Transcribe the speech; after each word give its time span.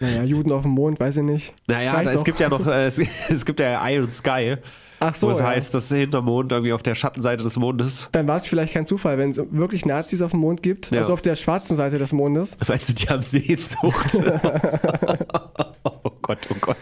Naja, 0.00 0.22
Juden 0.22 0.52
auf 0.52 0.62
dem 0.62 0.72
Mond, 0.72 1.00
weiß 1.00 1.18
ich 1.18 1.22
nicht. 1.24 1.54
Naja, 1.66 2.02
da, 2.02 2.10
es 2.10 2.16
doch. 2.16 2.24
gibt 2.24 2.40
ja 2.40 2.48
noch, 2.48 2.66
äh, 2.66 2.86
es, 2.86 2.98
es 3.30 3.44
gibt 3.44 3.60
ja 3.60 3.86
Iron 3.88 4.10
Sky, 4.10 4.56
Ach 5.00 5.14
so, 5.14 5.28
wo 5.28 5.30
es 5.30 5.38
ja. 5.38 5.46
heißt, 5.46 5.74
dass 5.74 5.88
hinter 5.88 6.22
Mond 6.22 6.50
irgendwie 6.50 6.72
auf 6.72 6.82
der 6.82 6.94
Schattenseite 6.94 7.44
des 7.44 7.56
Mondes. 7.56 8.08
Dann 8.12 8.26
war 8.26 8.36
es 8.36 8.46
vielleicht 8.46 8.72
kein 8.72 8.86
Zufall, 8.86 9.16
wenn 9.18 9.30
es 9.30 9.40
wirklich 9.50 9.86
Nazis 9.86 10.22
auf 10.22 10.32
dem 10.32 10.40
Mond 10.40 10.62
gibt, 10.62 10.90
Ja. 10.90 10.98
also 10.98 11.12
auf 11.12 11.22
der 11.22 11.36
schwarzen 11.36 11.76
Seite 11.76 11.98
des 11.98 12.12
Mondes. 12.12 12.56
Meinst 12.66 12.88
du, 12.88 12.94
die 12.94 13.06
haben 13.08 13.22
Sehnsucht? 13.22 14.14
oh 15.84 16.10
Gott, 16.22 16.38
oh 16.50 16.56
Gott. 16.60 16.76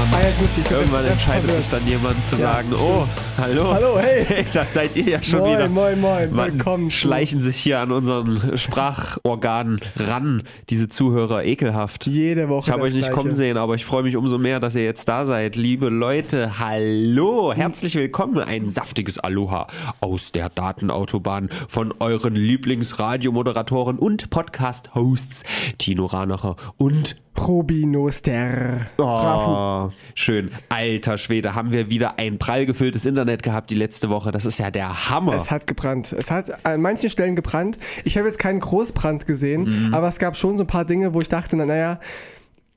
Irgendwann, 0.00 0.20
Ah, 0.20 0.40
muss 0.40 0.58
ich- 0.58 0.70
irgendwann 0.70 1.04
entscheidet 1.04 1.50
sich 1.50 1.68
dann 1.68 1.86
jemand 1.86 2.26
zu 2.26 2.36
Ja, 2.36 2.40
sagen, 2.54 2.68
oh, 2.74 3.06
hallo. 3.36 3.72
Hallo, 3.72 3.98
hey. 3.98 4.44
Das 4.52 4.72
seid 4.72 4.96
ihr 4.96 5.04
ja 5.04 5.22
schon 5.22 5.40
Moin, 5.40 5.52
wieder. 5.58 5.68
moin, 5.68 6.00
moin. 6.00 6.28
Wann 6.32 6.52
Willkommen 6.54 6.90
schleichen 6.90 7.40
sich 7.40 7.56
hier 7.56 7.80
an 7.80 7.92
unseren 7.92 8.56
Sprachorganen 8.56 9.80
ran, 9.96 10.42
diese 10.70 10.88
Zuhörer, 10.88 11.44
ekelhaft. 11.44 12.06
Jede 12.06 12.48
Woche. 12.48 12.66
Ich 12.68 12.72
habe 12.72 12.82
euch 12.82 12.92
nicht 12.94 13.06
Gleiche. 13.08 13.14
kommen 13.14 13.32
sehen, 13.32 13.56
aber 13.56 13.74
ich 13.74 13.84
freue 13.84 14.02
mich 14.02 14.16
umso 14.16 14.38
mehr, 14.38 14.60
dass 14.60 14.74
ihr 14.74 14.84
jetzt 14.84 15.08
da 15.08 15.24
seid. 15.26 15.56
Liebe 15.56 15.88
Leute, 15.88 16.58
hallo, 16.58 17.52
herzlich 17.54 17.94
willkommen. 17.94 18.38
Ein 18.38 18.68
saftiges 18.68 19.18
Aloha 19.18 19.66
aus 20.00 20.32
der 20.32 20.48
Datenautobahn 20.48 21.50
von 21.68 21.92
euren 22.00 22.34
Lieblingsradiomoderatoren 22.34 23.98
und 23.98 24.30
Podcast-Hosts 24.30 25.42
Tino 25.78 26.06
Ranacher 26.06 26.56
und 26.78 27.16
Rubinoster. 27.38 28.86
Rahu. 28.98 29.88
Oh, 29.88 29.92
schön. 30.14 30.50
Alter 30.68 31.18
Schwede, 31.18 31.54
haben 31.54 31.70
wir 31.70 31.90
wieder 31.90 32.18
ein 32.18 32.38
prall 32.38 32.66
gefülltes 32.66 33.04
Internet 33.06 33.42
gehabt 33.42 33.70
die 33.70 33.74
letzte 33.74 34.10
Woche. 34.10 34.30
Das 34.32 34.44
ist 34.44 34.58
ja 34.58 34.70
der 34.70 35.10
Hammer. 35.10 35.34
Es 35.34 35.50
hat 35.50 35.66
gebrannt. 35.66 36.12
Es 36.12 36.30
hat 36.30 36.64
an 36.64 36.80
manchen 36.80 37.10
Stellen 37.10 37.36
gebrannt. 37.36 37.78
Ich 38.04 38.16
habe 38.18 38.26
jetzt 38.26 38.38
keinen 38.38 38.60
Großbrand 38.60 39.26
gesehen, 39.26 39.88
Mhm. 39.88 39.94
aber 39.94 40.08
es 40.08 40.18
gab 40.18 40.36
schon 40.36 40.56
so 40.56 40.64
ein 40.64 40.66
paar 40.66 40.84
Dinge, 40.84 41.14
wo 41.14 41.20
ich 41.20 41.28
dachte, 41.28 41.56
na, 41.56 41.66
naja, 41.66 42.00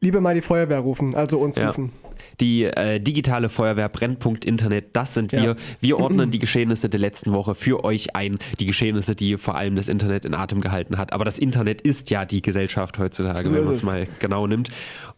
lieber 0.04 0.22
mal 0.22 0.36
die 0.36 0.42
Feuerwehr 0.42 0.80
rufen, 0.80 1.16
also 1.16 1.40
uns 1.40 1.56
Ja. 1.56 1.68
rufen. 1.68 1.92
Die 2.40 2.64
äh, 2.64 3.00
digitale 3.00 3.50
Feuerwehr 3.50 3.90
Brennpunkt 3.90 4.46
Internet, 4.46 4.96
das 4.96 5.14
sind 5.14 5.32
Ja. 5.32 5.42
wir. 5.42 5.56
Wir 5.82 6.00
ordnen 6.00 6.30
die 6.32 6.40
Geschehnisse 6.40 6.88
der 6.90 7.00
letzten 7.00 7.34
Woche 7.34 7.56
für 7.56 7.84
euch 7.84 8.16
ein. 8.16 8.38
Die 8.60 8.66
Geschehnisse, 8.66 9.16
die 9.16 9.38
vor 9.38 9.56
allem 9.56 9.76
das 9.76 9.88
Internet 9.88 10.24
in 10.26 10.34
Atem 10.36 10.62
gehalten 10.62 10.98
hat. 10.98 11.12
Aber 11.12 11.26
das 11.26 11.38
Internet 11.40 11.82
ist 11.82 12.10
ja 12.12 12.26
die 12.26 12.42
Gesellschaft 12.42 12.98
heutzutage, 13.00 13.48
So 13.48 13.56
wenn 13.56 13.64
man 13.66 13.74
es. 13.74 13.84
mal 13.84 14.08
genau 14.20 14.46
nimmt. 14.48 14.70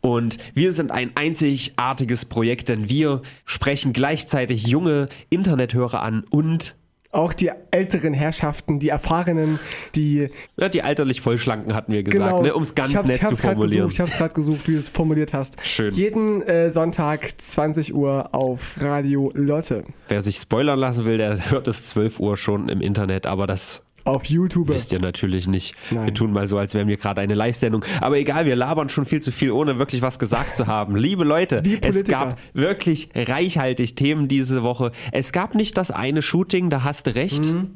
Und 0.02 0.38
wir 0.54 0.72
sind 0.72 0.92
ein 0.92 1.12
einzigartiges 1.16 2.26
Projekt, 2.26 2.70
denn 2.70 2.90
wir 2.90 3.22
sprechen 3.46 3.92
gleichzeitig 3.94 4.66
junge 4.68 5.10
Internethörer 5.30 6.02
an 6.02 6.24
und 6.30 6.76
Auch 7.16 7.34
die 7.34 7.50
älteren 7.72 8.14
Herrschaften, 8.14 8.80
die 8.80 8.90
Erfahrenen, 8.90 9.58
die 9.96 10.30
ja, 10.58 10.68
die 10.70 10.82
alterlich 10.84 11.22
Vollschlanken 11.22 11.74
hatten 11.74 11.94
wir 11.94 12.04
gesagt, 12.04 12.30
genau, 12.32 12.42
ne, 12.44 12.54
um 12.54 12.62
es 12.62 12.76
ganz 12.76 12.90
ich 12.90 12.96
hab's- 12.98 13.08
nett 13.08 13.16
ich 13.18 13.22
zu 13.22 13.28
hab's 13.32 13.42
grad 13.42 13.54
formulieren. 13.56 13.88
Gesucht, 13.88 13.94
ich 13.94 14.00
habe 14.02 14.12
es 14.12 14.18
gerade 14.18 14.34
gesucht, 14.34 14.68
wie 14.68 14.74
du 14.74 14.78
es 14.80 14.90
formuliert 14.90 15.34
hast. 15.34 15.56
Schön. 15.66 15.94
Jeden 15.94 16.42
äh, 16.42 16.72
Sonntag 16.72 17.34
20 17.40 17.94
Uhr 17.96 18.30
auf 18.34 18.76
Radio 18.82 19.32
Lotte. 19.34 19.86
Wer 20.10 20.22
sich 20.22 20.36
spoilern 20.38 20.78
lassen 20.80 21.06
will, 21.06 21.18
der 21.18 21.50
hört 21.52 21.68
es 21.70 21.90
12 21.90 22.20
Uhr 22.20 22.36
schon 22.36 22.68
im 22.70 22.82
Internet, 22.82 23.26
aber 23.26 23.48
das 23.48 23.85
Auf 24.06 24.26
YouTube. 24.26 24.68
Wisst 24.70 24.94
ihr 24.94 25.00
natürlich 25.00 25.48
nicht. 25.48 25.76
Nein. 25.90 26.06
Wir 26.06 26.14
tun 26.14 26.32
mal 26.32 26.46
so, 26.46 26.60
als 26.60 26.76
wären 26.76 26.88
wir 26.88 26.96
gerade 26.98 27.22
eine 27.22 27.34
Live-Sendung. 27.34 27.84
Aber 28.02 28.18
egal, 28.18 28.46
wir 28.46 28.56
labern 28.56 28.88
schon 28.90 29.06
viel 29.06 29.20
zu 29.20 29.32
viel, 29.32 29.52
ohne 29.52 29.80
wirklich 29.80 30.04
was 30.04 30.20
gesagt 30.20 30.56
zu 30.56 30.68
haben. 30.68 30.96
Liebe 31.06 31.24
Leute, 31.24 31.64
es 31.82 32.04
gab 32.04 32.38
wirklich 32.54 33.10
reichhaltig 33.16 33.96
Themen 33.96 34.28
diese 34.28 34.62
Woche. 34.62 34.92
Es 35.12 35.32
gab 35.32 35.56
nicht 35.56 35.78
das 35.78 35.90
eine 35.90 36.22
Shooting, 36.22 36.70
da 36.70 36.84
hast 36.84 37.08
du 37.08 37.16
recht. 37.16 37.46
Mhm. 37.46 37.72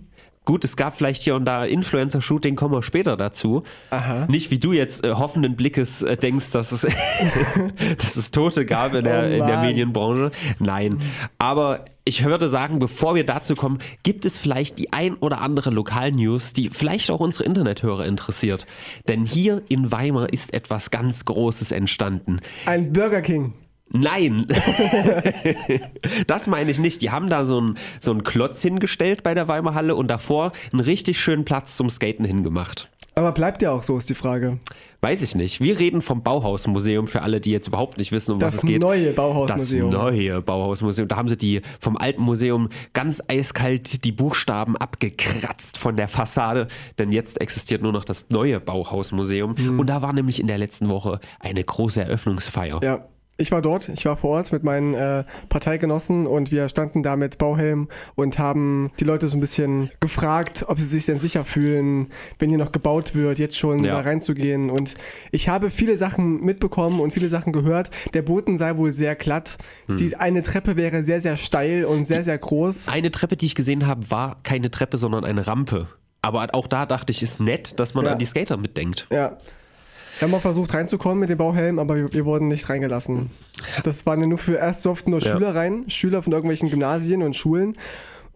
Gut, 0.49 0.65
es 0.65 0.75
gab 0.75 0.97
vielleicht 0.97 1.21
hier 1.21 1.35
und 1.35 1.45
da 1.45 1.63
Influencer-Shooting, 1.63 2.55
kommen 2.55 2.73
wir 2.73 2.81
später 2.81 3.15
dazu. 3.15 3.61
Aha. 3.91 4.25
Nicht 4.27 4.49
wie 4.49 4.57
du 4.57 4.73
jetzt 4.73 5.05
äh, 5.05 5.11
hoffenden 5.11 5.55
Blickes 5.55 6.01
äh, 6.01 6.17
denkst, 6.17 6.49
dass 6.49 6.71
es, 6.71 6.87
dass 7.99 8.15
es 8.15 8.31
Tote 8.31 8.65
gab 8.65 8.95
in 8.95 9.03
der, 9.03 9.25
Oh 9.25 9.25
in 9.25 9.45
der. 9.45 9.61
Medienbranche. 9.61 10.31
Nein. 10.57 11.01
Aber 11.37 11.85
ich 12.03 12.25
würde 12.25 12.49
sagen, 12.49 12.79
bevor 12.79 13.13
wir 13.13 13.27
dazu 13.27 13.53
kommen, 13.53 13.77
gibt 14.01 14.25
es 14.25 14.39
vielleicht 14.39 14.79
die 14.79 14.91
ein 14.91 15.13
oder 15.17 15.39
andere 15.41 15.69
Lokalnews, 15.69 16.51
die 16.51 16.71
vielleicht 16.71 17.11
auch 17.11 17.19
unsere 17.19 17.43
Internethörer 17.43 18.07
interessiert. 18.07 18.65
Denn 19.07 19.25
hier 19.25 19.61
in 19.69 19.91
Weimar 19.91 20.33
ist 20.33 20.55
etwas 20.55 20.89
ganz 20.89 21.25
Großes 21.25 21.71
entstanden. 21.71 22.39
Ein 22.65 22.91
Burger 22.91 23.21
King. 23.21 23.53
Nein, 23.91 24.45
das 26.27 26.47
meine 26.47 26.71
ich 26.71 26.79
nicht. 26.79 27.01
Die 27.01 27.11
haben 27.11 27.29
da 27.29 27.45
so 27.45 27.57
einen 27.57 27.77
so 27.99 28.11
einen 28.11 28.23
Klotz 28.23 28.61
hingestellt 28.61 29.23
bei 29.23 29.33
der 29.33 29.47
Weimar 29.47 29.73
Halle 29.73 29.95
und 29.95 30.07
davor 30.09 30.51
einen 30.71 30.81
richtig 30.81 31.19
schönen 31.19 31.45
Platz 31.45 31.75
zum 31.75 31.89
Skaten 31.89 32.25
hingemacht. 32.25 32.89
Aber 33.15 33.33
bleibt 33.33 33.61
ja 33.61 33.71
auch 33.71 33.83
so, 33.83 33.97
ist 33.97 34.09
die 34.09 34.15
Frage. 34.15 34.59
Weiß 35.01 35.21
ich 35.21 35.35
nicht. 35.35 35.59
Wir 35.59 35.77
reden 35.77 36.01
vom 36.01 36.23
Bauhausmuseum 36.23 37.05
für 37.05 37.21
alle, 37.21 37.41
die 37.41 37.51
jetzt 37.51 37.67
überhaupt 37.67 37.97
nicht 37.97 38.13
wissen, 38.13 38.33
um 38.33 38.39
Das 38.39 38.53
was 38.55 38.63
es 38.63 38.67
geht. 38.69 38.81
neue 38.81 39.11
Bauhausmuseum. 39.11 39.91
Das 39.91 39.99
neue 40.01 40.41
Bauhausmuseum. 40.41 41.07
Da 41.09 41.17
haben 41.17 41.27
sie 41.27 41.35
die 41.35 41.61
vom 41.81 41.97
alten 41.97 42.21
Museum 42.21 42.69
ganz 42.93 43.21
eiskalt 43.27 44.05
die 44.05 44.13
Buchstaben 44.13 44.77
abgekratzt 44.77 45.77
von 45.77 45.97
der 45.97 46.07
Fassade, 46.07 46.67
denn 46.97 47.11
jetzt 47.11 47.41
existiert 47.41 47.81
nur 47.81 47.91
noch 47.91 48.05
das 48.05 48.27
neue 48.29 48.61
Bauhausmuseum. 48.61 49.55
Mhm. 49.57 49.79
Und 49.81 49.87
da 49.87 50.01
war 50.01 50.13
nämlich 50.13 50.39
in 50.39 50.47
der 50.47 50.57
letzten 50.57 50.89
Woche 50.89 51.19
eine 51.41 51.61
große 51.61 52.01
Eröffnungsfeier. 52.01 52.79
Ja, 52.81 53.05
ich 53.39 53.51
war 53.51 53.61
dort, 53.61 53.89
ich 53.89 54.05
war 54.05 54.15
vor 54.17 54.31
Ort 54.31 54.51
mit 54.51 54.63
meinen 54.63 54.93
äh, 54.93 55.23
Parteigenossen 55.49 56.27
und 56.27 56.51
wir 56.51 56.69
standen 56.69 57.01
da 57.03 57.15
mit 57.15 57.37
Bauhelm 57.37 57.87
und 58.15 58.37
haben 58.37 58.91
die 58.99 59.03
Leute 59.05 59.27
so 59.27 59.37
ein 59.37 59.39
bisschen 59.39 59.89
gefragt, 59.99 60.65
ob 60.67 60.77
sie 60.79 60.85
sich 60.85 61.05
denn 61.05 61.17
sicher 61.19 61.43
fühlen, 61.45 62.09
wenn 62.37 62.49
hier 62.49 62.57
noch 62.57 62.71
gebaut 62.71 63.15
wird, 63.15 63.39
jetzt 63.39 63.57
schon 63.57 63.79
Ja. 63.83 63.95
da 63.95 64.01
reinzugehen. 64.01 64.69
Und 64.69 64.95
ich 65.31 65.49
habe 65.49 65.69
viele 65.71 65.97
Sachen 65.97 66.41
mitbekommen 66.43 66.99
und 66.99 67.11
viele 67.13 67.29
Sachen 67.29 67.53
gehört. 67.53 67.89
Der 68.13 68.21
Boden 68.21 68.57
sei 68.57 68.77
wohl 68.77 68.91
sehr 68.91 69.15
glatt. 69.15 69.57
Hm. 69.87 69.97
Die 69.97 70.15
eine 70.15 70.41
Treppe 70.41 70.75
wäre 70.75 71.03
sehr, 71.03 71.21
sehr 71.21 71.37
steil 71.37 71.85
und 71.85 72.05
sehr, 72.05 72.23
sehr 72.23 72.37
groß. 72.37 72.87
Eine 72.89 73.11
Treppe, 73.11 73.37
die 73.37 73.45
ich 73.47 73.55
gesehen 73.55 73.87
habe, 73.87 74.09
war 74.11 74.37
keine 74.43 74.69
Treppe, 74.69 74.97
sondern 74.97 75.23
eine 75.25 75.47
Rampe. 75.47 75.87
Aber 76.21 76.47
auch 76.53 76.67
da 76.67 76.85
dachte 76.85 77.11
ich, 77.11 77.23
ist 77.23 77.39
nett, 77.39 77.79
dass 77.79 77.93
man 77.93 78.03
Ja. 78.05 78.11
an 78.11 78.17
die 78.19 78.25
Skater 78.25 78.57
mitdenkt. 78.57 79.07
Ja. 79.11 79.37
Wir 80.19 80.27
haben 80.27 80.35
auch 80.35 80.41
versucht 80.41 80.73
reinzukommen 80.73 81.19
mit 81.19 81.29
dem 81.29 81.37
Bauhelm, 81.37 81.79
aber 81.79 81.95
wir, 81.95 82.11
wir 82.11 82.25
wurden 82.25 82.49
nicht 82.49 82.67
reingelassen. 82.67 83.31
Das 83.85 84.05
waren 84.05 84.19
ja 84.19 84.27
nur 84.27 84.37
für, 84.37 84.57
erst 84.57 84.85
durften 84.85 85.11
nur 85.11 85.21
Ja. 85.21 85.31
Schüler 85.31 85.55
rein, 85.55 85.85
Schüler 85.89 86.21
von 86.21 86.33
irgendwelchen 86.33 86.69
Gymnasien 86.69 87.23
und 87.23 87.37
Schulen. 87.37 87.77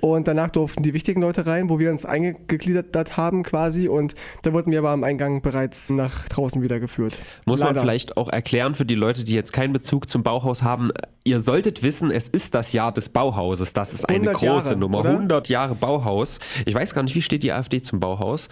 Und 0.03 0.27
danach 0.27 0.51
durften 0.51 0.83
die 0.83 0.93
wichtigen 0.93 1.21
Leute 1.21 1.45
rein, 1.45 1.69
wo 1.69 1.79
wir 1.79 1.89
uns 1.89 2.03
eingegliedert 2.05 3.15
haben 3.15 3.41
quasi. 3.41 3.87
Und 3.87 4.15
da 4.41 4.51
wurden 4.51 4.69
wir 4.69 4.79
aber 4.79 4.89
am 4.89 5.05
Eingang 5.05 5.41
bereits 5.41 5.91
nach 5.91 6.27
draußen 6.27 6.61
wieder 6.61 6.81
geführt. 6.81 7.21
Muss 7.45 7.61
man 7.61 7.69
Leider. 7.69 7.79
vielleicht 7.79 8.17
auch 8.17 8.27
erklären 8.27 8.75
für 8.75 8.83
die 8.83 8.95
Leute, 8.95 9.23
die 9.23 9.33
jetzt 9.33 9.53
keinen 9.53 9.71
Bezug 9.71 10.09
zum 10.09 10.21
Bauhaus 10.21 10.61
haben. 10.61 10.91
Ihr 11.23 11.39
solltet 11.39 11.83
wissen, 11.83 12.11
es 12.11 12.27
ist 12.27 12.53
das 12.53 12.73
Jahr 12.73 12.91
des 12.91 13.07
Bauhauses. 13.07 13.71
Das 13.71 13.93
ist 13.93 14.09
eine 14.09 14.29
100 14.29 14.33
große 14.35 14.45
Jahre, 14.45 14.77
Nummer. 14.77 14.99
oder? 14.99 15.11
100 15.11 15.47
Jahre 15.47 15.75
Bauhaus. 15.75 16.39
Ich 16.65 16.75
weiß 16.75 16.93
gar 16.93 17.03
nicht, 17.03 17.15
wie 17.15 17.21
steht 17.21 17.43
die 17.43 17.53
AfD 17.53 17.81
zum 17.81 18.01
Bauhaus? 18.01 18.49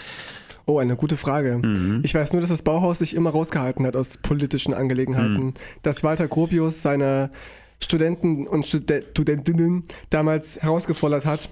Oh, 0.67 0.79
eine 0.79 0.95
gute 0.95 1.17
Frage. 1.17 1.59
Mhm. 1.61 1.99
Ich 2.05 2.13
weiß 2.15 2.31
nur, 2.31 2.39
dass 2.39 2.49
das 2.49 2.61
Bauhaus 2.61 2.99
sich 2.99 3.13
immer 3.13 3.31
rausgehalten 3.31 3.85
hat 3.85 3.97
aus 3.97 4.15
politischen 4.15 4.73
Angelegenheiten. 4.73 5.47
Mhm. 5.47 5.53
Dass 5.81 6.01
Walter 6.01 6.29
Gropius 6.29 6.81
seine 6.81 7.29
Studenten 7.83 8.47
und 8.47 8.65
Studen- 8.65 9.03
Studentinnen 9.11 9.83
damals 10.09 10.61
herausgefordert 10.61 11.25
hat 11.25 11.49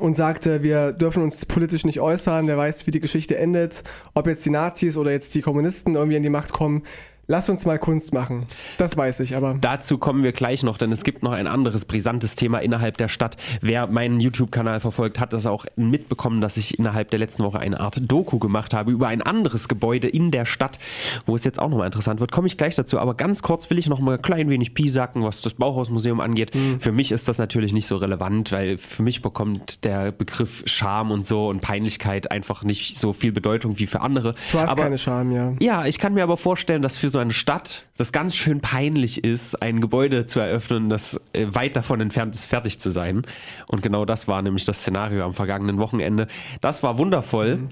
und 0.00 0.14
sagte, 0.16 0.62
wir 0.62 0.92
dürfen 0.92 1.22
uns 1.22 1.46
politisch 1.46 1.84
nicht 1.84 2.00
äußern, 2.00 2.46
wer 2.46 2.56
weiß, 2.56 2.86
wie 2.86 2.90
die 2.90 3.00
Geschichte 3.00 3.36
endet, 3.36 3.84
ob 4.14 4.26
jetzt 4.26 4.44
die 4.44 4.50
Nazis 4.50 4.96
oder 4.96 5.12
jetzt 5.12 5.34
die 5.34 5.40
Kommunisten 5.40 5.94
irgendwie 5.94 6.16
an 6.16 6.22
die 6.22 6.30
Macht 6.30 6.52
kommen. 6.52 6.82
Lass 7.26 7.48
uns 7.48 7.64
mal 7.64 7.78
Kunst 7.78 8.12
machen. 8.12 8.46
Das 8.76 8.96
weiß 8.96 9.20
ich, 9.20 9.34
aber 9.34 9.56
Dazu 9.60 9.96
kommen 9.96 10.22
wir 10.24 10.32
gleich 10.32 10.62
noch, 10.62 10.76
denn 10.76 10.92
es 10.92 11.04
gibt 11.04 11.22
noch 11.22 11.32
ein 11.32 11.46
anderes 11.46 11.86
brisantes 11.86 12.34
Thema 12.34 12.58
innerhalb 12.58 12.98
der 12.98 13.08
Stadt. 13.08 13.36
Wer 13.62 13.86
meinen 13.86 14.20
YouTube-Kanal 14.20 14.80
verfolgt, 14.80 15.18
hat 15.18 15.32
das 15.32 15.46
auch 15.46 15.64
mitbekommen, 15.76 16.40
dass 16.40 16.56
ich 16.58 16.78
innerhalb 16.78 17.10
der 17.10 17.18
letzten 17.18 17.44
Woche 17.44 17.58
eine 17.58 17.80
Art 17.80 18.00
Doku 18.10 18.38
gemacht 18.38 18.74
habe 18.74 18.92
über 18.92 19.08
ein 19.08 19.22
anderes 19.22 19.68
Gebäude 19.68 20.08
in 20.08 20.30
der 20.30 20.44
Stadt, 20.44 20.78
wo 21.24 21.34
es 21.34 21.44
jetzt 21.44 21.58
auch 21.60 21.70
nochmal 21.70 21.86
interessant 21.86 22.20
wird. 22.20 22.30
Komme 22.30 22.46
ich 22.46 22.58
gleich 22.58 22.74
dazu, 22.74 22.98
aber 22.98 23.14
ganz 23.14 23.42
kurz 23.42 23.70
will 23.70 23.78
ich 23.78 23.88
noch 23.88 24.00
mal 24.00 24.16
ein 24.16 24.22
klein 24.22 24.50
wenig 24.50 24.74
piesacken, 24.74 25.22
was 25.22 25.40
das 25.40 25.54
Bauhausmuseum 25.54 26.20
angeht. 26.20 26.52
Für 26.78 26.92
mich 26.92 27.10
ist 27.10 27.28
das 27.28 27.38
natürlich 27.38 27.72
nicht 27.72 27.86
so 27.86 27.96
relevant, 27.96 28.52
weil 28.52 28.76
für 28.76 29.02
mich 29.02 29.22
bekommt 29.22 29.84
der 29.84 30.12
Begriff 30.12 30.62
Scham 30.66 31.10
und 31.10 31.24
so 31.24 31.48
und 31.48 31.62
Peinlichkeit 31.62 32.30
einfach 32.30 32.64
nicht 32.64 32.98
so 32.98 33.12
viel 33.12 33.32
Bedeutung 33.32 33.78
wie 33.78 33.86
für 33.86 34.02
andere. 34.02 34.34
du 34.52 34.58
hast 34.58 34.70
aber 34.70 34.82
keine 34.82 34.98
Scham, 34.98 35.32
ja. 35.32 35.54
ja, 35.60 35.86
ich 35.86 35.98
kann 35.98 36.12
mir 36.12 36.22
aber 36.22 36.36
vorstellen, 36.36 36.82
dass 36.82 36.96
für 36.96 37.08
so 37.14 37.20
eine 37.20 37.32
Stadt 37.32 37.86
das 37.96 38.12
ganz 38.12 38.36
schön 38.36 38.60
peinlich 38.60 39.24
ist, 39.24 39.62
ein 39.62 39.80
Gebäude 39.80 40.26
zu 40.26 40.40
eröffnen, 40.40 40.90
das 40.90 41.20
äh, 41.32 41.46
weit 41.48 41.76
davon 41.76 42.00
entfernt 42.00 42.34
ist, 42.34 42.44
fertig 42.44 42.80
zu 42.80 42.90
sein. 42.90 43.22
Und 43.68 43.82
genau 43.82 44.04
das 44.04 44.28
war 44.28 44.42
nämlich 44.42 44.64
das 44.64 44.80
Szenario 44.80 45.24
am 45.24 45.32
vergangenen 45.32 45.78
Wochenende. 45.78 46.26
Das 46.60 46.82
war 46.82 46.98
wundervoll. 46.98 47.68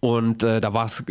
Und 0.00 0.44
äh, 0.44 0.60
da 0.60 0.68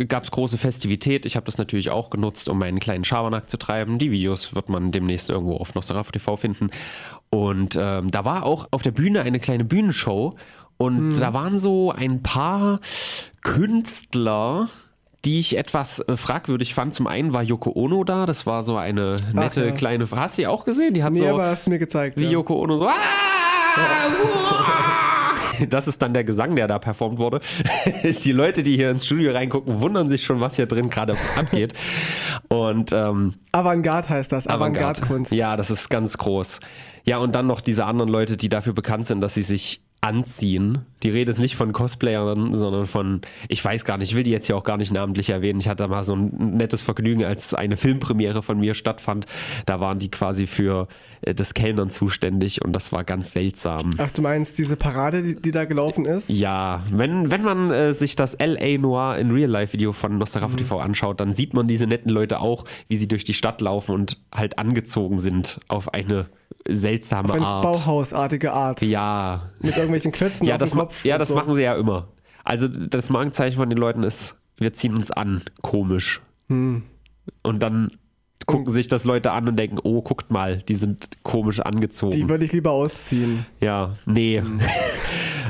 gab 0.08 0.22
es 0.22 0.30
große 0.30 0.58
Festivität. 0.58 1.26
Ich 1.26 1.34
habe 1.34 1.44
das 1.44 1.58
natürlich 1.58 1.90
auch 1.90 2.08
genutzt, 2.08 2.48
um 2.48 2.58
meinen 2.58 2.78
kleinen 2.78 3.02
Schabernack 3.02 3.50
zu 3.50 3.58
treiben. 3.58 3.98
Die 3.98 4.12
Videos 4.12 4.54
wird 4.54 4.68
man 4.68 4.92
demnächst 4.92 5.28
irgendwo 5.28 5.56
auf 5.56 5.74
Nosferatu 5.74 6.12
TV 6.12 6.36
finden. 6.36 6.68
Und 7.28 7.76
ähm, 7.78 8.10
da 8.12 8.24
war 8.24 8.46
auch 8.46 8.68
auf 8.70 8.82
der 8.82 8.92
Bühne 8.92 9.22
eine 9.22 9.40
kleine 9.40 9.64
Bühnenshow. 9.64 10.36
Und 10.76 11.10
hm. 11.10 11.20
da 11.20 11.34
waren 11.34 11.58
so 11.58 11.90
ein 11.90 12.22
paar 12.22 12.78
Künstler, 13.42 14.68
die 15.26 15.40
ich 15.40 15.58
etwas 15.58 15.98
äh, 15.98 16.16
fragwürdig 16.16 16.72
fand. 16.72 16.94
Zum 16.94 17.08
einen 17.08 17.34
war 17.34 17.42
Yoko 17.42 17.72
Ono 17.74 18.04
da, 18.04 18.26
das 18.26 18.46
war 18.46 18.62
so 18.62 18.76
eine 18.76 19.16
nette 19.32 19.62
Ach, 19.62 19.66
ja. 19.66 19.72
kleine. 19.72 20.06
Hast 20.10 20.38
du 20.38 20.42
die 20.42 20.46
auch 20.46 20.64
gesehen? 20.64 20.94
Die 20.94 21.02
hat 21.02 21.12
nee, 21.14 21.18
so. 21.18 21.26
aber 21.26 21.46
hast 21.46 21.66
du 21.66 21.70
mir 21.70 21.80
gezeigt. 21.80 22.18
Wie 22.18 22.24
ja. 22.24 22.30
Yoko 22.30 22.54
Ono 22.62 22.76
so. 22.76 22.86
Ah, 22.86 22.94
das 25.68 25.88
ist 25.88 26.00
dann 26.00 26.14
der 26.14 26.22
Gesang, 26.22 26.54
der 26.54 26.68
da 26.68 26.78
performt 26.78 27.18
wurde. 27.18 27.40
die 28.24 28.32
Leute, 28.32 28.62
die 28.62 28.76
hier 28.76 28.92
ins 28.92 29.04
Studio 29.04 29.32
reingucken, 29.32 29.80
wundern 29.80 30.08
sich 30.08 30.22
schon, 30.22 30.40
was 30.40 30.54
hier 30.54 30.66
drin 30.66 30.90
gerade 30.90 31.16
abgeht. 31.36 31.72
Und 32.48 32.92
ähm, 32.92 33.34
Avantgarde 33.50 34.08
heißt 34.08 34.30
das, 34.30 34.46
Avantgarde-Kunst. 34.46 35.32
Ja, 35.32 35.56
das 35.56 35.70
ist 35.70 35.90
ganz 35.90 36.18
groß. 36.18 36.60
Ja, 37.04 37.18
und 37.18 37.34
dann 37.34 37.48
noch 37.48 37.60
diese 37.60 37.84
anderen 37.84 38.10
Leute, 38.10 38.36
die 38.36 38.48
dafür 38.48 38.74
bekannt 38.74 39.06
sind, 39.06 39.20
dass 39.20 39.34
sie 39.34 39.42
sich 39.42 39.82
anziehen. 40.00 40.78
Die 41.02 41.10
Rede 41.10 41.30
ist 41.30 41.38
nicht 41.38 41.56
von 41.56 41.72
Cosplayern, 41.72 42.54
sondern 42.54 42.86
von, 42.86 43.20
ich 43.48 43.64
weiß 43.64 43.84
gar 43.84 43.98
nicht, 43.98 44.10
ich 44.10 44.16
will 44.16 44.22
die 44.22 44.30
jetzt 44.30 44.46
hier 44.46 44.56
auch 44.56 44.64
gar 44.64 44.76
nicht 44.76 44.92
namentlich 44.92 45.30
erwähnen. 45.30 45.60
Ich 45.60 45.68
hatte 45.68 45.86
mal 45.88 46.04
so 46.04 46.14
ein 46.14 46.56
nettes 46.56 46.80
Vergnügen, 46.80 47.24
als 47.24 47.54
eine 47.54 47.76
Filmpremiere 47.76 48.42
von 48.42 48.58
mir 48.58 48.74
stattfand. 48.74 49.26
Da 49.66 49.80
waren 49.80 49.98
die 49.98 50.10
quasi 50.10 50.46
für 50.46 50.88
äh, 51.22 51.34
das 51.34 51.54
Kellnern 51.54 51.90
zuständig 51.90 52.64
und 52.64 52.72
das 52.72 52.92
war 52.92 53.04
ganz 53.04 53.32
seltsam. 53.32 53.90
Ach, 53.98 54.10
du 54.10 54.22
meinst 54.22 54.58
diese 54.58 54.76
Parade, 54.76 55.22
die, 55.22 55.34
die 55.40 55.50
da 55.50 55.64
gelaufen 55.64 56.04
ist? 56.04 56.30
Ja, 56.30 56.82
wenn, 56.90 57.30
wenn 57.30 57.42
man 57.42 57.70
äh, 57.70 57.92
sich 57.92 58.16
das 58.16 58.36
LA 58.38 58.78
Noir 58.78 59.18
in 59.18 59.30
Real 59.30 59.50
Life 59.50 59.72
Video 59.72 59.92
von 59.92 60.18
Nostarafu 60.18 60.54
mhm. 60.54 60.58
TV 60.58 60.78
anschaut, 60.78 61.20
dann 61.20 61.32
sieht 61.32 61.52
man 61.52 61.66
diese 61.66 61.86
netten 61.86 62.10
Leute 62.10 62.40
auch, 62.40 62.64
wie 62.88 62.96
sie 62.96 63.08
durch 63.08 63.24
die 63.24 63.34
Stadt 63.34 63.60
laufen 63.60 63.92
und 63.92 64.20
halt 64.32 64.58
angezogen 64.58 65.18
sind 65.18 65.60
auf 65.68 65.92
eine 65.92 66.26
seltsame 66.68 67.28
auf 67.28 67.34
eine 67.34 67.46
Art. 67.46 67.62
Bauhausartige 67.62 68.52
Art. 68.52 68.82
Ja. 68.82 69.50
Mit 69.60 69.76
irgendwelchen 69.76 70.12
Klötzen 70.12 70.46
ja, 70.46 70.54
auf 70.54 70.60
das 70.60 70.70
dem 70.70 70.78
Kopf. 70.80 71.04
Ja, 71.04 71.18
das 71.18 71.28
so. 71.28 71.34
machen 71.34 71.54
sie 71.54 71.62
ja 71.62 71.74
immer. 71.76 72.08
Also 72.44 72.68
das 72.68 73.10
Markenzeichen 73.10 73.56
von 73.56 73.68
den 73.68 73.78
Leuten 73.78 74.02
ist, 74.02 74.36
wir 74.56 74.72
ziehen 74.72 74.94
uns 74.94 75.10
an, 75.10 75.42
komisch. 75.62 76.22
Hm. 76.48 76.82
Und 77.42 77.62
dann 77.62 77.90
gucken 78.46 78.72
sich 78.72 78.88
das 78.88 79.04
Leute 79.04 79.32
an 79.32 79.48
und 79.48 79.56
denken, 79.56 79.78
oh, 79.82 80.02
guckt 80.02 80.30
mal, 80.30 80.58
die 80.58 80.74
sind 80.74 81.08
komisch 81.24 81.60
angezogen. 81.60 82.12
Die 82.12 82.28
würde 82.28 82.44
ich 82.44 82.52
lieber 82.52 82.70
ausziehen. 82.70 83.44
Ja, 83.60 83.94
nee. 84.06 84.40
Hm. 84.40 84.60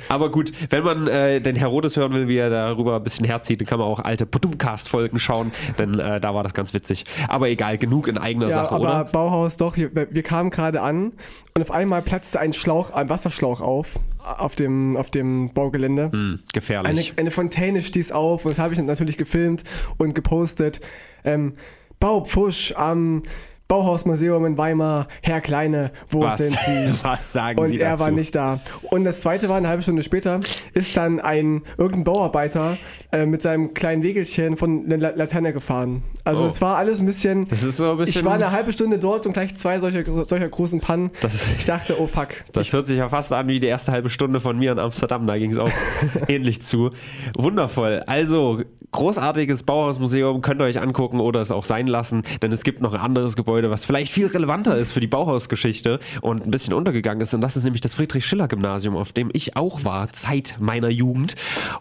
Aber 0.08 0.30
gut, 0.30 0.52
wenn 0.70 0.84
man 0.84 1.06
äh, 1.06 1.40
den 1.40 1.56
Herodes 1.56 1.96
hören 1.96 2.12
will, 2.12 2.28
wie 2.28 2.36
er 2.36 2.50
darüber 2.50 2.96
ein 2.96 3.02
bisschen 3.02 3.26
herzieht, 3.26 3.60
dann 3.60 3.66
kann 3.66 3.78
man 3.78 3.88
auch 3.88 4.00
alte 4.00 4.26
Putumcast-Folgen 4.26 5.18
schauen, 5.18 5.52
denn 5.78 5.98
äh, 5.98 6.20
da 6.20 6.34
war 6.34 6.42
das 6.42 6.54
ganz 6.54 6.74
witzig. 6.74 7.04
Aber 7.28 7.48
egal, 7.48 7.78
genug 7.78 8.08
in 8.08 8.18
eigener 8.18 8.48
ja, 8.48 8.54
Sache, 8.54 8.74
aber 8.74 8.84
oder? 8.84 9.04
Bauhaus, 9.04 9.56
doch, 9.56 9.76
wir, 9.76 9.90
wir 9.94 10.22
kamen 10.22 10.50
gerade 10.50 10.80
an 10.82 11.12
und 11.54 11.62
auf 11.62 11.70
einmal 11.70 12.02
platzte 12.02 12.40
ein 12.40 12.52
Schlauch, 12.52 12.90
ein 12.90 13.08
Wasserschlauch 13.08 13.60
auf, 13.60 13.98
auf 14.22 14.54
dem, 14.54 14.96
auf 14.96 15.10
dem 15.10 15.52
Baugelände. 15.52 16.10
Hm, 16.12 16.40
gefährlich. 16.52 17.10
Eine, 17.10 17.18
eine 17.18 17.30
Fontäne 17.30 17.82
stieß 17.82 18.12
auf 18.12 18.44
und 18.44 18.52
das 18.52 18.58
habe 18.58 18.74
ich 18.74 18.80
natürlich 18.80 19.16
gefilmt 19.16 19.64
und 19.96 20.14
gepostet. 20.14 20.80
Ähm, 21.24 21.54
Baupfusch 21.98 22.74
am 22.76 23.22
Bauhausmuseum 23.68 24.46
in 24.46 24.56
Weimar, 24.56 25.08
Herr 25.22 25.40
Kleine, 25.40 25.90
wo 26.08 26.22
was, 26.22 26.38
sind 26.38 26.56
Sie? 26.56 26.94
Was 27.02 27.32
sagen 27.32 27.58
und 27.58 27.68
Sie 27.68 27.78
dazu? 27.78 27.84
Und 27.84 27.90
er 27.90 27.98
war 27.98 28.10
nicht 28.12 28.34
da. 28.34 28.60
Und 28.90 29.04
das 29.04 29.20
zweite 29.20 29.48
war, 29.48 29.56
eine 29.56 29.66
halbe 29.66 29.82
Stunde 29.82 30.04
später, 30.04 30.38
ist 30.72 30.96
dann 30.96 31.18
ein 31.18 31.62
irgendein 31.76 32.04
Bauarbeiter 32.04 32.76
äh, 33.10 33.26
mit 33.26 33.42
seinem 33.42 33.74
kleinen 33.74 34.04
Wegelchen 34.04 34.56
von 34.56 34.88
der 34.88 34.98
Laterne 34.98 35.52
gefahren. 35.52 36.04
Also 36.22 36.44
oh. 36.44 36.46
es 36.46 36.60
war 36.60 36.76
alles 36.76 37.00
ein 37.00 37.06
bisschen, 37.06 37.48
das 37.48 37.64
ist 37.64 37.78
so 37.78 37.90
ein 37.90 37.96
bisschen... 37.98 38.20
Ich 38.20 38.24
war 38.24 38.34
eine 38.34 38.52
halbe 38.52 38.70
Stunde 38.70 39.00
dort 39.00 39.26
und 39.26 39.32
gleich 39.32 39.56
zwei 39.56 39.80
solcher, 39.80 40.04
solcher 40.24 40.48
großen 40.48 40.80
Pannen. 40.80 41.10
Das, 41.20 41.34
ich 41.58 41.64
dachte, 41.64 42.00
oh 42.00 42.06
fuck. 42.06 42.28
Das 42.52 42.68
ich, 42.68 42.72
hört 42.72 42.86
sich 42.86 42.98
ja 42.98 43.08
fast 43.08 43.32
an 43.32 43.48
wie 43.48 43.58
die 43.58 43.66
erste 43.66 43.90
halbe 43.90 44.10
Stunde 44.10 44.40
von 44.40 44.56
mir 44.56 44.70
in 44.70 44.78
Amsterdam. 44.78 45.26
Da 45.26 45.34
ging 45.34 45.50
es 45.50 45.58
auch 45.58 45.70
ähnlich 46.28 46.62
zu. 46.62 46.90
Wundervoll. 47.36 48.04
Also, 48.06 48.62
großartiges 48.92 49.64
Bauhausmuseum, 49.64 50.40
könnt 50.40 50.60
ihr 50.60 50.64
euch 50.64 50.80
angucken 50.80 51.18
oder 51.18 51.40
es 51.40 51.50
auch 51.50 51.64
sein 51.64 51.88
lassen, 51.88 52.22
denn 52.42 52.52
es 52.52 52.62
gibt 52.62 52.80
noch 52.80 52.94
ein 52.94 53.00
anderes 53.00 53.34
Gebäude 53.34 53.55
Gebäude, 53.56 53.70
was 53.70 53.86
vielleicht 53.86 54.12
viel 54.12 54.26
relevanter 54.26 54.76
ist 54.76 54.92
für 54.92 55.00
die 55.00 55.06
Bauhausgeschichte 55.06 55.98
und 56.20 56.44
ein 56.44 56.50
bisschen 56.50 56.74
untergegangen 56.74 57.22
ist. 57.22 57.32
Und 57.32 57.40
das 57.40 57.56
ist 57.56 57.64
nämlich 57.64 57.80
das 57.80 57.94
Friedrich-Schiller-Gymnasium, 57.94 58.94
auf 58.94 59.12
dem 59.12 59.30
ich 59.32 59.56
auch 59.56 59.82
war, 59.82 60.12
Zeit 60.12 60.56
meiner 60.60 60.90
Jugend. 60.90 61.36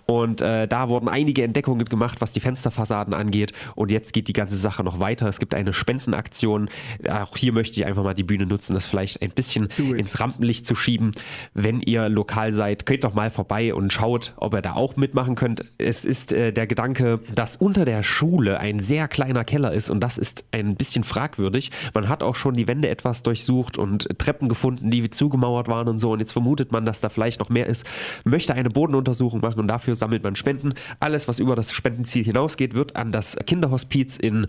Und 0.06 0.42
äh, 0.42 0.70
da 0.70 0.88
wurden 0.88 1.10
einige 1.10 1.44
Entdeckungen 1.44 1.84
gemacht, 1.84 2.22
was 2.22 2.32
die 2.32 2.40
Fensterfassaden 2.40 3.14
angeht. 3.14 3.52
Und 3.76 3.92
jetzt 3.92 4.14
geht 4.14 4.30
die 4.30 4.34
ganze 4.34 4.56
Sache 4.56 4.86
noch 4.86 5.02
weiter. 5.02 5.28
Es 5.28 5.38
gibt 5.38 5.54
eine 5.54 5.74
Spendenaktion. 5.74 6.70
Auch 7.10 7.36
hier 7.36 7.52
möchte 7.52 7.78
ich 7.78 7.86
einfach 7.86 8.04
mal 8.04 8.14
die 8.14 8.24
Bühne 8.24 8.46
nutzen, 8.46 8.74
das 8.74 8.86
vielleicht 8.86 9.22
ein 9.22 9.32
bisschen 9.32 9.68
ins 9.78 10.22
Rampenlicht 10.22 10.66
zu 10.66 10.76
schieben. 10.76 11.12
Wenn 11.54 11.82
ihr 11.82 12.08
lokal 12.08 12.54
seid, 12.54 12.86
geht 12.86 13.04
doch 13.04 13.16
mal 13.16 13.32
vorbei 13.32 13.74
und 13.74 13.92
schaut, 13.92 14.34
ob 14.38 14.54
ihr 14.54 14.62
da 14.62 14.76
auch 14.76 14.96
mitmachen 14.96 15.36
könnt. 15.36 15.66
Es 15.78 16.06
ist 16.06 16.32
äh, 16.32 16.54
der 16.54 16.68
Gedanke, 16.68 17.20
dass 17.34 17.58
unter 17.58 17.84
der 17.84 18.02
Schule 18.02 18.62
ein 18.62 18.80
sehr 18.80 19.10
kleiner 19.10 19.44
Keller 19.44 19.74
ist 19.74 19.90
und 19.90 20.00
das 20.00 20.18
ist 20.18 20.46
ein 20.54 20.78
bisschen 20.78 21.04
fragwürdig 21.04 21.65
durch. 21.66 21.94
Man 21.94 22.10
hat 22.10 22.24
auch 22.24 22.36
schon 22.36 22.54
die 22.54 22.68
Wände 22.68 22.90
etwas 22.90 23.24
durchsucht 23.24 23.78
und 23.78 24.08
Treppen 24.18 24.50
gefunden, 24.50 24.90
die 24.92 25.10
zugemauert 25.10 25.68
waren 25.68 25.88
und 25.88 26.00
so. 26.00 26.12
Und 26.12 26.20
jetzt 26.20 26.32
vermutet 26.32 26.72
man, 26.72 26.86
dass 26.86 27.02
da 27.02 27.10
vielleicht 27.10 27.40
noch 27.40 27.50
mehr 27.50 27.68
ist. 27.68 27.86
Möchte 28.24 28.54
eine 28.54 28.70
Bodenuntersuchung 28.70 29.42
machen 29.42 29.60
und 29.60 29.68
dafür 29.68 29.96
sammelt 29.96 30.24
man 30.24 30.36
Spenden. 30.36 30.74
Alles, 31.00 31.28
was 31.28 31.40
über 31.40 31.56
das 31.56 31.72
Spendenziel 31.72 32.24
hinausgeht, 32.24 32.74
wird 32.74 32.96
an 32.96 33.12
das 33.12 33.38
Kinderhospiz 33.46 34.18
in 34.18 34.48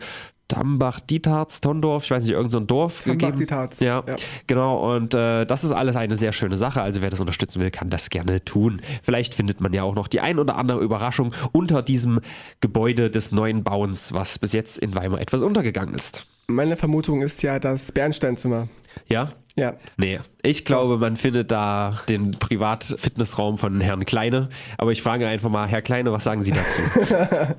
Dambach, 0.49 1.01
Dietarz, 1.01 1.61
Tondorf, 1.61 2.05
ich 2.05 2.13
weiß 2.13 2.23
nicht, 2.23 2.33
irgendein 2.33 2.51
so 2.51 2.61
Dorf 2.61 3.03
Dambach, 3.03 3.19
gegeben. 3.19 3.39
Dietarz. 3.39 3.81
Ja, 3.81 4.05
ja, 4.07 4.15
genau. 4.47 4.95
Und 4.95 5.13
äh, 5.13 5.45
das 5.45 5.65
ist 5.65 5.73
alles 5.73 5.97
eine 5.97 6.17
sehr 6.17 6.33
schöne 6.33 6.57
Sache. 6.57 6.83
Also 6.83 7.03
wer 7.03 7.11
das 7.11 7.19
unterstützen 7.19 7.61
will, 7.61 7.73
kann 7.73 7.91
das 7.91 8.11
gerne 8.11 8.45
tun. 8.45 8.81
Vielleicht 9.03 9.35
findet 9.35 9.61
man 9.61 9.73
ja 9.73 9.83
auch 9.83 9.97
noch 9.97 10.07
die 10.07 10.21
ein 10.21 10.39
oder 10.39 10.57
andere 10.57 10.81
Überraschung 10.81 11.35
unter 11.51 11.83
diesem 11.83 12.21
Gebäude 12.61 13.11
des 13.11 13.33
neuen 13.33 13.65
Bauens, 13.65 14.13
was 14.13 14.39
bis 14.39 14.53
jetzt 14.53 14.79
in 14.79 14.95
Weimar 14.95 15.21
etwas 15.21 15.43
untergegangen 15.43 15.95
ist. 15.95 16.27
Meine 16.49 16.77
Vermutung 16.77 17.23
ist 17.23 17.43
ja 17.43 17.59
das 17.59 17.91
Bernsteinzimmer. 17.91 18.69
Ja? 19.09 19.33
Ja. 19.57 19.75
Nee, 19.97 20.21
ich 20.43 20.65
glaube, 20.65 20.97
man 20.97 21.17
findet 21.17 21.51
da 21.51 21.99
den 22.09 22.33
Privat-Fitnessraum 22.33 23.59
von 23.59 23.81
Herrn 23.81 24.05
Kleine. 24.05 24.51
Aber 24.79 24.93
ich 24.93 25.03
frage 25.03 25.27
einfach 25.27 25.51
mal, 25.51 25.67
Herr 25.67 25.83
Kleine, 25.83 26.13
was 26.13 26.23
sagen 26.23 26.45
Sie 26.45 26.53
dazu? 26.53 26.81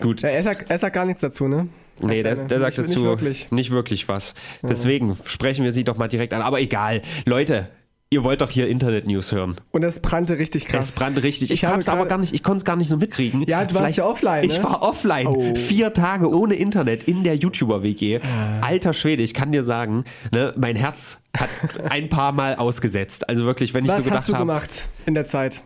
Gut. 0.00 0.20
Ja, 0.20 0.28
er, 0.28 0.42
sagt, 0.42 0.70
er 0.70 0.76
sagt 0.76 0.94
gar 0.94 1.06
nichts 1.06 1.22
dazu, 1.22 1.48
ne? 1.48 1.68
Nee, 2.02 2.22
der, 2.22 2.36
der 2.36 2.60
sagt 2.60 2.78
dazu 2.78 2.90
nicht 2.90 3.02
wirklich. 3.02 3.50
nicht 3.50 3.70
wirklich 3.70 4.08
was. 4.08 4.34
Deswegen 4.62 5.16
sprechen 5.24 5.64
wir 5.64 5.72
sie 5.72 5.84
doch 5.84 5.96
mal 5.96 6.08
direkt 6.08 6.34
an. 6.34 6.42
Aber 6.42 6.60
egal. 6.60 7.02
Leute, 7.24 7.68
Ihr 8.10 8.24
wollt 8.24 8.40
doch 8.40 8.48
hier 8.48 8.68
Internet-News 8.68 9.32
hören. 9.32 9.56
Und 9.70 9.84
es 9.84 10.00
brannte 10.00 10.38
richtig 10.38 10.66
krass. 10.66 10.88
Es 10.88 10.94
brannte 10.94 11.22
richtig. 11.22 11.50
Ich, 11.50 11.62
ich 11.62 11.68
hab's 11.68 11.90
aber 11.90 12.06
gar 12.06 12.16
nicht, 12.16 12.32
ich 12.32 12.42
konnte 12.42 12.58
es 12.58 12.64
gar 12.64 12.76
nicht 12.76 12.88
so 12.88 12.96
mitkriegen. 12.96 13.44
Ja, 13.46 13.64
du 13.64 13.74
Vielleicht, 13.74 13.84
warst 13.84 13.96
ja 13.98 14.04
offline. 14.06 14.46
Ne? 14.46 14.52
Ich 14.52 14.62
war 14.62 14.80
offline. 14.80 15.26
Oh. 15.26 15.54
Vier 15.54 15.92
Tage 15.92 16.34
ohne 16.34 16.54
Internet 16.54 17.02
in 17.02 17.22
der 17.22 17.34
YouTuber-WG. 17.34 18.20
Ah. 18.20 18.60
Alter 18.62 18.94
Schwede, 18.94 19.22
ich 19.22 19.34
kann 19.34 19.52
dir 19.52 19.62
sagen, 19.62 20.04
ne, 20.32 20.54
mein 20.56 20.74
Herz 20.76 21.18
hat 21.36 21.50
ein 21.90 22.08
paar 22.08 22.32
Mal 22.32 22.54
ausgesetzt. 22.56 23.28
Also 23.28 23.44
wirklich, 23.44 23.74
wenn 23.74 23.84
ich 23.84 23.90
Was 23.90 23.98
so 23.98 24.04
gedacht 24.04 24.22
habe. 24.22 24.32
Was 24.32 24.32
hast 24.32 24.40
du 24.40 24.46
gemacht 24.46 24.88
in 25.04 25.14
der 25.14 25.26
Zeit? 25.26 25.62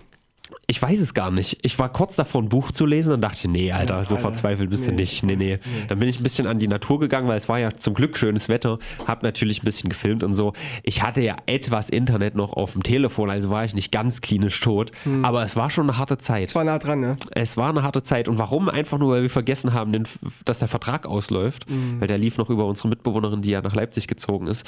Ich 0.73 0.81
weiß 0.81 1.03
es 1.03 1.13
gar 1.13 1.31
nicht. 1.31 1.59
Ich 1.61 1.79
war 1.79 1.93
kurz 1.93 2.17
davor, 2.17 2.41
ein 2.41 2.49
Buch 2.49 2.73
zu 2.73 2.87
lesen 2.87 3.13
und 3.13 3.21
dachte, 3.21 3.47
nee, 3.47 3.73
Alter, 3.73 3.97
ja, 3.97 4.05
so 4.05 4.15
Alter. 4.15 4.29
verzweifelt 4.29 4.71
bist 4.71 4.87
nee. 4.87 4.93
du 4.93 4.97
nicht. 4.97 5.23
Nee, 5.23 5.37
nee, 5.37 5.59
nee, 5.67 5.85
Dann 5.89 5.99
bin 5.99 6.09
ich 6.09 6.19
ein 6.19 6.23
bisschen 6.23 6.47
an 6.47 6.59
die 6.59 6.67
Natur 6.67 6.99
gegangen, 6.99 7.29
weil 7.29 7.37
es 7.37 7.47
war 7.47 7.59
ja 7.59 7.77
zum 7.77 7.93
Glück 7.93 8.17
schönes 8.17 8.49
Wetter. 8.49 8.79
Hab 9.07 9.23
natürlich 9.23 9.63
ein 9.63 9.67
bisschen 9.67 9.91
gefilmt 9.91 10.25
und 10.25 10.33
so. 10.33 10.55
Ich 10.83 11.03
hatte 11.03 11.21
ja 11.21 11.37
etwas 11.45 11.91
Internet 11.91 12.37
noch 12.37 12.55
auf 12.55 12.73
dem 12.73 12.83
Telefon, 12.83 13.29
also 13.29 13.51
war 13.51 13.67
ich 13.67 13.75
nicht 13.75 13.93
ganz 13.93 14.23
klinisch 14.23 14.59
tot. 14.61 14.93
Hm. 15.05 15.27
Aber 15.27 15.43
es 15.43 15.57
war 15.57 15.69
schon 15.69 15.91
eine 15.91 15.99
harte 15.99 16.17
Zeit. 16.17 16.49
Es 16.49 16.55
war 16.55 16.65
nah 16.65 16.79
dran, 16.79 17.01
ne? 17.01 17.19
Es 17.33 17.59
war 17.59 17.69
eine 17.69 17.83
harte 17.83 18.03
Zeit. 18.03 18.27
Und 18.27 18.39
warum? 18.39 18.71
Einfach 18.71 18.97
nur, 18.97 19.13
weil 19.13 19.21
wir 19.21 19.29
vergessen 19.29 19.75
haben, 19.75 19.93
den, 19.93 20.09
dass 20.47 20.61
der 20.61 20.69
Vertrag 20.69 21.05
ausläuft. 21.05 21.69
Hm. 21.69 22.01
Weil 22.01 22.09
der 22.09 22.17
lief 22.17 22.39
noch 22.39 22.49
über 22.49 22.65
unsere 22.65 22.89
Mitbewohnerin, 22.89 23.43
die 23.43 23.51
ja 23.51 23.61
nach 23.61 23.75
Leipzig 23.75 24.07
gezogen 24.07 24.47
ist. 24.47 24.67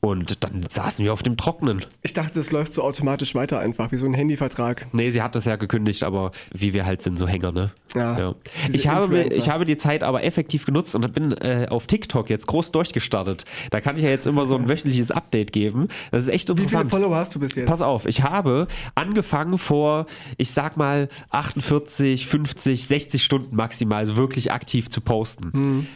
Und 0.00 0.42
dann 0.44 0.62
saßen 0.66 1.04
wir 1.04 1.12
auf 1.12 1.22
dem 1.22 1.36
Trockenen. 1.36 1.84
Ich 2.00 2.14
dachte, 2.14 2.40
es 2.40 2.52
läuft 2.52 2.72
so 2.72 2.82
automatisch 2.82 3.34
weiter 3.34 3.58
einfach, 3.58 3.92
wie 3.92 3.98
so 3.98 4.06
ein 4.06 4.14
Handyvertrag. 4.14 4.86
Nee, 4.92 5.10
sie 5.10 5.20
hat 5.20 5.34
das 5.34 5.41
ja 5.46 5.56
gekündigt, 5.56 6.02
aber 6.02 6.32
wie 6.52 6.72
wir 6.72 6.86
halt 6.86 7.02
sind, 7.02 7.18
so 7.18 7.26
Hänger, 7.26 7.52
ne? 7.52 7.72
Ja. 7.94 8.18
ja. 8.18 8.34
Ich, 8.72 8.88
habe, 8.88 9.22
ich 9.24 9.48
habe 9.48 9.64
die 9.64 9.76
Zeit 9.76 10.02
aber 10.02 10.24
effektiv 10.24 10.64
genutzt 10.64 10.94
und 10.94 11.12
bin 11.12 11.32
äh, 11.32 11.66
auf 11.68 11.86
TikTok 11.86 12.30
jetzt 12.30 12.46
groß 12.46 12.72
durchgestartet. 12.72 13.44
Da 13.70 13.80
kann 13.80 13.96
ich 13.96 14.02
ja 14.02 14.10
jetzt 14.10 14.26
immer 14.26 14.46
so 14.46 14.56
ein 14.56 14.68
wöchentliches 14.68 15.10
Update 15.10 15.52
geben. 15.52 15.88
Das 16.10 16.24
ist 16.24 16.28
echt 16.28 16.50
interessant. 16.50 16.86
Wie 16.86 16.90
viele 16.90 17.02
Follower 17.02 17.16
hast 17.16 17.34
du 17.34 17.40
bis 17.40 17.54
jetzt? 17.54 17.68
Pass 17.68 17.82
auf, 17.82 18.06
ich 18.06 18.22
habe 18.22 18.66
angefangen 18.94 19.58
vor, 19.58 20.06
ich 20.36 20.50
sag 20.50 20.76
mal, 20.76 21.08
48, 21.30 22.26
50, 22.26 22.86
60 22.86 23.22
Stunden 23.22 23.56
maximal, 23.56 23.98
also 23.98 24.16
wirklich 24.16 24.52
aktiv 24.52 24.88
zu 24.88 25.00
posten. 25.00 25.52
Hm. 25.52 25.86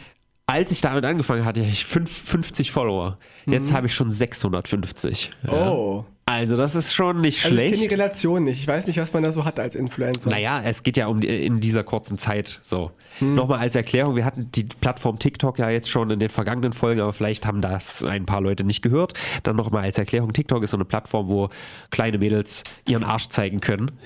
Als 0.49 0.71
ich 0.71 0.79
damit 0.79 1.03
angefangen 1.03 1.43
hatte, 1.43 1.61
hatte 1.61 1.69
ich 1.69 1.85
50 1.85 2.71
Follower. 2.71 3.17
Jetzt 3.45 3.71
mhm. 3.71 3.75
habe 3.75 3.87
ich 3.87 3.93
schon 3.93 4.09
650. 4.09 5.31
Ja. 5.45 6.05
Also 6.29 6.57
das 6.57 6.75
ist 6.75 6.93
schon 6.93 7.21
nicht 7.21 7.45
Also 7.45 7.55
ich 7.55 7.61
schlecht. 7.61 7.75
kenne 7.75 7.87
die 7.87 7.93
Relation 7.95 8.43
nicht. 8.43 8.59
Ich 8.59 8.67
weiß 8.67 8.85
nicht, 8.85 8.99
was 8.99 9.13
man 9.13 9.23
da 9.23 9.31
so 9.31 9.45
hat 9.45 9.61
als 9.61 9.75
Influencer. 9.75 10.29
Naja, 10.29 10.61
es 10.61 10.83
geht 10.83 10.97
ja 10.97 11.07
um 11.07 11.21
die, 11.21 11.27
in 11.45 11.61
dieser 11.61 11.85
kurzen 11.85 12.17
Zeit 12.17 12.59
so. 12.61 12.91
Nochmal 13.21 13.59
als 13.59 13.75
Erklärung, 13.75 14.17
wir 14.17 14.25
hatten 14.25 14.51
die 14.51 14.65
Plattform 14.65 15.17
TikTok 15.19 15.57
ja 15.57 15.69
jetzt 15.69 15.89
schon 15.89 16.11
in 16.11 16.19
den 16.19 16.29
vergangenen 16.29 16.73
Folgen, 16.73 16.99
aber 16.99 17.13
vielleicht 17.13 17.47
haben 17.47 17.61
das 17.61 18.03
ein 18.03 18.25
paar 18.25 18.41
Leute 18.41 18.65
nicht 18.65 18.81
gehört. 18.81 19.13
Dann 19.43 19.55
nochmal 19.55 19.83
als 19.85 19.97
Erklärung, 19.97 20.33
TikTok 20.33 20.63
ist 20.63 20.71
so 20.71 20.77
eine 20.77 20.83
Plattform, 20.85 21.29
wo 21.29 21.47
kleine 21.91 22.17
Mädels 22.17 22.63
ihren 22.85 23.05
Arsch 23.05 23.29
zeigen 23.29 23.61
können. 23.61 23.91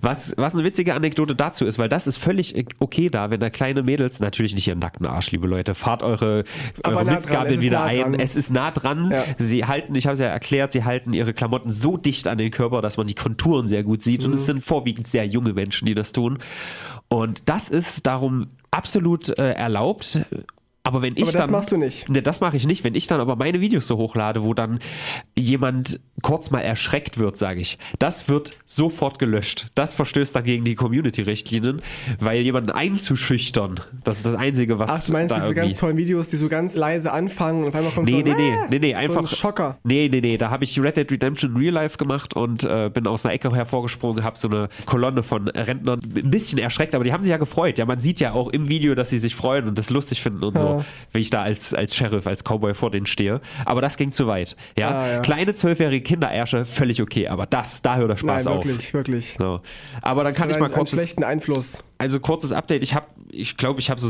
Was, 0.00 0.32
was 0.38 0.54
eine 0.54 0.64
witzige 0.64 0.94
Anekdote 0.94 1.34
dazu 1.34 1.66
ist, 1.66 1.78
weil 1.78 1.90
das 1.90 2.06
ist 2.06 2.16
völlig 2.16 2.54
okay 2.78 3.10
da, 3.10 3.30
wenn 3.30 3.40
da 3.40 3.50
kleine 3.50 3.82
Mädels, 3.82 4.20
natürlich 4.20 4.54
nicht 4.54 4.66
ihren 4.66 4.78
nackten 4.78 5.04
Arsch, 5.04 5.30
liebe 5.32 5.46
Leute, 5.46 5.74
fahrt 5.74 6.02
eure, 6.02 6.44
eure 6.82 7.04
nah 7.04 7.10
Mistgabel 7.12 7.60
wieder 7.60 7.80
nah 7.80 7.84
ein. 7.84 8.14
Es 8.14 8.36
ist 8.36 8.50
nah 8.50 8.70
dran. 8.70 9.10
Ja. 9.10 9.24
Sie 9.36 9.66
halten, 9.66 9.94
ich 9.94 10.06
habe 10.06 10.14
es 10.14 10.20
ja 10.20 10.28
erklärt, 10.28 10.72
sie 10.72 10.84
halten 10.84 11.12
ihre 11.12 11.34
Klamotten 11.34 11.55
so 11.66 11.96
dicht 11.96 12.26
an 12.28 12.38
den 12.38 12.50
Körper, 12.50 12.82
dass 12.82 12.96
man 12.96 13.06
die 13.06 13.14
Konturen 13.14 13.66
sehr 13.66 13.82
gut 13.82 14.02
sieht. 14.02 14.24
Und 14.24 14.30
Mhm. 14.30 14.34
es 14.34 14.46
sind 14.46 14.60
vorwiegend 14.60 15.06
sehr 15.06 15.26
junge 15.26 15.52
Menschen, 15.52 15.86
die 15.86 15.94
das 15.94 16.12
tun. 16.12 16.38
Und 17.08 17.48
das 17.48 17.68
ist 17.68 18.06
darum 18.06 18.46
absolut 18.70 19.28
äh, 19.38 19.52
erlaubt. 19.52 20.20
Aber 20.86 21.02
wenn 21.02 21.14
ich 21.14 21.22
Aber 21.22 21.32
das 21.32 21.40
dann, 21.42 21.50
machst 21.50 21.72
du 21.72 21.76
nicht. 21.76 22.08
Ne, 22.08 22.22
das 22.22 22.40
mache 22.40 22.56
ich 22.56 22.64
nicht. 22.64 22.84
Wenn 22.84 22.94
ich 22.94 23.08
dann 23.08 23.18
aber 23.20 23.34
meine 23.34 23.60
Videos 23.60 23.88
so 23.88 23.96
hochlade, 23.96 24.44
wo 24.44 24.54
dann 24.54 24.78
jemand 25.34 25.98
kurz 26.22 26.50
mal 26.52 26.60
erschreckt 26.60 27.18
wird, 27.18 27.36
sage 27.36 27.60
ich, 27.60 27.76
das 27.98 28.28
wird 28.28 28.52
sofort 28.64 29.18
gelöscht. 29.18 29.66
Das 29.74 29.94
verstößt 29.94 30.36
dann 30.36 30.44
gegen 30.44 30.64
die 30.64 30.76
Community-Richtlinien, 30.76 31.82
weil 32.20 32.42
jemanden 32.42 32.70
einzuschüchtern, 32.70 33.80
das 34.04 34.18
ist 34.18 34.26
das 34.26 34.36
Einzige, 34.36 34.78
was 34.78 34.90
Ach, 34.90 35.06
du 35.06 35.12
meinst 35.12 35.32
da 35.32 35.36
diese 35.36 35.48
irgendwie... 35.48 35.68
ganz 35.68 35.80
tollen 35.80 35.96
Videos, 35.96 36.28
die 36.28 36.36
so 36.36 36.48
ganz 36.48 36.76
leise 36.76 37.12
anfangen 37.12 37.62
und 37.62 37.68
auf 37.70 37.74
einmal 37.74 37.92
kommt 37.92 38.06
Nee, 38.06 38.18
so 38.18 38.22
nee, 38.22 38.34
nee, 38.34 38.56
nee, 38.70 38.78
nee, 38.78 38.92
so 38.92 38.98
einfach. 38.98 39.22
ein 39.22 39.26
Schocker. 39.26 39.78
Nee, 39.82 40.08
nee, 40.08 40.20
nee, 40.20 40.36
da 40.36 40.50
habe 40.50 40.62
ich 40.62 40.80
Red 40.80 40.96
Dead 40.96 41.10
Redemption 41.10 41.56
Real 41.56 41.74
Life 41.74 41.96
gemacht 41.96 42.34
und 42.34 42.62
äh, 42.62 42.90
bin 42.94 43.08
aus 43.08 43.24
einer 43.24 43.34
Ecke 43.34 43.52
hervorgesprungen, 43.52 44.22
habe 44.22 44.38
so 44.38 44.48
eine 44.48 44.68
Kolonne 44.84 45.24
von 45.24 45.48
Rentnern 45.48 45.98
ein 46.14 46.30
bisschen 46.30 46.58
erschreckt, 46.58 46.94
aber 46.94 47.02
die 47.02 47.12
haben 47.12 47.22
sich 47.22 47.30
ja 47.30 47.38
gefreut. 47.38 47.78
Ja, 47.78 47.86
man 47.86 47.98
sieht 47.98 48.20
ja 48.20 48.32
auch 48.32 48.50
im 48.50 48.68
Video, 48.68 48.94
dass 48.94 49.10
sie 49.10 49.18
sich 49.18 49.34
freuen 49.34 49.66
und 49.66 49.76
das 49.78 49.90
lustig 49.90 50.22
finden 50.22 50.44
und 50.44 50.56
so, 50.56 50.75
Ja. 50.78 50.84
wie 51.12 51.20
ich 51.20 51.30
da 51.30 51.42
als, 51.42 51.74
als 51.74 51.94
Sheriff, 51.96 52.26
als 52.26 52.42
Cowboy 52.44 52.74
vor 52.74 52.90
denen 52.90 53.06
stehe. 53.06 53.40
Aber 53.64 53.80
das 53.80 53.96
ging 53.96 54.12
zu 54.12 54.26
weit. 54.26 54.56
Ja, 54.78 54.98
Ah, 54.98 55.08
ja. 55.12 55.20
kleine 55.20 55.54
zwölfjährige 55.54 56.02
Kinderärsche, 56.02 56.64
völlig 56.64 57.00
okay, 57.02 57.28
aber 57.28 57.46
das, 57.46 57.82
da 57.82 57.96
hört 57.96 58.10
der 58.10 58.16
Spaß 58.16 58.44
Nein, 58.44 58.54
auf. 58.58 58.64
wirklich, 58.64 58.94
wirklich. 58.94 59.34
So. 59.38 59.60
Aber 60.02 60.24
dann 60.24 60.32
kann 60.34 60.48
Das 60.48 60.56
ich 60.56 60.62
hat 60.62 60.70
mal 60.70 60.74
kurz 60.74 60.92
einen 60.92 61.00
schlechten 61.00 61.24
Einfluss. 61.24 61.78
also 61.98 62.20
kurzes 62.20 62.52
Update. 62.52 62.82
Ich 62.82 62.94
habe, 62.94 63.06
ich 63.30 63.56
glaube, 63.56 63.80
ich 63.80 63.90
habe 63.90 64.00
so 64.00 64.08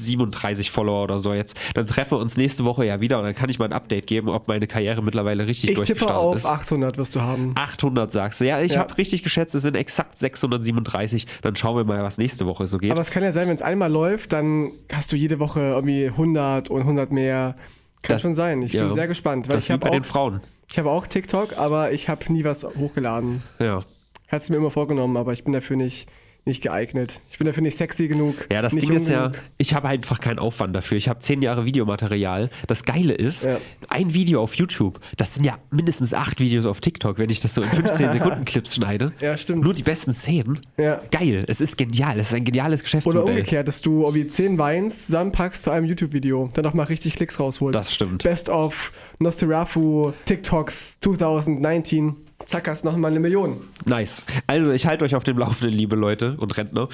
637 0.00 0.70
Follower 0.70 1.04
oder 1.04 1.18
so 1.18 1.32
jetzt. 1.34 1.58
Dann 1.74 1.86
treffen 1.86 2.12
wir 2.12 2.18
uns 2.18 2.36
nächste 2.36 2.64
Woche 2.64 2.84
ja 2.86 3.00
wieder 3.00 3.18
und 3.18 3.24
dann 3.24 3.34
kann 3.34 3.48
ich 3.50 3.58
mal 3.58 3.66
ein 3.66 3.72
Update 3.72 4.06
geben, 4.06 4.28
ob 4.28 4.48
meine 4.48 4.66
Karriere 4.66 5.02
mittlerweile 5.02 5.46
richtig 5.46 5.70
Ich 5.70 5.76
tippe 5.76 5.86
durchgestartet 5.86 6.16
auf 6.16 6.36
ist. 6.36 6.46
800 6.46 6.98
wirst 6.98 7.14
du 7.16 7.20
haben. 7.20 7.52
800 7.56 8.10
sagst 8.10 8.40
du. 8.40 8.46
Ja, 8.46 8.60
ich 8.60 8.72
Ja. 8.72 8.80
habe 8.80 8.96
richtig 8.98 9.22
geschätzt, 9.22 9.54
es 9.54 9.62
sind 9.62 9.76
exakt 9.76 10.18
637. 10.18 11.26
Dann 11.42 11.56
schauen 11.56 11.76
wir 11.76 11.84
mal, 11.84 12.02
was 12.02 12.18
nächste 12.18 12.46
Woche 12.46 12.66
so 12.66 12.78
geht. 12.78 12.90
Aber 12.92 13.00
es 13.00 13.10
kann 13.10 13.22
ja 13.22 13.32
sein, 13.32 13.48
wenn 13.48 13.54
es 13.54 13.62
einmal 13.62 13.90
läuft, 13.90 14.32
dann 14.32 14.72
hast 14.92 15.12
du 15.12 15.16
jede 15.16 15.38
Woche 15.38 15.60
irgendwie 15.60 16.06
100 16.10 16.68
und 16.70 16.82
100 16.84 17.12
mehr. 17.12 17.56
Kann 18.02 18.14
Das- 18.14 18.22
schon 18.22 18.34
sein. 18.34 18.62
Ich 18.62 18.72
ja. 18.72 18.84
bin 18.86 18.94
sehr 18.94 19.08
gespannt, 19.08 19.48
weil 19.48 19.56
das 19.56 19.64
ich 19.68 19.74
wie 19.74 19.78
bei 19.78 19.90
den 19.90 20.02
auch, 20.02 20.06
Frauen. 20.06 20.40
ich 20.70 20.78
habe 20.78 20.88
auch 20.90 21.06
TikTok, 21.06 21.58
aber 21.58 21.92
ich 21.92 22.08
habe 22.08 22.32
nie 22.32 22.44
was 22.44 22.64
hochgeladen. 22.64 23.42
Ja. 23.58 23.80
Hat 24.28 24.42
es 24.42 24.48
mir 24.48 24.56
immer 24.56 24.70
vorgenommen, 24.70 25.16
aber 25.18 25.32
ich 25.34 25.44
bin 25.44 25.52
dafür 25.52 25.76
nicht, 25.76 26.08
nicht 26.50 26.62
geeignet. 26.62 27.20
Ich 27.30 27.38
bin 27.38 27.46
dafür 27.46 27.62
nicht 27.62 27.78
sexy 27.78 28.08
genug. 28.08 28.34
Ja, 28.52 28.60
das 28.60 28.72
nicht 28.74 28.86
Ding 28.88 28.96
ist 28.96 29.08
ja, 29.08 29.32
ich 29.56 29.72
habe 29.74 29.88
einfach 29.88 30.20
keinen 30.20 30.38
Aufwand 30.38 30.76
dafür. 30.76 30.98
Ich 30.98 31.08
habe 31.08 31.18
zehn 31.20 31.40
Jahre 31.42 31.64
Videomaterial. 31.64 32.50
Das 32.66 32.84
Geile 32.84 33.14
ist, 33.14 33.44
Ja. 33.44 33.56
ein 33.88 34.12
Video 34.12 34.42
auf 34.42 34.54
YouTube, 34.54 35.00
das 35.16 35.34
sind 35.34 35.44
ja 35.44 35.58
mindestens 35.70 36.12
acht 36.12 36.40
Videos 36.40 36.66
auf 36.66 36.80
TikTok, 36.80 37.18
wenn 37.18 37.30
ich 37.30 37.40
das 37.40 37.54
so 37.54 37.62
in 37.62 37.70
15 37.70 38.10
Sekunden 38.12 38.44
Clips 38.44 38.74
schneide. 38.74 39.12
Ja, 39.20 39.36
stimmt. 39.36 39.64
Nur 39.64 39.72
die 39.74 39.82
besten 39.82 40.12
Szenen. 40.12 40.60
Ja. 40.76 41.00
Geil, 41.10 41.44
es 41.48 41.60
ist 41.60 41.78
genial, 41.78 42.18
es 42.18 42.28
ist 42.28 42.34
ein 42.34 42.44
geniales 42.44 42.80
Oder 42.80 42.84
Geschäftsmodell. 42.84 43.22
umgekehrt, 43.22 43.68
dass 43.68 43.80
du 43.80 44.02
irgendwie 44.02 44.26
10 44.28 44.58
Weins 44.58 45.06
zusammenpackst 45.06 45.62
zu 45.62 45.70
einem 45.70 45.86
YouTube-Video, 45.86 46.50
dann 46.54 46.66
auch 46.66 46.74
mal 46.74 46.82
richtig 46.84 47.14
Klicks 47.14 47.38
rausholst. 47.40 47.74
Das 47.74 47.94
stimmt. 47.94 48.22
Best 48.24 48.48
of 48.48 48.92
Nosterafu 49.18 50.12
TikToks 50.26 50.98
2019. 51.00 52.16
Zack, 52.46 52.68
hast 52.68 52.84
noch 52.84 52.96
mal 52.96 53.08
eine 53.08 53.20
Million. 53.20 53.68
Nice. 53.86 54.24
Also, 54.46 54.72
ich 54.72 54.86
halte 54.86 55.04
euch 55.04 55.14
auf 55.14 55.24
dem 55.24 55.38
Laufenden, 55.38 55.76
liebe 55.76 55.94
Leute 55.94 56.36
und 56.40 56.56
Rentner. 56.56 56.88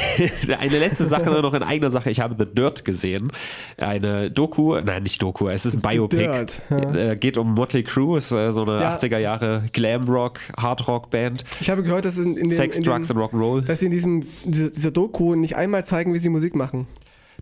Eine 0.58 0.78
letzte 0.78 1.04
Sache 1.04 1.30
noch 1.30 1.52
in 1.52 1.62
eigener 1.62 1.90
Sache. 1.90 2.10
Ich 2.10 2.20
habe 2.20 2.36
The 2.38 2.46
Dirt 2.46 2.84
gesehen. 2.84 3.30
Eine 3.76 4.30
Doku, 4.30 4.80
nein, 4.80 5.02
nicht 5.02 5.20
Doku, 5.20 5.48
es 5.48 5.66
ist 5.66 5.74
ein 5.74 5.80
Biopic. 5.80 6.18
Dirt, 6.18 6.62
ja. 6.70 6.94
Äh, 6.94 7.16
geht 7.16 7.36
um 7.36 7.54
Motley 7.54 7.82
Crue, 7.82 8.18
ist 8.18 8.32
äh, 8.32 8.52
so 8.52 8.62
eine 8.62 8.80
Ja. 8.80 8.96
80er 8.96 9.18
Jahre 9.18 9.64
Glamrock, 9.72 10.40
Hardrock-Band. 10.56 11.44
Ich 11.60 11.68
habe 11.70 11.82
gehört, 11.82 12.04
dass 12.06 12.16
in, 12.16 12.36
in, 12.36 12.48
dem, 12.48 12.50
Sex, 12.52 12.78
in, 12.78 12.84
Drugs 12.84 13.10
and 13.10 13.20
Rock'n'Roll. 13.20 13.62
dass 13.62 13.80
sie 13.80 13.86
in 13.86 13.92
diesem, 13.92 14.24
dieser, 14.44 14.70
dieser 14.70 14.90
Doku 14.90 15.34
nicht 15.34 15.56
einmal 15.56 15.84
zeigen, 15.84 16.14
wie 16.14 16.18
sie 16.18 16.28
Musik 16.28 16.54
machen. 16.54 16.86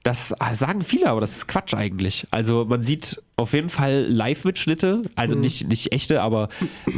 Das 0.03 0.33
äh, 0.33 0.55
sagen 0.55 0.83
viele, 0.83 1.09
aber 1.09 1.21
das 1.21 1.37
ist 1.37 1.49
Quatsch 1.49 1.75
eigentlich. 1.75 2.27
Also 2.31 2.65
man 2.65 2.83
sieht 2.83 3.23
auf 3.37 3.53
jeden 3.53 3.69
Fall 3.69 4.05
Live-Mitschnitte, 4.09 5.03
also 5.15 5.37
Mhm. 5.37 5.43
nicht, 5.43 5.69
nicht 5.69 5.93
echte, 5.93 6.21
aber 6.23 6.49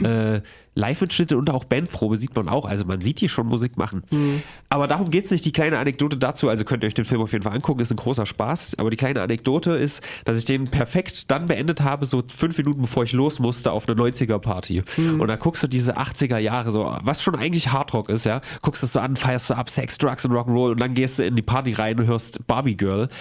äh, 0.03 0.41
Live-Mitschnitte 0.75 1.37
und 1.37 1.51
auch 1.51 1.65
Bandprobe 1.65 2.17
sieht 2.17 2.35
man 2.35 2.49
auch. 2.49 2.67
Also 2.67 2.85
man 2.85 3.01
sieht 3.01 3.21
die 3.21 3.29
schon 3.29 3.47
Musik 3.47 3.77
machen. 3.77 4.03
Mhm. 4.11 4.43
Aber 4.69 4.89
darum 4.89 5.11
geht 5.11 5.27
es 5.27 5.31
nicht. 5.31 5.45
Die 5.45 5.53
kleine 5.53 5.79
Anekdote 5.79 6.17
dazu, 6.17 6.49
also 6.49 6.65
könnt 6.65 6.83
ihr 6.83 6.89
euch 6.89 6.95
den 6.95 7.05
Film 7.05 7.21
auf 7.21 7.33
jeden 7.33 7.45
Fall 7.45 7.55
angucken, 7.55 7.81
ist 7.81 7.93
ein 7.93 7.97
großer 7.97 8.27
Spaß. 8.27 8.79
Aber 8.79 8.91
die 8.91 8.97
kleine 8.97 9.23
Anekdote 9.23 9.73
ist, 9.73 10.03
dass 10.25 10.37
ich 10.37 10.45
den 10.45 10.69
perfekt 10.69 11.31
dann 11.31 11.47
beendet 11.47 11.83
habe, 11.83 12.07
so 12.07 12.23
fünf 12.27 12.59
Minuten 12.59 12.83
bevor 12.83 13.05
ich 13.05 13.13
los 13.13 13.39
musste 13.39 13.73
auf 13.73 13.89
eine 13.89 14.01
90er-Party. 14.01 14.83
Mhm. 14.97 15.21
Und 15.21 15.29
da 15.29 15.37
guckst 15.37 15.63
du 15.63 15.69
diese 15.69 15.97
80er 15.97 16.39
Jahre 16.39 16.71
so, 16.71 16.93
was 17.03 17.23
schon 17.23 17.37
eigentlich 17.37 17.73
Hardrock 17.73 18.09
ist, 18.09 18.25
ja, 18.25 18.41
guckst 18.63 18.83
es 18.83 18.93
so 18.93 19.01
an, 19.01 19.17
feierst 19.17 19.51
du 19.51 19.55
ab, 19.55 19.71
Sex, 19.71 19.99
Drugs 19.99 20.25
und 20.25 20.33
Rock'n'Roll 20.33 20.73
und 20.73 20.81
dann 20.81 20.95
gehst 20.95 21.19
du 21.19 21.25
in 21.25 21.37
die 21.37 21.43
Party 21.43 21.73
rein 21.73 21.99
und 21.99 22.07
hörst 22.07 22.47
Barbie 22.47 22.77
Girl. 22.77 23.09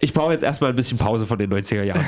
Ich 0.00 0.12
brauche 0.12 0.32
jetzt 0.32 0.44
erstmal 0.44 0.68
ein 0.68 0.76
bisschen 0.76 0.98
Pause 0.98 1.26
von 1.26 1.38
den 1.38 1.50
90er 1.50 1.82
Jahren. 1.82 2.04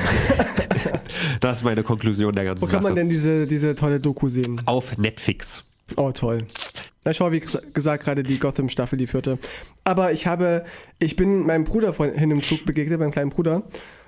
das 1.40 1.58
ist 1.58 1.64
meine 1.64 1.82
Konklusion 1.82 2.34
der 2.34 2.44
ganzen 2.44 2.60
Wo 2.62 2.66
kann 2.66 2.82
Sache. 2.82 2.82
man 2.82 2.94
denn 2.94 3.08
diese, 3.08 3.46
diese 3.46 3.74
tolle 3.74 4.00
Doku 4.00 4.28
sehen? 4.28 4.55
Auf 4.66 4.96
Netflix. 4.98 5.64
Oh, 5.96 6.10
toll. 6.12 6.46
Na, 7.04 7.12
schau, 7.14 7.30
wie 7.30 7.38
ges- 7.38 7.72
gesagt, 7.72 8.04
gerade 8.04 8.22
die 8.22 8.38
Gotham-Staffel, 8.38 8.98
die 8.98 9.06
vierte. 9.06 9.38
Aber 9.84 10.12
ich 10.12 10.26
habe, 10.26 10.64
ich 10.98 11.14
bin 11.16 11.46
meinem 11.46 11.64
Bruder 11.64 11.92
vorhin 11.92 12.30
im 12.30 12.42
Zug 12.42 12.64
begegnet, 12.64 12.98
meinem 12.98 13.12
kleinen 13.12 13.30
Bruder. 13.30 13.62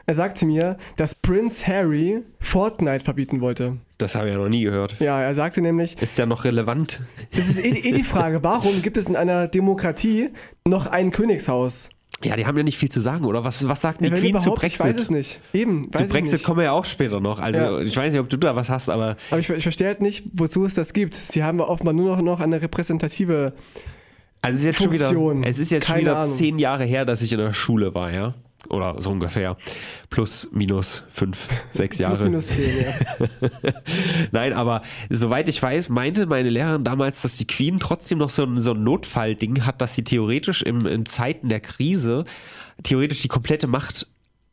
Er 0.06 0.14
sagte 0.14 0.46
mir, 0.46 0.78
dass 0.96 1.14
Prince 1.14 1.66
Harry 1.66 2.22
Fortnite 2.40 3.04
verbieten 3.04 3.40
wollte. 3.42 3.76
Das 3.98 4.14
habe 4.14 4.26
ich 4.28 4.32
ja 4.32 4.38
noch 4.38 4.48
nie 4.48 4.62
gehört. 4.64 4.96
Ja, 5.00 5.20
er 5.20 5.34
sagte 5.34 5.60
nämlich, 5.60 6.00
Ist 6.00 6.18
der 6.18 6.26
noch 6.26 6.44
relevant? 6.44 7.00
das 7.36 7.46
ist 7.46 7.58
eh, 7.62 7.68
eh 7.68 7.92
die 7.92 8.04
Frage, 8.04 8.42
warum 8.42 8.80
gibt 8.82 8.96
es 8.96 9.06
in 9.06 9.16
einer 9.16 9.48
Demokratie 9.48 10.30
noch 10.66 10.86
ein 10.86 11.10
Königshaus? 11.12 11.90
Ja, 12.24 12.34
die 12.34 12.46
haben 12.46 12.56
ja 12.56 12.64
nicht 12.64 12.76
viel 12.78 12.90
zu 12.90 12.98
sagen, 12.98 13.24
oder? 13.24 13.44
Was, 13.44 13.66
was 13.68 13.80
sagt 13.80 14.00
die 14.00 14.06
Ja, 14.06 14.10
Queen 14.16 14.36
zu 14.38 14.48
überhaupt, 14.48 14.64
Ich 14.64 14.78
weiß 14.80 14.86
es 14.88 14.92
Brexit? 15.06 15.10
nicht. 15.12 15.40
Eben, 15.52 15.88
Zu 15.92 16.04
Brexit 16.06 16.42
kommen 16.42 16.58
wir 16.58 16.64
ja 16.64 16.72
auch 16.72 16.84
später 16.84 17.20
noch. 17.20 17.38
Also 17.38 17.60
Ja. 17.60 17.80
ich 17.80 17.96
weiß 17.96 18.12
nicht, 18.12 18.20
ob 18.20 18.28
du 18.28 18.36
da 18.36 18.56
was 18.56 18.68
hast, 18.70 18.90
aber 18.90 19.16
Aber 19.30 19.38
ich, 19.38 19.48
ich 19.48 19.62
verstehe 19.62 19.86
halt 19.86 20.00
nicht, 20.00 20.24
wozu 20.32 20.64
es 20.64 20.74
das 20.74 20.92
gibt. 20.92 21.14
Sie 21.14 21.44
haben 21.44 21.60
offenbar 21.60 21.94
nur 21.94 22.16
noch, 22.16 22.22
noch 22.22 22.40
eine 22.40 22.60
repräsentative. 22.60 23.52
also 24.42 24.54
es 24.56 24.60
ist 24.60 24.64
jetzt 24.64 24.78
schon 24.78 24.88
Funktion. 24.88 25.38
wieder, 25.42 25.48
es 25.48 25.58
ist 25.60 25.70
jetzt 25.70 25.86
schon 25.86 25.94
Keine 25.94 26.06
wieder 26.06 26.16
Ahnung. 26.18 26.34
zehn 26.34 26.58
Jahre 26.58 26.84
her, 26.84 27.04
dass 27.04 27.22
ich 27.22 27.32
in 27.32 27.38
der 27.38 27.54
Schule 27.54 27.94
war, 27.94 28.10
ja? 28.10 28.34
Oder 28.68 29.00
so 29.00 29.10
ungefähr. 29.10 29.56
Plus, 30.10 30.48
minus 30.52 31.04
fünf, 31.08 31.48
sechs 31.70 31.98
Jahre. 31.98 32.16
Plus 32.16 32.28
minus 32.28 32.46
10, 32.48 32.64
ja. 32.80 33.28
Nein, 34.32 34.52
aber 34.52 34.82
soweit 35.10 35.48
ich 35.48 35.62
weiß, 35.62 35.88
meinte 35.90 36.26
meine 36.26 36.50
Lehrerin 36.50 36.82
damals, 36.82 37.22
dass 37.22 37.36
die 37.36 37.46
Queen 37.46 37.78
trotzdem 37.78 38.18
noch 38.18 38.30
so 38.30 38.42
ein, 38.42 38.58
so 38.58 38.72
ein 38.72 38.82
Notfallding 38.82 39.64
hat, 39.64 39.80
dass 39.80 39.94
sie 39.94 40.02
theoretisch 40.02 40.62
im, 40.62 40.86
in 40.86 41.06
Zeiten 41.06 41.48
der 41.48 41.60
Krise 41.60 42.24
theoretisch 42.82 43.22
die 43.22 43.28
komplette 43.28 43.68
Macht 43.68 44.06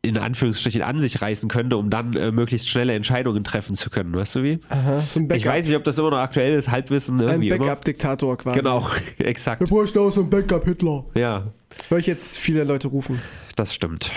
in 0.05 0.19
Anführungsstrichen 0.19 0.83
an 0.83 0.99
sich 0.99 1.21
reißen 1.21 1.49
könnte, 1.49 1.77
um 1.77 1.89
dann 1.89 2.15
äh, 2.15 2.31
möglichst 2.31 2.69
schnelle 2.69 2.93
Entscheidungen 2.93 3.43
treffen 3.43 3.75
zu 3.75 3.89
können. 3.89 4.13
Weißt 4.13 4.35
du 4.35 4.43
wie? 4.43 4.59
Aha, 4.69 5.01
so 5.01 5.19
ein. 5.19 5.27
Ich 5.33 5.45
weiß 5.45 5.67
nicht, 5.67 5.75
ob 5.75 5.83
das 5.83 5.97
immer 5.97 6.11
noch 6.11 6.19
aktuell 6.19 6.53
ist, 6.53 6.69
Halbwissen, 6.69 7.19
ein. 7.21 7.39
Backup-Diktator 7.49 8.37
quasi. 8.37 8.59
Genau, 8.59 8.87
exakt. 9.17 9.67
Bräuchten 9.67 9.97
auch 9.99 10.11
so 10.11 10.21
einen 10.21 10.29
Backup-Hitler. 10.29 11.05
Ja, 11.15 11.45
Hör 11.89 11.97
ich 11.97 12.07
jetzt 12.07 12.37
viele 12.37 12.63
Leute 12.63 12.87
rufen. 12.87 13.21
das 13.55 13.73
stimmt. 13.73 14.11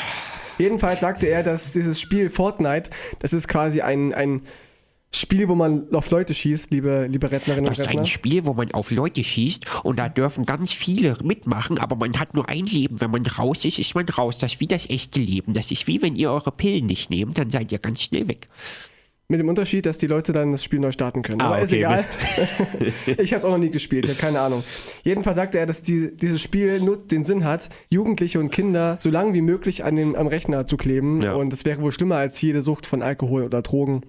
Jedenfalls 0.58 1.00
sagte 1.00 1.26
er, 1.28 1.42
dass 1.42 1.72
dieses 1.72 2.00
Spiel 2.00 2.30
Fortnite, 2.30 2.90
das 3.20 3.32
ist 3.32 3.46
quasi 3.46 3.80
ein, 3.80 4.12
ein 4.12 4.42
Spiel, 5.14 5.48
wo 5.48 5.54
man 5.54 5.86
auf 5.94 6.10
Leute 6.10 6.34
schießt, 6.34 6.70
liebe, 6.72 7.06
liebe 7.08 7.30
Rentnerinnen 7.30 7.64
Das 7.66 7.78
und 7.78 7.82
ist 7.82 7.88
Rentner. 7.88 8.02
ein 8.02 8.06
Spiel, 8.06 8.44
wo 8.44 8.52
man 8.54 8.72
auf 8.72 8.90
Leute 8.90 9.22
schießt 9.22 9.84
und 9.84 9.98
da 9.98 10.08
dürfen 10.08 10.44
ganz 10.46 10.72
viele 10.72 11.16
mitmachen, 11.22 11.78
aber 11.78 11.94
man 11.96 12.18
hat 12.18 12.34
nur 12.34 12.48
ein 12.48 12.66
Leben. 12.66 13.00
Wenn 13.00 13.10
man 13.12 13.24
raus 13.24 13.64
ist, 13.64 13.78
ist 13.78 13.94
man 13.94 14.08
raus. 14.08 14.36
Das 14.38 14.54
ist 14.54 14.60
wie 14.60 14.66
das 14.66 14.90
echte 14.90 15.20
Leben. 15.20 15.54
Das 15.54 15.70
ist 15.70 15.86
wie 15.86 16.02
wenn 16.02 16.14
ihr 16.16 16.30
eure 16.30 16.50
Pillen 16.52 16.86
nicht 16.86 17.08
nehmt, 17.08 17.38
dann 17.38 17.50
seid 17.50 17.70
ihr 17.72 17.78
ganz 17.78 18.02
schnell 18.02 18.28
weg. 18.28 18.48
Mit 19.30 19.40
dem 19.40 19.48
Unterschied, 19.50 19.84
dass 19.84 19.98
die 19.98 20.06
Leute 20.06 20.32
dann 20.32 20.52
das 20.52 20.64
Spiel 20.64 20.78
neu 20.78 20.90
starten 20.90 21.20
können. 21.20 21.42
Ah, 21.42 21.48
Aber 21.48 21.58
ist 21.60 21.68
okay, 21.68 21.80
egal. 21.80 21.96
Mist. 21.96 22.18
ich 23.06 23.32
habe 23.32 23.36
es 23.36 23.44
auch 23.44 23.50
noch 23.50 23.58
nie 23.58 23.68
gespielt, 23.68 24.06
ich 24.06 24.12
habe 24.12 24.18
keine 24.18 24.40
Ahnung. 24.40 24.64
Jedenfalls 25.04 25.36
sagte 25.36 25.58
er, 25.58 25.66
dass 25.66 25.82
die, 25.82 26.16
dieses 26.16 26.40
Spiel 26.40 26.80
nur 26.80 26.96
den 26.96 27.24
Sinn 27.24 27.44
hat, 27.44 27.68
Jugendliche 27.90 28.40
und 28.40 28.48
Kinder 28.48 28.96
so 29.00 29.10
lange 29.10 29.34
wie 29.34 29.42
möglich 29.42 29.84
an 29.84 29.96
den, 29.96 30.16
am 30.16 30.28
Rechner 30.28 30.66
zu 30.66 30.78
kleben. 30.78 31.20
Ja. 31.20 31.34
Und 31.34 31.52
das 31.52 31.66
wäre 31.66 31.82
wohl 31.82 31.92
schlimmer 31.92 32.16
als 32.16 32.40
jede 32.40 32.62
Sucht 32.62 32.86
von 32.86 33.02
Alkohol 33.02 33.42
oder 33.42 33.60
Drogen. 33.60 34.00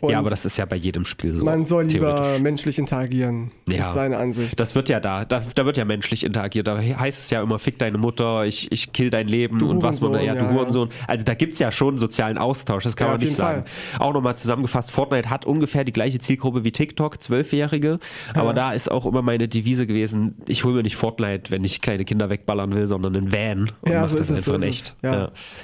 Und 0.00 0.10
ja, 0.10 0.18
aber 0.18 0.30
das 0.30 0.44
ist 0.44 0.56
ja 0.56 0.64
bei 0.66 0.76
jedem 0.76 1.04
Spiel 1.04 1.32
so. 1.32 1.44
man 1.44 1.64
soll 1.64 1.84
lieber 1.84 2.38
menschlich 2.40 2.78
interagieren. 2.78 3.50
Das 3.66 3.76
Ja. 3.76 3.80
ist 3.82 3.92
seine 3.94 4.18
Ansicht. 4.18 4.58
Das 4.60 4.74
wird 4.74 4.88
ja 4.88 5.00
da, 5.00 5.24
da, 5.24 5.42
da 5.54 5.64
wird 5.66 5.76
ja 5.76 5.84
menschlich 5.84 6.24
interagiert. 6.24 6.66
Da 6.66 6.78
heißt 6.80 7.18
es 7.18 7.30
ja 7.30 7.42
immer, 7.42 7.58
fick 7.58 7.78
deine 7.78 7.98
Mutter, 7.98 8.44
ich, 8.44 8.70
ich 8.72 8.92
kill 8.92 9.10
dein 9.10 9.26
Leben 9.28 9.58
Du 9.58 9.70
und 9.70 9.82
was 9.82 10.00
man, 10.00 10.12
Hurensohn, 10.12 10.26
ja, 10.26 10.34
du 10.34 10.44
ja. 10.46 10.50
Hurensohn. 10.52 10.88
Also 11.06 11.24
da 11.24 11.34
gibt 11.34 11.54
es 11.54 11.58
ja 11.58 11.72
schon 11.72 11.98
sozialen 11.98 12.38
Austausch, 12.38 12.84
das 12.84 12.96
kann 12.96 13.06
Ja, 13.08 13.12
man 13.14 13.20
nicht 13.20 13.34
sagen. 13.34 13.64
Auch 13.98 14.12
nochmal 14.12 14.36
zusammengefasst, 14.36 14.90
Fortnite 14.90 15.30
hat 15.30 15.44
ungefähr 15.46 15.84
die 15.84 15.92
gleiche 15.92 16.18
Zielgruppe 16.18 16.64
wie 16.64 16.72
TikTok, 16.72 17.22
Zwölfjährige, 17.22 17.98
aber 18.34 18.52
da 18.54 18.72
ist 18.72 18.90
auch 18.90 19.06
immer 19.06 19.22
meine 19.22 19.48
Devise 19.48 19.86
gewesen, 19.86 20.36
ich 20.48 20.64
hole 20.64 20.74
mir 20.74 20.82
nicht 20.82 20.96
Fortnite, 20.96 21.50
wenn 21.50 21.64
ich 21.64 21.80
kleine 21.80 22.04
Kinder 22.04 22.28
wegballern 22.30 22.74
will, 22.74 22.86
sondern 22.86 23.16
einen 23.16 23.32
Van 23.32 23.70
und 23.82 23.90
ja, 23.92 24.02
mach 24.02 24.08
so 24.08 24.16
das 24.16 24.30
ist 24.30 24.38
es, 24.38 24.44
so 24.44 24.52
einfach 24.52 24.64
in 24.64 24.68
echt. 24.68 24.96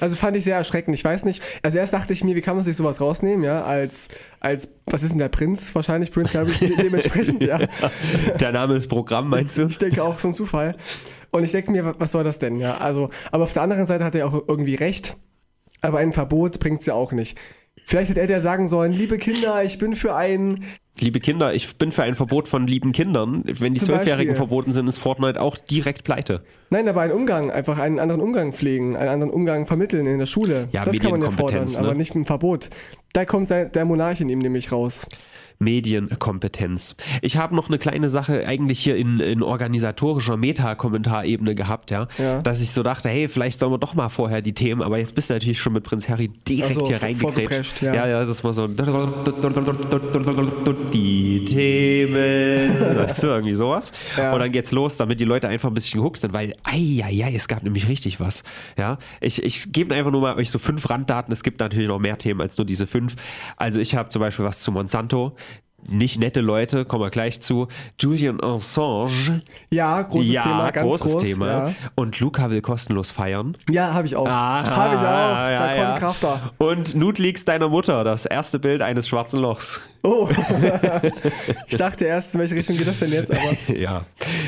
Also 0.00 0.16
fand 0.16 0.36
ich 0.36 0.44
sehr 0.44 0.56
erschreckend. 0.56 0.94
Ich 0.96 1.04
weiß 1.04 1.24
nicht. 1.24 1.42
Also 1.62 1.78
erst 1.78 1.92
dachte 1.92 2.12
ich 2.12 2.24
mir, 2.24 2.34
wie 2.34 2.40
kann 2.40 2.56
man 2.56 2.64
sich 2.64 2.76
sowas 2.76 3.00
rausnehmen, 3.00 3.44
ja, 3.44 3.62
als, 3.64 4.05
als 4.40 4.68
was 4.86 5.02
ist 5.02 5.10
denn 5.10 5.18
der 5.18 5.28
Prinz? 5.28 5.74
Wahrscheinlich 5.74 6.10
Prince 6.12 6.38
Harry 6.38 6.52
de- 6.52 6.76
dementsprechend, 6.76 7.42
ja. 7.44 7.58
Der 8.40 8.52
Name 8.52 8.74
ist 8.76 8.88
Programm, 8.88 9.28
meinst 9.28 9.58
du? 9.58 9.66
Ich 9.66 9.78
denke 9.78 10.02
auch 10.02 10.18
so 10.18 10.28
ein 10.28 10.32
Zufall. 10.32 10.76
Und 11.32 11.44
ich 11.44 11.52
denke 11.52 11.70
mir, 11.72 11.94
was 11.98 12.12
soll 12.12 12.24
das 12.24 12.38
denn, 12.38 12.58
ja? 12.60 12.78
Also, 12.78 13.10
aber 13.32 13.44
auf 13.44 13.52
der 13.52 13.62
anderen 13.62 13.86
Seite 13.86 14.04
hat 14.04 14.14
er 14.14 14.26
auch 14.28 14.44
irgendwie 14.48 14.74
recht. 14.76 15.16
Aber 15.82 15.98
ein 15.98 16.12
Verbot 16.12 16.58
bringt 16.60 16.80
es 16.80 16.86
ja 16.86 16.94
auch 16.94 17.12
nicht. 17.12 17.36
Vielleicht 17.88 18.10
hätte 18.10 18.20
er 18.20 18.28
ja 18.28 18.40
sagen 18.40 18.66
sollen, 18.66 18.90
liebe 18.90 19.16
Kinder, 19.16 19.62
ich 19.62 19.78
bin 19.78 19.94
für 19.94 20.16
ein 20.16 20.64
Liebe 20.98 21.20
Kinder, 21.20 21.54
ich 21.54 21.76
bin 21.76 21.92
für 21.92 22.02
ein 22.02 22.16
Verbot 22.16 22.48
von 22.48 22.66
lieben 22.66 22.90
Kindern. 22.90 23.44
Wenn 23.44 23.74
die 23.74 23.80
Zwölfjährigen 23.80 24.34
verboten 24.34 24.72
sind, 24.72 24.88
ist 24.88 24.98
Fortnite 24.98 25.40
auch 25.40 25.56
direkt 25.56 26.02
pleite. 26.02 26.42
Nein, 26.70 26.88
aber 26.88 27.02
einen 27.02 27.12
Umgang, 27.12 27.50
einfach 27.50 27.78
einen 27.78 28.00
anderen 28.00 28.22
Umgang 28.22 28.52
pflegen, 28.52 28.96
einen 28.96 29.10
anderen 29.10 29.32
Umgang 29.32 29.66
vermitteln 29.66 30.06
in 30.06 30.18
der 30.18 30.26
Schule. 30.26 30.68
Ja, 30.72 30.84
das 30.84 30.98
kann 30.98 31.12
man 31.12 31.20
ja 31.20 31.30
fordern, 31.30 31.64
Medienkompetenz, 31.64 31.78
aber 31.78 31.92
ne? 31.92 31.98
nicht 31.98 32.14
ein 32.16 32.24
Verbot. 32.24 32.70
Da 33.12 33.24
kommt 33.24 33.50
der 33.50 33.84
Monarch 33.84 34.20
in 34.20 34.30
ihm 34.30 34.38
nämlich 34.38 34.72
raus. 34.72 35.06
Medienkompetenz. 35.58 36.96
Ich 37.22 37.36
habe 37.36 37.54
noch 37.54 37.68
eine 37.68 37.78
kleine 37.78 38.08
Sache 38.08 38.46
eigentlich 38.46 38.80
hier 38.80 38.96
in, 38.96 39.20
in 39.20 39.42
organisatorischer 39.42 40.36
Meta-Kommentarebene 40.36 41.54
gehabt, 41.54 41.90
ja? 41.90 42.08
Ja. 42.18 42.42
Dass 42.42 42.60
ich 42.60 42.72
so 42.72 42.82
dachte, 42.82 43.08
hey, 43.08 43.28
vielleicht 43.28 43.58
sollen 43.58 43.72
wir 43.72 43.78
doch 43.78 43.94
mal 43.94 44.08
vorher 44.08 44.42
die 44.42 44.52
Themen, 44.52 44.82
aber 44.82 44.98
jetzt 44.98 45.14
bist 45.14 45.30
du 45.30 45.34
natürlich 45.34 45.60
schon 45.60 45.72
mit 45.72 45.84
Prinz 45.84 46.08
Harry 46.08 46.28
direkt 46.48 46.78
Also, 46.78 46.86
hier 46.86 47.16
vorgeprescht, 47.16 47.82
ja. 47.82 47.94
ja, 47.94 48.06
ja, 48.06 48.24
das 48.24 48.44
war 48.44 48.52
so 48.52 48.66
die 50.92 51.44
Themen. 51.44 52.96
Weißt 52.96 53.22
du, 53.22 53.28
irgendwie 53.28 53.54
sowas. 53.54 53.92
Ja. 54.16 54.32
Und 54.32 54.40
dann 54.40 54.52
geht's 54.52 54.72
los, 54.72 54.96
damit 54.96 55.20
die 55.20 55.24
Leute 55.24 55.48
einfach 55.48 55.68
ein 55.68 55.74
bisschen 55.74 56.00
gehuckt 56.00 56.20
sind, 56.20 56.32
weil, 56.32 56.54
ei, 56.64 57.02
ei, 57.04 57.24
ei, 57.24 57.34
es 57.34 57.48
gab 57.48 57.62
nämlich 57.62 57.88
richtig 57.88 58.20
was. 58.20 58.42
Ja, 58.78 58.98
ich, 59.20 59.42
ich 59.42 59.72
gebe 59.72 59.94
einfach 59.94 60.10
nur 60.10 60.20
mal 60.20 60.36
euch 60.36 60.50
so 60.50 60.58
fünf 60.58 60.88
Randdaten. 60.90 61.32
Es 61.32 61.42
gibt 61.42 61.60
natürlich 61.60 61.88
noch 61.88 61.98
mehr 61.98 62.18
Themen 62.18 62.40
als 62.40 62.58
nur 62.58 62.64
diese 62.64 62.86
fünf. 62.86 63.16
Also 63.56 63.80
ich 63.80 63.94
habe 63.94 64.08
zum 64.08 64.20
Beispiel 64.20 64.44
was 64.44 64.60
zu 64.60 64.72
Monsanto. 64.72 65.36
Nicht 65.88 66.18
nette 66.18 66.40
Leute, 66.40 66.84
kommen 66.84 67.04
wir 67.04 67.10
gleich 67.10 67.40
zu. 67.40 67.68
Julian 68.00 68.42
Assange. 68.42 69.40
Ja, 69.70 70.02
großes 70.02 70.32
ja, 70.32 70.42
Thema, 70.42 70.70
ganz 70.72 70.86
großes 70.86 71.12
groß. 71.12 71.22
Thema. 71.22 71.46
Ja, 71.46 71.74
Und 71.94 72.18
Luca 72.20 72.50
will 72.50 72.60
kostenlos 72.60 73.10
feiern. 73.10 73.56
ja 73.70 73.92
habe 73.92 74.06
ich 74.06 74.16
auch. 74.16 74.28
habe 74.28 74.94
ich 74.94 75.00
auch. 75.00 75.04
da 75.04 75.84
kommt 75.84 75.98
Kraft 75.98 76.24
da. 76.24 76.52
Und 76.58 76.94
Nudleaks 76.94 77.44
deiner 77.44 77.68
Mutter, 77.68 78.04
das 78.04 78.26
erste 78.26 78.58
Bild 78.58 78.82
eines 78.82 79.06
schwarzen 79.08 79.40
Lochs. 79.40 79.80
Oh. 80.02 80.28
ich 81.66 81.76
dachte 81.76 82.04
erst, 82.04 82.34
in 82.34 82.40
welche 82.40 82.54
Richtung 82.54 82.76
geht 82.76 82.86
das 82.86 83.00
denn 83.00 83.10
jetzt? 83.10 83.32
Aber 83.32 83.56
ja, 83.76 84.06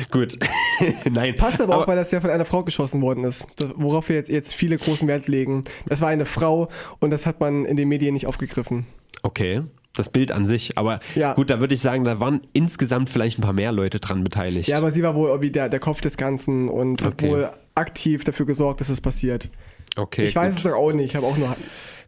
gut. 0.09 0.37
Nein. 1.11 1.35
passt 1.35 1.61
aber, 1.61 1.77
auch, 1.77 1.87
weil 1.87 1.97
das 1.97 2.11
ja 2.11 2.21
von 2.21 2.29
einer 2.29 2.45
Frau 2.45 2.63
geschossen 2.63 3.01
worden 3.01 3.23
ist. 3.25 3.45
Worauf 3.75 4.07
wir 4.09 4.15
jetzt, 4.15 4.29
jetzt 4.29 4.53
viele 4.53 4.77
großen 4.77 5.07
Wert 5.07 5.27
legen. 5.27 5.63
Das 5.87 6.01
war 6.01 6.09
eine 6.09 6.25
Frau 6.25 6.69
und 6.99 7.09
das 7.09 7.25
hat 7.25 7.39
man 7.39 7.65
in 7.65 7.75
den 7.75 7.89
Medien 7.89 8.13
nicht 8.13 8.25
aufgegriffen. 8.25 8.85
Okay, 9.21 9.63
das 9.93 10.09
Bild 10.09 10.31
an 10.31 10.45
sich. 10.45 10.77
Aber 10.77 10.99
Ja. 11.15 11.33
gut, 11.33 11.49
da 11.49 11.59
würde 11.59 11.73
ich 11.75 11.81
sagen, 11.81 12.03
da 12.03 12.19
waren 12.19 12.41
insgesamt 12.53 13.09
vielleicht 13.09 13.39
ein 13.39 13.41
paar 13.41 13.53
mehr 13.53 13.71
Leute 13.71 13.99
dran 13.99 14.23
beteiligt. 14.23 14.69
Ja, 14.69 14.77
aber 14.77 14.91
sie 14.91 15.03
war 15.03 15.15
wohl 15.15 15.29
irgendwie 15.29 15.51
der, 15.51 15.67
der 15.69 15.79
Kopf 15.79 16.01
des 16.01 16.15
Ganzen 16.17 16.69
und 16.69 17.01
hat 17.01 17.13
Okay. 17.13 17.29
wohl 17.29 17.49
aktiv 17.75 18.23
dafür 18.23 18.45
gesorgt, 18.45 18.81
dass 18.81 18.89
es 18.89 19.01
passiert. 19.01 19.49
okay, 19.97 20.25
ich 20.25 20.35
weiß 20.35 20.55
gut. 20.55 20.57
es 20.65 20.71
doch 20.71 20.77
auch 20.77 20.91
nicht. 20.93 21.09
Ich 21.09 21.15
habe 21.15 21.25
auch 21.25 21.35
nur. 21.37 21.55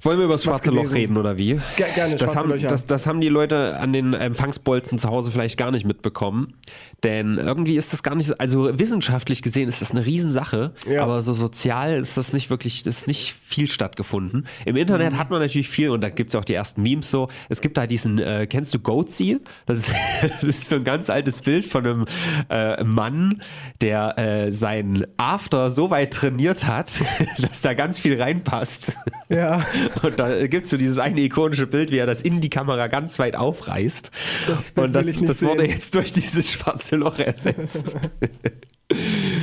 Wollen 0.04 0.18
wir 0.18 0.26
über 0.26 0.34
das 0.36 0.44
schwarze 0.44 0.72
Loch 0.72 0.92
reden 0.92 1.16
oder 1.18 1.38
wie? 1.38 1.60
Ger 1.78 1.86
gerne, 1.96 2.16
Das 2.16 2.36
haben, 2.36 2.52
das, 2.60 2.86
das 2.86 3.06
haben 3.08 3.22
die 3.22 3.30
Leute 3.30 3.78
an 3.80 3.94
den 3.94 4.14
Empfangsbolzen 4.14 4.98
zu 4.98 5.10
Hause 5.10 5.32
vielleicht 5.32 5.58
gar 5.58 5.70
nicht 5.72 5.86
mitbekommen. 5.86 6.54
Denn 7.04 7.38
irgendwie 7.38 7.76
ist 7.78 7.94
das 7.94 8.02
gar 8.04 8.16
nicht 8.16 8.28
so, 8.28 8.36
also 8.38 8.80
wissenschaftlich 8.80 9.42
gesehen 9.42 9.68
ist 9.70 9.82
das 9.82 9.92
eine 9.92 10.06
Riesensache, 10.06 10.74
Ja. 10.90 11.04
aber 11.04 11.22
so 11.22 11.34
sozial 11.34 12.00
ist 12.00 12.18
das 12.18 12.34
nicht 12.34 12.50
wirklich, 12.50 12.84
das 12.84 13.00
ist 13.00 13.08
nicht 13.08 13.34
viel 13.44 13.68
stattgefunden. 13.70 14.48
Im 14.66 14.76
Internet 14.76 15.14
Mhm. 15.14 15.18
hat 15.20 15.30
man 15.30 15.40
natürlich 15.40 15.70
viel 15.70 15.90
und 15.90 16.02
da 16.02 16.10
gibt 16.10 16.30
es 16.30 16.36
auch 16.36 16.46
die 16.46 16.54
ersten 16.54 16.82
Memes 16.82 17.10
so. 17.12 17.28
Es 17.50 17.62
gibt 17.62 17.78
da 17.78 17.86
diesen, 17.88 18.18
äh, 18.20 18.48
kennst 18.48 18.74
du 18.74 18.80
Goatsy? 18.80 19.40
Das 19.66 19.80
ist, 19.80 19.90
das 20.22 20.44
ist 20.44 20.70
so 20.70 20.76
ein 20.78 20.84
ganz 20.84 21.10
altes 21.10 21.42
Bild 21.42 21.66
von 21.68 21.86
einem 21.86 22.06
äh, 22.50 22.84
Mann, 22.84 23.42
der 23.82 24.18
äh, 24.18 24.52
seinen 24.52 25.06
After 25.18 25.70
so 25.72 25.90
weit 25.92 26.14
trainiert 26.14 26.66
hat, 26.68 26.92
dass 27.40 27.62
da 27.62 27.74
ganz 27.74 28.00
viel 28.00 28.20
reinpasst. 28.22 28.96
Ja, 29.30 29.66
Und 30.04 30.20
da 30.20 30.48
gibt 30.48 30.66
es 30.66 30.70
so 30.72 30.78
dieses 30.78 31.00
eine 31.00 31.22
ikonische 31.22 31.68
Bild, 31.68 31.92
wie 31.92 31.98
er 31.98 32.06
das 32.06 32.22
in 32.22 32.42
die 32.42 32.50
Kamera 32.50 32.88
ganz 32.88 33.20
weit 33.20 33.36
aufreißt. 33.36 34.12
Das 34.48 34.72
Bild 34.72 34.88
Und 34.88 34.94
das, 34.96 35.06
das 35.22 35.42
wurde 35.44 35.62
sehen. 35.64 35.70
jetzt 35.72 35.96
durch 35.96 36.14
dieses 36.14 36.52
schwarze 36.52 36.96
Loch 36.96 37.20
ersetzt. 37.20 37.98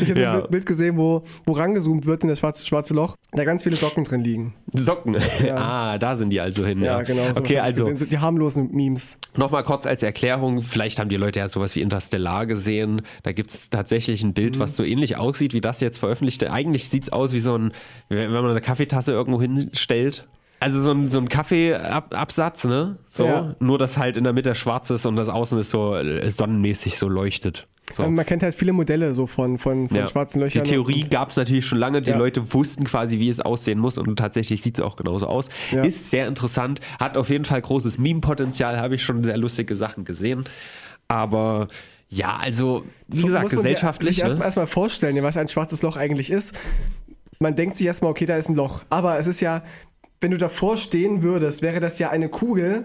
ich 0.02 0.10
habe 0.10 0.20
Ja. 0.20 0.44
ein 0.44 0.50
Bild 0.50 0.66
gesehen, 0.66 0.96
wo, 0.96 1.22
wo 1.46 1.52
rangezoomt 1.52 2.04
wird 2.06 2.22
in 2.22 2.28
das 2.28 2.38
schwarze, 2.40 2.66
schwarze 2.66 2.92
Loch, 2.94 3.14
da 3.32 3.44
ganz 3.44 3.62
viele 3.62 3.76
Socken 3.76 4.04
drin 4.04 4.22
liegen. 4.24 4.54
Socken. 4.74 5.16
Ah, 5.50 5.96
da 5.98 6.14
sind 6.14 6.30
die 6.30 6.40
also 6.40 6.64
hin. 6.66 6.82
Ja, 6.82 6.98
Ja, 6.98 7.02
genau. 7.02 7.22
Okay, 7.36 7.58
also 7.58 7.84
gesehen. 7.84 7.98
So 7.98 8.04
die 8.06 8.18
harmlosen 8.18 8.70
Memes. 8.72 9.16
nochmal 9.36 9.62
kurz 9.64 9.86
als 9.86 10.02
Erklärung. 10.02 10.62
Vielleicht 10.62 10.98
haben 10.98 11.08
die 11.08 11.16
Leute 11.16 11.38
ja 11.38 11.48
sowas 11.48 11.74
wie 11.76 11.80
Interstellar 11.80 12.46
gesehen. 12.46 13.02
Da 13.22 13.32
gibt 13.32 13.50
es 13.50 13.70
tatsächlich 13.70 14.22
ein 14.22 14.34
Bild, 14.34 14.56
Mhm. 14.56 14.60
was 14.60 14.76
so 14.76 14.84
ähnlich 14.84 15.16
aussieht 15.16 15.54
wie 15.54 15.60
das 15.60 15.80
jetzt 15.80 15.98
veröffentlichte. 15.98 16.52
Eigentlich 16.52 16.88
sieht 16.88 17.04
es 17.04 17.12
aus 17.12 17.32
wie 17.32 17.40
so 17.40 17.56
ein, 17.56 17.72
wenn 18.08 18.30
man 18.30 18.46
eine 18.50 18.60
Kaffeetasse 18.60 19.12
irgendwo 19.12 19.40
hinstellt. 19.40 20.26
Also 20.60 20.80
so 20.80 20.90
ein, 20.90 21.08
so 21.08 21.18
ein 21.20 21.28
Kaffeeabsatz, 21.28 22.64
ne? 22.64 22.98
So. 23.08 23.26
Ja. 23.26 23.54
Nur, 23.60 23.78
dass 23.78 23.96
halt 23.98 24.16
in 24.16 24.24
der 24.24 24.32
Mitte 24.32 24.54
schwarz 24.54 24.90
ist 24.90 25.06
und 25.06 25.16
das 25.16 25.28
Außen 25.28 25.58
ist 25.58 25.70
so 25.70 25.94
äh, 25.94 26.30
sonnenmäßig 26.30 26.98
so 26.98 27.08
leuchtet. 27.08 27.66
So. 27.94 28.02
Ähm, 28.04 28.14
Man 28.16 28.26
kennt 28.26 28.42
halt 28.42 28.54
viele 28.54 28.72
Modelle 28.72 29.14
so 29.14 29.26
von, 29.26 29.56
von, 29.58 29.88
von 29.88 29.96
Ja. 29.96 30.06
schwarzen 30.08 30.40
Löchern. 30.40 30.64
Die 30.64 30.70
Theorie 30.70 31.02
gab 31.08 31.30
es 31.30 31.36
natürlich 31.36 31.64
schon 31.66 31.78
lange. 31.78 32.02
Die 32.02 32.10
Ja. 32.10 32.18
Leute 32.18 32.52
wussten 32.52 32.84
quasi, 32.84 33.18
wie 33.18 33.28
es 33.28 33.40
aussehen 33.40 33.78
muss 33.78 33.98
und 33.98 34.16
tatsächlich 34.16 34.60
sieht 34.62 34.78
es 34.78 34.84
auch 34.84 34.96
genauso 34.96 35.26
aus. 35.26 35.48
Ist 35.70 36.10
sehr 36.10 36.26
interessant, 36.26 36.80
hat 37.00 37.16
auf 37.16 37.30
jeden 37.30 37.44
Fall 37.44 37.62
großes 37.62 37.98
Meme-Potenzial, 37.98 38.78
habe 38.80 38.96
ich 38.96 39.02
schon 39.02 39.22
sehr 39.24 39.36
lustige 39.38 39.74
Sachen 39.76 40.04
gesehen. 40.04 40.44
Aber 41.06 41.66
ja, 42.10 42.36
also 42.36 42.84
wie 43.06 43.18
So 43.18 43.26
gesagt, 43.26 43.44
muss 43.44 43.52
man 43.52 43.62
gesellschaftlich. 43.62 44.16
Sich 44.16 44.24
erstmal 44.24 44.40
ne? 44.40 44.44
erst 44.46 44.56
mal 44.56 44.66
vorstellen, 44.66 45.22
was 45.22 45.36
ein 45.36 45.48
schwarzes 45.48 45.82
Loch 45.82 45.96
eigentlich 45.96 46.30
ist. 46.30 46.52
Man 47.38 47.54
denkt 47.54 47.76
sich 47.76 47.86
erstmal, 47.86 48.10
okay, 48.10 48.26
da 48.26 48.36
ist 48.36 48.48
ein 48.48 48.56
Loch. 48.56 48.82
Aber 48.90 49.18
es 49.18 49.26
ist 49.26 49.40
ja, 49.40 49.62
wenn 50.20 50.30
du 50.30 50.38
davor 50.38 50.76
stehen 50.76 51.22
würdest, 51.22 51.62
wäre 51.62 51.80
das 51.80 51.98
ja 51.98 52.10
eine 52.10 52.28
Kugel, 52.28 52.84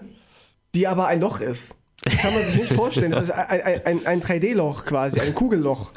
die 0.74 0.86
aber 0.86 1.06
ein 1.08 1.20
Loch 1.20 1.40
ist. 1.40 1.76
Das 2.04 2.16
kann 2.18 2.34
man 2.34 2.42
sich 2.42 2.56
nicht 2.56 2.72
vorstellen. 2.74 3.12
Das 3.12 3.22
ist 3.24 3.30
ein, 3.30 3.60
ein, 3.62 3.86
ein, 3.86 4.06
ein 4.06 4.20
3D-Loch 4.20 4.84
quasi, 4.84 5.20
ein 5.20 5.34
Kugelloch. 5.34 5.92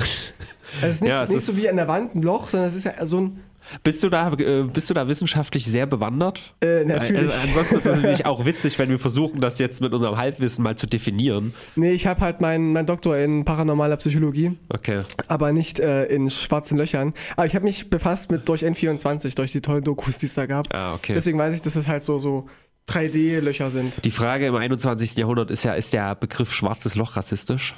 Es 0.81 0.95
ist 0.95 1.01
nicht, 1.01 1.11
Ja, 1.11 1.21
nicht 1.23 1.33
ist- 1.35 1.47
so 1.47 1.57
wie 1.61 1.69
an 1.69 1.75
der 1.77 1.87
Wand 1.87 2.15
ein 2.15 2.21
Loch, 2.21 2.49
sondern 2.49 2.69
es 2.69 2.75
ist 2.75 2.83
ja 2.85 3.05
so 3.05 3.19
ein. 3.21 3.43
Bist, 3.83 4.03
du 4.03 4.09
da, 4.09 4.31
äh, 4.33 4.63
bist 4.63 4.89
du 4.89 4.93
da 4.93 5.07
wissenschaftlich 5.07 5.65
sehr 5.65 5.85
bewandert? 5.85 6.53
Äh, 6.61 6.85
natürlich. 6.85 7.31
Also, 7.33 7.47
ansonsten 7.47 7.75
ist 7.75 7.85
es 7.85 7.97
nämlich 8.01 8.25
auch 8.25 8.45
witzig, 8.45 8.79
wenn 8.79 8.89
wir 8.89 8.99
versuchen, 8.99 9.41
das 9.41 9.59
jetzt 9.59 9.81
mit 9.81 9.93
unserem 9.93 10.17
Halbwissen 10.17 10.63
mal 10.63 10.77
zu 10.77 10.87
definieren. 10.87 11.53
Nee, 11.75 11.91
ich 11.91 12.07
habe 12.07 12.21
halt 12.21 12.41
meinen 12.41 12.73
mein 12.73 12.85
Doktor 12.85 13.17
in 13.17 13.45
paranormaler 13.45 13.97
Psychologie, 13.97 14.57
Okay. 14.69 15.01
aber 15.27 15.51
nicht 15.51 15.79
äh, 15.79 16.05
in 16.05 16.29
schwarzen 16.29 16.77
Löchern. 16.77 17.13
Aber 17.35 17.45
ich 17.45 17.55
habe 17.55 17.65
mich 17.65 17.89
befasst 17.89 18.31
mit 18.31 18.47
durch 18.49 18.63
N24, 18.63 19.35
durch 19.35 19.51
die 19.51 19.61
tollen 19.61 19.83
Dokus, 19.83 20.17
die 20.17 20.27
es 20.27 20.33
da 20.33 20.45
gab. 20.45 20.73
Ah, 20.73 20.93
okay. 20.93 21.13
Deswegen 21.13 21.37
weiß 21.37 21.55
ich, 21.55 21.61
dass 21.61 21.75
es 21.75 21.87
halt 21.87 22.03
so, 22.03 22.17
so 22.17 22.47
3D-Löcher 22.89 23.69
sind. 23.69 24.03
Die 24.05 24.11
Frage 24.11 24.45
im 24.47 24.55
21. 24.55 25.17
Jahrhundert 25.17 25.51
ist 25.51 25.63
ja, 25.63 25.73
ist 25.73 25.93
der 25.93 26.15
Begriff 26.15 26.53
schwarzes 26.53 26.95
Loch 26.95 27.15
rassistisch? 27.17 27.75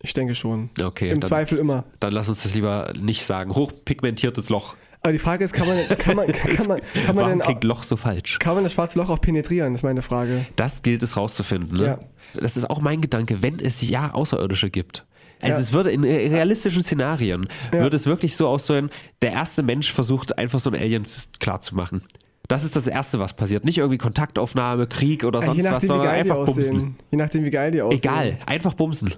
Ich 0.00 0.12
denke 0.12 0.34
schon. 0.36 0.70
Okay, 0.80 1.10
Im 1.10 1.20
dann, 1.20 1.28
Zweifel 1.28 1.58
immer. 1.58 1.84
dann 1.98 2.12
lass 2.12 2.28
uns 2.28 2.44
das 2.44 2.54
lieber 2.54 2.92
nicht 2.96 3.24
sagen. 3.24 3.52
Hochpigmentiertes 3.54 4.48
Loch. 4.48 4.76
Aber 5.02 5.12
die 5.12 5.18
Frage 5.18 5.44
ist, 5.44 5.52
kann 5.52 5.66
man, 5.68 5.76
kann 5.98 6.16
man, 6.16 6.26
kann 6.32 6.66
man, 6.66 6.80
kann 6.80 7.14
man, 7.14 7.16
Warum 7.16 7.28
denn, 7.30 7.38
klingt 7.40 7.64
Loch 7.64 7.82
so 7.82 7.96
falsch? 7.96 8.38
kann 8.38 8.54
man 8.54 8.64
das 8.64 8.72
schwarze 8.72 8.98
Loch 8.98 9.10
auch 9.10 9.20
penetrieren, 9.20 9.74
ist 9.74 9.82
meine 9.84 10.02
Frage. 10.02 10.44
Das 10.56 10.82
gilt 10.82 11.02
es 11.02 11.16
rauszufinden. 11.16 11.78
Ne? 11.78 11.84
Ja. 11.86 11.98
Das 12.40 12.56
ist 12.56 12.68
auch 12.68 12.80
mein 12.80 13.00
Gedanke, 13.00 13.42
wenn 13.42 13.58
es 13.60 13.86
ja 13.88 14.12
Außerirdische 14.12 14.70
gibt. 14.70 15.06
Also 15.40 15.54
Ja. 15.54 15.60
es 15.60 15.72
würde 15.72 15.92
in 15.92 16.02
re- 16.02 16.30
realistischen 16.32 16.82
Szenarien, 16.82 17.46
Ja. 17.72 17.80
würde 17.80 17.94
es 17.96 18.06
wirklich 18.06 18.34
so 18.36 18.48
aussehen, 18.48 18.90
der 19.22 19.32
erste 19.32 19.62
Mensch 19.62 19.92
versucht 19.92 20.36
einfach 20.36 20.58
so 20.58 20.68
ein 20.70 20.74
Alien 20.74 21.04
klarzumachen. 21.38 22.02
Das 22.48 22.64
ist 22.64 22.74
das 22.76 22.86
Erste, 22.86 23.20
was 23.20 23.34
passiert. 23.36 23.64
Nicht 23.64 23.76
irgendwie 23.78 23.98
Kontaktaufnahme, 23.98 24.86
Krieg 24.86 25.22
oder 25.24 25.42
sonst 25.42 25.70
was, 25.70 25.82
sondern 25.84 26.08
einfach 26.08 26.44
bumsen. 26.46 26.96
Je 27.10 27.18
nachdem, 27.18 27.44
wie 27.44 27.50
geil 27.50 27.70
die 27.70 27.82
aussehen. 27.82 27.98
Egal, 28.00 28.38
einfach 28.46 28.72
bumsen. 28.74 29.14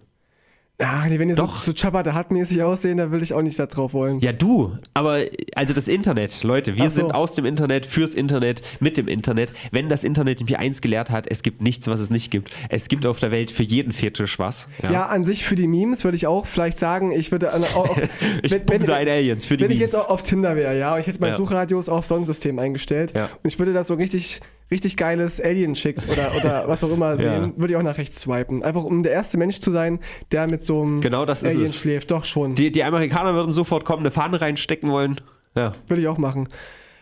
Ach, 0.83 1.05
wenn 1.09 1.29
die 1.29 1.35
Doch. 1.35 1.59
so, 1.61 1.73
so 1.73 1.77
Chabada 1.77 2.15
hat-mäßig 2.15 2.63
aussehen, 2.63 2.97
da 2.97 3.11
will 3.11 3.23
ich 3.23 3.35
auch 3.35 3.43
nicht 3.43 3.59
da 3.59 3.67
drauf 3.67 3.93
wollen. 3.93 4.19
Ja, 4.21 4.33
du, 4.33 4.77
aber 4.95 5.21
also 5.55 5.75
das 5.75 5.89
Internet, 5.89 6.43
Leute, 6.43 6.77
wir 6.77 6.89
so. 6.91 6.97
sind 7.01 7.15
aus 7.15 7.35
dem 7.35 7.45
Internet, 7.45 7.85
fürs 7.87 8.15
Internet, 8.15 8.63
mit 8.81 8.97
dem 8.97 9.07
Internet. 9.09 9.53
Wenn 9.73 9.89
das 9.89 10.05
Internet 10.05 10.49
mir 10.49 10.59
eins 10.59 10.81
gelehrt 10.81 11.11
hat, 11.11 11.27
es 11.29 11.43
gibt 11.43 11.61
nichts, 11.61 11.87
was 11.87 12.01
es 12.01 12.11
nicht 12.11 12.31
gibt. 12.31 12.51
Es 12.71 12.89
gibt 12.89 13.05
auf 13.07 13.19
der 13.19 13.31
Welt 13.31 13.51
für 13.51 13.63
jeden 13.63 13.93
Fetisch 13.93 14.39
was. 14.39 14.69
Ja. 14.83 15.07
an 15.07 15.25
sich 15.25 15.45
für 15.45 15.55
die 15.55 15.67
Memes 15.69 16.05
würde 16.05 16.17
ich 16.17 16.27
auch 16.27 16.47
vielleicht 16.47 16.79
sagen, 16.79 17.13
ich 17.13 17.31
würde 17.31 17.53
an, 17.53 17.63
auf, 17.75 18.01
Ich 18.43 18.51
wenn, 18.53 18.65
bumse 18.65 18.95
ein 18.95 19.09
Aliens 19.09 19.45
für 19.45 19.57
die 19.57 19.65
wenn 19.65 19.71
ich 19.71 19.79
jetzt 19.81 19.93
Memes. 19.93 20.07
auf 20.09 20.23
Tinder 20.23 20.57
wäre, 20.57 20.79
ja, 20.79 20.95
und 20.95 21.01
ich 21.01 21.07
hätte 21.07 21.21
mein 21.21 21.31
Ja. 21.31 21.37
Suchradius 21.37 21.89
auf 21.89 22.07
Sonnensystem 22.07 22.59
eingestellt 22.59 23.13
Ja. 23.15 23.25
und 23.43 23.47
ich 23.53 23.59
würde 23.59 23.73
da 23.73 23.85
so 23.85 23.95
richtig, 23.95 24.41
richtig 24.71 24.97
geiles 24.97 25.41
Alien 25.41 25.75
schickt 25.75 26.09
oder, 26.09 26.31
oder 26.39 26.65
was 26.69 26.83
auch 26.85 26.91
immer 26.93 27.17
sehen, 27.17 27.27
Ja. 27.43 27.53
würde 27.57 27.73
ich 27.73 27.77
auch 27.77 27.83
nach 27.83 27.99
rechts 27.99 28.21
swipen. 28.21 28.63
Einfach 28.63 28.85
um 28.85 29.03
der 29.03 29.13
erste 29.13 29.37
Mensch 29.39 29.61
zu 29.61 29.71
sein, 29.71 29.99
der 30.33 30.47
mit 30.49 30.65
so 30.65 30.83
einem 30.83 31.01
Genau 31.01 31.25
das 31.27 31.43
ist 31.43 31.53
Alien 31.53 31.65
es. 31.67 31.77
schläft. 31.77 32.11
Doch 32.11 32.25
schon. 32.25 32.55
Die, 32.55 32.71
die 32.71 32.85
Amerikaner 32.85 33.35
würden 33.35 33.51
sofort 33.53 33.85
kommen, 33.85 34.01
eine 34.03 34.11
Fahne 34.11 34.41
reinstecken 34.41 34.91
wollen. 34.91 35.17
Ja. 35.57 35.73
Würde 35.89 36.03
ich 36.03 36.09
auch 36.09 36.19
machen. 36.19 36.49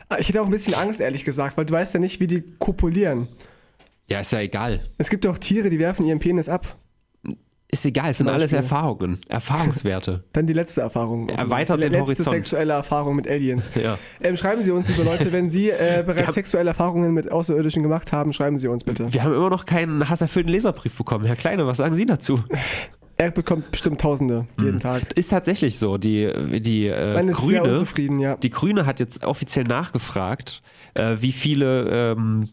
Ah, 0.08 0.16
Ich 0.18 0.28
hätte 0.28 0.40
auch 0.40 0.46
ein 0.46 0.50
bisschen 0.50 0.72
Angst, 0.74 1.00
ehrlich 1.00 1.24
gesagt, 1.24 1.56
weil 1.58 1.66
du 1.66 1.74
weißt 1.74 1.92
ja 1.94 2.00
nicht, 2.00 2.18
wie 2.20 2.26
die 2.26 2.42
kopulieren. 2.58 3.28
Ja, 4.08 4.20
ist 4.20 4.32
ja 4.32 4.40
egal. 4.40 4.80
Es 4.96 5.10
gibt 5.10 5.26
auch 5.26 5.36
Tiere, 5.36 5.68
die 5.68 5.78
werfen 5.78 6.06
ihren 6.06 6.18
Penis 6.18 6.48
ab. 6.48 6.76
Ist 7.70 7.84
egal, 7.84 8.10
es 8.10 8.18
sind 8.18 8.28
alles. 8.28 8.50
Erfahrungen, 8.52 9.18
Erfahrungswerte. 9.28 10.24
Dann 10.32 10.46
die 10.46 10.54
letzte 10.54 10.80
Erfahrung. 10.80 11.28
Erweitert 11.28 11.78
die 11.78 11.82
den 11.82 11.92
letzte 11.92 12.06
Horizont. 12.06 12.36
sexuelle 12.36 12.72
Erfahrung 12.72 13.16
mit 13.16 13.28
Aliens. 13.28 13.70
ja. 13.82 13.98
Ähm, 14.22 14.38
schreiben 14.38 14.64
Sie 14.64 14.70
uns, 14.70 14.88
liebe 14.88 15.02
Leute, 15.02 15.30
wenn 15.32 15.50
Sie 15.50 15.68
äh, 15.68 16.02
bereits 16.06 16.34
sexuelle 16.34 16.70
Erfahrungen 16.70 17.12
mit 17.12 17.30
Außerirdischen 17.30 17.82
gemacht 17.82 18.10
haben, 18.10 18.32
schreiben 18.32 18.56
Sie 18.56 18.68
uns 18.68 18.84
bitte. 18.84 19.12
Wir 19.12 19.22
haben 19.22 19.34
immer 19.34 19.50
noch 19.50 19.66
keinen 19.66 20.08
hasserfüllten 20.08 20.50
Leserbrief 20.50 20.96
bekommen. 20.96 21.26
Herr 21.26 21.36
Kleine, 21.36 21.66
was 21.66 21.76
sagen 21.76 21.92
Sie 21.92 22.06
dazu? 22.06 22.42
Er 23.18 23.32
bekommt 23.32 23.70
bestimmt 23.70 24.00
Tausende 24.00 24.46
jeden 24.58 24.78
Tag. 24.78 25.12
Ist 25.14 25.28
tatsächlich 25.28 25.78
so. 25.78 25.98
Die, 25.98 26.32
die 26.60 26.86
äh, 26.86 27.28
ist 27.28 27.38
sehr 27.40 27.60
Grüne, 27.60 28.22
ja. 28.22 28.36
die 28.36 28.50
Grüne 28.50 28.86
hat 28.86 28.98
jetzt 29.00 29.24
offiziell 29.24 29.64
nachgefragt, 29.64 30.62
äh, 30.94 31.16
wie 31.18 31.32
viele 31.32 32.14
ähm, 32.16 32.48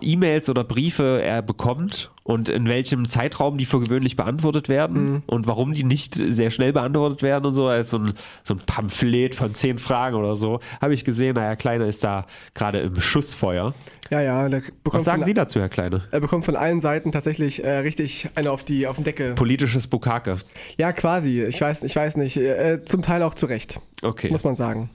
E-Mails 0.00 0.48
oder 0.48 0.64
Briefe 0.64 1.20
er 1.22 1.42
bekommt 1.42 2.10
und 2.24 2.48
in 2.48 2.66
welchem 2.68 3.08
Zeitraum 3.08 3.58
die 3.58 3.64
für 3.64 3.80
gewöhnlich 3.80 4.16
beantwortet 4.16 4.68
werden 4.68 5.12
Mhm. 5.12 5.22
und 5.26 5.46
warum 5.46 5.74
die 5.74 5.84
nicht 5.84 6.14
sehr 6.14 6.50
schnell 6.50 6.72
beantwortet 6.72 7.22
werden 7.22 7.46
und 7.46 7.52
so. 7.52 7.68
Er 7.68 7.80
ist 7.80 7.90
so 7.90 7.98
ein, 7.98 8.12
so 8.44 8.54
ein 8.54 8.60
Pamphlet 8.64 9.34
von 9.34 9.54
zehn 9.54 9.78
Fragen 9.78 10.16
oder 10.16 10.36
so. 10.36 10.60
Habe 10.80 10.94
ich 10.94 11.04
gesehen, 11.04 11.34
naja, 11.34 11.56
Kleiner 11.56 11.86
ist 11.86 12.04
da 12.04 12.26
gerade 12.54 12.80
im 12.80 13.00
Schussfeuer. 13.00 13.74
Ja, 14.10 14.20
ja. 14.20 14.48
Was 14.84 15.04
sagen 15.04 15.22
von, 15.22 15.26
Sie 15.26 15.34
dazu, 15.34 15.58
Herr 15.60 15.68
Kleine? 15.68 16.02
Er 16.10 16.20
bekommt 16.20 16.44
von 16.44 16.56
allen 16.56 16.80
Seiten 16.80 17.12
tatsächlich 17.12 17.64
äh, 17.64 17.78
richtig 17.78 18.28
eine 18.34 18.50
auf, 18.52 18.62
die, 18.64 18.86
auf 18.86 18.96
den 18.96 19.04
Deckel. 19.04 19.34
Politisches 19.34 19.86
Bukake. 19.86 20.36
Ja, 20.78 20.92
quasi. 20.92 21.42
Ich 21.42 21.60
weiß, 21.60 21.82
ich 21.82 21.96
weiß 21.96 22.16
nicht. 22.16 22.36
Äh, 22.36 22.84
zum 22.84 23.02
Teil 23.02 23.22
auch 23.22 23.34
zu 23.34 23.46
Recht, 23.46 23.80
Okay. 24.02 24.30
muss 24.30 24.44
man 24.44 24.54
sagen. 24.54 24.90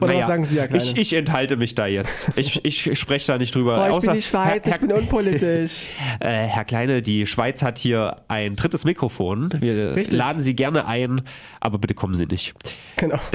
Oder 0.00 0.08
Naja, 0.08 0.20
was 0.20 0.26
sagen 0.28 0.44
Sie, 0.44 0.58
Herr 0.58 0.68
Kleine? 0.68 0.82
Ich, 0.82 0.96
ich 0.96 1.12
enthalte 1.12 1.56
mich 1.56 1.74
da 1.74 1.86
jetzt. 1.86 2.30
Ich, 2.36 2.64
ich 2.64 2.98
spreche 2.98 3.26
da 3.26 3.38
nicht 3.38 3.54
drüber. 3.54 3.82
oh, 3.82 3.86
ich 3.86 3.92
Außer, 3.92 4.06
bin 4.08 4.16
die 4.16 4.22
Schweiz, 4.22 4.64
Herr, 4.66 4.74
ich 4.74 4.80
bin 4.80 4.92
unpolitisch. 4.92 5.88
Herr, 6.20 6.44
äh, 6.44 6.46
Herr 6.46 6.64
Kleine, 6.64 7.02
die 7.02 7.26
Schweiz 7.26 7.62
hat 7.62 7.78
hier 7.78 8.22
ein 8.28 8.56
drittes 8.56 8.84
Mikrofon. 8.84 9.50
Wir 9.60 9.94
Richtig. 9.96 10.16
laden 10.16 10.40
Sie 10.40 10.54
gerne 10.56 10.86
ein, 10.86 11.22
aber 11.60 11.78
bitte 11.78 11.94
kommen 11.94 12.14
Sie 12.14 12.26
nicht. 12.26 12.54
genau. 12.96 13.18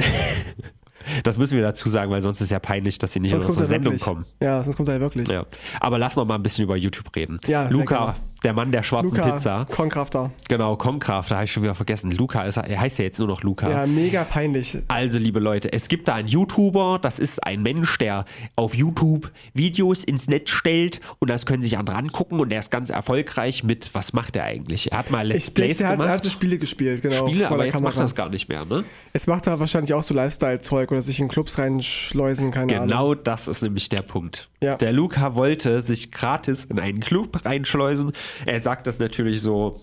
Das 1.22 1.38
müssen 1.38 1.54
wir 1.56 1.62
dazu 1.62 1.88
sagen, 1.88 2.10
weil 2.10 2.20
sonst 2.20 2.40
ist 2.40 2.50
ja 2.50 2.58
peinlich, 2.58 2.98
dass 2.98 3.12
Sie 3.12 3.20
nicht 3.20 3.30
Sonst 3.30 3.44
in 3.44 3.48
unsere 3.50 3.64
er 3.64 3.68
Sendung 3.68 3.92
wirklich. 3.92 4.02
kommen. 4.02 4.26
Ja, 4.40 4.60
sonst 4.64 4.76
kommt 4.76 4.88
er 4.88 4.98
wirklich. 5.00 5.28
Ja. 5.28 5.46
Aber 5.78 5.98
lass 5.98 6.16
noch 6.16 6.24
mal 6.26 6.34
ein 6.34 6.42
bisschen 6.42 6.64
über 6.64 6.76
YouTube 6.76 7.14
reden. 7.14 7.38
Ja, 7.46 7.68
Luca. 7.68 8.16
Der 8.44 8.52
Mann 8.52 8.70
der 8.70 8.82
schwarzen 8.82 9.16
Luca, 9.16 9.30
Pizza. 9.32 9.66
Konkrafter. 9.70 10.30
Genau, 10.48 10.76
Komkraft, 10.76 11.30
da 11.30 11.36
habe 11.36 11.44
ich 11.44 11.52
schon 11.52 11.62
wieder 11.62 11.74
vergessen. 11.74 12.10
Luca 12.10 12.44
ist, 12.44 12.56
er 12.56 12.80
heißt 12.80 12.98
ja 12.98 13.04
jetzt 13.04 13.18
nur 13.18 13.28
noch 13.28 13.42
Luca. 13.42 13.68
Ja, 13.68 13.86
mega 13.86 14.24
peinlich. 14.24 14.78
Also, 14.88 15.18
liebe 15.18 15.40
Leute, 15.40 15.72
es 15.72 15.88
gibt 15.88 16.08
da 16.08 16.14
einen 16.14 16.28
YouTuber, 16.28 16.98
das 17.00 17.18
ist 17.18 17.44
ein 17.46 17.62
Mensch, 17.62 17.98
der 17.98 18.24
auf 18.54 18.74
YouTube 18.74 19.30
Videos 19.54 20.04
ins 20.04 20.28
Netz 20.28 20.50
stellt 20.50 21.00
und 21.18 21.30
das 21.30 21.46
können 21.46 21.62
sich 21.62 21.78
andere 21.78 21.96
angucken 21.96 22.40
und 22.40 22.50
der 22.50 22.60
ist 22.60 22.70
ganz 22.70 22.90
erfolgreich 22.90 23.64
mit, 23.64 23.94
was 23.94 24.12
macht 24.12 24.36
er 24.36 24.44
eigentlich? 24.44 24.92
Er 24.92 24.98
hat 24.98 25.10
mal 25.10 25.26
Let's 25.26 25.50
Plays 25.50 25.78
hat, 25.80 25.90
er 25.90 25.96
gemacht, 25.96 26.08
hat 26.10 26.24
so 26.24 26.30
Spiele 26.30 26.58
gespielt, 26.58 27.02
genau. 27.02 27.28
Spiele, 27.28 27.50
aber 27.50 27.64
jetzt 27.64 27.72
Kamera. 27.72 27.90
macht 27.90 27.98
er 27.98 28.02
das 28.02 28.14
gar 28.14 28.28
nicht 28.28 28.48
mehr, 28.48 28.64
ne? 28.64 28.84
Jetzt 29.12 29.28
macht 29.28 29.46
er 29.46 29.58
wahrscheinlich 29.58 29.94
auch 29.94 30.02
so 30.02 30.14
Lifestyle-Zeug 30.14 30.92
oder 30.92 31.02
sich 31.02 31.20
in 31.20 31.28
Clubs 31.28 31.58
reinschleusen, 31.58 32.50
keine 32.50 32.74
Ahnung. 32.74 32.88
Genau 32.88 33.14
das 33.14 33.48
ist 33.48 33.62
nämlich 33.62 33.88
der 33.88 34.02
Punkt. 34.02 34.48
Ja. 34.66 34.76
Der 34.76 34.92
Luca 34.92 35.34
wollte 35.36 35.80
sich 35.80 36.10
gratis 36.10 36.64
in 36.64 36.78
einen 36.80 37.00
Club 37.00 37.44
reinschleusen. 37.44 38.12
Er 38.46 38.60
sagt 38.60 38.86
das 38.86 38.98
natürlich 38.98 39.40
so, 39.40 39.80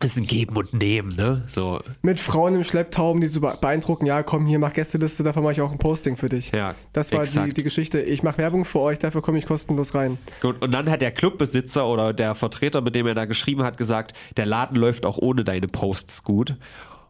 es 0.00 0.10
ist 0.12 0.16
ein 0.18 0.26
Geben 0.26 0.54
und 0.58 0.74
Nehmen, 0.74 1.16
ne? 1.16 1.44
So, 1.46 1.80
Mit 2.02 2.20
Frauen 2.20 2.54
im 2.54 2.62
Schlepptauben, 2.62 3.22
die 3.22 3.26
so 3.28 3.40
be- 3.40 3.56
beeindrucken, 3.58 4.04
ja, 4.04 4.22
komm 4.22 4.44
hier, 4.46 4.58
mach 4.58 4.74
Gästeliste, 4.74 5.22
dafür 5.22 5.40
mache 5.40 5.52
ich 5.52 5.60
auch 5.62 5.72
ein 5.72 5.78
Posting 5.78 6.18
für 6.18 6.28
dich. 6.28 6.52
ja. 6.52 6.74
Das 6.92 7.10
war 7.10 7.20
die, 7.22 7.28
exakt. 7.28 7.56
die 7.56 7.62
Geschichte. 7.62 7.98
Ich 8.00 8.22
mache 8.22 8.36
Werbung 8.36 8.66
für 8.66 8.80
euch, 8.80 8.98
dafür 8.98 9.22
komme 9.22 9.38
ich 9.38 9.46
kostenlos 9.46 9.94
rein. 9.94 10.18
Gut, 10.42 10.60
und 10.62 10.72
dann 10.72 10.90
hat 10.90 11.00
der 11.00 11.10
Clubbesitzer 11.10 11.86
oder 11.86 12.12
der 12.12 12.34
Vertreter, 12.34 12.82
mit 12.82 12.94
dem 12.96 13.06
er 13.06 13.14
da 13.14 13.24
geschrieben 13.24 13.62
hat, 13.62 13.78
gesagt, 13.78 14.12
der 14.36 14.44
Laden 14.44 14.76
läuft 14.76 15.06
auch 15.06 15.16
ohne 15.16 15.42
deine 15.42 15.68
Posts 15.68 16.22
gut. 16.22 16.56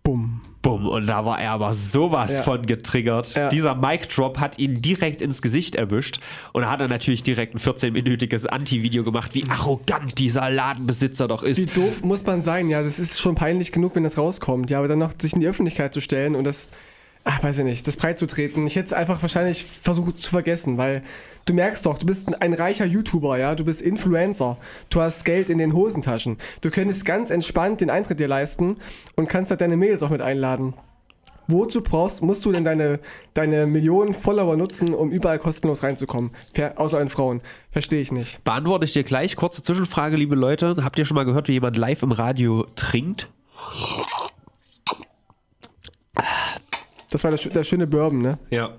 Bumm. 0.09 0.41
Bumm, 0.63 0.87
und 0.89 1.07
da 1.07 1.25
war 1.27 1.39
er 1.39 1.51
aber 1.53 1.75
sowas 1.75 2.39
Ja. 2.39 2.43
von 2.43 2.63
getriggert. 2.65 3.35
Ja. 3.37 3.49
Dieser 3.51 3.75
Mic-Drop 3.75 4.39
hat 4.41 4.59
ihn 4.59 4.81
direkt 4.81 5.21
ins 5.21 5.43
Gesicht 5.43 5.75
erwischt 5.77 6.19
und 6.55 6.63
da 6.63 6.71
hat 6.71 6.81
er 6.81 6.89
natürlich 6.89 7.23
direkt 7.23 7.55
ein 7.55 7.59
14-minütiges 7.59 8.47
Anti-Video 8.47 9.05
gemacht, 9.05 9.35
wie 9.35 9.45
arrogant 9.51 10.19
dieser 10.19 10.49
Ladenbesitzer 10.51 11.29
doch 11.29 11.43
Wie 11.45 11.49
ist. 11.51 11.77
doof 11.77 12.03
muss 12.03 12.25
man 12.25 12.41
sein? 12.41 12.69
Ja, 12.71 12.83
das 12.83 12.99
ist 12.99 13.21
schon 13.21 13.35
peinlich 13.35 13.71
genug, 13.71 13.95
wenn 13.97 14.03
das 14.03 14.17
rauskommt. 14.17 14.71
Ja, 14.71 14.79
aber 14.79 14.89
dann 14.89 14.99
noch 15.01 15.13
sich 15.21 15.35
in 15.35 15.41
die 15.41 15.47
Öffentlichkeit 15.47 15.93
zu 15.93 16.01
stellen 16.01 16.35
und 16.35 16.45
das, 16.45 16.71
ach, 17.25 17.43
weiß 17.43 17.59
ich 17.59 17.65
nicht, 17.65 17.87
das 17.87 17.97
breit 17.97 18.19
zu 18.19 18.27
treten. 18.27 18.67
Ich 18.67 18.77
hätte 18.77 18.87
es 18.87 18.93
einfach 18.93 19.23
wahrscheinlich 19.23 19.65
versucht 19.65 20.21
zu 20.21 20.31
vergessen, 20.31 20.79
weil 20.79 21.03
du 21.45 21.55
merkst 21.55 21.87
doch, 21.87 21.99
du 21.99 22.07
bist 22.07 22.41
ein 22.41 22.53
reicher 22.53 22.85
YouTuber, 22.85 23.39
ja, 23.39 23.55
du 23.55 23.65
bist 23.65 23.83
Influencer, 23.83 24.59
du 24.91 25.01
hast 25.01 25.25
Geld 25.25 25.51
in 25.51 25.59
den 25.59 25.75
Hosentaschen. 25.75 26.39
Du 26.61 26.71
könntest 26.71 27.05
ganz 27.05 27.31
entspannt 27.31 27.81
den 27.81 27.91
Eintritt 27.91 28.21
dir 28.21 28.29
leisten 28.29 28.77
und 29.17 29.29
kannst 29.29 29.51
halt 29.51 29.61
deine 29.61 29.77
Mädels 29.77 30.03
auch 30.03 30.11
mit 30.11 30.23
einladen. 30.23 30.75
Wozu 31.51 31.81
brauchst, 31.83 32.23
musst 32.23 32.45
du 32.45 32.53
denn 32.53 32.65
deine, 32.65 33.01
deine 33.33 33.67
Millionen 33.67 34.13
Follower 34.13 34.55
nutzen, 34.55 34.93
um 34.93 35.11
überall 35.11 35.39
kostenlos 35.39 35.83
reinzukommen? 35.83 36.31
Außer 36.77 36.99
an 36.99 37.09
Frauen. 37.09 37.41
Verstehe 37.71 38.03
ich 38.03 38.13
nicht. 38.13 38.45
Beantworte 38.45 38.85
ich 38.85 38.93
dir 38.93 39.03
gleich. 39.03 39.35
Kurze 39.35 39.63
Zwischenfrage, 39.63 40.17
liebe 40.17 40.35
Leute. 40.35 40.77
Habt 40.85 40.99
ihr 40.99 41.07
schon 41.07 41.15
mal 41.15 41.25
gehört, 41.25 41.49
wie 41.49 41.53
jemand 41.53 41.79
live 41.79 42.03
im 42.03 42.13
Radio 42.13 42.67
trinkt? 42.77 43.31
Das 47.11 47.25
war 47.25 47.31
der, 47.31 47.51
der 47.51 47.65
schöne 47.65 47.87
Bourbon, 47.87 48.21
ne? 48.21 48.39
Ja. 48.51 48.71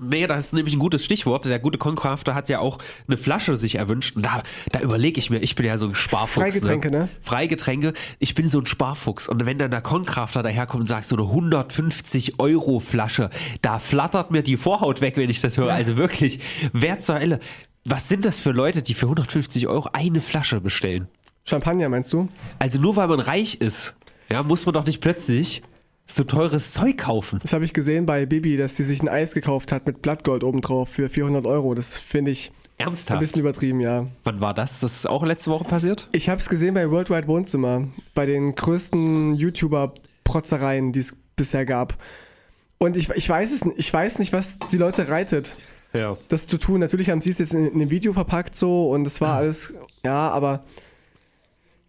Nee, 0.00 0.26
das 0.28 0.46
ist 0.46 0.52
nämlich 0.52 0.74
ein 0.74 0.78
gutes 0.78 1.04
Stichwort. 1.04 1.44
Der 1.46 1.58
gute 1.58 1.76
Concrafter 1.76 2.34
hat 2.34 2.48
ja 2.48 2.60
auch 2.60 2.78
eine 3.08 3.16
Flasche 3.16 3.56
sich 3.56 3.74
erwünscht. 3.76 4.14
Und 4.14 4.24
da, 4.24 4.42
da 4.70 4.80
überlege 4.80 5.18
ich 5.18 5.28
mir, 5.28 5.38
ich 5.38 5.56
bin 5.56 5.66
ja 5.66 5.76
so 5.76 5.86
ein 5.86 5.94
Sparfuchs. 5.94 6.34
Freigetränke, 6.34 6.90
ne? 6.90 7.08
Freigetränke. 7.20 7.92
Ich 8.20 8.34
bin 8.34 8.48
so 8.48 8.60
ein 8.60 8.66
Sparfuchs. 8.66 9.28
Und 9.28 9.44
wenn 9.44 9.58
dann 9.58 9.72
der 9.72 9.80
Concrafter 9.80 10.44
daherkommt 10.44 10.82
und 10.82 10.86
sagt, 10.86 11.06
so 11.06 11.16
eine 11.16 11.24
150 11.24 12.38
Euro 12.38 12.78
Flasche, 12.78 13.30
da 13.60 13.80
flattert 13.80 14.30
mir 14.30 14.42
die 14.42 14.56
Vorhaut 14.56 15.00
weg, 15.00 15.16
wenn 15.16 15.30
ich 15.30 15.40
das 15.40 15.56
höre. 15.56 15.72
Also 15.72 15.96
wirklich, 15.96 16.38
wer 16.72 17.00
zur 17.00 17.18
Hölle. 17.18 17.40
Was 17.84 18.08
sind 18.08 18.24
das 18.24 18.38
für 18.38 18.52
Leute, 18.52 18.82
die 18.82 18.94
für 18.94 19.06
150 19.06 19.66
Euro 19.66 19.88
eine 19.92 20.20
Flasche 20.20 20.60
bestellen? 20.60 21.08
Champagner, 21.44 21.88
meinst 21.88 22.12
du? 22.12 22.28
Also 22.58 22.78
nur 22.80 22.94
weil 22.96 23.08
man 23.08 23.20
reich 23.20 23.56
ist, 23.56 23.96
ja, 24.30 24.42
muss 24.42 24.66
man 24.66 24.74
doch 24.74 24.84
nicht 24.84 25.00
plötzlich 25.00 25.62
so 26.10 26.24
teures 26.24 26.72
Zeug 26.72 26.96
kaufen. 26.98 27.38
Das 27.42 27.52
habe 27.52 27.64
ich 27.64 27.72
gesehen 27.72 28.06
bei 28.06 28.24
Bibi, 28.26 28.56
dass 28.56 28.76
sie 28.76 28.84
sich 28.84 29.02
ein 29.02 29.08
Eis 29.08 29.34
gekauft 29.34 29.72
hat 29.72 29.86
mit 29.86 30.02
Blattgold 30.02 30.42
obendrauf 30.42 30.88
für 30.88 31.08
400 31.08 31.46
Euro. 31.46 31.74
Das 31.74 31.96
finde 31.98 32.30
ich 32.30 32.50
ein 32.78 32.86
Ernsthaft? 32.86 33.20
bisschen 33.20 33.40
übertrieben, 33.40 33.80
ja. 33.80 34.06
Wann 34.24 34.40
war 34.40 34.54
das? 34.54 34.80
Das 34.80 34.94
ist 34.96 35.06
auch 35.06 35.24
letzte 35.24 35.50
Woche 35.50 35.64
passiert? 35.64 36.08
Ich 36.12 36.28
habe 36.28 36.40
es 36.40 36.48
gesehen 36.48 36.74
bei 36.74 36.90
Worldwide 36.90 37.26
Wohnzimmer, 37.28 37.88
bei 38.14 38.24
den 38.26 38.54
größten 38.54 39.34
YouTuber-Protzereien, 39.34 40.92
die 40.92 41.00
es 41.00 41.16
bisher 41.36 41.64
gab. 41.66 41.96
Und 42.78 42.96
ich, 42.96 43.10
ich, 43.10 43.28
weiß 43.28 43.52
es, 43.52 43.62
n- 43.62 43.72
ich 43.76 43.92
weiß 43.92 44.18
nicht, 44.18 44.32
was 44.32 44.58
die 44.72 44.76
Leute 44.78 45.08
reitet, 45.08 45.56
Ja. 45.92 46.16
das 46.28 46.46
zu 46.46 46.58
tun. 46.58 46.80
Natürlich 46.80 47.10
haben 47.10 47.20
sie 47.20 47.30
es 47.30 47.38
jetzt 47.38 47.54
in, 47.54 47.66
in 47.66 47.74
einem 47.74 47.90
Video 47.90 48.12
verpackt 48.12 48.56
so 48.56 48.90
und 48.90 49.06
es 49.06 49.20
war 49.20 49.36
alles, 49.36 49.72
ja, 50.04 50.30
aber 50.30 50.64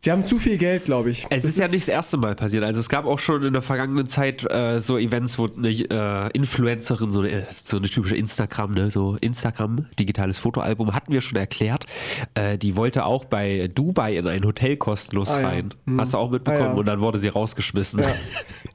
sie 0.01 0.11
haben 0.11 0.25
zu 0.25 0.37
viel 0.37 0.57
Geld, 0.57 0.85
glaube 0.85 1.09
ich. 1.09 1.25
Es 1.29 1.43
Das 1.43 1.51
ist 1.51 1.57
ja 1.59 1.67
nicht 1.67 1.81
das 1.83 1.89
erste 1.89 2.17
Mal 2.17 2.35
passiert. 2.35 2.63
Also 2.63 2.79
es 2.79 2.89
gab 2.89 3.05
auch 3.05 3.19
schon 3.19 3.43
in 3.43 3.53
der 3.53 3.61
vergangenen 3.61 4.07
Zeit 4.07 4.49
äh, 4.49 4.79
so 4.79 4.97
Events, 4.97 5.37
wo 5.39 5.47
eine 5.47 5.69
äh, 5.69 6.29
Influencerin, 6.33 7.11
so 7.11 7.21
eine, 7.21 7.31
äh, 7.31 7.43
so 7.63 7.77
eine 7.77 7.87
typische 7.87 8.15
Instagram, 8.15 8.73
ne, 8.73 8.91
so 8.91 9.17
Instagram, 9.21 9.85
digitales 9.99 10.37
Fotoalbum, 10.37 10.93
hatten 10.93 11.11
wir 11.11 11.21
schon 11.21 11.37
erklärt. 11.37 11.85
Äh, 12.33 12.57
die 12.57 12.75
wollte 12.75 13.05
auch 13.05 13.25
bei 13.25 13.69
Dubai 13.73 14.15
in 14.17 14.27
ein 14.27 14.43
Hotel 14.43 14.77
kostenlos 14.77 15.31
Ah, 15.31 15.41
ja. 15.41 15.47
rein. 15.47 15.73
Hm. 15.85 15.99
Hast 15.99 16.13
du 16.13 16.17
auch 16.17 16.29
mitbekommen? 16.31 16.63
Ah, 16.63 16.71
ja. 16.71 16.73
Und 16.73 16.85
dann 16.85 17.01
wurde 17.01 17.19
sie 17.19 17.27
rausgeschmissen. 17.29 17.99
Ja. 18.01 18.07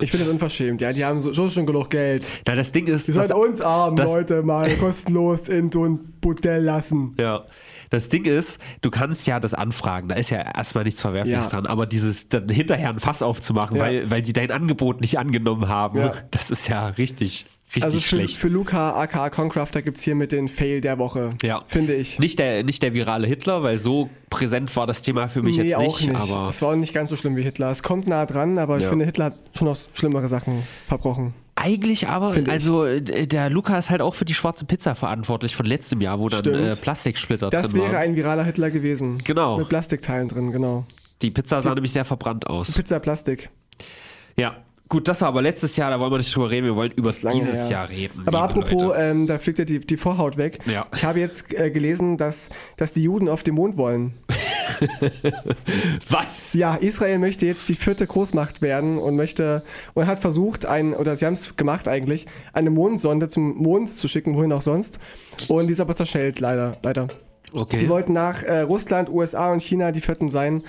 Ich 0.01 0.11
finde 0.11 0.25
das 0.27 0.33
unverschämt. 0.33 0.81
Ja, 0.81 0.93
die 0.93 1.05
haben 1.05 1.21
so, 1.21 1.33
so 1.33 1.49
schon 1.51 1.67
genug 1.67 1.91
Geld. 1.91 2.27
Na, 2.47 2.55
das 2.55 2.73
Ding 2.73 2.87
ist, 2.87 3.09
Die 3.09 3.13
sollen 3.13 3.31
uns 3.33 3.61
armen 3.61 3.97
Leute 3.97 4.43
mal 4.43 4.71
kostenlos 4.77 5.49
in 5.49 5.71
so 5.71 5.85
ein 5.85 5.99
Bordell 6.21 6.63
lassen. 6.65 7.15
ja, 7.19 7.45
das 7.91 8.09
Ding 8.09 8.25
ist, 8.25 8.61
du 8.81 8.91
kannst 8.91 9.27
ja 9.27 9.39
das 9.39 9.55
anfragen. 9.55 10.09
Da 10.09 10.17
ist 10.17 10.31
ja 10.31 10.39
erstmal 10.41 10.85
nichts 10.85 11.01
Verwerfliches 11.15 11.53
Ja. 11.53 11.61
dran. 11.61 11.67
Aber 11.67 11.87
dieses 11.87 12.29
dann 12.29 12.49
hinterher 12.49 12.91
ein 12.91 13.01
Fass 13.01 13.23
aufzumachen, 13.23 13.77
Ja. 13.77 13.83
weil, 13.85 14.11
weil 14.11 14.23
die 14.23 14.33
dein 14.33 14.51
Angebot 14.51 15.01
nicht 15.01 15.19
angenommen 15.19 15.69
haben, 15.69 16.01
Ja. 16.01 16.13
das 16.31 16.51
ist 16.51 16.69
ja 16.69 16.89
richtig, 16.89 17.47
richtig 17.69 17.85
Also 17.85 17.99
für, 17.99 18.05
schlecht. 18.05 18.37
für 18.37 18.49
Luca 18.49 18.93
aka 19.01 19.31
Concrafter 19.31 19.83
gibt 19.83 19.97
es 19.99 20.03
hier 20.03 20.15
mit 20.15 20.33
den 20.33 20.49
Fail 20.49 20.81
der 20.81 20.99
Woche. 20.99 21.35
Finde 21.67 21.95
ich. 21.95 22.19
Nicht 22.19 22.39
der, 22.39 22.63
nicht 22.65 22.83
der 22.83 22.95
virale 22.95 23.27
Hitler, 23.27 23.63
weil 23.63 23.79
so 23.79 24.11
präsent 24.31 24.75
war 24.77 24.87
das 24.87 25.03
Thema 25.03 25.29
für 25.29 25.43
mich 25.43 25.57
nee, 25.57 25.65
jetzt 25.65 25.77
auch 25.77 25.83
nicht. 26.01 26.09
nicht. 26.09 26.21
Aber 26.21 26.49
es 26.49 26.61
war 26.63 26.71
auch 26.73 26.77
nicht 26.77 26.93
ganz 26.95 27.11
so 27.11 27.17
schlimm 27.17 27.37
wie 27.37 27.43
Hitler. 27.43 27.71
Es 27.71 27.83
kommt 27.83 28.07
nah 28.09 28.27
dran, 28.27 28.59
aber 28.59 28.79
ich 28.79 28.87
finde, 28.87 29.05
Hitler 29.05 29.27
hat 29.27 29.35
schon 29.57 29.69
noch 29.69 29.77
schlimmere 29.95 30.29
Sachen 30.29 30.63
verbrochen. 30.87 31.35
eigentlich 31.57 32.09
aber, 32.09 32.33
Finde 32.33 32.51
ich. 32.51 32.55
also 32.55 32.85
äh, 32.85 33.01
der 33.29 33.49
Luca 33.49 33.79
ist 33.79 33.89
halt 33.89 34.01
auch 34.03 34.15
für 34.15 34.25
die 34.25 34.35
schwarze 34.35 34.65
Pizza 34.65 34.95
verantwortlich 34.97 35.55
von 35.55 35.67
letztem 35.67 36.01
Jahr, 36.01 36.19
wo 36.19 36.29
dann 36.29 36.45
äh, 36.47 36.75
Plastiksplitter 36.75 37.49
Das 37.51 37.69
drin 37.71 37.81
wäre 37.81 37.93
waren. 37.93 38.03
ein 38.03 38.17
viraler 38.17 38.43
Hitler 38.45 38.71
gewesen. 38.73 39.19
Genau. 39.25 39.59
Mit 39.59 39.69
Plastikteilen 39.69 40.27
drin, 40.29 40.51
genau. 40.51 40.85
Die 41.23 41.31
Pizza 41.31 41.63
sah 41.63 41.75
nämlich 41.75 41.93
sehr 41.93 42.05
verbrannt 42.05 42.47
aus. 42.47 42.73
Pizza 42.73 42.99
Plastik. 42.99 43.51
Ja. 44.37 44.57
Gut, 44.87 45.09
das 45.09 45.23
war 45.23 45.29
aber 45.29 45.41
letztes 45.41 45.77
Jahr, 45.77 45.91
da 45.91 45.99
wollen 45.99 46.13
wir 46.13 46.19
nicht 46.19 46.35
drüber 46.35 46.51
reden, 46.51 46.67
wir 46.67 46.77
wollen 46.77 46.93
über 46.93 47.11
dieses 47.11 47.65
her. 47.65 47.71
Jahr 47.71 47.89
reden. 47.89 48.23
Aber 48.27 48.43
apropos, 48.43 48.95
ähm, 48.97 49.27
da 49.27 49.39
fliegt 49.39 49.59
ja 49.59 49.65
die, 49.65 49.81
die 49.81 49.97
Vorhaut 49.97 50.37
weg. 50.37 50.59
Ja. 50.67 50.87
Ich 50.95 51.05
habe 51.05 51.21
jetzt 51.21 51.53
äh, 51.55 51.71
gelesen, 51.71 52.19
dass, 52.19 52.51
dass 52.77 52.93
die 52.93 53.03
Juden 53.03 53.31
auf 53.31 53.43
den 53.43 53.55
Mond 53.55 53.79
wollen. 53.79 54.13
Was? 56.09 56.53
Ja, 56.55 56.75
Israel 56.75 57.19
möchte 57.19 57.47
jetzt 57.47 57.69
die 57.69 57.75
vierte 57.75 58.07
Großmacht 58.07 58.63
werden 58.63 58.99
und 58.99 59.17
möchte 59.17 59.63
und 59.95 60.07
hat 60.07 60.19
versucht, 60.19 60.67
ein, 60.67 60.95
oder 60.95 61.17
sie 61.17 61.27
haben 61.27 61.35
es 61.35 61.57
gemacht 61.57 61.89
eigentlich, 61.89 62.27
eine 62.53 62.71
Mondsonde 62.71 63.29
zum 63.29 63.57
Mond 63.57 63.89
zu 63.89 64.07
schicken, 64.07 64.37
wohin 64.37 64.53
auch 64.53 64.63
sonst. 64.63 64.99
Und 65.49 65.67
die 65.69 65.73
ist 65.73 65.81
aber 65.81 65.97
zerschellt, 65.97 66.41
leider. 66.41 66.77
leider. 66.83 67.09
Okay. 67.53 67.79
Die 67.79 67.89
wollten 67.89 68.13
nach 68.13 68.43
äh, 68.43 68.61
Russland, 68.61 69.09
USA 69.09 69.53
und 69.53 69.63
China 69.63 69.93
die 69.93 70.01
vierten 70.01 70.29
sein. 70.29 70.63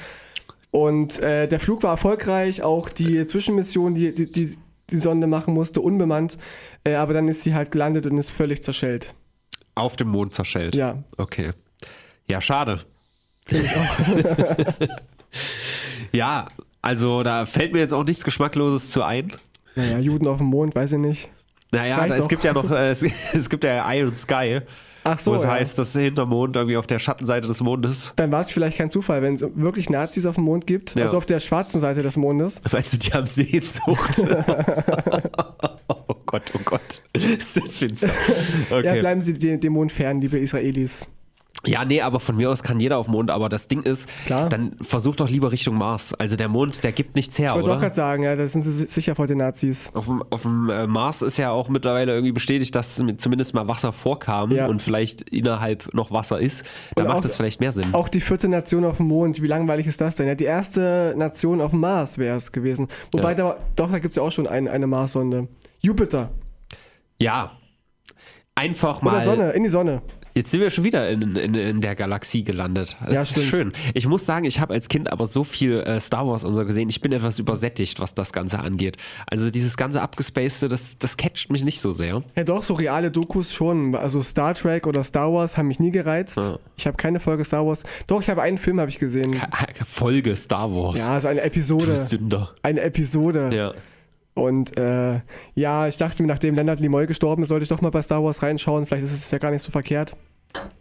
Und 0.76 1.20
äh, 1.20 1.48
der 1.48 1.62
Flug 1.62 1.84
war 1.84 1.92
erfolgreich, 1.92 2.62
auch 2.62 2.90
die 2.90 3.26
Zwischenmission, 3.26 3.96
die 3.96 4.12
die, 4.12 4.30
die, 4.30 4.58
die 4.90 4.98
Sonde 4.98 5.26
machen 5.26 5.54
musste, 5.54 5.80
unbemannt. 5.80 6.38
Äh, 6.84 6.96
aber 6.96 7.14
dann 7.14 7.30
ist 7.30 7.44
sie 7.44 7.54
halt 7.54 7.72
gelandet 7.72 8.06
und 8.08 8.18
ist 8.18 8.30
völlig 8.30 8.62
zerschellt. 8.62 9.16
Auf 9.76 9.96
dem 9.96 10.10
Mond 10.10 10.34
zerschellt. 10.34 10.76
Ja. 10.76 11.02
Okay. 11.16 11.52
Ja, 12.28 12.42
schade. 12.42 12.82
ja, 16.12 16.48
also 16.82 17.24
da 17.24 17.46
fällt 17.46 17.72
mir 17.72 17.80
jetzt 17.80 17.94
auch 17.94 18.04
nichts 18.04 18.26
Geschmackloses 18.26 18.92
zu 18.92 19.02
ein. 19.02 19.32
Naja, 19.76 20.00
Juden 20.00 20.28
auf 20.28 20.40
dem 20.40 20.48
Mond, 20.48 20.76
weiß 20.76 20.92
ich 20.92 21.00
nicht. 21.00 21.30
Naja, 21.72 22.06
da, 22.06 22.16
es 22.16 22.28
gibt 22.28 22.44
ja 22.44 22.52
noch, 22.52 22.70
äh, 22.70 22.90
es, 22.90 23.02
es 23.02 23.50
gibt 23.50 23.64
ja 23.64 23.90
und 23.90 24.18
Sky, 24.18 24.60
Ach 25.08 25.20
so, 25.20 25.32
wo 25.32 25.36
es 25.36 25.44
ja. 25.44 25.52
heißt, 25.52 25.78
dass 25.78 25.94
hinter 25.94 26.26
Mond 26.26 26.56
irgendwie 26.56 26.78
auf 26.78 26.88
der 26.88 26.98
Schattenseite 26.98 27.48
des 27.48 27.62
Mondes. 27.62 28.12
Dann 28.16 28.32
war 28.32 28.42
es 28.42 28.50
vielleicht 28.50 28.78
kein 28.78 28.90
Zufall, 28.90 29.22
wenn 29.22 29.36
es 29.36 29.46
wirklich 29.54 29.88
Nazis 29.90 30.26
auf 30.26 30.36
dem 30.36 30.46
Mond 30.46 30.66
gibt, 30.66 30.96
Ja. 30.96 31.04
also 31.04 31.18
auf 31.18 31.28
der 31.28 31.40
schwarzen 31.40 31.80
Seite 31.80 32.02
des 32.02 32.18
Mondes. 32.18 32.60
Meinst 32.72 32.92
du, 32.94 32.98
die 32.98 33.14
haben 33.14 33.28
Sehnsucht? 33.28 34.24
oh 35.88 36.16
Gott, 36.26 36.42
oh 36.56 36.60
Gott. 36.66 37.02
Ist 37.38 37.56
das 37.56 37.78
finster. 37.78 38.08
Ja, 38.72 38.78
Okay. 38.78 39.00
bleiben 39.00 39.22
Sie 39.22 39.34
dem 39.34 39.74
Mond 39.74 39.92
fern, 39.92 40.20
liebe 40.22 40.40
Israelis. 40.40 41.08
Ja, 41.64 41.84
nee, 41.84 42.02
aber 42.02 42.20
von 42.20 42.36
mir 42.36 42.52
aus 42.52 42.62
kann 42.62 42.80
jeder 42.80 42.98
auf 43.00 43.08
den 43.08 43.14
Mond, 43.14 43.32
aber 43.32 43.50
das 43.50 43.68
Ding 43.68 43.82
ist, 43.82 44.08
Klar. 44.28 44.50
dann 44.50 44.74
versuch 44.82 45.16
doch 45.16 45.28
lieber 45.30 45.52
Richtung 45.52 45.76
Mars. 45.78 46.14
Also 46.14 46.36
der 46.36 46.48
Mond, 46.48 46.84
der 46.84 46.92
gibt 46.92 47.16
nichts 47.16 47.40
her, 47.40 47.50
Ich 47.50 47.56
wollte 47.56 47.70
auch 47.70 47.74
oder? 47.78 47.82
gerade 47.82 47.96
sagen, 47.96 48.24
ja, 48.24 48.36
da 48.36 48.46
sind 48.46 48.62
Sie 48.62 48.72
si- 48.72 48.86
sicher 48.86 49.16
vor 49.16 49.26
den 49.26 49.40
Nazis. 49.40 49.90
Auf 49.96 50.06
dem, 50.06 50.24
auf 50.30 50.44
dem 50.44 50.70
äh, 50.70 50.86
Mars 50.86 51.24
ist 51.24 51.38
ja 51.38 51.50
auch 51.50 51.68
mittlerweile 51.70 52.12
irgendwie 52.14 52.34
bestätigt, 52.34 52.76
dass 52.76 53.02
zumindest 53.18 53.56
mal 53.56 53.68
Wasser 53.68 53.94
vorkam 53.94 54.52
Ja. 54.52 54.68
und 54.68 54.80
vielleicht 54.82 55.24
innerhalb 55.32 55.92
noch 55.96 56.12
Wasser 56.12 56.40
ist. 56.40 56.64
Da 56.96 57.02
Und 57.02 57.08
macht 57.08 57.18
auch- 57.18 57.22
das 57.22 57.36
vielleicht 57.36 57.60
mehr 57.62 57.72
Sinn. 57.72 57.94
Auch 57.96 58.10
die 58.10 58.22
vierte 58.22 58.48
Nation 58.48 58.86
auf 58.86 58.98
dem 58.98 59.08
Mond, 59.08 59.42
wie 59.42 59.48
langweilig 59.48 59.88
ist 59.88 60.02
das 60.02 60.18
denn? 60.18 60.28
Ja, 60.28 60.36
die 60.36 60.44
erste 60.46 61.16
Nation 61.18 61.62
auf 61.62 61.72
dem 61.72 61.80
Mars 61.80 62.20
wäre 62.20 62.36
es 62.38 62.52
gewesen. 62.52 62.90
Wobei, 63.12 63.30
Ja. 63.32 63.36
da, 63.36 63.58
doch, 63.76 63.90
da 63.90 63.98
gibt 63.98 64.12
es 64.12 64.18
ja 64.18 64.22
auch 64.24 64.32
schon 64.32 64.46
ein, 64.46 64.68
eine 64.68 64.86
Marssonde. 64.86 65.48
Jupiter. 65.82 66.30
Ja. 67.20 67.52
Einfach 68.54 69.02
Oder 69.02 69.12
mal. 69.12 69.22
Sonne, 69.24 69.52
in 69.52 69.64
die 69.64 69.70
Sonne. 69.70 70.02
Jetzt 70.38 70.52
sind 70.52 70.60
wir 70.60 70.70
schon 70.70 70.84
wieder 70.84 71.10
in, 71.10 71.36
in, 71.38 71.56
in 71.56 71.80
der 71.80 71.96
Galaxie 71.96 72.44
gelandet. 72.44 72.98
Das 73.06 73.14
Ja, 73.14 73.22
ist 73.22 73.32
stimmt. 73.32 73.46
schön. 73.46 73.74
Ich 73.94 74.06
muss 74.06 74.26
sagen, 74.26 74.44
ich 74.44 74.60
habe 74.60 74.74
als 74.74 74.90
Kind 74.90 75.10
aber 75.10 75.26
so 75.28 75.46
viel 75.46 75.80
äh, 75.80 76.00
Star 76.02 76.28
Wars 76.28 76.44
und 76.44 76.54
so 76.54 76.66
gesehen. 76.66 76.90
Ich 76.90 77.00
bin 77.00 77.14
etwas 77.14 77.40
übersättigt, 77.40 78.02
was 78.02 78.16
das 78.16 78.34
Ganze 78.34 78.60
angeht. 78.60 78.98
Also 79.28 79.50
dieses 79.50 79.78
ganze 79.78 80.02
Abgespacede, 80.02 80.68
das, 80.68 80.98
das 80.98 81.16
catcht 81.16 81.50
mich 81.52 81.64
nicht 81.64 81.80
so 81.80 81.94
sehr. 81.94 82.22
Ja, 82.36 82.44
doch, 82.44 82.64
so 82.64 82.74
reale 82.74 83.12
Dokus 83.12 83.54
schon. 83.54 83.96
Also 83.96 84.22
Star 84.22 84.54
Trek 84.56 84.88
oder 84.88 85.04
Star 85.04 85.32
Wars 85.32 85.58
haben 85.58 85.70
mich 85.70 85.80
nie 85.80 85.92
gereizt. 85.92 86.36
Ja. 86.36 86.60
Ich 86.76 86.86
habe 86.86 86.98
keine 86.98 87.22
Folge 87.22 87.46
Star 87.46 87.66
Wars. 87.66 87.84
Doch, 88.08 88.22
ich 88.22 88.30
habe 88.30 88.42
einen 88.42 88.58
Film 88.58 88.82
habe 88.82 88.90
ich 88.90 89.00
gesehen. 89.00 89.40
Folge 89.86 90.36
Star 90.36 90.70
Wars. 90.70 91.00
Ja, 91.00 91.10
also 91.14 91.30
eine 91.30 91.40
du 91.40 91.46
Episode. 91.46 91.96
Sünder. 91.96 92.52
Eine 92.62 92.82
Episode. 92.82 93.52
Ja. 93.54 93.74
Und 94.36 94.78
äh, 94.78 95.22
ja, 95.56 95.88
ich 95.88 95.98
dachte 95.98 96.22
mir, 96.22 96.28
nachdem 96.28 96.56
Leonard 96.56 96.80
Nimoy 96.82 97.08
gestorben 97.08 97.44
ist, 97.44 97.50
sollte 97.50 97.64
ich 97.64 97.70
doch 97.70 97.82
mal 97.82 97.90
bei 97.90 98.02
Star 98.02 98.24
Wars 98.24 98.44
reinschauen. 98.44 98.86
Vielleicht 98.86 99.06
ist 99.06 99.14
es 99.14 99.32
ja 99.32 99.38
gar 99.40 99.50
nicht 99.52 99.62
so 99.64 99.72
verkehrt. 99.72 100.16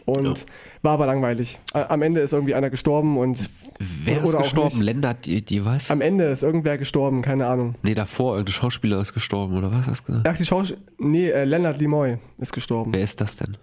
Und 0.05 0.25
Ja. 0.41 0.45
war 0.83 0.93
aber 0.95 1.07
langweilig. 1.07 1.59
Am 1.73 2.03
Ende 2.03 2.21
ist 2.21 2.33
irgendwie 2.33 2.55
einer 2.55 2.71
gestorben 2.71 3.17
und 3.17 3.49
Wer 3.79 4.23
ist 4.23 4.37
gestorben? 4.37 4.81
Länder, 4.83 5.15
die, 5.15 5.45
die 5.45 5.65
was? 5.65 5.91
am 5.91 6.01
Ende 6.01 6.25
ist 6.27 6.43
irgendwer 6.45 6.79
gestorben, 6.79 7.23
keine 7.23 7.47
Ahnung. 7.47 7.75
nee, 7.83 7.95
davor, 7.95 8.35
irgendein 8.35 8.53
Schauspieler 8.53 9.01
ist 9.01 9.15
gestorben, 9.15 9.57
oder 9.57 9.73
was 9.73 9.87
hast 9.89 10.03
du 10.03 10.13
gesagt? 10.13 10.29
Ach, 10.29 10.37
die 10.37 10.45
Schauspiel... 10.47 10.79
Nee, 10.99 11.31
äh, 11.31 11.45
Leonard 11.45 11.81
Nimoy 11.81 12.19
ist 12.39 12.53
gestorben. 12.53 12.93
Wer 12.95 13.03
ist 13.03 13.21
das 13.21 13.35
denn? 13.37 13.57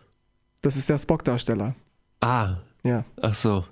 Das 0.62 0.76
ist 0.76 0.90
der 0.90 0.98
Spock-Darsteller. 0.98 1.76
Ah, 2.22 2.56
Ja. 2.84 3.06
ach 3.22 3.34
so. 3.34 3.64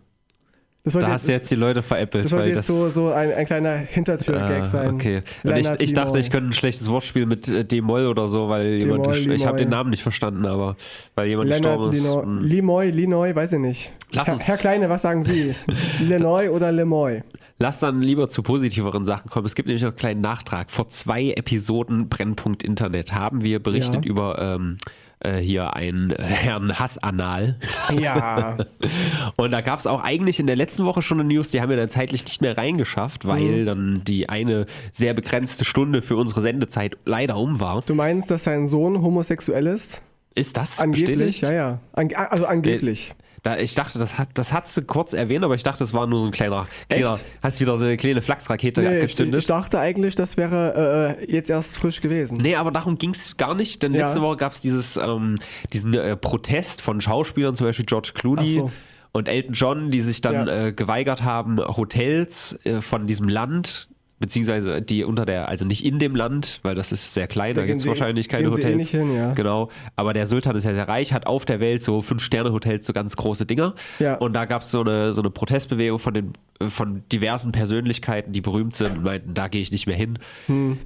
Da 0.94 1.08
hast 1.10 1.28
du 1.28 1.32
jetzt 1.32 1.52
die 1.52 1.56
Leute 1.56 1.82
veräppelt, 1.84 2.26
das 2.26 2.32
weil 2.32 2.40
sollte 2.46 2.56
das. 2.56 2.68
jetzt 2.68 2.78
so, 2.80 2.88
so 2.90 3.12
ein, 3.12 3.32
ein 3.34 3.46
kleiner 3.46 3.76
Hintertür-Gag 3.76 4.62
Ah, 4.62 4.66
sein. 4.66 4.94
Okay. 4.96 5.22
Und 5.44 5.58
ich, 5.58 5.70
ich 5.80 5.94
dachte, 5.94 6.20
ich 6.20 6.30
könnte 6.30 6.50
ein 6.50 6.54
schlechtes 6.54 6.90
Wortspiel 6.90 7.26
mit 7.26 7.48
äh, 7.48 7.64
D-Moll 7.66 8.08
oder 8.08 8.28
so, 8.28 8.50
weil 8.50 8.68
jemand. 8.76 9.08
Ich 9.16 9.46
habe 9.46 9.58
den 9.58 9.70
Namen 9.70 9.90
nicht 9.90 10.04
verstanden, 10.04 10.46
aber 10.46 10.76
weil 11.16 11.28
jemand 11.28 11.50
Leonard 11.50 11.92
gestorben 11.92 12.40
ist. 12.40 12.42
Hm. 12.44 12.48
Limoy, 12.48 12.90
Linoy, 12.92 13.36
weiß 13.36 13.54
ich 13.54 13.60
nicht. 13.60 13.92
Lass 14.12 14.28
Herr, 14.28 14.40
Herr 14.40 14.58
Kleine, 14.58 14.90
was 14.90 15.02
sagen 15.04 15.24
Sie? 15.24 15.54
Linoy 16.02 16.50
oder 16.50 16.72
Lemoy? 16.72 17.22
Lass 17.62 17.80
dann 17.80 18.02
lieber 18.02 18.30
zu 18.30 18.42
positiveren 18.42 19.06
Sachen 19.06 19.30
kommen. 19.30 19.46
Es 19.46 19.54
gibt 19.54 19.68
nämlich 19.68 19.84
noch 19.84 19.90
einen 19.90 19.98
kleinen 19.98 20.22
Nachtrag. 20.22 20.72
Vor 20.72 20.88
zwei 20.90 21.32
Episoden 21.32 22.08
Brennpunkt 22.08 22.64
Internet 22.64 23.14
haben 23.14 23.42
wir 23.44 23.62
berichtet 23.62 24.06
Ja. 24.06 24.10
über 24.12 24.40
ähm, 24.40 24.78
äh, 25.22 25.38
hier 25.38 25.74
einen 25.76 26.12
äh, 26.12 26.22
Herrn 26.24 26.78
Hassanal. 26.80 27.58
Ja. 28.00 28.58
Und 29.38 29.52
da 29.52 29.62
gab 29.62 29.80
es 29.80 29.88
auch 29.88 30.04
eigentlich 30.04 30.40
in 30.40 30.48
der 30.48 30.56
letzten 30.56 30.86
Woche 30.86 31.02
schon 31.02 31.20
eine 31.20 31.28
News, 31.34 31.52
die 31.52 31.62
haben 31.62 31.70
wir 31.70 31.78
dann 31.78 31.90
zeitlich 31.90 32.24
nicht 32.26 32.42
mehr 32.42 32.58
reingeschafft, 32.58 33.26
Mhm. 33.26 33.30
weil 33.30 33.66
dann 33.66 34.02
die 34.06 34.30
eine 34.30 34.66
sehr 34.92 35.14
begrenzte 35.14 35.66
Stunde 35.66 36.02
für 36.02 36.16
unsere 36.16 36.42
Sendezeit 36.42 36.98
leider 37.06 37.38
um 37.38 37.60
war. 37.60 37.82
Du 37.86 37.96
meinst, 37.96 38.32
dass 38.32 38.44
sein 38.46 38.68
Sohn 38.68 39.02
homosexuell 39.02 39.68
ist? 39.68 40.02
Ist 40.36 40.56
das 40.58 40.80
Angeblich? 40.80 41.18
bestätigt? 41.18 41.42
Ja, 41.44 41.52
ja. 41.52 41.80
Ange 41.94 42.18
also 42.32 42.46
angeblich. 42.46 43.14
Da, 43.44 43.58
ich 43.58 43.74
dachte, 43.76 44.00
das, 44.00 44.18
hat, 44.18 44.30
das 44.34 44.52
hast 44.54 44.76
du 44.76 44.82
kurz 44.82 45.14
erwähnt, 45.14 45.44
aber 45.46 45.56
ich 45.56 45.64
dachte, 45.64 45.80
das 45.80 45.94
war 45.94 46.08
nur 46.08 46.20
so 46.20 46.26
ein 46.26 46.32
kleiner, 46.32 46.68
kleiner 46.90 47.14
Echt? 47.14 47.26
hast 47.42 47.62
wieder 47.62 47.78
so 47.78 47.86
eine 47.86 47.96
kleine 47.98 48.22
Flachsrakete 48.22 48.82
Nee, 48.82 48.88
ich, 48.90 48.94
abgezündet. 48.96 49.42
ich 49.42 49.48
dachte 49.48 49.80
eigentlich, 49.80 50.16
das 50.16 50.36
wäre 50.38 51.18
äh, 51.20 51.32
jetzt 51.32 51.50
erst 51.50 51.78
frisch 51.78 52.02
gewesen. 52.02 52.38
Nee, 52.42 52.56
aber 52.56 52.72
darum 52.72 52.98
ging 52.98 53.12
es 53.12 53.38
gar 53.38 53.56
nicht, 53.56 53.82
denn 53.84 53.94
Ja. 53.94 54.02
letzte 54.06 54.22
Woche 54.22 54.38
gab 54.38 54.52
es 54.54 54.98
ähm, 54.98 55.36
diesen 55.74 55.94
äh, 55.94 56.16
Protest 56.18 56.82
von 56.82 57.00
Schauspielern, 57.02 57.56
zum 57.56 57.68
Beispiel 57.68 57.86
George 57.86 58.12
Clooney 58.14 58.50
so. 58.50 58.72
und 59.14 59.28
Elton 59.28 59.54
John, 59.54 59.92
die 59.92 60.02
sich 60.02 60.22
dann 60.22 60.48
Ja. 60.48 60.66
äh, 60.68 60.74
geweigert 60.74 61.24
haben, 61.24 61.60
Hotels 61.60 62.60
äh, 62.66 62.82
von 62.82 63.08
diesem 63.08 63.30
Land, 63.30 63.90
beziehungsweise 64.20 64.82
die 64.82 65.04
unter 65.04 65.26
der, 65.26 65.48
also 65.48 65.66
nicht 65.66 65.86
in 65.86 65.98
dem 65.98 66.16
Land, 66.16 66.60
weil 66.64 66.76
das 66.76 66.92
ist 66.92 67.14
sehr 67.14 67.28
klein, 67.28 67.56
da 67.56 67.62
Da 67.62 67.68
gibt 67.68 67.80
es 67.80 67.88
wahrscheinlich 67.88 68.28
keine 68.28 68.48
eh 68.48 68.52
Hotels. 68.52 68.78
nicht 68.78 68.90
hin, 68.90 69.16
ja. 69.16 69.34
Genau, 69.34 69.70
aber 69.96 70.14
der 70.14 70.26
Sultan 70.26 70.56
ist 70.56 70.66
ja 70.66 70.74
sehr 70.74 70.88
reich, 70.88 71.14
hat 71.14 71.26
auf 71.26 71.46
der 71.46 71.60
Welt 71.60 71.82
so 71.82 72.02
Fünf-Sterne-Hotels, 72.02 72.86
so 72.86 72.94
ganz 72.94 73.16
große 73.16 73.46
Dinger. 73.46 73.76
Ja. 74.00 74.16
Und 74.16 74.34
da 74.34 74.46
gab 74.46 74.62
es 74.62 74.72
so 74.72 74.82
eine, 74.82 75.14
so 75.14 75.22
eine 75.22 75.30
Protestbewegung 75.30 76.00
von, 76.00 76.14
den, 76.14 76.34
von 76.68 77.04
diversen 77.12 77.52
Persönlichkeiten, 77.52 78.34
die 78.34 78.42
berühmt 78.42 78.76
sind 78.76 78.98
und 78.98 79.04
meinten, 79.04 79.34
da 79.34 79.48
gehe 79.48 79.62
ich 79.62 79.72
nicht 79.72 79.88
mehr 79.88 79.96
hin. 79.96 80.20
Hm. 80.48 80.78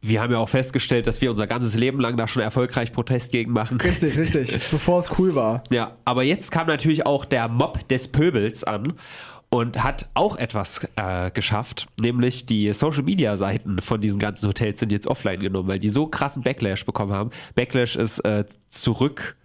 Wir 0.00 0.20
haben 0.20 0.32
ja 0.32 0.38
auch 0.38 0.48
festgestellt, 0.48 1.08
dass 1.08 1.20
wir 1.20 1.30
unser 1.30 1.48
ganzes 1.48 1.74
Leben 1.74 1.98
lang 1.98 2.16
da 2.16 2.28
schon 2.28 2.40
erfolgreich 2.40 2.92
Protest 2.92 3.32
gegen 3.32 3.52
machen. 3.52 3.80
Richtig, 3.80 4.16
richtig. 4.16 4.52
Bevor 4.70 5.00
es 5.00 5.18
cool 5.18 5.34
war. 5.34 5.64
Ja, 5.72 5.96
aber 6.04 6.22
jetzt 6.22 6.52
kam 6.52 6.68
natürlich 6.68 7.04
auch 7.04 7.24
der 7.24 7.48
Mob 7.48 7.88
des 7.88 8.06
Pöbels 8.06 8.62
an 8.62 8.92
und 9.50 9.82
hat 9.82 10.10
auch 10.14 10.36
etwas 10.36 10.86
äh, 10.96 11.30
geschafft, 11.30 11.86
nämlich 12.00 12.46
die 12.46 12.72
Social 12.72 13.02
Media 13.02 13.36
Seiten 13.36 13.78
von 13.78 14.00
diesen 14.00 14.18
ganzen 14.18 14.48
Hotels 14.48 14.80
sind 14.80 14.92
jetzt 14.92 15.06
offline 15.06 15.40
genommen, 15.40 15.68
weil 15.68 15.78
die 15.78 15.88
so 15.88 16.06
krassen 16.06 16.42
Backlash 16.42 16.84
bekommen 16.84 17.12
haben. 17.12 17.30
Backlash 17.54 17.96
ist 17.96 18.18
äh, 18.20 18.44
zurück 18.68 19.36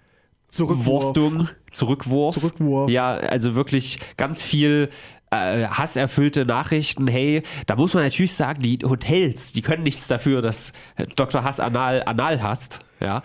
Zurückwurf. 0.49 0.85
Wurstung, 0.85 1.49
Zurückwurf. 1.71 2.35
Zurückwurf. 2.35 2.89
Ja, 2.91 3.15
also 3.15 3.55
wirklich 3.55 3.97
ganz 4.17 4.43
viel 4.43 4.89
äh, 5.31 5.65
hasserfüllte 5.65 6.45
Nachrichten. 6.45 7.07
Hey, 7.07 7.41
da 7.65 7.75
muss 7.75 7.95
man 7.95 8.03
natürlich 8.03 8.33
sagen, 8.33 8.61
die 8.61 8.77
Hotels, 8.83 9.53
die 9.53 9.63
können 9.63 9.81
nichts 9.81 10.07
dafür, 10.07 10.43
dass 10.43 10.71
Dr. 11.15 11.43
Hass 11.43 11.59
Anal, 11.59 12.03
Anal 12.05 12.43
hasst. 12.43 12.81
Ja. 12.99 13.23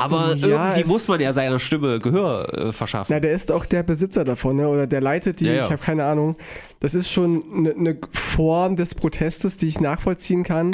Aber 0.00 0.34
Ja, 0.34 0.70
irgendwie 0.70 0.88
muss 0.88 1.08
man 1.08 1.20
ja 1.20 1.32
seiner 1.32 1.58
Stimme 1.58 1.98
Gehör 1.98 2.52
äh, 2.52 2.72
verschaffen. 2.72 3.12
Na, 3.12 3.20
der 3.20 3.32
ist 3.32 3.52
auch 3.52 3.66
der 3.66 3.82
Besitzer 3.82 4.24
davon, 4.24 4.56
ne? 4.56 4.68
oder 4.68 4.86
der 4.86 5.00
leitet 5.00 5.40
die, 5.40 5.46
Ja, 5.46 5.52
ja. 5.52 5.64
ich 5.66 5.70
habe 5.70 5.82
keine 5.82 6.04
Ahnung. 6.04 6.36
Das 6.80 6.94
ist 6.94 7.10
schon 7.10 7.42
eine 7.54 7.74
ne 7.76 7.98
Form 8.12 8.76
des 8.76 8.94
Protestes, 8.94 9.56
die 9.56 9.68
ich 9.68 9.80
nachvollziehen 9.80 10.42
kann. 10.42 10.70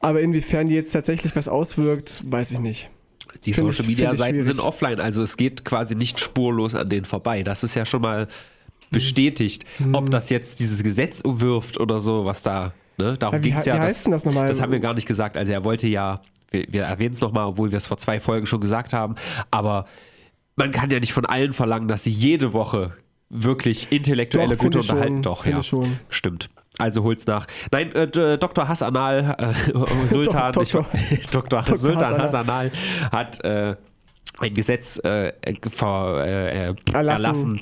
Aber 0.00 0.20
inwiefern 0.20 0.66
die 0.66 0.74
jetzt 0.74 0.92
tatsächlich 0.92 1.36
was 1.36 1.48
auswirkt, 1.48 2.22
weiß 2.26 2.52
ich 2.52 2.60
nicht. 2.60 2.90
Die 3.44 3.52
Find 3.52 3.72
Social 3.72 3.86
Media 3.86 4.14
Seiten 4.14 4.42
sind 4.42 4.60
offline, 4.60 5.00
also 5.00 5.22
es 5.22 5.36
geht 5.36 5.64
quasi 5.64 5.94
nicht 5.94 6.20
spurlos 6.20 6.74
an 6.74 6.88
denen 6.88 7.04
vorbei. 7.04 7.42
Das 7.42 7.62
ist 7.62 7.74
ja 7.74 7.86
schon 7.86 8.02
mal 8.02 8.26
bestätigt. 8.90 9.64
Hm. 9.78 9.94
Ob 9.94 10.10
das 10.10 10.30
jetzt 10.30 10.60
dieses 10.60 10.82
Gesetz 10.82 11.20
umwirft 11.20 11.78
oder 11.78 12.00
so, 12.00 12.24
was 12.24 12.42
da, 12.42 12.72
ne? 12.98 13.14
Darum 13.18 13.36
Ja, 13.36 13.40
ging 13.40 13.54
es 13.54 13.64
ja. 13.64 13.74
wie 13.74 13.78
das, 13.78 13.86
heißt 13.86 14.06
denn 14.06 14.12
das 14.12 14.24
nochmal? 14.24 14.48
Das 14.48 14.60
haben 14.60 14.72
wir 14.72 14.80
gar 14.80 14.94
nicht 14.94 15.06
gesagt. 15.06 15.36
Also 15.36 15.52
er 15.52 15.64
wollte 15.64 15.86
ja, 15.86 16.20
wir, 16.50 16.66
wir 16.68 16.82
erwähnen 16.84 17.14
es 17.14 17.20
nochmal, 17.20 17.46
obwohl 17.46 17.70
wir 17.70 17.78
es 17.78 17.86
vor 17.86 17.96
zwei 17.98 18.20
Folgen 18.20 18.46
schon 18.46 18.60
gesagt 18.60 18.92
haben, 18.92 19.14
aber 19.50 19.86
man 20.56 20.70
kann 20.72 20.90
ja 20.90 21.00
nicht 21.00 21.12
von 21.12 21.24
allen 21.26 21.52
verlangen, 21.52 21.88
dass 21.88 22.04
sie 22.04 22.10
jede 22.10 22.52
Woche 22.52 22.92
wirklich 23.30 23.90
intellektuelle 23.92 24.56
Doch, 24.56 24.62
gute 24.64 24.78
Unterhaltung. 24.80 25.22
Doch, 25.22 25.46
ja. 25.46 25.62
schon. 25.62 25.98
Stimmt. 26.08 26.50
Also 26.78 27.02
holt's 27.04 27.26
nach. 27.26 27.46
Nein, 27.70 27.92
äh, 27.94 28.38
Dr. 28.38 28.68
Hassanal, 28.68 29.36
äh, 29.38 30.06
Sultan, 30.06 30.52
Dok- 30.52 30.62
ich, 31.10 31.28
Dr. 31.28 31.62
Dr. 31.62 31.76
Sultan 31.76 32.18
Hassanal. 32.18 32.72
Hat 33.12 33.42
äh, 33.44 33.76
ein 34.38 34.54
Gesetz 34.54 34.98
äh, 35.04 35.32
ver, 35.68 36.24
äh, 36.26 36.74
Erlassen. 36.92 36.94
erlassen, 36.94 37.60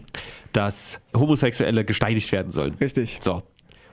dass 0.53 1.01
Homosexuelle 1.15 1.85
gesteinigt 1.85 2.31
werden 2.33 2.51
sollen. 2.51 2.75
Richtig. 2.75 3.19
So. 3.21 3.43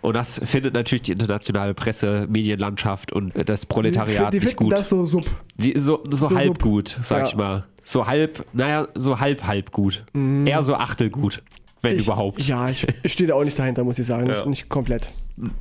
Und 0.06 0.14
das 0.14 0.40
findet 0.46 0.74
natürlich 0.76 1.02
die 1.02 1.12
internationale 1.14 1.74
Presse, 1.74 2.28
Medienlandschaft 2.30 3.12
und 3.12 3.34
das 3.50 3.62
Die, 3.62 3.68
Proletariat 3.68 4.32
die 4.34 4.38
nicht 4.38 4.50
finden 4.50 4.64
gut. 4.66 4.74
das 4.74 4.90
so 4.90 5.04
sub. 5.06 5.26
Die, 5.58 5.74
so, 5.80 6.04
so, 6.12 6.28
So 6.30 6.36
halb 6.36 6.48
sub. 6.48 6.62
gut, 6.62 6.96
sag 7.02 7.22
Ja. 7.24 7.28
ich 7.28 7.36
mal. 7.36 7.66
So 7.84 8.06
halb, 8.06 8.46
naja, 8.54 8.88
so 8.96 9.20
halb, 9.20 9.44
halb 9.46 9.72
gut. 9.72 10.04
Eher 10.46 10.62
so 10.64 10.76
achtel 10.76 11.10
gut, 11.10 11.42
wenn. 11.86 11.98
Ich, 11.98 12.06
überhaupt. 12.06 12.42
Ja, 12.44 12.70
ich, 12.70 12.86
stehe 13.06 13.28
da 13.28 13.36
auch 13.36 13.44
nicht 13.44 13.58
dahinter, 13.58 13.84
muss 13.84 13.98
ich 14.00 14.06
sagen. 14.06 14.28
Nicht, 14.28 14.42
Ja. 14.42 14.46
nicht 14.46 14.70
komplett. 14.70 15.12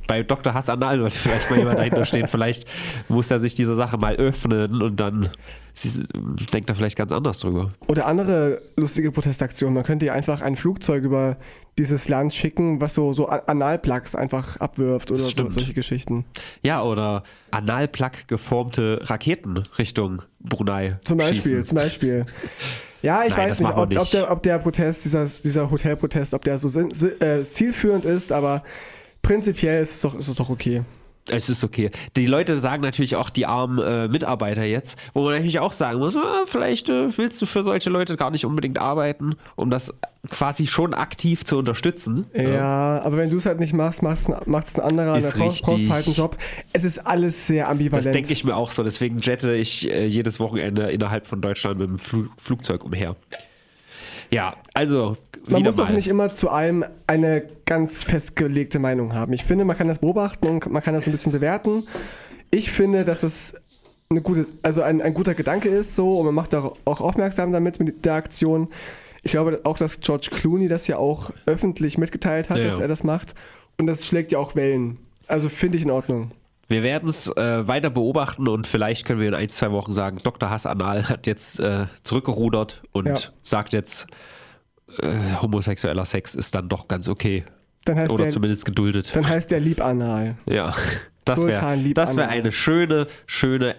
bei 0.07 0.23
Dr. 0.23 0.53
Hassanal 0.53 0.99
sollte 0.99 1.17
vielleicht 1.19 1.49
mal 1.49 1.59
jemand 1.59 1.79
dahinter 1.79 2.05
stehen. 2.05 2.27
Vielleicht 2.27 2.65
muss 3.07 3.29
er 3.31 3.39
sich 3.39 3.55
diese 3.55 3.75
Sache 3.75 3.97
mal 3.97 4.15
öffnen 4.15 4.81
und 4.81 4.99
dann 4.99 5.29
sie, 5.73 6.07
denkt 6.53 6.69
er 6.69 6.75
vielleicht 6.75 6.97
ganz 6.97 7.11
anders 7.11 7.39
drüber. 7.39 7.71
Oder 7.87 8.05
andere 8.07 8.61
lustige 8.77 9.11
Protestaktionen. 9.11 9.73
Man 9.73 9.83
könnte 9.83 10.05
ja 10.05 10.13
einfach 10.13 10.41
ein 10.41 10.55
Flugzeug 10.55 11.03
über 11.03 11.37
dieses 11.77 12.07
Land 12.07 12.33
schicken, 12.33 12.79
was 12.79 12.93
so, 12.93 13.11
so 13.11 13.27
Analplugs 13.27 14.15
einfach 14.15 14.57
abwirft 14.57 15.11
oder 15.11 15.19
so, 15.19 15.49
solche 15.49 15.73
Geschichten. 15.73 16.23
Ja, 16.63 16.81
oder 16.81 17.23
Analplug 17.51 18.27
geformte 18.27 19.01
Raketen 19.03 19.61
Richtung 19.77 20.21
Brunei. 20.39 20.97
Zum 21.03 21.17
Beispiel, 21.17 21.41
schießen. 21.41 21.65
zum 21.65 21.75
Beispiel. 21.77 22.25
Ja, 23.05 23.23
ich 23.23 23.35
Nein, 23.37 23.49
weiß 23.49 23.59
nicht 23.59 23.69
ob, 23.69 23.77
ob, 23.77 23.89
nicht. 23.89 24.13
der, 24.13 24.31
ob 24.31 24.41
der 24.43 24.57
Protest, 24.59 25.05
dieser, 25.05 25.25
dieser 25.25 25.69
Hotelprotest, 25.69 26.33
ob 26.33 26.43
der 26.43 26.57
so 26.57 26.67
sinn- 26.67 26.89
si- 26.91 27.07
äh, 27.07 27.43
zielführend 27.43 28.03
ist, 28.03 28.31
aber 28.31 28.63
prinzipiell 29.21 29.81
ist 29.83 29.95
es 29.95 30.01
doch, 30.01 30.15
ist 30.17 30.27
es 30.27 30.35
doch 30.35 30.49
okay. 30.49 30.81
Es 31.29 31.49
ist 31.49 31.63
okay. 31.63 31.89
Die 32.15 32.27
Leute 32.27 32.59
sagen 32.59 32.83
natürlich 32.83 33.15
auch 33.15 33.31
die 33.31 33.47
armen 33.47 33.79
äh, 33.79 34.07
Mitarbeiter 34.07 34.63
jetzt, 34.63 34.99
wo 35.13 35.23
man 35.23 35.33
natürlich 35.33 35.59
auch 35.59 35.71
sagen 35.71 35.97
muss, 35.97 36.15
ah, 36.15 36.43
vielleicht 36.45 36.87
äh, 36.89 37.17
willst 37.17 37.41
du 37.41 37.47
für 37.47 37.63
solche 37.63 37.89
Leute 37.89 38.15
gar 38.15 38.29
nicht 38.29 38.45
unbedingt 38.45 38.77
arbeiten, 38.77 39.35
um 39.55 39.71
das 39.71 39.91
quasi 40.29 40.67
schon 40.67 40.93
aktiv 40.93 41.43
zu 41.43 41.57
unterstützen. 41.57 42.27
Ja, 42.35 43.01
aber 43.01 43.17
wenn 43.17 43.31
du 43.31 43.37
es 43.37 43.47
halt 43.47 43.59
nicht 43.59 43.73
machst, 43.73 44.03
macht 44.03 44.17
es 44.19 44.79
ein 44.79 44.81
anderer, 44.81 45.17
Ist 45.17 45.31
dann 45.31 45.39
brauchst 45.39 45.67
halt 45.67 46.05
einen. 46.05 46.15
Job. 46.15 46.37
Es 46.73 46.83
ist 46.83 46.99
alles 46.99 47.47
sehr 47.47 47.69
ambivalent. 47.69 48.05
Das 48.05 48.11
denke 48.11 48.31
ich 48.31 48.43
mir 48.43 48.55
auch 48.55 48.69
so. 48.69 48.83
Deswegen 48.83 49.19
jette 49.19 49.53
ich 49.53 49.89
äh, 49.89 50.05
jedes 50.05 50.39
Wochenende 50.39 50.91
innerhalb 50.91 51.25
von 51.25 51.41
Deutschland 51.41 51.79
mit 51.79 51.89
dem 51.89 51.97
Flu 51.97 52.27
Flugzeug 52.37 52.85
umher. 52.85 53.15
Ja, 54.31 54.55
also 54.73 55.17
Man 55.47 55.63
muss 55.63 55.77
mal. 55.77 55.85
auch 55.85 55.89
nicht 55.89 56.07
immer 56.07 56.33
zu 56.33 56.49
allem 56.49 56.83
eine 57.07 57.43
ganz 57.65 58.03
festgelegte 58.03 58.79
Meinung 58.79 59.13
haben. 59.13 59.33
Ich 59.33 59.43
finde, 59.43 59.65
man 59.65 59.77
kann 59.77 59.87
das 59.87 59.99
beobachten 59.99 60.47
und 60.47 60.69
man 60.71 60.81
kann 60.83 60.93
das 60.93 61.05
so 61.05 61.09
ein 61.09 61.13
bisschen 61.13 61.31
bewerten. 61.31 61.83
Ich 62.51 62.71
finde, 62.71 63.03
dass 63.03 63.23
es 63.23 63.53
eine 64.09 64.21
gute, 64.21 64.45
also 64.61 64.81
ein, 64.81 65.01
ein 65.01 65.13
guter 65.13 65.33
Gedanke 65.33 65.69
ist 65.69 65.95
so 65.95 66.19
und 66.19 66.25
man 66.27 66.35
macht 66.35 66.53
auch, 66.55 66.77
auch 66.85 67.01
aufmerksam 67.01 67.51
damit 67.51 67.79
mit 67.79 68.05
der 68.05 68.13
Aktion. 68.13 68.69
Ich 69.23 69.31
glaube 69.31 69.61
auch, 69.63 69.77
dass 69.77 69.99
George 69.99 70.27
Clooney 70.31 70.67
das 70.67 70.87
ja 70.87 70.97
auch 70.97 71.31
öffentlich 71.47 71.97
mitgeteilt 71.97 72.49
hat, 72.49 72.57
Ja. 72.57 72.65
dass 72.65 72.79
er 72.79 72.87
das 72.87 73.03
macht. 73.03 73.33
Und 73.77 73.87
das 73.87 74.05
schlägt 74.05 74.31
ja 74.31 74.39
auch 74.39 74.55
Wellen. 74.55 74.97
Also 75.27 75.49
finde 75.49 75.77
ich 75.77 75.83
in 75.83 75.91
Ordnung. 75.91 76.31
Wir 76.67 76.81
werden 76.83 77.09
es 77.09 77.27
äh, 77.35 77.67
weiter 77.67 77.89
beobachten 77.89 78.47
und 78.47 78.65
vielleicht 78.67 79.05
können 79.05 79.19
wir 79.19 79.27
in 79.27 79.33
ein, 79.35 79.49
zwei 79.49 79.71
Wochen 79.71 79.91
sagen, 79.91 80.19
Dr. 80.23 80.49
Hassanal 80.49 81.09
hat 81.09 81.27
jetzt 81.27 81.59
äh, 81.59 81.85
zurückgerudert 82.03 82.81
und 82.91 83.07
Ja. 83.07 83.15
sagt 83.41 83.73
jetzt, 83.73 84.07
äh, 85.01 85.41
homosexueller 85.41 86.05
Sex 86.05 86.35
ist 86.35 86.55
dann 86.55 86.69
doch 86.69 86.87
ganz 86.87 87.07
okay. 87.07 87.43
Oder 87.87 88.23
der, 88.23 88.29
zumindest 88.29 88.65
geduldet. 88.65 89.15
dann 89.15 89.27
heißt 89.27 89.51
der 89.51 89.59
Liebanal. 89.59 90.37
Ja, 90.47 90.75
das 91.23 91.45
wäre 91.45 92.17
wär 92.17 92.29
eine 92.29 92.51
schöne, 92.51 93.07
schöne 93.27 93.75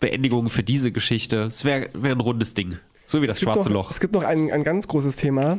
Beendigung 0.00 0.48
für 0.48 0.62
diese 0.62 0.90
Geschichte. 0.90 1.42
Es 1.42 1.64
wäre 1.64 1.88
wär 1.92 2.12
ein 2.12 2.20
rundes 2.20 2.54
Ding. 2.54 2.78
So 3.06 3.20
wie 3.20 3.26
das 3.26 3.36
Es 3.36 3.42
schwarze 3.42 3.68
noch, 3.68 3.74
Loch. 3.74 3.90
Es 3.90 4.00
gibt 4.00 4.14
noch 4.14 4.24
ein, 4.24 4.50
ein 4.50 4.64
ganz 4.64 4.88
großes 4.88 5.16
Thema, 5.16 5.58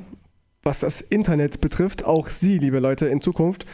was 0.63 0.79
das 0.79 1.01
Internet 1.01 1.61
betrifft. 1.61 2.03
Auch 2.03 2.29
Sie, 2.29 2.57
liebe 2.57 2.79
Leute, 2.79 3.07
in 3.07 3.21
Zukunft. 3.21 3.65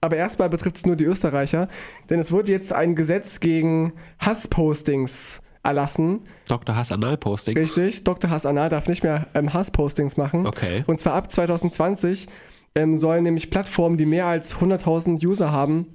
Aber 0.00 0.16
erstmal 0.16 0.48
betrifft 0.48 0.76
es 0.76 0.86
nur 0.86 0.96
die 0.96 1.04
Österreicher, 1.04 1.68
denn 2.08 2.20
es 2.20 2.30
wurde 2.30 2.52
jetzt 2.52 2.72
ein 2.72 2.94
Gesetz 2.94 3.40
gegen 3.40 3.94
Hasspostings 4.20 5.40
erlassen. 5.68 6.20
Dr. 6.48 6.74
Hassanal-Postings. 6.74 7.76
Richtig, 7.76 8.04
Dr. 8.04 8.30
Hassanal 8.30 8.68
darf 8.68 8.88
nicht 8.88 9.04
mehr 9.04 9.28
ähm, 9.34 9.52
Hasspostings 9.52 10.16
machen. 10.16 10.46
Okay. 10.46 10.82
Und 10.86 10.98
zwar 10.98 11.14
ab 11.14 11.30
2020 11.30 12.26
ähm, 12.74 12.96
sollen 12.96 13.22
nämlich 13.22 13.50
Plattformen, 13.50 13.96
die 13.96 14.06
mehr 14.06 14.26
als 14.26 14.56
100.000 14.56 15.24
User 15.24 15.52
haben, 15.52 15.92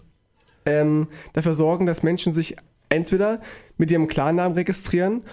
ähm, 0.65 1.07
dafür 1.33 1.55
sorgen, 1.55 1.86
dass 1.86 2.03
Menschen 2.03 2.31
sich 2.31 2.55
entweder 2.89 3.41
mit 3.77 3.91
ihrem 3.91 4.07
Klarnamen 4.07 4.55
registrieren 4.55 5.23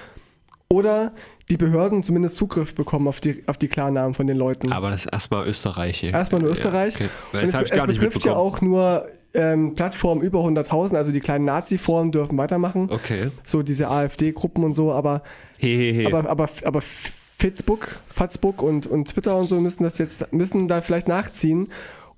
oder 0.68 1.12
die 1.50 1.56
Behörden 1.56 2.02
zumindest 2.02 2.36
Zugriff 2.36 2.74
bekommen 2.74 3.08
auf 3.08 3.20
die, 3.20 3.42
auf 3.46 3.58
die 3.58 3.68
Klarnamen 3.68 4.14
von 4.14 4.26
den 4.26 4.36
Leuten. 4.36 4.72
Aber 4.72 4.90
das 4.90 5.04
ist 5.04 5.12
erstmal 5.12 5.46
Österreich. 5.46 6.00
hier. 6.00 6.12
Erstmal 6.12 6.40
nur 6.40 6.50
Österreich. 6.50 6.98
Ja, 6.98 7.06
okay. 7.06 7.10
Das 7.32 7.42
es, 7.42 7.54
habe 7.54 7.64
ich 7.64 7.70
es 7.72 7.76
gar 7.76 7.86
nicht 7.86 8.00
betrifft 8.00 8.24
ja 8.24 8.32
mitbekommen. 8.32 8.54
auch 8.54 8.60
nur 8.60 9.08
ähm, 9.34 9.74
Plattformen 9.74 10.22
über 10.22 10.40
100.000, 10.40 10.96
also 10.96 11.12
die 11.12 11.20
kleinen 11.20 11.44
Nazi-Foren 11.44 12.12
dürfen 12.12 12.36
weitermachen. 12.38 12.88
Okay. 12.90 13.30
So 13.44 13.62
diese 13.62 13.88
AfD-Gruppen 13.88 14.64
und 14.64 14.74
so, 14.74 14.92
aber 14.92 15.22
Hehehe. 15.58 16.06
aber, 16.06 16.28
aber, 16.28 16.48
aber 16.64 16.80
Facebook, 16.80 18.00
Facebook 18.06 18.62
und, 18.62 18.86
und 18.86 19.08
Twitter 19.08 19.36
und 19.36 19.48
so 19.48 19.60
müssen 19.60 19.82
das 19.82 19.98
jetzt, 19.98 20.32
müssen 20.32 20.68
da 20.68 20.80
vielleicht 20.80 21.08
nachziehen. 21.08 21.68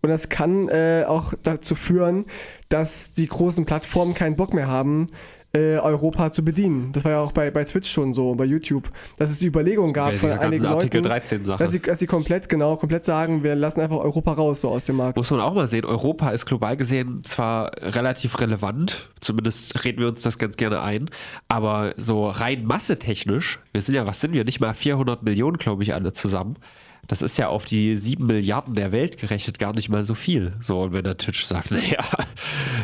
Und 0.00 0.08
das 0.08 0.28
kann 0.28 0.68
äh, 0.68 1.04
auch 1.06 1.32
dazu 1.44 1.76
führen, 1.76 2.24
dass 2.68 3.12
die 3.12 3.28
großen 3.28 3.66
Plattformen 3.66 4.14
keinen 4.14 4.34
Bock 4.34 4.52
mehr 4.52 4.66
haben, 4.66 5.06
äh, 5.54 5.76
Europa 5.76 6.32
zu 6.32 6.44
bedienen. 6.44 6.92
Das 6.92 7.04
war 7.04 7.12
ja 7.12 7.20
auch 7.20 7.32
bei, 7.32 7.50
bei 7.50 7.64
Twitch 7.64 7.90
schon 7.90 8.14
so, 8.14 8.34
bei 8.34 8.44
YouTube, 8.44 8.90
dass 9.18 9.30
es 9.30 9.38
die 9.38 9.46
Überlegung 9.46 9.92
gab 9.92 10.12
Ja, 10.12 10.18
von 10.18 10.30
einigen 10.30 10.64
Leuten, 10.64 11.02
13 11.02 11.44
Sachen. 11.44 11.62
dass 11.62 11.72
sie, 11.72 11.80
dass 11.80 11.98
sie 11.98 12.06
komplett, 12.06 12.48
genau, 12.48 12.76
komplett 12.76 13.04
sagen, 13.04 13.42
wir 13.42 13.54
lassen 13.54 13.80
einfach 13.80 13.98
Europa 13.98 14.32
raus, 14.32 14.62
so 14.62 14.70
aus 14.70 14.84
dem 14.84 14.96
Markt. 14.96 15.16
Muss 15.16 15.30
man 15.30 15.40
auch 15.40 15.54
mal 15.54 15.66
sehen, 15.66 15.84
Europa 15.84 16.30
ist 16.30 16.46
global 16.46 16.76
gesehen 16.76 17.22
zwar 17.24 17.70
relativ 17.80 18.40
relevant, 18.40 19.10
zumindest 19.20 19.84
reden 19.84 20.00
wir 20.00 20.08
uns 20.08 20.22
das 20.22 20.38
ganz 20.38 20.56
gerne 20.56 20.80
ein, 20.80 21.10
aber 21.48 21.92
so 21.96 22.28
rein 22.28 22.64
massetechnisch, 22.64 23.60
wir 23.72 23.82
sind 23.82 23.94
ja, 23.94 24.06
was 24.06 24.20
sind 24.20 24.32
wir, 24.32 24.44
nicht 24.44 24.60
mal 24.60 24.72
400 24.72 25.22
Millionen, 25.22 25.58
glaube 25.58 25.82
ich, 25.82 25.94
alle 25.94 26.12
zusammen. 26.12 26.56
Das 27.12 27.20
ist 27.20 27.36
ja 27.36 27.48
auf 27.48 27.66
die 27.66 27.94
7 27.94 28.24
Milliarden 28.26 28.74
der 28.74 28.90
Welt 28.90 29.18
gerechnet 29.18 29.58
gar 29.58 29.74
nicht 29.74 29.90
mal 29.90 30.02
so 30.02 30.14
viel. 30.14 30.54
So, 30.60 30.80
und 30.80 30.94
wenn 30.94 31.04
der 31.04 31.18
Twitch 31.18 31.44
sagt, 31.44 31.70
naja, 31.70 31.98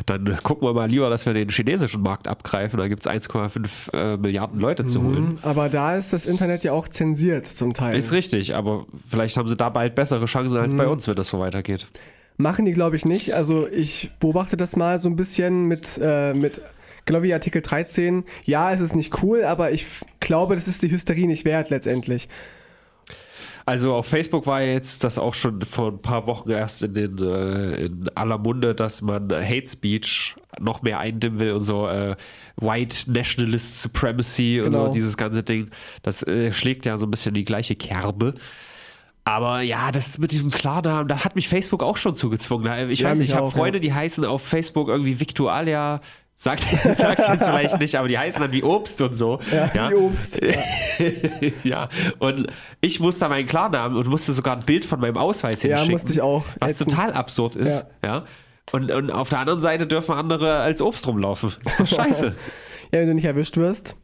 dann 0.04 0.36
gucken 0.42 0.68
wir 0.68 0.74
mal 0.74 0.90
lieber, 0.90 1.08
dass 1.08 1.24
wir 1.24 1.32
den 1.32 1.48
chinesischen 1.48 2.02
Markt 2.02 2.28
abgreifen, 2.28 2.78
da 2.78 2.88
gibt 2.88 3.06
es 3.06 3.10
1,5 3.10 3.94
äh, 3.94 4.16
Milliarden 4.18 4.60
Leute 4.60 4.84
zu 4.84 5.02
holen. 5.02 5.24
Mhm, 5.30 5.38
Aber 5.40 5.70
da 5.70 5.96
ist 5.96 6.12
das 6.12 6.26
Internet 6.26 6.62
ja 6.62 6.72
auch 6.72 6.88
zensiert 6.88 7.46
zum 7.46 7.72
Teil. 7.72 7.96
Ist 7.96 8.12
richtig, 8.12 8.54
aber 8.54 8.84
vielleicht 9.08 9.38
haben 9.38 9.48
sie 9.48 9.56
da 9.56 9.70
bald 9.70 9.94
bessere 9.94 10.26
Chancen 10.26 10.58
als 10.58 10.76
bei 10.76 10.84
Mhm. 10.84 10.92
uns, 10.92 11.08
wenn 11.08 11.14
das 11.16 11.30
so 11.30 11.38
weitergeht. 11.40 11.86
Machen 12.36 12.66
die, 12.66 12.72
glaube 12.72 12.96
ich, 12.96 13.06
nicht. 13.06 13.32
Also 13.32 13.66
ich 13.66 14.10
beobachte 14.20 14.58
das 14.58 14.76
mal 14.76 14.98
so 14.98 15.08
ein 15.08 15.16
bisschen 15.16 15.64
mit, 15.64 15.98
äh, 16.02 16.34
mit 16.34 16.60
genau 17.06 17.22
wie 17.22 17.32
Artikel 17.32 17.62
13. 17.62 18.24
Ja, 18.44 18.74
es 18.74 18.80
ist 18.82 18.94
nicht 18.94 19.22
cool, 19.22 19.44
aber 19.44 19.72
ich 19.72 19.86
glaube, 20.20 20.54
das 20.54 20.68
ist 20.68 20.82
die 20.82 20.90
Hysterie 20.90 21.26
nicht 21.26 21.46
wert 21.46 21.70
letztendlich. 21.70 22.28
Also 23.68 23.92
auf 23.94 24.06
Facebook 24.06 24.46
war 24.46 24.62
ja 24.62 24.72
jetzt 24.72 25.04
das 25.04 25.18
auch 25.18 25.34
schon 25.34 25.60
vor 25.60 25.88
ein 25.92 26.00
paar 26.00 26.26
Wochen 26.26 26.48
erst 26.50 26.82
in, 26.82 26.94
den, 26.94 27.18
äh, 27.18 27.84
in 27.84 28.08
aller 28.14 28.38
Munde, 28.38 28.74
dass 28.74 29.02
man 29.02 29.30
Hate 29.30 29.66
Speech 29.66 30.36
noch 30.58 30.80
mehr 30.80 30.98
eindimmen 31.00 31.38
will 31.38 31.52
und 31.52 31.60
so 31.60 31.86
äh, 31.86 32.16
White 32.56 33.10
Nationalist 33.10 33.82
Supremacy 33.82 34.60
und 34.60 34.70
Genau. 34.70 34.86
so 34.86 34.92
dieses 34.92 35.18
ganze 35.18 35.42
Ding. 35.42 35.68
Das 36.02 36.22
äh, 36.22 36.50
schlägt 36.50 36.86
ja 36.86 36.96
so 36.96 37.04
ein 37.04 37.10
bisschen 37.10 37.34
die 37.34 37.44
gleiche 37.44 37.76
Kerbe. 37.76 38.32
Aber 39.24 39.60
ja, 39.60 39.92
das 39.92 40.06
ist 40.06 40.18
mit 40.18 40.32
diesem 40.32 40.50
Klarnamen, 40.50 41.06
da 41.06 41.22
hat 41.22 41.36
mich 41.36 41.46
Facebook 41.46 41.82
auch 41.82 41.98
schon 41.98 42.14
zugezwungen. 42.14 42.88
Ich 42.88 43.00
Ja, 43.00 43.10
weiß 43.10 43.20
ich 43.20 43.34
habe 43.34 43.50
Freunde, 43.50 43.80
die 43.80 43.92
heißen 43.92 44.24
auf 44.24 44.40
Facebook 44.40 44.88
irgendwie 44.88 45.20
Victualia 45.20 46.00
Sag, 46.40 46.60
sag 46.94 47.18
ich 47.18 47.26
jetzt 47.26 47.44
vielleicht 47.44 47.80
nicht, 47.80 47.96
aber 47.96 48.06
die 48.06 48.16
heißen 48.16 48.40
dann 48.40 48.52
wie 48.52 48.62
Obst 48.62 49.02
und 49.02 49.12
so. 49.14 49.40
Ja, 49.74 49.90
wie 49.90 49.94
Obst. 49.96 50.40
ja, 51.64 51.88
und 52.20 52.46
ich 52.80 53.00
musste 53.00 53.28
meinen 53.28 53.48
Klarnamen 53.48 53.98
und 53.98 54.06
musste 54.06 54.32
sogar 54.32 54.56
ein 54.56 54.64
Bild 54.64 54.84
von 54.84 55.00
meinem 55.00 55.16
Ausweis 55.16 55.62
Ja, 55.64 55.70
hinschicken. 55.70 55.92
musste 55.92 56.12
ich 56.12 56.20
auch. 56.20 56.44
Was 56.60 56.72
Ätzend. 56.72 56.90
total 56.90 57.12
absurd 57.14 57.56
ist. 57.56 57.86
Ja. 58.04 58.24
Und, 58.70 58.92
und 58.92 59.10
auf 59.10 59.30
der 59.30 59.40
anderen 59.40 59.60
Seite 59.60 59.88
dürfen 59.88 60.12
andere 60.14 60.58
als 60.60 60.80
Obst 60.80 61.08
rumlaufen. 61.08 61.52
ist 61.64 61.80
doch 61.80 61.86
scheiße. 61.86 62.34
Ja, 62.92 63.00
wenn 63.00 63.08
du 63.08 63.14
nicht 63.14 63.26
erwischt 63.26 63.56
wirst. 63.58 63.96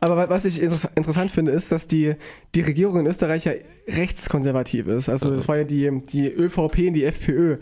Aber 0.00 0.16
wa- 0.16 0.28
was 0.28 0.44
ich 0.44 0.60
interess 0.60 0.88
interessant 0.96 1.30
finde, 1.30 1.52
ist, 1.52 1.70
dass 1.70 1.86
die, 1.86 2.14
die 2.56 2.62
Regierung 2.62 2.98
in 2.98 3.06
Österreich 3.06 3.44
ja 3.44 3.52
rechtskonservativ 3.88 4.88
ist. 4.88 5.08
Also 5.08 5.32
es 5.34 5.46
war 5.46 5.58
ja 5.58 5.64
die, 5.64 6.02
die 6.06 6.26
ÖVP 6.26 6.88
und 6.88 6.94
die 6.94 7.04
FPÖ, 7.04 7.58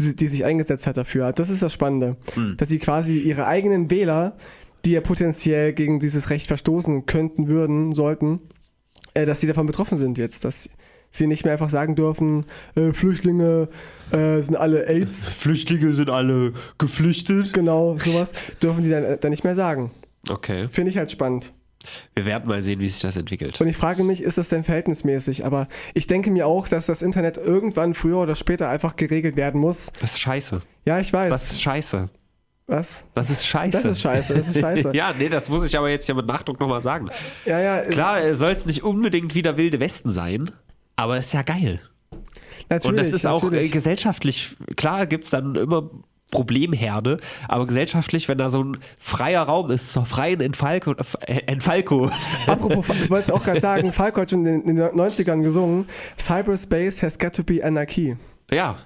die, 0.00 0.16
die 0.16 0.28
sich 0.28 0.44
eingesetzt 0.44 0.86
hat 0.86 0.96
dafür. 0.96 1.32
Das 1.32 1.50
ist 1.50 1.62
das 1.62 1.72
Spannende. 1.72 2.16
Dass 2.56 2.68
sie 2.68 2.78
quasi 2.78 3.18
ihre 3.18 3.46
eigenen 3.46 3.90
Wähler, 3.90 4.36
die 4.84 4.92
ja 4.92 5.00
potenziell 5.00 5.72
gegen 5.72 6.00
dieses 6.00 6.30
Recht 6.30 6.46
verstoßen 6.46 7.06
könnten, 7.06 7.48
würden, 7.48 7.92
sollten, 7.92 8.40
äh, 9.14 9.26
dass 9.26 9.40
sie 9.40 9.46
davon 9.46 9.66
betroffen 9.66 9.98
sind 9.98 10.18
jetzt. 10.18 10.44
Dass 10.44 10.70
sie 11.10 11.26
nicht 11.26 11.44
mehr 11.44 11.52
einfach 11.52 11.70
sagen 11.70 11.96
dürfen, 11.96 12.46
äh, 12.76 12.92
Flüchtlinge 12.92 13.68
äh, 14.12 14.40
sind 14.40 14.56
alle 14.56 14.88
AIDS, 14.88 15.28
Flüchtlinge 15.36 15.92
sind 15.92 16.10
alle 16.10 16.52
geflüchtet. 16.78 17.52
genau, 17.52 17.96
sowas, 17.98 18.32
dürfen 18.62 18.82
die 18.82 18.90
dann, 18.90 19.18
dann 19.20 19.30
nicht 19.30 19.44
mehr 19.44 19.54
sagen. 19.54 19.90
Okay. 20.28 20.68
Finde 20.68 20.90
ich 20.90 20.98
halt 20.98 21.10
spannend. 21.10 21.52
Wir 22.14 22.26
werden 22.26 22.48
mal 22.48 22.60
sehen, 22.62 22.80
wie 22.80 22.88
sich 22.88 23.00
das 23.00 23.16
entwickelt. 23.16 23.60
Und 23.60 23.68
ich 23.68 23.76
frage 23.76 24.04
mich, 24.04 24.22
ist 24.22 24.38
das 24.38 24.48
denn 24.50 24.64
verhältnismäßig? 24.64 25.44
Aber 25.44 25.68
ich 25.94 26.06
denke 26.06 26.30
mir 26.30 26.46
auch, 26.46 26.68
dass 26.68 26.86
das 26.86 27.02
Internet 27.02 27.38
irgendwann 27.38 27.94
früher 27.94 28.18
oder 28.18 28.34
später 28.34 28.68
einfach 28.68 28.96
geregelt 28.96 29.36
werden 29.36 29.60
muss. 29.60 29.92
Das 30.00 30.12
ist 30.12 30.20
scheiße. 30.20 30.60
Ja, 30.84 30.98
ich 30.98 31.12
weiß. 31.12 31.28
Das 31.28 31.50
ist 31.52 31.62
scheiße. 31.62 32.10
Was? 32.66 33.04
Das 33.14 33.30
ist 33.30 33.46
scheiße. 33.46 33.82
Das 33.82 33.96
ist 33.96 34.00
scheiße, 34.00 34.34
das 34.34 34.48
ist 34.48 34.60
scheiße. 34.60 34.90
ja, 34.94 35.12
nee, 35.18 35.28
das 35.28 35.48
muss 35.48 35.66
ich 35.66 35.76
aber 35.76 35.90
jetzt 35.90 36.08
ja 36.08 36.14
mit 36.14 36.26
Nachdruck 36.26 36.60
nochmal 36.60 36.80
sagen. 36.80 37.08
Ja, 37.44 37.58
ja, 37.58 37.80
Klar, 37.80 38.32
soll 38.34 38.52
es 38.52 38.64
nicht 38.64 38.84
unbedingt 38.84 39.34
wieder 39.34 39.56
Wilde 39.56 39.80
Westen 39.80 40.10
sein, 40.10 40.52
aber 40.94 41.16
ist 41.16 41.32
ja 41.32 41.42
geil. 41.42 41.80
natürlich. 42.68 42.84
Und 42.84 42.96
das 42.96 43.12
ist 43.12 43.26
auch 43.26 43.42
äh, 43.42 43.46
natürlich. 43.46 43.72
gesellschaftlich, 43.72 44.56
klar 44.76 45.06
gibt 45.06 45.24
es 45.24 45.30
dann 45.30 45.56
immer 45.56 45.90
Problemherde, 46.30 47.18
aber 47.48 47.66
gesellschaftlich, 47.66 48.28
wenn 48.28 48.38
da 48.38 48.48
so 48.48 48.62
ein 48.62 48.78
freier 48.98 49.42
Raum 49.42 49.70
ist, 49.70 49.92
zur 49.92 50.06
freien 50.06 50.40
Entfalco, 50.40 50.94
äh, 51.26 51.40
Entfalco. 51.46 52.10
Apropos, 52.46 52.88
ich 52.88 53.10
wollte 53.10 53.34
auch 53.34 53.42
gerade 53.42 53.60
sagen, 53.60 53.92
Falco 53.92 54.20
hat 54.20 54.30
schon 54.30 54.46
in 54.46 54.66
den 54.66 54.78
90ern 54.78 55.42
gesungen, 55.42 55.86
Cyberspace 56.18 57.02
has 57.02 57.18
got 57.18 57.34
to 57.34 57.42
be 57.42 57.64
anarchy. 57.64 58.16
ja, 58.52 58.76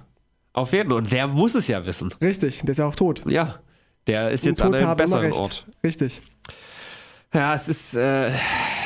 auf 0.53 0.71
jeden 0.71 0.89
Fall. 0.89 0.99
Und 0.99 1.11
der 1.11 1.27
muss 1.27 1.53
es 1.53 1.67
ja 1.67 1.85
wissen. 1.85 2.13
Richtig, 2.21 2.61
der 2.61 2.69
ist 2.69 2.77
ja 2.77 2.85
auch 2.87 2.95
tot. 2.95 3.23
Ja, 3.27 3.55
der 4.07 4.31
ist 4.31 4.43
Und 4.43 4.51
jetzt 4.51 4.61
an 4.61 4.73
einem 4.73 4.95
besseren. 4.95 5.33
Ort. 5.33 5.65
Richtig. 5.83 6.21
Ja, 7.33 7.53
es 7.53 7.67
ist, 7.67 7.95
äh, 7.95 8.31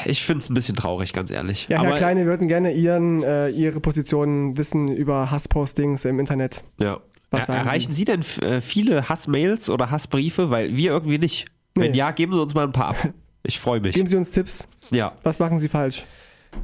ich 0.05 0.25
finde 0.25 0.41
es 0.41 0.49
ein 0.49 0.55
bisschen 0.55 0.75
traurig, 0.75 1.13
ganz 1.13 1.29
ehrlich. 1.29 1.67
Ja, 1.69 1.81
Herr 1.81 1.87
aber, 1.89 1.97
Kleine, 1.97 2.21
wir 2.21 2.27
würden 2.27 2.47
gerne 2.47 2.73
Ihren, 2.73 3.21
äh, 3.21 3.49
Ihre 3.49 3.79
Positionen 3.79 4.57
wissen 4.57 4.87
über 4.87 5.29
Hasspostings 5.29 6.05
im 6.05 6.19
Internet. 6.19 6.63
Ja. 6.79 6.99
Was 7.31 7.47
Er, 7.49 7.55
erreichen 7.55 7.91
Sie, 7.91 8.05
denn 8.05 8.21
f- 8.21 8.41
äh, 8.41 8.61
viele 8.61 9.07
Hassmails 9.09 9.69
oder 9.69 9.91
Hassbriefe? 9.91 10.49
Weil 10.49 10.75
wir 10.75 10.91
irgendwie 10.91 11.17
nicht. 11.19 11.45
Wenn 11.75 11.91
Nee. 11.91 11.97
ja, 11.97 12.11
geben 12.11 12.33
Sie 12.33 12.41
uns 12.41 12.53
mal 12.53 12.63
ein 12.65 12.71
paar 12.71 12.89
ab. 12.89 12.95
Ich 13.41 13.57
freue 13.57 13.79
mich. 13.79 13.95
Geben 13.95 14.07
Sie 14.07 14.17
uns 14.17 14.31
Tipps. 14.31 14.67
Ja. 14.91 15.13
Was 15.23 15.39
machen 15.39 15.59
Sie 15.59 15.69
falsch? 15.69 16.03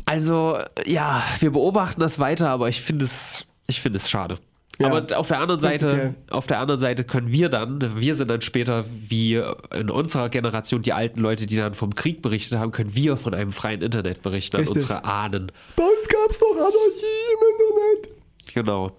Also, 0.03 0.57
ja, 0.85 1.23
wir 1.39 1.51
beobachten 1.51 2.01
das 2.01 2.19
weiter, 2.19 2.49
aber 2.49 2.67
ich 2.67 2.81
finde 2.81 3.05
es, 3.05 3.45
ich 3.67 3.79
finde 3.81 3.95
es 3.97 4.09
schade. 4.09 4.35
Ja, 4.77 4.87
aber 4.91 5.17
auf 5.17 5.29
der 5.29 5.39
anderen 5.39 5.61
Seite, 5.61 5.85
prinzipiell. 5.85 6.15
auf 6.31 6.47
der 6.47 6.59
anderen 6.59 6.81
Seite 6.81 7.05
können 7.05 7.31
wir 7.31 7.47
dann, 7.47 7.97
wir 7.97 8.13
sind 8.13 8.27
dann 8.29 8.41
später 8.41 8.83
wie 8.91 9.41
in 9.73 9.89
unserer 9.89 10.27
Generation 10.27 10.81
die 10.81 10.91
alten 10.91 11.21
Leute, 11.21 11.45
die 11.45 11.55
dann 11.55 11.73
vom 11.73 11.95
Krieg 11.95 12.21
berichtet 12.21 12.59
haben, 12.59 12.71
können 12.73 12.93
wir 12.93 13.15
von 13.15 13.33
einem 13.33 13.53
freien 13.53 13.81
Internet 13.81 14.21
berichten 14.21 14.57
Richtig. 14.57 14.75
an 14.75 14.81
unsere 14.81 15.05
Ahnen. 15.05 15.51
Bei 15.77 15.83
uns 15.83 16.09
gab 16.09 16.29
es 16.29 16.39
doch 16.39 16.51
Anarchie 16.55 17.23
im 17.31 17.47
Internet. 17.53 18.53
Genau. 18.53 18.91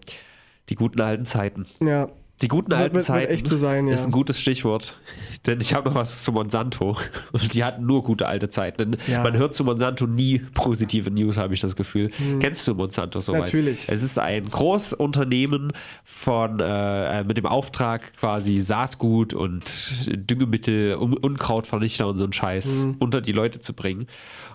Die 0.68 0.74
guten 0.74 1.00
alten 1.00 1.24
Zeiten. 1.26 1.66
Ja. 1.82 2.08
Die 2.42 2.48
guten 2.48 2.74
alten 2.74 2.96
wird 2.96 3.04
Zeiten 3.06 3.32
echt 3.32 3.48
so 3.48 3.56
sein, 3.56 3.86
ja. 3.88 3.94
ist 3.94 4.04
ein 4.04 4.12
gutes 4.12 4.38
Stichwort. 4.38 5.00
Denn 5.46 5.58
ich 5.62 5.72
habe 5.72 5.88
noch 5.88 5.94
was 5.94 6.22
zu 6.22 6.32
Monsanto. 6.32 6.98
Und 7.32 7.54
die 7.54 7.64
hatten 7.64 7.86
nur 7.86 8.02
gute 8.02 8.26
alte 8.26 8.50
Zeiten. 8.50 8.92
Denn 8.92 9.00
Ja. 9.06 9.18
Hm. 9.18 9.22
man 9.22 9.36
hört 9.38 9.54
zu 9.54 9.64
Monsanto 9.64 10.06
nie 10.06 10.40
positive 10.52 11.10
News, 11.10 11.38
habe 11.38 11.54
ich 11.54 11.60
das 11.60 11.76
Gefühl. 11.76 12.10
Kennst 12.40 12.68
du 12.68 12.74
Monsanto 12.74 13.20
soweit? 13.20 13.44
Natürlich. 13.44 13.84
Es 13.88 14.02
ist 14.02 14.18
ein 14.18 14.50
Großunternehmen 14.50 15.72
von, 16.04 16.60
äh, 16.60 17.24
mit 17.24 17.38
dem 17.38 17.46
Auftrag, 17.46 18.12
quasi 18.18 18.60
Saatgut 18.60 19.32
und 19.32 19.94
Düngemittel, 20.06 20.96
Un 20.96 21.14
Unkrautvernichter 21.16 22.06
und 22.06 22.18
so 22.18 22.24
einen 22.24 22.34
Scheiß 22.34 22.84
Hm. 22.84 22.96
unter 22.98 23.22
die 23.22 23.32
Leute 23.32 23.60
zu 23.60 23.72
bringen. 23.72 24.06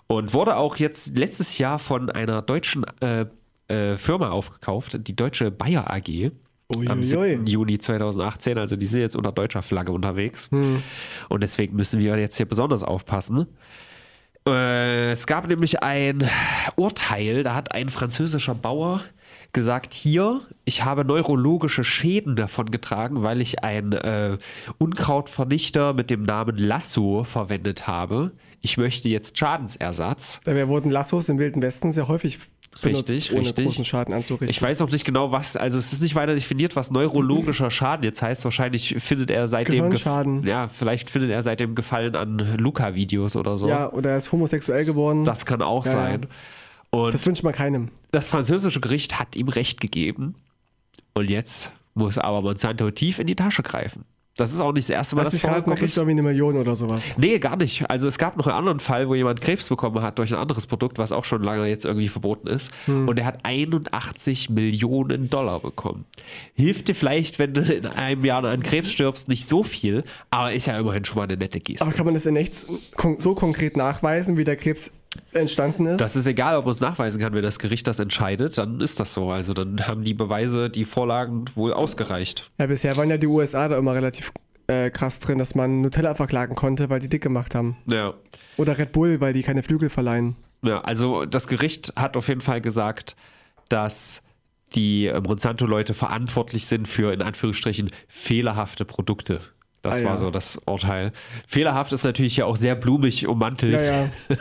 Und 0.05 0.35
wurde 0.35 0.55
auch 0.55 0.75
jetzt 0.75 1.17
letztes 1.17 1.57
Jahr 1.57 1.79
von 1.79 2.11
einer 2.11 2.43
deutschen 2.43 2.83
äh, 2.99 3.25
äh, 3.71 3.97
Firma 3.97 4.29
aufgekauft, 4.29 4.99
die 5.07 5.15
deutsche 5.15 5.51
Bayer 5.51 5.91
AG 5.91 6.31
am 6.73 6.99
Uiuiui. 6.99 7.03
7. 7.03 7.45
Juni 7.45 7.77
2018. 7.77 8.57
Also 8.57 8.75
die 8.75 8.85
sind 8.85 9.01
jetzt 9.01 9.15
unter 9.15 9.31
deutscher 9.31 9.61
Flagge 9.61 9.91
unterwegs. 9.91 10.49
Und 11.29 11.43
deswegen 11.43 11.75
müssen 11.75 11.99
wir 11.99 12.17
jetzt 12.17 12.37
hier 12.37 12.45
besonders 12.45 12.83
aufpassen. 12.83 13.47
Äh, 14.47 15.11
es 15.11 15.27
gab 15.27 15.47
nämlich 15.47 15.83
ein 15.83 16.27
Urteil, 16.75 17.43
da 17.43 17.53
hat 17.53 17.75
ein 17.75 17.89
französischer 17.89 18.55
Bauer 18.55 19.01
gesagt, 19.53 19.93
hier, 19.93 20.41
ich 20.65 20.83
habe 20.83 21.05
neurologische 21.05 21.83
Schäden 21.83 22.35
davon 22.35 22.71
getragen, 22.71 23.21
weil 23.21 23.41
ich 23.41 23.63
einen 23.63 23.91
äh, 23.91 24.37
Unkrautvernichter 24.77 25.93
mit 25.93 26.09
dem 26.09 26.23
Namen 26.23 26.57
Lasso 26.57 27.23
verwendet 27.23 27.85
habe. 27.85 28.31
Ich 28.61 28.77
möchte 28.77 29.09
jetzt 29.09 29.37
Schadensersatz. 29.37 30.39
Dabei 30.45 30.67
wurden 30.67 30.89
Lassos 30.89 31.29
im 31.29 31.37
Wilden 31.37 31.61
Westen 31.61 31.91
sehr 31.91 32.07
häufig 32.07 32.39
benutzt, 32.81 33.09
Richtig, 33.09 33.31
ohne 33.33 33.41
richtig. 33.41 33.65
großen 33.65 33.83
Schaden 33.83 34.13
anzurichten. 34.13 34.49
Ich 34.49 34.61
weiß 34.61 34.79
noch 34.79 34.89
nicht 34.89 35.03
genau, 35.03 35.31
was, 35.31 35.55
also 35.55 35.77
es 35.77 35.91
ist 35.91 36.01
nicht 36.01 36.15
weiter 36.15 36.33
definiert, 36.33 36.75
was 36.75 36.91
neurologischer 36.91 37.69
Schaden 37.71 38.03
jetzt 38.03 38.21
heißt. 38.21 38.43
Wahrscheinlich 38.45 38.95
findet 38.99 39.29
er 39.29 39.47
seitdem, 39.47 39.85
Gehirnschaden. 39.85 40.45
ja, 40.45 40.67
vielleicht 40.67 41.09
findet 41.09 41.31
er 41.31 41.43
seitdem 41.43 41.75
Gefallen 41.75 42.15
an 42.15 42.37
Luca-Videos 42.57 43.35
oder 43.35 43.57
so. 43.57 43.67
ja, 43.67 43.91
oder 43.91 44.11
er 44.11 44.17
ist 44.17 44.31
homosexuell 44.31 44.85
geworden. 44.85 45.25
Das 45.25 45.45
kann 45.45 45.61
auch 45.61 45.85
ja. 45.85 45.91
sein. 45.91 46.27
Und 46.91 47.13
das 47.13 47.25
wünscht 47.25 47.43
man 47.43 47.53
keinem. 47.53 47.89
das 48.11 48.27
französische 48.27 48.79
Gericht 48.81 49.19
hat 49.19 49.35
ihm 49.35 49.47
Recht 49.49 49.81
gegeben. 49.81 50.35
Und 51.13 51.29
jetzt 51.29 51.71
muss 51.93 52.17
aber 52.17 52.41
Monsanto 52.41 52.89
tief 52.91 53.19
in 53.19 53.27
die 53.27 53.35
Tasche 53.35 53.63
greifen. 53.63 54.05
Das 54.37 54.53
ist 54.53 54.61
auch 54.61 54.71
nicht 54.71 54.87
das 54.87 54.95
erste 54.95 55.15
Mal, 55.17 55.25
dass 55.25 55.33
man 55.33 55.41
vorgekommen 55.41 55.83
ist. 55.83 55.97
irgendwie 55.97 56.11
eine 56.11 56.23
Million 56.23 56.55
oder 56.55 56.75
sowas. 56.75 57.17
Nee, 57.17 57.37
gar 57.39 57.57
nicht. 57.57 57.89
Also 57.89 58.07
es 58.07 58.17
gab 58.17 58.37
noch 58.37 58.47
einen 58.47 58.55
anderen 58.55 58.79
Fall, 58.79 59.09
wo 59.09 59.15
jemand 59.15 59.41
Krebs 59.41 59.67
bekommen 59.67 60.01
hat 60.01 60.19
durch 60.19 60.31
ein 60.31 60.39
anderes 60.39 60.67
Produkt, 60.67 60.97
was 60.97 61.11
auch 61.11 61.25
schon 61.25 61.43
lange 61.43 61.67
jetzt 61.67 61.83
irgendwie 61.83 62.07
verboten 62.07 62.47
ist. 62.47 62.71
Hm. 62.85 63.09
Und 63.09 63.19
er 63.19 63.25
hat 63.25 63.39
81 63.43 64.49
Millionen 64.49 65.29
Dollar 65.29 65.59
bekommen. 65.59 66.05
Hilft 66.55 66.87
dir 66.87 66.95
vielleicht, 66.95 67.39
wenn 67.39 67.53
du 67.53 67.61
in 67.61 67.85
einem 67.85 68.23
Jahr 68.23 68.43
an 68.45 68.63
Krebs 68.63 68.91
stirbst, 68.91 69.27
nicht 69.27 69.47
so 69.47 69.63
viel, 69.63 70.03
aber 70.29 70.53
ist 70.53 70.65
ja 70.65 70.79
immerhin 70.79 71.03
schon 71.03 71.17
mal 71.17 71.23
eine 71.23 71.35
nette 71.35 71.59
Geste. 71.59 71.85
Aber 71.85 71.93
kann 71.93 72.05
man 72.05 72.13
das 72.13 72.25
in 72.25 72.37
echt 72.37 72.65
so 73.17 73.35
konkret 73.35 73.75
nachweisen, 73.75 74.37
wie 74.37 74.45
der 74.45 74.55
Krebs 74.55 74.91
entstanden 75.33 75.85
ist? 75.87 76.01
Das 76.01 76.15
ist 76.15 76.27
egal, 76.27 76.55
ob 76.57 76.65
man 76.65 76.71
es 76.71 76.79
nachweisen 76.79 77.21
kann, 77.21 77.33
wenn 77.33 77.41
das 77.41 77.59
Gericht 77.59 77.87
das 77.87 77.99
entscheidet, 77.99 78.57
dann 78.57 78.79
ist 78.81 78.99
das 78.99 79.13
so. 79.13 79.29
Also 79.31 79.53
dann 79.53 79.87
haben 79.87 80.03
die 80.03 80.13
Beweise, 80.13 80.69
die 80.69 80.85
Vorlagen 80.85 81.45
wohl 81.55 81.73
ausgereicht. 81.73 82.51
ja, 82.59 82.67
bisher 82.67 82.95
waren 82.97 83.09
ja 83.09 83.17
die 83.17 83.27
USA 83.27 83.67
da 83.67 83.77
immer 83.77 83.93
relativ 83.93 84.31
äh, 84.67 84.89
krass 84.89 85.19
drin, 85.19 85.37
dass 85.37 85.55
man 85.55 85.81
Nutella 85.81 86.15
verklagen 86.15 86.55
konnte, 86.55 86.89
weil 86.89 86.99
die 86.99 87.09
dick 87.09 87.21
gemacht 87.23 87.55
haben. 87.55 87.77
Ja. 87.91 88.13
Oder 88.57 88.77
Red 88.77 88.91
Bull, 88.91 89.19
weil 89.21 89.33
die 89.33 89.43
keine 89.43 89.63
Flügel 89.63 89.89
verleihen. 89.89 90.35
Ja, 90.63 90.81
also 90.81 91.25
das 91.25 91.47
Gericht 91.47 91.93
hat 91.95 92.15
auf 92.15 92.27
jeden 92.27 92.41
Fall 92.41 92.61
gesagt, 92.61 93.15
dass 93.69 94.21
die 94.75 95.07
äh, 95.07 95.19
Monsanto-Leute 95.19 95.93
verantwortlich 95.93 96.67
sind 96.67 96.87
für 96.87 97.11
in 97.11 97.21
Anführungsstrichen 97.21 97.89
fehlerhafte 98.07 98.85
Produkte. 98.85 99.41
Das 99.81 100.01
Ah, 100.01 100.03
war 100.03 100.11
ja. 100.11 100.17
so 100.17 100.29
das 100.31 100.59
Urteil. 100.67 101.11
Fehlerhaft 101.47 101.91
ist 101.91 102.03
natürlich 102.03 102.37
ja 102.37 102.45
auch 102.45 102.55
sehr 102.55 102.75
blumig 102.75 103.27
ummantelt. 103.27 103.81
Ja, 103.81 104.03
ja. 104.03 104.09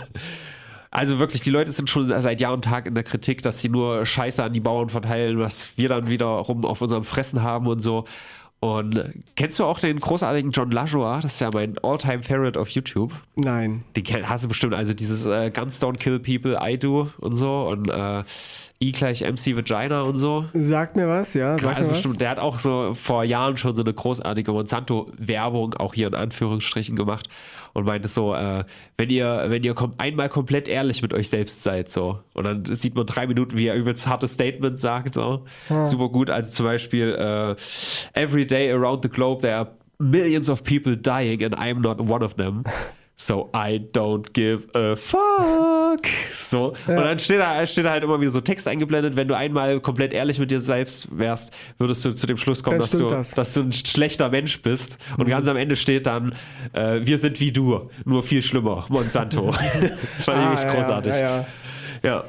Also 0.91 1.21
wirklich, 1.21 1.41
die 1.43 1.51
Leute 1.51 1.71
sind 1.71 1.89
schon 1.89 2.07
seit 2.07 2.41
Jahr 2.41 2.53
und 2.53 2.65
Tag 2.65 2.87
in 2.87 2.95
der 2.95 3.05
Kritik, 3.05 3.43
dass 3.43 3.61
sie 3.61 3.69
nur 3.69 4.05
Scheiße 4.05 4.43
an 4.43 4.53
die 4.53 4.61
Bauern 4.61 4.89
verteilen, 4.89 5.39
was 5.39 5.79
wir 5.79 5.89
dann 5.89 6.09
wiederum 6.09 6.65
auf 6.65 6.81
unserem 6.81 7.05
Fressen 7.05 7.43
haben 7.43 7.69
und 7.69 7.81
so. 7.81 8.05
Und 8.63 9.03
kennst 9.37 9.59
du 9.59 9.65
auch 9.65 9.81
den 9.81 9.99
großartigen 9.99 10.51
John 10.51 10.71
LaJoie? 10.71 11.21
Das 11.23 11.33
ist 11.35 11.41
ja 11.41 11.49
mein 11.51 11.77
All-Time-Favorite 11.83 12.61
auf 12.61 12.69
YouTube. 12.69 13.15
Nein. 13.35 13.85
Den 13.97 14.29
hast 14.29 14.45
du 14.45 14.49
bestimmt, 14.49 14.75
also 14.75 14.93
dieses 14.93 15.25
äh, 15.25 15.51
Guns 15.51 15.81
Don't 15.81 15.97
Kill 15.97 16.21
People, 16.21 16.59
I 16.61 16.77
Do 16.77 17.09
und 17.19 17.33
so 17.33 17.69
und 17.71 17.89
äh, 17.89 18.23
I 18.83 18.93
gleich 18.93 19.23
MC 19.23 19.57
Vagina 19.57 20.03
und 20.03 20.17
so. 20.17 20.45
Sagt 20.53 20.97
mir 20.97 21.09
was, 21.09 21.33
ja. 21.33 21.57
Sagt 21.57 21.75
Also 21.75 21.89
mir 21.89 21.93
was. 21.93 22.03
bestimmt, 22.03 22.21
der 22.21 22.31
hat 22.31 22.39
auch 22.39 22.59
so 22.59 22.93
vor 22.93 23.25
Jahren 23.25 23.57
schon 23.57 23.75
so 23.75 23.83
eine 23.83 23.95
großartige 23.95 24.53
Monsanto-Werbung, 24.53 25.75
auch 25.75 25.95
hier 25.95 26.09
in 26.09 26.15
Anführungsstrichen 26.15 26.97
gemacht 26.97 27.29
und 27.73 27.85
meinte 27.85 28.09
so, 28.09 28.35
äh, 28.35 28.65
wenn 28.97 29.11
ihr, 29.11 29.47
wenn 29.49 29.63
ihr 29.63 29.75
kom 29.75 29.95
einmal 29.99 30.29
komplett 30.29 30.69
ehrlich 30.69 31.03
mit 31.03 31.13
euch 31.13 31.29
selbst 31.29 31.63
seid, 31.63 31.91
so. 31.91 32.21
Und 32.35 32.45
dann 32.45 32.65
sieht 32.65 32.95
man 32.95 33.07
drei 33.07 33.27
Minuten, 33.27 33.57
wie 33.57 33.67
er 33.67 33.75
übelst 33.75 34.07
harte 34.07 34.29
Statements 34.29 34.83
sagt, 34.83 35.15
so. 35.15 35.45
Super 35.85 36.09
gut. 36.09 36.31
Also 36.31 36.51
zum 36.51 36.67
Beispiel, 36.67 37.15
äh, 37.15 38.21
every 38.21 38.47
day 38.47 38.71
around 38.71 39.03
the 39.03 39.09
globe 39.09 39.43
there 39.43 39.57
are 39.57 39.71
millions 39.99 40.49
of 40.49 40.65
people 40.65 40.97
dying 40.97 41.43
and 41.45 41.55
I'm 41.57 41.81
not 41.81 42.01
one 42.01 42.25
of 42.25 42.35
them. 42.35 42.65
So 43.21 43.51
I 43.55 43.79
don't 43.93 44.33
give 44.33 44.67
a 44.75 44.97
fuck. 44.97 46.07
So. 46.33 46.69
Und 46.87 46.97
dann 46.97 47.19
steht 47.19 47.39
da, 47.39 47.67
steht 47.67 47.85
da 47.85 47.91
halt 47.91 48.03
immer 48.03 48.19
wieder 48.19 48.31
so 48.31 48.41
Text 48.41 48.67
eingeblendet. 48.67 49.15
Wenn 49.15 49.29
du 49.29 49.37
einmal 49.37 49.79
komplett 49.81 50.15
ehrlich 50.15 50.39
mit 50.39 50.51
dir 50.51 50.59
selbst 50.59 51.07
wärst, 51.19 51.55
würdest 51.77 52.03
du 52.03 52.13
zu 52.13 52.27
dem 52.27 52.39
Schluss 52.39 52.63
kommen, 52.63 52.79
dass 52.79 52.93
du, 52.93 53.09
das. 53.09 53.33
dass 53.33 53.53
du 53.53 53.61
ein 53.61 53.73
schlechter 53.73 54.31
Mensch 54.31 54.63
bist. 54.63 54.97
Und 55.19 55.29
ganz 55.29 55.49
am 55.49 55.59
Ende 55.59 55.77
steht 55.77 56.07
dann, 56.07 56.35
äh, 56.73 57.01
wir 57.03 57.19
sind 57.19 57.41
wie 57.41 57.53
du, 57.53 57.91
nur 58.07 58.23
viel 58.23 58.41
schlimmer. 58.41 58.87
Monsanto. 58.89 59.51
das 59.53 59.61
fand 59.61 59.91
ich 59.91 60.29
Ah, 60.29 60.51
wirklich 60.53 60.63
ja, 60.63 60.75
großartig. 60.75 61.15
Ja, 61.17 61.21
ja. 61.21 61.47
Ja. 62.03 62.25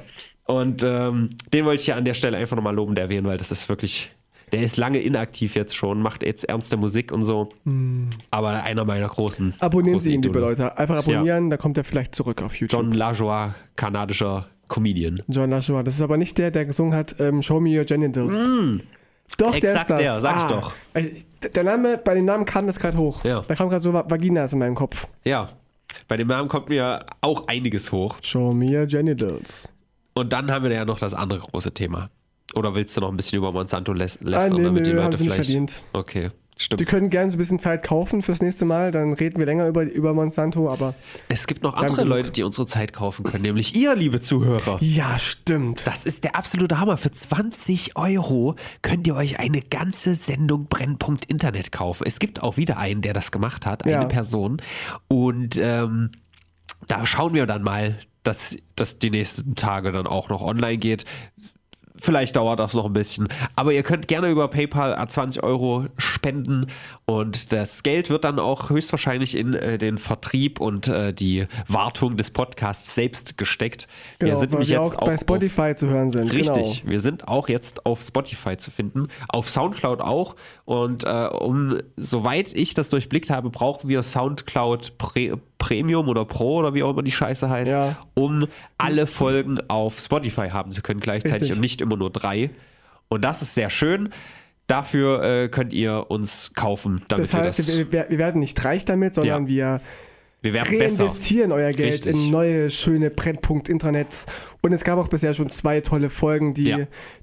Und 0.45 0.83
ähm, 0.83 1.29
den 1.53 1.63
wollte 1.63 1.79
ich 1.79 1.87
ja 1.87 1.95
an 1.95 2.03
der 2.03 2.15
Stelle 2.15 2.35
einfach 2.35 2.57
nochmal 2.57 2.75
lobend 2.75 2.99
erwähnen, 2.99 3.25
weil 3.25 3.37
das 3.37 3.49
ist 3.49 3.69
wirklich. 3.69 4.11
Der 4.51 4.61
ist 4.61 4.77
lange 4.77 4.99
inaktiv 4.99 5.55
jetzt 5.55 5.75
schon, 5.75 6.01
macht 6.01 6.23
jetzt 6.23 6.43
ernste 6.49 6.75
Musik 6.77 7.11
und 7.11 7.23
so. 7.23 7.49
Aber 8.31 8.63
einer 8.63 8.83
meiner 8.85 9.07
großen. 9.07 9.53
Abonnieren 9.59 9.93
großen 9.93 10.09
Sie 10.09 10.15
ihn, 10.15 10.21
liebe. 10.21 10.39
Leute. 10.39 10.77
Einfach 10.77 10.97
abonnieren, 10.97 11.49
dann 11.49 11.59
kommt 11.59 11.77
er 11.77 11.83
vielleicht 11.83 12.13
zurück 12.15 12.41
auf 12.41 12.55
YouTube. 12.55 12.79
John 12.81 12.91
Lajoie, 12.91 13.53
kanadischer 13.75 14.47
Comedian. 14.67 15.21
John 15.27 15.49
Lashua. 15.49 15.83
Das 15.83 15.95
ist 15.95 16.01
aber 16.01 16.17
nicht 16.17 16.37
der, 16.37 16.49
der 16.51 16.65
gesungen 16.65 16.93
hat, 16.93 17.15
ähm, 17.19 17.41
Show 17.41 17.59
Me 17.59 17.77
Your 17.77 17.85
Genitals. 17.85 18.37
Doch, 19.37 19.51
Mm. 19.51 19.53
Exakt 19.55 19.89
der 19.89 19.95
ist 19.95 20.01
der, 20.01 20.13
das. 20.15 20.21
sag 20.21 20.37
ich 20.37 20.43
doch. 20.43 20.73
Äh, 20.93 21.05
Der 21.53 21.63
Name, 21.63 21.97
bei 21.97 22.13
dem 22.15 22.25
Namen 22.25 22.45
kam 22.45 22.67
das 22.67 22.77
gerade 22.79 22.97
hoch. 22.97 23.23
Ja. 23.23 23.41
Da 23.47 23.55
kam 23.55 23.69
gerade 23.69 23.81
so 23.81 23.91
Va- 23.93 24.05
Vaginas 24.09 24.53
in 24.53 24.59
meinem 24.59 24.75
Kopf. 24.75 25.07
Ja. 25.23 25.49
Bei 26.07 26.15
dem 26.17 26.27
Namen 26.27 26.47
kommt 26.49 26.69
mir 26.69 27.05
auch 27.21 27.47
einiges 27.47 27.91
hoch. 27.91 28.17
Show 28.21 28.53
Me 28.53 28.77
Your 28.79 28.85
Genitals. 28.85 29.67
Und 30.13 30.31
dann 30.33 30.51
haben 30.51 30.63
wir 30.65 30.71
ja 30.71 30.85
noch 30.85 30.99
das 30.99 31.13
andere 31.13 31.39
große 31.39 31.73
Thema. 31.73 32.09
Oder 32.55 32.75
willst 32.75 32.95
du 32.97 33.01
noch 33.01 33.09
ein 33.09 33.17
bisschen 33.17 33.37
über 33.37 33.51
Monsanto 33.51 33.93
läs 33.93 34.17
Ah, 34.21 34.27
lästern, 34.29 34.57
nee, 34.57 34.63
damit 34.63 34.85
die 34.85 34.91
nö, 34.93 34.97
haben 34.99 35.05
Leute 35.05 35.17
vielleicht. 35.17 35.35
verdient. 35.35 35.83
Okay, 35.93 36.31
stimmt. 36.57 36.79
Die 36.81 36.85
können 36.85 37.09
gerne 37.09 37.31
so 37.31 37.35
ein 37.35 37.39
bisschen 37.39 37.59
Zeit 37.59 37.81
kaufen 37.83 38.21
fürs 38.21 38.41
nächste 38.41 38.65
Mal, 38.65 38.91
dann 38.91 39.13
reden 39.13 39.39
wir 39.39 39.45
länger 39.45 39.67
über, 39.67 39.83
über 39.83 40.13
Monsanto, 40.13 40.69
aber 40.69 40.93
Es 41.29 41.47
gibt 41.47 41.63
noch 41.63 41.75
andere. 41.75 42.03
Leute, 42.03 42.31
die 42.31 42.43
unsere 42.43 42.65
Zeit 42.67 42.91
kaufen 42.93 43.23
können, 43.23 43.43
nämlich 43.43 43.75
ihr, 43.75 43.95
liebe 43.95 44.19
Zuhörer. 44.19 44.77
ja, 44.81 45.17
stimmt. 45.17 45.87
Das 45.87 46.05
ist 46.05 46.23
der 46.25 46.35
absolute 46.35 46.79
Hammer. 46.79 46.97
Für 46.97 47.11
20 47.11 47.95
Euro 47.95 48.55
könnt 48.81 49.07
ihr 49.07 49.15
euch 49.15 49.39
eine 49.39 49.61
ganze 49.61 50.13
Sendung 50.15 50.65
Brennpunkt 50.67 51.25
Internet 51.25 51.71
kaufen. 51.71 52.03
Es 52.05 52.19
gibt 52.19 52.41
auch 52.43 52.57
wieder 52.57 52.77
einen, 52.77 53.01
der 53.01 53.13
das 53.13 53.31
gemacht 53.31 53.65
hat, 53.65 53.83
eine 53.83 53.93
Ja. 53.93 54.05
Person. 54.05 54.61
Und 55.07 55.57
ähm, 55.61 56.11
da 56.87 57.05
schauen 57.05 57.33
wir 57.33 57.45
dann 57.45 57.61
mal, 57.63 57.97
dass 58.23 58.57
das 58.75 58.99
die 58.99 59.09
nächsten 59.09 59.55
Tage 59.55 59.91
dann 59.91 60.05
auch 60.05 60.29
noch 60.29 60.41
online 60.41 60.77
geht. 60.77 61.05
Vielleicht 62.01 62.35
dauert 62.35 62.59
das 62.59 62.73
noch 62.73 62.85
ein 62.85 62.93
bisschen. 62.93 63.27
Aber 63.55 63.71
ihr 63.73 63.83
könnt 63.83 64.07
gerne 64.07 64.29
über 64.29 64.47
PayPal 64.47 64.95
a 64.95 65.07
20 65.07 65.43
Euro 65.43 65.85
spenden 65.97 66.65
und 67.05 67.51
das 67.53 67.83
Geld 67.83 68.09
wird 68.09 68.23
dann 68.25 68.39
auch 68.39 68.69
höchstwahrscheinlich 68.71 69.35
in 69.37 69.53
äh, 69.53 69.77
den 69.77 69.97
Vertrieb 69.97 70.59
und 70.59 70.87
äh, 70.87 71.13
die 71.13 71.45
Wartung 71.67 72.17
des 72.17 72.31
Podcasts 72.31 72.95
selbst 72.95 73.37
gesteckt. 73.37 73.87
Genau, 74.19 74.31
wir 74.31 74.35
sind 74.37 74.51
nämlich 74.51 74.69
wir 74.69 74.81
jetzt 74.81 74.95
auch 74.97 75.05
bei 75.05 75.13
auf- 75.13 75.21
Spotify 75.21 75.75
zu 75.75 75.87
hören 75.87 76.09
sind. 76.09 76.33
Richtig, 76.33 76.81
Genau. 76.81 76.91
wir 76.91 76.99
sind 76.99 77.27
auch 77.27 77.47
jetzt 77.49 77.85
auf 77.85 78.01
Spotify 78.01 78.57
zu 78.57 78.71
finden, 78.71 79.07
auf 79.29 79.49
Soundcloud 79.49 80.01
auch. 80.01 80.35
Und 80.65 81.03
äh, 81.05 81.27
um, 81.27 81.77
soweit 81.97 82.51
ich 82.53 82.73
das 82.73 82.89
durchblickt 82.89 83.29
habe, 83.29 83.49
brauchen 83.51 83.87
wir 83.89 84.01
Soundcloud 84.03 84.97
Pre 84.97 85.37
Premium 85.61 86.09
oder 86.09 86.25
Pro 86.25 86.55
oder 86.57 86.73
wie 86.73 86.81
auch 86.81 86.89
immer 86.89 87.03
die 87.03 87.11
Scheiße 87.11 87.47
heißt, 87.49 87.71
Ja. 87.71 87.95
um 88.15 88.47
alle 88.79 89.05
Folgen 89.05 89.59
auf 89.69 89.99
Spotify 89.99 90.49
haben 90.49 90.71
zu 90.71 90.81
können 90.81 90.99
gleichzeitig 90.99 91.41
Richtig. 91.43 91.55
und 91.55 91.61
nicht 91.61 91.81
immer 91.81 91.95
nur 91.97 92.09
drei. 92.09 92.49
Und 93.09 93.21
das 93.23 93.41
ist 93.43 93.53
sehr 93.53 93.69
schön. 93.69 94.09
Dafür 94.67 95.23
äh, 95.23 95.49
könnt 95.49 95.71
ihr 95.73 96.05
uns 96.09 96.53
kaufen, 96.55 97.01
damit 97.09 97.25
Das 97.25 97.33
heißt, 97.33 97.67
wir 97.67 97.75
das. 97.83 97.91
wir, 97.91 98.09
wir 98.09 98.17
werden 98.17 98.39
nicht 98.39 98.63
reich 98.65 98.85
damit, 98.85 99.13
sondern 99.15 99.43
Ja. 99.43 99.47
wir 99.47 99.81
Wir 100.43 100.53
werden 100.53 100.79
besser. 100.79 101.03
reinvestieren 101.05 101.51
euer 101.51 101.69
Geld 101.69 101.93
Richtig. 101.93 102.15
in 102.15 102.31
neue, 102.31 102.71
schöne 102.71 103.11
Brennpunkt-Intranets. 103.11 104.25
Und 104.63 104.73
es 104.73 104.83
gab 104.83 104.97
auch 104.97 105.07
bisher 105.07 105.35
schon 105.35 105.49
zwei 105.49 105.81
tolle 105.81 106.09
Folgen, 106.09 106.55
die, 106.55 106.63
Ja. 106.69 106.77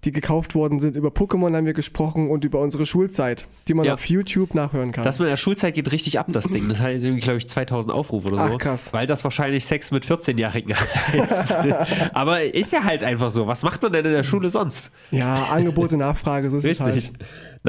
die 0.05 0.13
gekauft 0.13 0.55
worden 0.55 0.79
sind. 0.79 0.95
Über 0.97 1.09
Pokémon 1.09 1.53
haben 1.55 1.67
wir 1.67 1.73
gesprochen 1.73 2.31
und 2.31 2.45
über 2.45 2.61
unsere 2.61 2.87
Schulzeit, 2.87 3.47
die 3.67 3.75
man 3.75 3.87
Ja. 3.87 3.95
auf 3.95 4.05
YouTube 4.05 4.55
nachhören 4.55 4.93
kann. 4.93 5.05
Das 5.05 5.19
mit 5.19 5.29
der 5.29 5.37
Schulzeit 5.37 5.75
geht 5.75 5.91
richtig 5.91 6.19
ab, 6.21 6.27
das 6.31 6.49
Ding. 6.49 6.69
Das 6.69 6.79
hat 6.79 6.93
jetzt 6.93 7.03
irgendwie, 7.03 7.23
glaube 7.23 7.39
ich, 7.39 7.49
2000 7.49 7.93
Aufrufe 7.93 8.29
oder 8.29 8.37
so. 8.37 8.43
Ach, 8.55 8.59
krass. 8.59 8.93
Weil 8.93 9.09
das 9.09 9.25
wahrscheinlich 9.25 9.67
Sex 9.67 9.91
mit 9.91 10.05
14-Jährigen 10.07 10.75
heißt. 10.77 11.55
Aber 12.15 12.43
ist 12.43 12.73
ja 12.73 12.85
halt 12.85 13.03
einfach 13.03 13.33
so. 13.33 13.49
Was 13.49 13.65
macht 13.65 13.83
man 13.83 13.93
denn 13.93 14.05
in 14.05 14.13
der 14.13 14.25
Schule 14.25 14.49
sonst? 14.51 14.93
ja, 15.11 15.35
Angebote, 15.53 15.97
Nachfrage, 15.97 16.51
so 16.51 16.57
ist 16.59 16.65
es 16.65 16.87
Richtig. 16.87 17.07
halt. 17.19 17.19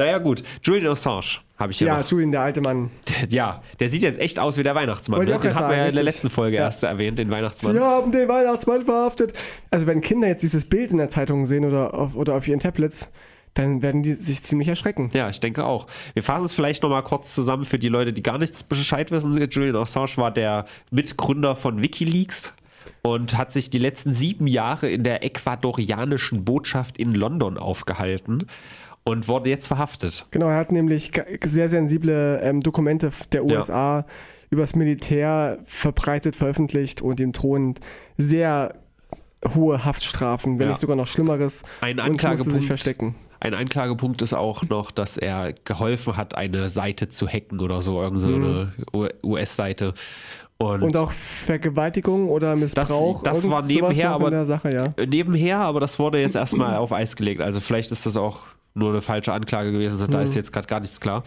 Naja, 0.00 0.18
gut. 0.18 0.42
Julian 0.62 0.92
Assange 0.92 1.40
habe 1.58 1.72
ich 1.72 1.78
hier 1.78 1.88
Ja, 1.88 1.98
noch. 1.98 2.08
Julian, 2.08 2.32
der 2.32 2.40
alte 2.40 2.60
Mann. 2.62 2.90
Ja, 3.28 3.62
der 3.78 3.90
sieht 3.90 4.02
jetzt 4.02 4.18
echt 4.18 4.38
aus 4.38 4.56
wie 4.56 4.62
der 4.62 4.74
Weihnachtsmann. 4.74 5.20
Ne? 5.20 5.26
Den 5.26 5.54
hatten 5.54 5.68
wir 5.68 5.76
ja 5.76 5.86
in 5.86 5.94
der 5.94 6.02
letzten 6.04 6.30
Folge 6.30 6.56
Ja. 6.56 6.64
erst 6.64 6.82
erwähnt, 6.84 7.18
den 7.18 7.30
Weihnachtsmann. 7.30 7.74
Sie 7.74 7.80
haben 7.80 8.10
den 8.10 8.26
Weihnachtsmann 8.28 8.82
verhaftet. 8.86 9.34
Also 9.70 9.86
wenn 9.86 10.00
Kinder 10.00 10.26
jetzt 10.28 10.42
dieses 10.42 10.64
Bild 10.64 10.90
in 10.90 10.96
der 10.96 11.10
Zeitung 11.10 11.44
sehen 11.44 11.66
oder 11.66 11.92
auf, 11.92 12.14
oder 12.16 12.34
auf 12.34 12.48
ihren 12.48 12.60
Tablets, 12.60 13.10
dann 13.52 13.82
werden 13.82 14.02
die 14.02 14.14
sich 14.14 14.42
ziemlich 14.42 14.68
erschrecken. 14.68 15.10
Ja, 15.12 15.28
ich 15.28 15.40
denke 15.40 15.66
auch. 15.66 15.86
Wir 16.14 16.22
fassen 16.22 16.46
es 16.46 16.54
vielleicht 16.54 16.82
nochmal 16.82 17.02
kurz 17.02 17.34
zusammen 17.34 17.64
für 17.66 17.78
die 17.78 17.88
Leute, 17.88 18.14
die 18.14 18.22
gar 18.22 18.38
nichts 18.38 18.62
Bescheid 18.62 19.10
wissen. 19.10 19.36
Julian 19.50 19.76
Assange 19.76 20.16
war 20.16 20.30
der 20.30 20.64
Mitgründer 20.90 21.56
von 21.56 21.82
Wikileaks 21.82 22.54
und 23.02 23.36
hat 23.36 23.52
sich 23.52 23.68
die 23.68 23.78
letzten 23.78 24.12
sieben 24.12 24.46
Jahre 24.46 24.88
in 24.88 25.02
der 25.02 25.24
ecuadorianischen 25.24 26.44
Botschaft 26.44 26.96
in 26.96 27.12
London 27.12 27.58
aufgehalten 27.58 28.44
und 29.04 29.28
wurde 29.28 29.50
jetzt 29.50 29.66
verhaftet. 29.66 30.26
Genau, 30.30 30.48
er 30.48 30.56
hat 30.56 30.72
nämlich 30.72 31.10
sehr 31.44 31.68
sensible 31.68 32.40
ähm, 32.42 32.60
Dokumente 32.60 33.10
der 33.32 33.44
Ja. 33.46 33.56
USA 33.56 34.06
übers 34.50 34.74
Militär 34.74 35.58
verbreitet, 35.64 36.36
veröffentlicht 36.36 37.00
und 37.02 37.20
ihm 37.20 37.32
drohen 37.32 37.74
sehr 38.18 38.74
hohe 39.54 39.84
Haftstrafen, 39.84 40.58
wenn 40.58 40.66
Ja. 40.66 40.70
nicht 40.72 40.80
sogar 40.80 40.96
noch 40.96 41.06
Schlimmeres. 41.06 41.62
Ein 41.80 41.98
Anklagepunkt, 42.00 42.58
sich 42.58 42.66
verstecken. 42.66 43.14
ein 43.40 43.54
Anklagepunkt 43.54 44.20
ist 44.22 44.34
auch 44.34 44.64
noch, 44.68 44.90
dass 44.90 45.16
er 45.16 45.54
geholfen 45.64 46.16
hat, 46.16 46.34
eine 46.34 46.68
Seite 46.68 47.08
zu 47.08 47.26
hacken 47.26 47.60
oder 47.60 47.80
so, 47.80 48.02
irgend 48.02 48.20
so 48.20 48.28
eine 48.28 48.72
US-Seite. 49.24 49.94
Und, 50.58 50.80
Mhm. 50.80 50.82
Und 50.88 50.96
auch 50.98 51.10
Vergewaltigung 51.10 52.28
oder 52.28 52.54
Missbrauch. 52.54 53.22
das 53.22 53.38
irgend 53.38 53.52
war 53.54 53.62
nebenher, 53.64 54.10
aber- 54.10 54.30
der 54.30 54.44
Sache, 54.44 54.70
ja. 54.74 54.92
nebenher, 55.06 55.58
aber 55.60 55.80
das 55.80 55.98
wurde 55.98 56.20
jetzt 56.20 56.36
erstmal 56.36 56.76
auf 56.76 56.92
Eis 56.92 57.16
gelegt. 57.16 57.40
Also 57.40 57.60
vielleicht 57.60 57.92
ist 57.92 58.04
das 58.04 58.18
auch 58.18 58.40
nur 58.74 58.90
eine 58.90 59.00
falsche 59.02 59.32
Anklage 59.32 59.72
gewesen. 59.72 60.10
Da 60.10 60.20
ist 60.22 60.34
jetzt 60.34 60.52
gerade 60.52 60.66
gar 60.66 60.80
nichts 60.80 61.00
klar. 61.00 61.22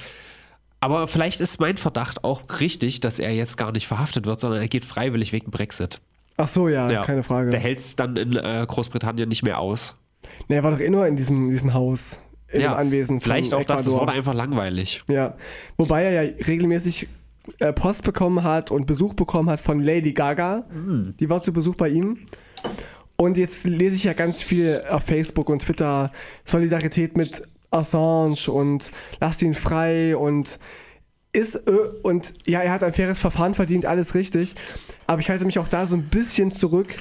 Aber 0.79 1.07
vielleicht 1.07 1.39
ist 1.39 1.59
mein 1.59 1.77
Verdacht 1.77 2.23
auch 2.25 2.41
richtig, 2.59 2.99
dass 2.99 3.19
er 3.19 3.31
jetzt 3.33 3.57
gar 3.57 3.71
nicht 3.71 3.87
verhaftet 3.87 4.25
wird, 4.25 4.39
sondern 4.39 4.61
er 4.61 4.67
geht 4.67 4.83
freiwillig 4.83 5.31
wegen 5.31 5.49
Brexit. 5.49 6.01
Ach 6.35 6.47
so, 6.47 6.67
ja, 6.67 6.89
Ja. 6.89 7.01
keine 7.03 7.23
Frage. 7.23 7.51
Der 7.51 7.59
hält 7.59 7.79
es 7.79 7.95
dann 7.95 8.17
in 8.17 8.35
äh, 8.35 8.65
Großbritannien 8.67 9.29
nicht 9.29 9.43
mehr 9.43 9.59
aus. 9.59 9.95
Nee, 10.47 10.55
er 10.55 10.63
war 10.63 10.71
doch 10.71 10.79
eh 10.79 10.89
nur 10.89 11.05
in 11.07 11.15
diesem, 11.15 11.49
diesem 11.49 11.73
Haus, 11.73 12.19
in 12.49 12.61
dem 12.61 12.73
Anwesen 12.73 13.21
Vielleicht 13.21 13.53
auch 13.53 13.63
das, 13.63 13.81
es 13.81 13.87
Ecuador. 13.87 14.07
wurde 14.07 14.17
einfach 14.17 14.33
langweilig. 14.33 15.03
Ja, 15.09 15.35
wobei 15.77 16.03
er 16.03 16.23
ja 16.23 16.31
regelmäßig 16.47 17.07
äh, 17.59 17.71
Post 17.71 18.03
bekommen 18.03 18.43
hat 18.43 18.71
und 18.71 18.85
Besuch 18.85 19.13
bekommen 19.13 19.49
hat 19.49 19.61
von 19.61 19.79
Lady 19.79 20.11
Gaga. 20.13 20.63
Hm. 20.69 21.13
Die 21.19 21.29
war 21.29 21.41
zu 21.41 21.53
Besuch 21.53 21.75
bei 21.75 21.89
ihm. 21.89 22.17
Und 23.23 23.37
jetzt 23.37 23.63
lese 23.65 23.95
ich 23.95 24.03
ja 24.03 24.13
ganz 24.13 24.41
viel 24.41 24.83
auf 24.89 25.03
Facebook 25.03 25.49
und 25.49 25.61
Twitter 25.63 26.11
Solidarität 26.45 27.15
mit 27.17 27.43
Assange 27.71 28.51
und 28.51 28.91
lasst 29.19 29.41
ihn 29.41 29.53
frei 29.53 30.15
und 30.15 30.59
ist 31.31 31.55
äh, 31.55 31.71
und 32.03 32.33
ja, 32.45 32.61
er 32.61 32.71
hat 32.71 32.83
ein 32.83 32.93
faires 32.93 33.19
Verfahren 33.19 33.53
verdient, 33.53 33.85
alles 33.85 34.13
richtig. 34.13 34.55
Aber 35.07 35.19
ich 35.21 35.29
halte 35.29 35.45
mich 35.45 35.57
auch 35.57 35.67
da 35.67 35.87
so 35.87 35.95
ein 35.95 36.03
bisschen 36.03 36.51
zurück, 36.51 36.93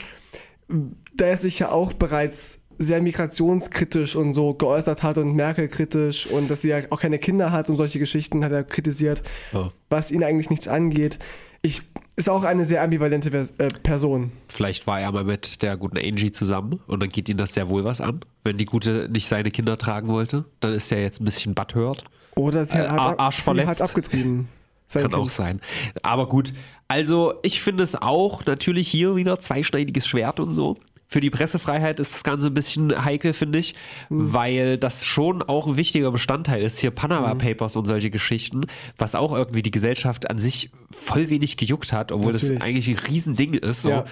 da 1.15 1.27
er 1.27 1.37
sich 1.37 1.59
ja 1.59 1.71
auch 1.71 1.93
bereits 1.93 2.61
sehr 2.79 3.03
migrationskritisch 3.03 4.17
und 4.17 4.33
so 4.33 4.55
geäußert 4.55 5.03
hat 5.03 5.19
und 5.19 5.35
Merkel 5.35 5.69
kritisch 5.69 6.27
und 6.27 6.51
dass 6.51 6.63
sie 6.63 6.71
ja 6.71 6.79
auch 6.91 7.01
keine 7.01 7.19
Kinder 7.19 7.53
hat 7.53 7.69
und 7.69 7.77
solche 7.77 7.99
Geschichten 7.99 8.45
hat 8.45 8.53
er 8.53 8.65
kritisiert, 8.65 9.23
Ja. 9.53 9.71
was 9.91 10.11
ihn 10.11 10.25
eigentlich 10.25 10.49
nichts 10.51 10.69
angeht. 10.69 11.19
Ich 11.61 11.83
ist 12.17 12.29
auch 12.29 12.45
eine 12.45 12.65
sehr 12.65 12.83
ambivalente 12.83 13.31
Vers 13.31 13.53
äh, 13.59 13.69
Person. 13.83 14.33
Vielleicht 14.49 14.87
war 14.87 15.01
er 15.01 15.13
mal 15.13 15.25
mit 15.25 15.63
der 15.63 15.77
guten 15.77 15.99
Angie 15.99 16.31
zusammen 16.31 16.81
und 16.87 17.01
dann 17.03 17.09
geht 17.11 17.29
ihm 17.29 17.37
das 17.37 17.55
sehr 17.55 17.69
wohl 17.69 17.85
was 17.85 18.01
an. 18.01 18.21
Wenn 18.45 18.59
die 18.59 18.67
Gute 18.67 19.09
nicht 19.11 19.29
seine 19.29 19.51
Kinder 19.51 19.79
tragen 19.79 20.09
wollte, 20.09 20.45
dann 20.61 20.73
ist 20.73 20.91
er 20.93 21.01
jetzt 21.03 21.21
ein 21.21 21.25
bisschen 21.25 21.55
butthurt. 21.55 22.05
Oder 22.35 22.65
sie 22.65 22.79
Äh, 22.79 22.89
hat, 22.89 23.19
Arsch 23.19 23.37
sie 23.37 23.43
verletzt. 23.43 23.81
hat 23.81 23.89
abgetrieben. 23.91 24.49
Sein 24.89 25.05
Kann 25.05 25.15
auch 25.15 25.21
Kind. 25.21 25.31
sein. 25.31 25.61
Aber 26.03 26.29
gut, 26.29 26.53
also 26.87 27.35
ich 27.43 27.63
finde 27.63 27.83
es 27.83 27.95
auch 27.95 28.45
natürlich 28.45 28.89
hier 28.89 29.17
wieder 29.17 29.39
zweischneidiges 29.39 30.07
Schwert 30.07 30.39
und 30.39 30.53
so. 30.53 30.77
Für 31.13 31.21
die 31.21 31.29
Pressefreiheit 31.29 32.01
ist 32.01 32.15
das 32.15 32.25
Ganze 32.25 32.47
ein 32.49 32.55
bisschen 32.55 33.05
heikel, 33.05 33.35
finde 33.35 33.59
ich, 33.59 33.75
Hm. 34.09 34.33
weil 34.33 34.79
das 34.79 35.05
schon 35.05 35.43
auch 35.43 35.67
ein 35.67 35.77
wichtiger 35.77 36.11
Bestandteil 36.11 36.63
ist. 36.63 36.79
Hier 36.79 36.91
Panama 36.91 37.35
Papers 37.35 37.77
und 37.77 37.85
solche 37.85 38.09
Geschichten, 38.09 38.63
was 38.97 39.15
auch 39.15 39.35
irgendwie 39.35 39.61
die 39.61 39.71
Gesellschaft 39.71 40.31
an 40.31 40.39
sich 40.41 40.71
voll 40.91 41.29
wenig 41.29 41.59
gejuckt 41.59 41.93
hat, 41.93 42.13
obwohl 42.13 42.33
das 42.33 42.45
Natürlich. 42.45 42.63
eigentlich 42.63 42.89
ein 42.89 43.07
Riesending 43.07 43.53
ist. 43.55 43.83
So. 43.83 43.91
Ja. 43.91 44.05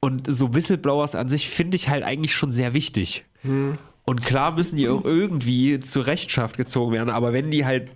Und 0.00 0.30
so 0.30 0.52
Whistleblowers 0.52 1.14
an 1.14 1.30
sich 1.30 1.48
finde 1.48 1.76
ich 1.76 1.88
halt 1.88 2.04
eigentlich 2.04 2.34
schon 2.34 2.50
sehr 2.50 2.74
wichtig. 2.74 3.24
Hm. 3.40 3.78
Und 4.04 4.22
klar 4.22 4.52
müssen 4.52 4.76
die 4.76 4.86
auch 4.86 5.02
irgendwie 5.02 5.80
zur 5.80 6.06
Rechenschaft 6.06 6.58
gezogen 6.58 6.92
werden, 6.92 7.08
aber 7.08 7.32
wenn 7.32 7.50
die 7.50 7.64
halt 7.64 7.90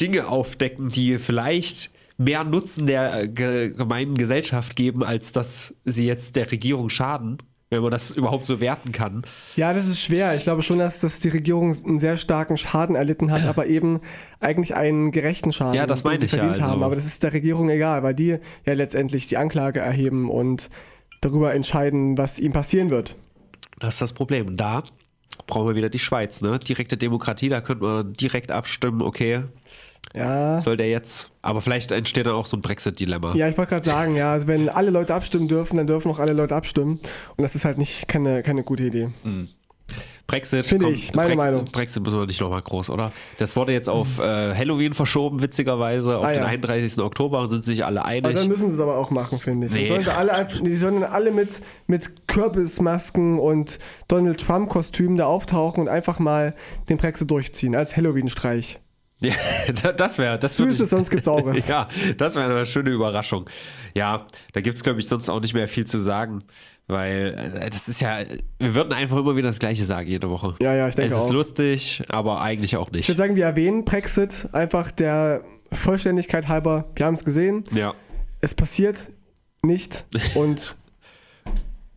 Dinge 0.00 0.26
aufdecken, 0.26 0.88
die 0.88 1.18
vielleicht 1.18 1.92
mehr 2.18 2.42
Nutzen 2.42 2.88
der 2.88 3.14
äh, 3.22 3.28
ge 3.28 3.70
gemeinen 3.70 4.16
Gesellschaft 4.16 4.74
geben, 4.74 5.04
als 5.04 5.30
dass 5.30 5.74
sie 5.84 6.06
jetzt 6.06 6.34
der 6.34 6.50
Regierung 6.50 6.90
schaden, 6.90 7.38
wenn 7.72 7.82
man 7.82 7.90
das 7.90 8.10
überhaupt 8.10 8.44
so 8.44 8.60
werten 8.60 8.92
kann. 8.92 9.22
Ja, 9.56 9.72
das 9.72 9.86
ist 9.86 10.00
schwer. 10.00 10.36
Ich 10.36 10.44
glaube 10.44 10.62
schon, 10.62 10.78
dass, 10.78 11.00
dass 11.00 11.20
die 11.20 11.30
Regierung 11.30 11.74
einen 11.74 11.98
sehr 11.98 12.16
starken 12.16 12.56
Schaden 12.56 12.94
erlitten 12.94 13.30
hat, 13.32 13.44
aber 13.46 13.66
eben 13.66 14.00
eigentlich 14.40 14.74
einen 14.74 15.10
gerechten 15.10 15.52
Schaden, 15.52 15.74
Ja, 15.74 15.86
das 15.86 16.00
sie 16.00 16.14
ich 16.14 16.20
ja, 16.22 16.28
verdient 16.38 16.56
also- 16.56 16.66
haben. 16.66 16.82
Aber 16.82 16.94
das 16.94 17.06
ist 17.06 17.22
der 17.22 17.32
Regierung 17.32 17.70
egal, 17.70 18.02
weil 18.02 18.14
die 18.14 18.38
ja 18.64 18.72
letztendlich 18.74 19.26
die 19.26 19.38
Anklage 19.38 19.80
erheben 19.80 20.30
und 20.30 20.68
darüber 21.20 21.54
entscheiden, 21.54 22.18
was 22.18 22.38
ihm 22.38 22.52
passieren 22.52 22.90
wird. 22.90 23.16
Das 23.78 23.94
ist 23.94 24.02
das 24.02 24.12
Problem. 24.12 24.46
Und 24.48 24.58
da 24.58 24.82
brauchen 25.46 25.68
wir 25.68 25.74
wieder 25.76 25.88
die 25.88 25.98
Schweiz, 25.98 26.42
ne? 26.42 26.58
Direkte 26.58 26.96
Demokratie, 26.96 27.48
da 27.48 27.60
könnte 27.60 27.84
man 27.84 28.12
direkt 28.12 28.50
abstimmen, 28.52 29.02
okay, 29.02 29.44
Ja. 30.14 30.60
soll 30.60 30.76
der 30.76 30.90
jetzt. 30.90 31.30
Aber 31.40 31.62
vielleicht 31.62 31.90
entsteht 31.90 32.26
dann 32.26 32.34
auch 32.34 32.46
so 32.46 32.56
ein 32.56 32.60
Brexit-Dilemma. 32.62 33.34
Ja, 33.34 33.48
ich 33.48 33.56
wollte 33.56 33.70
gerade 33.70 33.84
sagen, 33.84 34.14
ja, 34.14 34.32
also 34.32 34.46
wenn 34.46 34.68
alle 34.68 34.90
Leute 34.90 35.14
abstimmen 35.14 35.48
dürfen, 35.48 35.76
dann 35.78 35.86
dürfen 35.86 36.10
auch 36.10 36.18
alle 36.18 36.32
Leute 36.34 36.54
abstimmen. 36.54 36.98
Und 37.36 37.42
das 37.42 37.54
ist 37.54 37.64
halt 37.64 37.78
nicht 37.78 38.08
keine, 38.08 38.42
keine 38.42 38.62
gute 38.62 38.82
Idee. 38.84 39.08
Brexit, 40.26 40.66
Finde 40.66 40.90
ich, 40.90 41.12
meine 41.14 41.34
Brexit, 41.34 41.52
Meinung. 41.52 41.64
Brexit 41.72 42.02
müssen 42.04 42.18
wir 42.18 42.26
nicht 42.26 42.40
nochmal 42.40 42.62
groß, 42.62 42.90
oder? 42.90 43.10
Das 43.38 43.56
wurde 43.56 43.72
jetzt 43.72 43.88
auf 43.88 44.18
äh, 44.18 44.54
Halloween 44.54 44.92
verschoben, 44.94 45.42
witzigerweise, 45.42 46.16
auf 46.18 46.24
Ah, 46.24 46.32
den 46.32 46.42
ja. 46.42 46.46
31. 46.48 47.02
Oktober 47.02 47.46
sind 47.46 47.64
sich 47.64 47.84
alle 47.84 48.02
Aber 48.04 48.20
dann 48.20 48.36
einig. 48.36 48.48
müssen 48.48 48.68
sie 48.70 48.74
es 48.76 48.80
aber 48.80 48.96
auch 48.96 49.10
machen, 49.10 49.38
finde 49.38 49.66
ich. 49.66 49.72
Nee. 49.72 49.86
Sollen 49.86 50.04
sie 50.04 50.14
alle, 50.14 50.46
die 50.64 50.74
sollen 50.76 51.00
dann 51.00 51.10
alle 51.10 51.32
mit, 51.32 51.60
mit 51.86 52.28
Kürbismasken 52.28 53.38
und 53.38 53.78
Donald 54.08 54.40
Trump-Kostümen 54.40 55.16
da 55.16 55.26
auftauchen 55.26 55.82
und 55.82 55.88
einfach 55.88 56.18
mal 56.18 56.54
den 56.88 56.96
Brexit 56.96 57.30
durchziehen, 57.30 57.74
als 57.74 57.96
Halloween-Streich. 57.96 58.78
Ja, 59.84 59.92
das 59.92 60.18
wäre, 60.18 60.38
das 60.38 60.56
Süßes, 60.56 60.80
ich- 60.82 60.88
sonst 60.88 61.10
gibt's 61.10 61.26
Saures. 61.26 61.68
Ja, 61.68 61.88
das 62.16 62.34
wäre 62.34 62.46
eine 62.54 62.66
schöne 62.66 62.90
Überraschung. 62.90 63.48
Ja, 63.94 64.26
da 64.52 64.60
gibt 64.60 64.76
es, 64.76 64.82
glaube 64.82 65.00
ich, 65.00 65.08
sonst 65.08 65.28
auch 65.28 65.40
nicht 65.40 65.54
mehr 65.54 65.68
viel 65.68 65.86
zu 65.86 66.00
sagen, 66.00 66.42
weil 66.88 67.60
äh, 67.62 67.70
das 67.70 67.88
ist 67.88 68.00
ja, 68.00 68.20
wir 68.58 68.74
würden 68.74 68.92
einfach 68.92 69.16
immer 69.18 69.36
wieder 69.36 69.48
das 69.48 69.58
Gleiche 69.58 69.84
sagen 69.84 70.08
jede 70.08 70.28
Woche. 70.30 70.54
Ja, 70.60 70.74
ja, 70.74 70.88
ich 70.88 70.94
denke 70.94 71.14
Es 71.14 71.20
ist 71.22 71.28
auch. 71.28 71.32
lustig, 71.32 72.02
aber 72.08 72.42
eigentlich 72.42 72.76
auch 72.76 72.88
Ich 72.88 72.92
nicht. 72.92 73.08
würde 73.08 73.18
sagen, 73.18 73.36
wir 73.36 73.44
erwähnen 73.44 73.84
Brexit 73.84 74.48
einfach 74.52 74.90
der 74.90 75.42
Vollständigkeit 75.70 76.48
halber. 76.48 76.86
Wir 76.96 77.06
haben 77.06 77.14
es 77.14 77.24
gesehen, 77.24 77.64
Ja, 77.72 77.94
es 78.40 78.54
passiert 78.54 79.10
nicht 79.62 80.04
und 80.34 80.74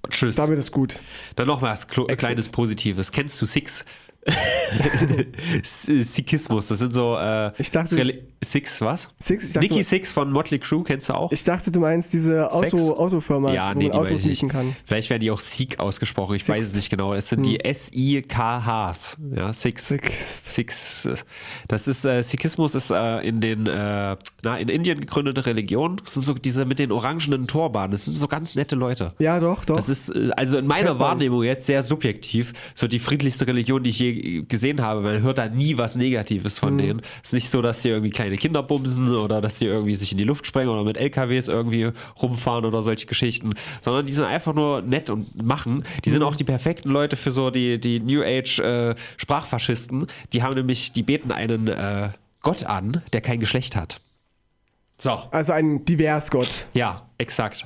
tschüss. 0.10 0.36
damit 0.36 0.60
ist 0.60 0.72
gut. 0.72 1.02
Dann 1.36 1.48
noch 1.48 1.62
was 1.62 1.88
Klo 1.88 2.04
Exit. 2.06 2.20
kleines 2.20 2.50
Positives. 2.50 3.12
Kennst 3.12 3.42
du 3.42 3.46
Six? 3.46 3.86
Sikhismus, 5.64 6.68
das 6.68 6.80
sind 6.80 6.94
so 6.94 7.16
äh, 7.18 7.52
Ich 7.58 7.72
dachte- 7.72 7.96
Reli- 7.96 8.20
Six, 8.44 8.80
was? 8.82 9.10
Six, 9.18 9.54
dachte, 9.54 9.68
Nikki 9.68 9.82
Six 9.82 10.12
von 10.12 10.32
Motley 10.32 10.60
Crue 10.60 10.84
kennst 10.84 11.10
du 11.10 11.14
auch? 11.14 11.32
ich 11.32 11.44
dachte, 11.44 11.72
du 11.72 11.80
meinst 11.80 12.14
diese? 12.14 12.52
Auto, 12.52 12.96
Autofirma, 12.96 13.52
ja, 13.52 13.70
wo 13.74 13.80
nee, 13.80 13.86
man 13.86 13.92
die 13.92 13.98
Autos 13.98 14.24
mieten 14.24 14.50
kann. 14.50 14.76
Vielleicht 14.86 15.10
werden 15.10 15.22
die 15.22 15.32
auch 15.32 15.40
Sikh 15.40 15.80
ausgesprochen, 15.80 16.36
ich 16.36 16.44
Six. 16.44 16.56
weiß 16.58 16.64
es 16.66 16.76
nicht 16.76 16.90
genau. 16.92 17.14
Es 17.16 17.30
sind 17.30 17.46
die 17.46 17.60
S-I-K-Hs. 17.64 19.18
Ja, 19.36 19.52
Six. 19.54 19.88
Six. 19.88 20.54
Six. 20.54 21.10
Das 21.68 21.88
ist, 21.88 22.06
äh, 22.06 22.22
Sikhismus 22.22 22.76
ist 22.76 22.92
äh, 22.92 23.20
in 23.28 23.42
den, 23.42 23.66
äh, 23.66 24.16
na, 24.44 24.58
in 24.58 24.70
Indien 24.70 25.00
gegründete 25.00 25.46
Religion. 25.48 25.98
Das 25.98 26.14
sind 26.14 26.24
so 26.24 26.34
diese 26.36 26.66
mit 26.66 26.78
den 26.78 26.92
orangenen 26.92 27.48
Torbahnen. 27.48 27.92
Das 27.92 28.06
sind 28.06 28.16
so 28.16 28.28
ganz 28.28 28.54
nette 28.56 28.76
Leute. 28.76 29.14
Ja, 29.18 29.40
doch, 29.40 29.66
doch. 29.66 29.76
Das 29.78 29.90
ist 29.90 30.10
äh, 30.10 30.30
also 30.36 30.58
in 30.58 30.68
meiner. 30.68 31.00
Wahrnehmung 31.00 31.44
jetzt 31.44 31.66
sehr 31.66 31.84
subjektiv 31.84 32.54
so 32.74 32.88
die 32.88 33.00
friedlichste 33.00 33.48
Religion, 33.48 33.84
die 33.84 33.90
ich 33.90 34.00
je 34.00 34.15
gesehen 34.48 34.82
habe. 34.82 35.02
Man 35.02 35.22
hört 35.22 35.38
da 35.38 35.48
nie 35.50 35.78
was 35.78 35.96
Negatives 35.96 36.58
Mhm. 36.62 36.66
von 36.66 36.78
denen. 36.78 37.02
Es 37.22 37.30
ist 37.30 37.34
nicht 37.34 37.50
so, 37.50 37.62
dass 37.62 37.82
die 37.82 37.90
irgendwie 37.90 38.10
kleine 38.12 38.38
Kinder 38.38 38.64
bumsen 38.64 39.14
oder 39.16 39.42
dass 39.42 39.60
die 39.60 39.66
irgendwie 39.68 39.96
sich 39.96 40.12
in 40.12 40.18
die 40.18 40.24
Luft 40.24 40.46
sprengen 40.48 40.70
oder 40.70 40.84
mit 40.84 40.98
LKWs 40.98 41.48
irgendwie 41.48 41.92
rumfahren 42.22 42.66
oder 42.66 42.82
solche 42.82 43.06
Geschichten, 43.06 43.54
sondern 43.82 44.06
die 44.06 44.14
sind 44.14 44.26
einfach 44.26 44.54
nur 44.54 44.82
nett 44.82 45.10
und 45.10 45.42
machen. 45.44 45.84
Die 46.04 46.10
Mhm. 46.10 46.14
sind 46.14 46.24
auch 46.24 46.36
die 46.36 46.44
perfekten 46.44 46.90
Leute 46.90 47.16
für 47.16 47.32
so 47.32 47.50
die, 47.50 47.80
die 47.80 48.00
New 48.00 48.22
Age 48.24 48.60
äh, 48.60 48.96
Sprachfaschisten. 49.18 50.08
Die 50.34 50.44
haben 50.44 50.56
nämlich, 50.56 50.92
die 50.92 51.04
beten 51.04 51.32
einen 51.32 51.68
äh, 51.68 52.10
Gott 52.42 52.64
an, 52.64 53.02
der 53.14 53.22
kein 53.22 53.40
Geschlecht 53.40 53.76
hat. 53.76 54.00
So. 54.98 55.12
also 55.32 55.52
ein 55.52 55.84
Diversgott. 55.84 56.68
Ja, 56.74 57.10
exakt. 57.18 57.66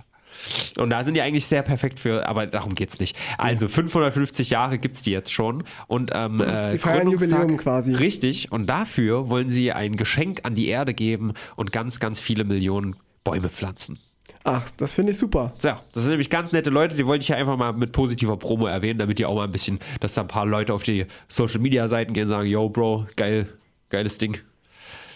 Und 0.79 0.89
da 0.89 1.03
sind 1.03 1.15
die 1.15 1.21
eigentlich 1.21 1.47
sehr 1.47 1.61
perfekt 1.61 1.99
für, 1.99 2.27
aber 2.27 2.47
darum 2.47 2.75
geht's 2.75 2.99
nicht. 2.99 3.17
Also 3.37 3.67
550 3.67 4.49
Jahre 4.49 4.77
gibt's 4.77 5.01
die 5.03 5.11
jetzt 5.11 5.31
schon 5.31 5.63
und 5.87 6.11
ähm, 6.13 6.41
äh, 6.41 6.77
Gründungstag- 6.77 7.11
Jubiläum 7.11 7.57
quasi. 7.57 7.93
Richtig. 7.93 8.51
Und 8.51 8.67
dafür 8.69 9.29
wollen 9.29 9.49
sie 9.49 9.71
ein 9.71 9.95
Geschenk 9.95 10.41
an 10.43 10.55
die 10.55 10.67
Erde 10.67 10.93
geben 10.93 11.33
und 11.55 11.71
ganz, 11.71 11.99
ganz 11.99 12.19
viele 12.19 12.43
Millionen 12.43 12.95
Bäume 13.23 13.49
pflanzen. 13.49 13.99
Ach, 14.43 14.65
das 14.77 14.93
finde 14.93 15.11
ich 15.11 15.17
super. 15.17 15.53
So, 15.59 15.69
das 15.91 16.03
sind 16.03 16.11
nämlich 16.11 16.29
ganz 16.29 16.53
nette 16.53 16.69
Leute, 16.69 16.95
die 16.95 17.05
wollte 17.05 17.23
ich 17.23 17.29
ja 17.29 17.35
einfach 17.35 17.57
mal 17.57 17.73
mit 17.73 17.91
positiver 17.91 18.37
Promo 18.37 18.67
erwähnen, 18.67 18.97
damit 18.97 19.19
die 19.19 19.25
auch 19.25 19.35
mal 19.35 19.43
ein 19.43 19.51
bisschen, 19.51 19.79
dass 19.99 20.13
da 20.13 20.21
ein 20.21 20.27
paar 20.27 20.45
Leute 20.45 20.73
auf 20.73 20.83
die 20.83 21.05
Social 21.27 21.59
Media 21.59 21.87
Seiten 21.87 22.13
gehen 22.13 22.23
und 22.23 22.29
sagen, 22.29 22.47
yo, 22.47 22.69
Bro, 22.69 23.07
geil, 23.17 23.49
geiles 23.89 24.17
Ding. 24.17 24.37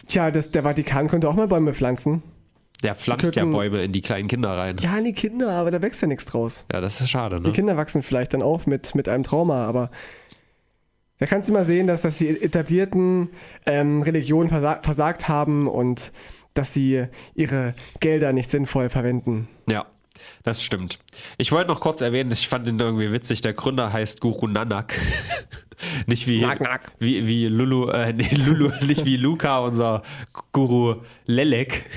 Tja, 0.08 0.30
das, 0.30 0.52
der 0.52 0.64
Vatikan 0.64 1.08
könnte 1.08 1.30
auch 1.30 1.34
mal 1.36 1.48
Bäume 1.48 1.74
pflanzen. 1.74 2.22
Der 2.84 2.96
pflanzt 2.96 3.24
ja 3.36 3.42
Könnten- 3.44 3.52
Bäume 3.54 3.82
in 3.84 3.92
die 3.92 4.02
kleinen 4.02 4.28
Kinder 4.28 4.50
rein. 4.58 4.78
Ja, 4.82 5.00
die 5.02 5.14
Kinder, 5.14 5.52
aber 5.52 5.72
da 5.72 5.82
wächst 5.82 6.02
ja 6.02 6.08
nichts 6.08 6.26
draus. 6.26 6.66
Ja, 6.72 6.82
das 6.82 7.00
ist 7.02 7.10
schade, 7.10 7.38
ne? 7.38 7.44
Die 7.44 7.52
Kinder 7.52 7.78
wachsen 7.78 8.04
vielleicht 8.04 8.34
dann 8.34 8.42
auf 8.42 8.68
mit, 8.68 8.94
mit 8.94 9.08
einem 9.10 9.24
Trauma, 9.24 9.66
aber 9.66 9.90
da 11.20 11.26
kannst 11.26 11.48
du 11.48 11.54
mal 11.54 11.64
sehen, 11.66 11.88
dass, 11.88 12.02
dass 12.02 12.18
die 12.18 12.42
etablierten 12.42 13.30
ähm, 13.66 14.02
Religionen 14.02 14.50
versa 14.50 14.80
versagt 14.82 15.30
haben 15.30 15.68
und 15.68 16.12
dass 16.54 16.74
sie 16.74 17.06
ihre 17.36 17.74
Gelder 18.00 18.34
nicht 18.34 18.52
sinnvoll 18.52 18.90
verwenden. 18.90 19.48
Ja, 19.70 19.86
das 20.44 20.64
stimmt. 20.64 21.00
Ich 21.38 21.52
wollte 21.52 21.70
noch 21.70 21.80
kurz 21.80 22.02
erwähnen, 22.02 22.32
ich 22.32 22.48
fand 22.48 22.68
ihn 22.68 22.80
irgendwie 22.80 23.12
witzig, 23.12 23.42
der 23.42 23.54
Gründer 23.54 23.92
heißt 23.92 24.22
Guru 24.22 24.48
Nanak. 24.48 24.94
nicht 26.08 26.28
wie, 26.28 26.42
Nack, 26.42 26.62
nack. 26.62 26.92
wie, 27.00 27.28
wie 27.28 27.48
Lulu, 27.48 27.90
äh, 27.90 28.14
nee, 28.14 28.30
Lulu, 28.34 28.72
nicht 28.86 29.06
wie 29.06 29.18
Luca, 29.18 29.60
unser 29.60 30.02
Guru 30.52 31.02
Lelek. 31.26 31.90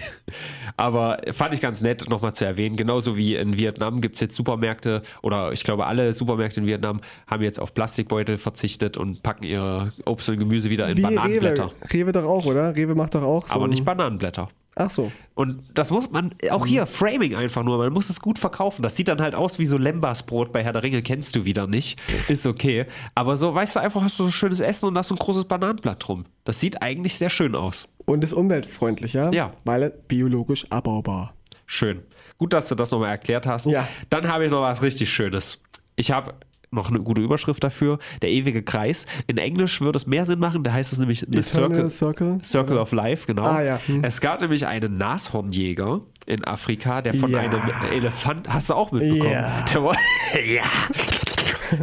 Aber 0.76 1.18
fand 1.32 1.54
ich 1.54 1.60
ganz 1.60 1.80
nett, 1.80 2.08
nochmal 2.08 2.34
zu 2.34 2.44
erwähnen. 2.44 2.76
Genauso 2.76 3.16
wie 3.16 3.34
in 3.34 3.56
Vietnam 3.56 4.00
gibt 4.00 4.14
es 4.16 4.20
jetzt 4.20 4.36
Supermärkte, 4.36 5.02
oder 5.22 5.52
ich 5.52 5.64
glaube, 5.64 5.86
alle 5.86 6.12
Supermärkte 6.12 6.60
in 6.60 6.66
Vietnam 6.66 7.00
haben 7.26 7.42
jetzt 7.42 7.60
auf 7.60 7.74
Plastikbeutel 7.74 8.38
verzichtet 8.38 8.96
und 8.96 9.22
packen 9.22 9.44
ihre 9.44 9.92
Obst 10.04 10.28
und 10.28 10.38
Gemüse 10.38 10.70
wieder 10.70 10.88
in 10.88 10.98
Wie 10.98 11.02
Bananenblätter. 11.02 11.66
Rewe. 11.66 11.92
Rewe 11.92 12.12
doch 12.12 12.24
auch, 12.24 12.46
oder? 12.46 12.76
Rewe 12.76 12.94
macht 12.94 13.14
doch 13.14 13.22
auch 13.22 13.46
so. 13.46 13.54
Aber 13.54 13.68
nicht 13.68 13.84
Bananenblätter. 13.84 14.48
Ach 14.78 14.90
so. 14.90 15.10
Und 15.34 15.58
das 15.72 15.90
muss 15.90 16.10
man, 16.10 16.34
auch 16.50 16.66
hier, 16.66 16.84
Framing 16.86 17.34
einfach 17.34 17.62
nur, 17.64 17.78
man 17.78 17.92
muss 17.94 18.10
es 18.10 18.20
gut 18.20 18.38
verkaufen. 18.38 18.82
Das 18.82 18.94
sieht 18.94 19.08
dann 19.08 19.22
halt 19.22 19.34
aus 19.34 19.58
wie 19.58 19.64
so 19.64 19.78
Lembas-Brot 19.78 20.52
bei 20.52 20.62
Herr 20.62 20.74
der 20.74 20.82
Ringe, 20.82 21.00
kennst 21.00 21.34
du 21.34 21.46
wieder 21.46 21.66
nicht. 21.66 21.98
Ist 22.28 22.44
okay. 22.46 22.84
Aber 23.14 23.38
so, 23.38 23.54
weißt 23.54 23.76
du, 23.76 23.80
einfach 23.80 24.02
hast 24.02 24.18
du 24.18 24.24
so 24.24 24.30
schönes 24.30 24.60
Essen 24.60 24.86
und 24.86 24.98
hast 24.98 25.08
so 25.08 25.14
ein 25.14 25.18
großes 25.18 25.46
Bananenblatt 25.46 26.06
drum. 26.06 26.26
Das 26.44 26.60
sieht 26.60 26.82
eigentlich 26.82 27.16
sehr 27.16 27.30
schön 27.30 27.54
aus. 27.54 27.88
Und 28.04 28.22
ist 28.22 28.34
umweltfreundlicher, 28.34 29.32
Ja. 29.32 29.50
weil 29.64 29.82
es 29.84 29.92
biologisch 30.08 30.70
abbaubar. 30.70 31.34
Schön. 31.64 32.02
Gut, 32.36 32.52
dass 32.52 32.68
du 32.68 32.74
das 32.74 32.90
nochmal 32.90 33.10
erklärt 33.10 33.46
hast. 33.46 33.66
Ja. 33.66 33.88
Dann 34.10 34.28
habe 34.28 34.44
ich 34.44 34.50
noch 34.50 34.60
was 34.60 34.82
richtig 34.82 35.10
Schönes. 35.10 35.58
Ich 35.96 36.10
habe 36.10 36.34
noch 36.70 36.90
eine 36.90 37.00
gute 37.00 37.20
Überschrift 37.22 37.62
dafür. 37.64 37.98
Der 38.22 38.30
ewige 38.30 38.62
Kreis. 38.62 39.06
In 39.26 39.38
Englisch 39.38 39.80
würde 39.80 39.96
es 39.96 40.06
mehr 40.06 40.26
Sinn 40.26 40.38
machen, 40.38 40.62
da 40.64 40.72
heißt 40.72 40.92
es 40.92 40.98
nämlich 40.98 41.24
The 41.30 41.42
Circle. 41.42 41.90
Circle. 41.90 42.38
Circle 42.42 42.78
of 42.78 42.92
Life, 42.92 43.26
genau. 43.26 43.44
Ah, 43.44 43.62
ja. 43.62 43.80
Hm. 43.86 44.02
Es 44.04 44.20
gab 44.20 44.40
nämlich 44.40 44.66
einen 44.66 44.96
Nashornjäger 44.98 46.00
in 46.26 46.44
Afrika, 46.44 47.02
der 47.02 47.14
von 47.14 47.30
Ja. 47.30 47.38
einem 47.38 47.60
Elefant, 47.92 48.48
hast 48.48 48.70
du 48.70 48.74
auch 48.74 48.90
mitbekommen? 48.92 49.30
Ja. 49.32 49.64
Der, 49.72 49.82
wurde, 49.82 49.98
ja. 50.44 50.62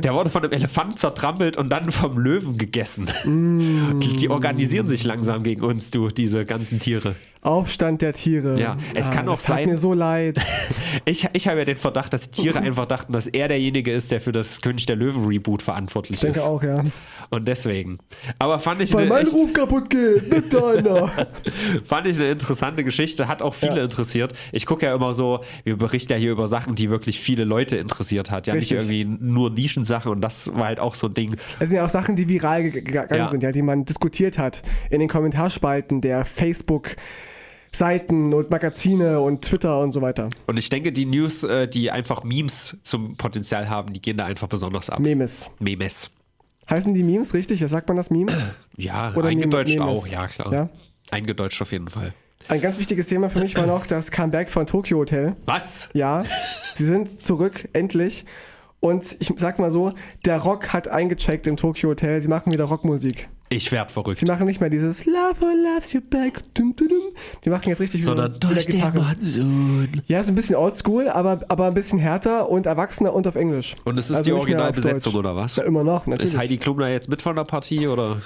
Der 0.04 0.14
wurde 0.14 0.30
von 0.30 0.44
einem 0.44 0.54
Elefant 0.54 1.00
zertrampelt 1.00 1.58
und 1.58 1.72
dann 1.72 1.92
vom 1.92 2.18
Löwen 2.18 2.58
gegessen. 2.58 3.06
Mm. 3.26 4.00
Die, 4.00 4.16
die 4.16 4.30
organisieren 4.30 4.88
sich 4.88 5.04
langsam 5.04 5.44
gegen 5.44 5.64
uns, 5.64 5.92
du, 5.92 6.10
diese 6.10 6.46
ganzen 6.46 6.80
Tiere. 6.80 7.16
Aufstand 7.42 8.02
der 8.02 8.14
Tiere. 8.14 8.58
Ja, 8.58 8.78
es 8.96 9.12
kann 9.12 9.28
auch 9.28 9.38
sein- 9.38 9.70
mir 9.70 9.78
so 9.78 9.94
leid. 9.94 10.40
Ich, 11.06 11.28
ich 11.34 11.48
habe 11.48 11.58
ja 11.60 11.66
den 11.66 11.76
Verdacht, 11.78 12.14
dass 12.14 12.30
die 12.30 12.44
Tiere 12.44 12.60
einfach 12.60 12.86
dachten, 12.86 13.12
dass 13.14 13.26
er 13.28 13.48
derjenige 13.48 13.92
ist, 13.92 14.12
der 14.12 14.22
für 14.22 14.32
das 14.32 14.62
König 14.62 14.86
der 14.86 14.96
Löwen 14.96 15.26
Reboot 15.26 15.62
verantwortlich 15.64 16.18
Ich 16.18 16.22
denke 16.22 16.38
ist. 16.40 16.46
auch, 16.46 16.62
ja. 16.62 16.84
Und 17.32 17.48
deswegen. 17.48 17.98
Aber 18.38 18.60
fand 18.60 18.80
ich, 18.82 18.94
Weil 18.94 19.08
mein 19.08 19.24
echt, 19.24 19.34
Ruf 19.34 19.52
kaputt 19.54 19.90
geht, 19.90 20.32
nicht 20.32 20.54
deiner. 20.54 21.12
fand 21.84 22.08
ich 22.08 22.18
eine 22.20 22.30
interessante 22.30 22.84
Geschichte, 22.84 23.28
hat 23.28 23.42
auch 23.42 23.56
viele 23.56 23.78
Ja. 23.78 23.84
interessiert. 23.86 24.34
Ich 24.52 24.66
gucke 24.68 24.86
ja 24.86 24.94
immer 24.96 25.14
so, 25.16 25.42
wir 25.64 25.76
berichten 25.78 26.14
ja 26.14 26.20
hier 26.20 26.32
über 26.32 26.48
Sachen, 26.48 26.76
die 26.76 26.90
wirklich 26.92 27.20
viele 27.20 27.44
Leute 27.44 27.78
interessiert 27.78 28.30
hat. 28.30 28.46
Ja, 28.48 28.54
Richtig. 28.54 28.78
nicht 28.80 28.90
irgendwie 28.92 29.26
nur 29.26 29.50
Nischensachen 29.74 30.11
und 30.11 30.21
das 30.21 30.53
war 30.53 30.65
halt 30.65 30.80
auch 30.80 30.93
so 30.93 31.07
ein 31.07 31.13
Ding. 31.15 31.36
Es 31.59 31.69
sind 31.69 31.78
ja 31.78 31.86
auch 31.86 31.89
Sachen, 31.89 32.15
die 32.15 32.28
viral 32.30 32.69
ge- 32.69 32.82
gegangen 32.82 33.09
Ja. 33.15 33.28
sind, 33.28 33.41
ja, 33.43 33.51
die 33.51 33.61
man 33.63 33.86
diskutiert 33.86 34.38
hat 34.38 34.61
in 34.89 34.99
den 34.99 35.09
Kommentarspalten 35.09 36.01
der 36.01 36.26
Facebook-Seiten 36.26 38.34
und 38.34 38.49
Magazine 38.51 39.19
und 39.19 39.41
Twitter 39.43 39.80
und 39.80 39.91
so 39.91 40.01
weiter. 40.01 40.30
Und 40.47 40.57
ich 40.57 40.69
denke, 40.69 40.91
die 40.91 41.05
News, 41.05 41.43
äh, 41.43 41.67
die 41.67 41.91
einfach 41.91 42.24
Memes 42.24 42.78
zum 42.84 43.15
Potenzial 43.17 43.69
haben, 43.69 43.93
die 43.93 44.01
gehen 44.01 44.17
da 44.17 44.26
einfach 44.26 44.47
besonders 44.47 44.89
ab. 44.89 44.99
Memes. 44.99 45.49
Memes. 45.59 46.09
Heißen 46.69 46.93
die 46.93 47.03
Memes 47.03 47.34
richtig? 47.34 47.59
Ja, 47.59 47.67
sagt 47.67 47.88
man 47.89 47.97
das 47.97 48.09
Memes? 48.09 48.36
Ja, 48.76 49.13
Oder 49.15 49.28
eingedeutscht 49.30 49.76
Mem- 49.78 49.86
Memes? 49.86 49.99
auch, 50.01 50.07
ja 50.07 50.26
klar. 50.28 50.51
Ja? 50.51 50.67
Eingedeutscht 51.11 51.61
auf 51.61 51.71
jeden 51.71 51.89
Fall. 51.89 52.11
Ein 52.47 52.59
ganz 52.59 52.80
wichtiges 52.80 53.05
Thema 53.07 53.30
für 53.30 53.38
mich 53.39 53.55
war 53.55 53.67
noch 53.76 53.86
das 53.86 54.09
Comeback 54.09 54.49
von 54.49 54.65
Tokyo 54.65 54.97
Hotel. 54.97 55.36
Was? 55.45 55.89
Ja, 55.93 56.24
sie 56.74 56.86
sind 56.86 57.21
zurück, 57.21 57.69
endlich. 57.74 58.26
Und 58.84 59.16
ich 59.20 59.32
sag 59.38 59.60
mal 59.60 59.72
so, 59.72 59.94
der 60.26 60.40
Rock 60.40 60.74
hat 60.74 60.90
eingecheckt 60.90 61.48
im 61.48 61.56
Tokyo 61.56 61.92
Hotel. 61.92 62.20
Sie 62.20 62.28
machen 62.28 62.52
wieder 62.52 62.66
Rockmusik. 62.66 63.30
Ich 63.48 63.72
werd 63.72 63.92
verrückt. 63.92 64.18
Sie 64.18 64.26
machen 64.26 64.46
nicht 64.46 64.60
mehr 64.60 64.70
dieses 64.70 65.06
Love 65.06 65.46
loves 65.64 65.94
you 65.94 66.02
back. 66.02 66.42
Dum, 66.54 66.76
dum, 66.76 66.90
dum. 66.90 66.98
Die 67.46 67.50
machen 67.50 67.70
jetzt 67.70 67.80
richtig 67.80 68.04
Sondern 68.04 68.36
wieder, 68.36 68.50
durch 68.50 68.66
den 68.66 68.82
Monsun. 68.94 70.02
Ja, 70.08 70.20
ist 70.20 70.28
ein 70.28 70.36
bisschen 70.36 70.58
oldschool, 70.58 71.08
aber, 71.08 71.46
aber 71.48 71.68
ein 71.68 71.74
bisschen 71.74 71.98
härter 71.98 72.50
und 72.50 72.66
erwachsener 72.66 73.14
und 73.14 73.26
auf 73.26 73.36
Englisch. 73.36 73.76
Und 73.86 73.98
es 73.98 74.10
ist 74.10 74.18
Also 74.18 74.26
die 74.26 74.34
Originalbesetzung, 74.34 75.16
oder 75.16 75.34
was? 75.34 75.56
Na, 75.56 75.64
immer 75.64 75.86
noch, 75.86 76.06
natürlich. 76.06 76.34
Ist 76.34 76.38
Heidi 76.38 76.58
Klum 76.58 76.78
da 76.78 76.90
jetzt 76.90 77.08
mit 77.08 77.22
von 77.22 77.38
der 77.38 77.46
Partie, 77.46 77.88
oder? 77.88 78.22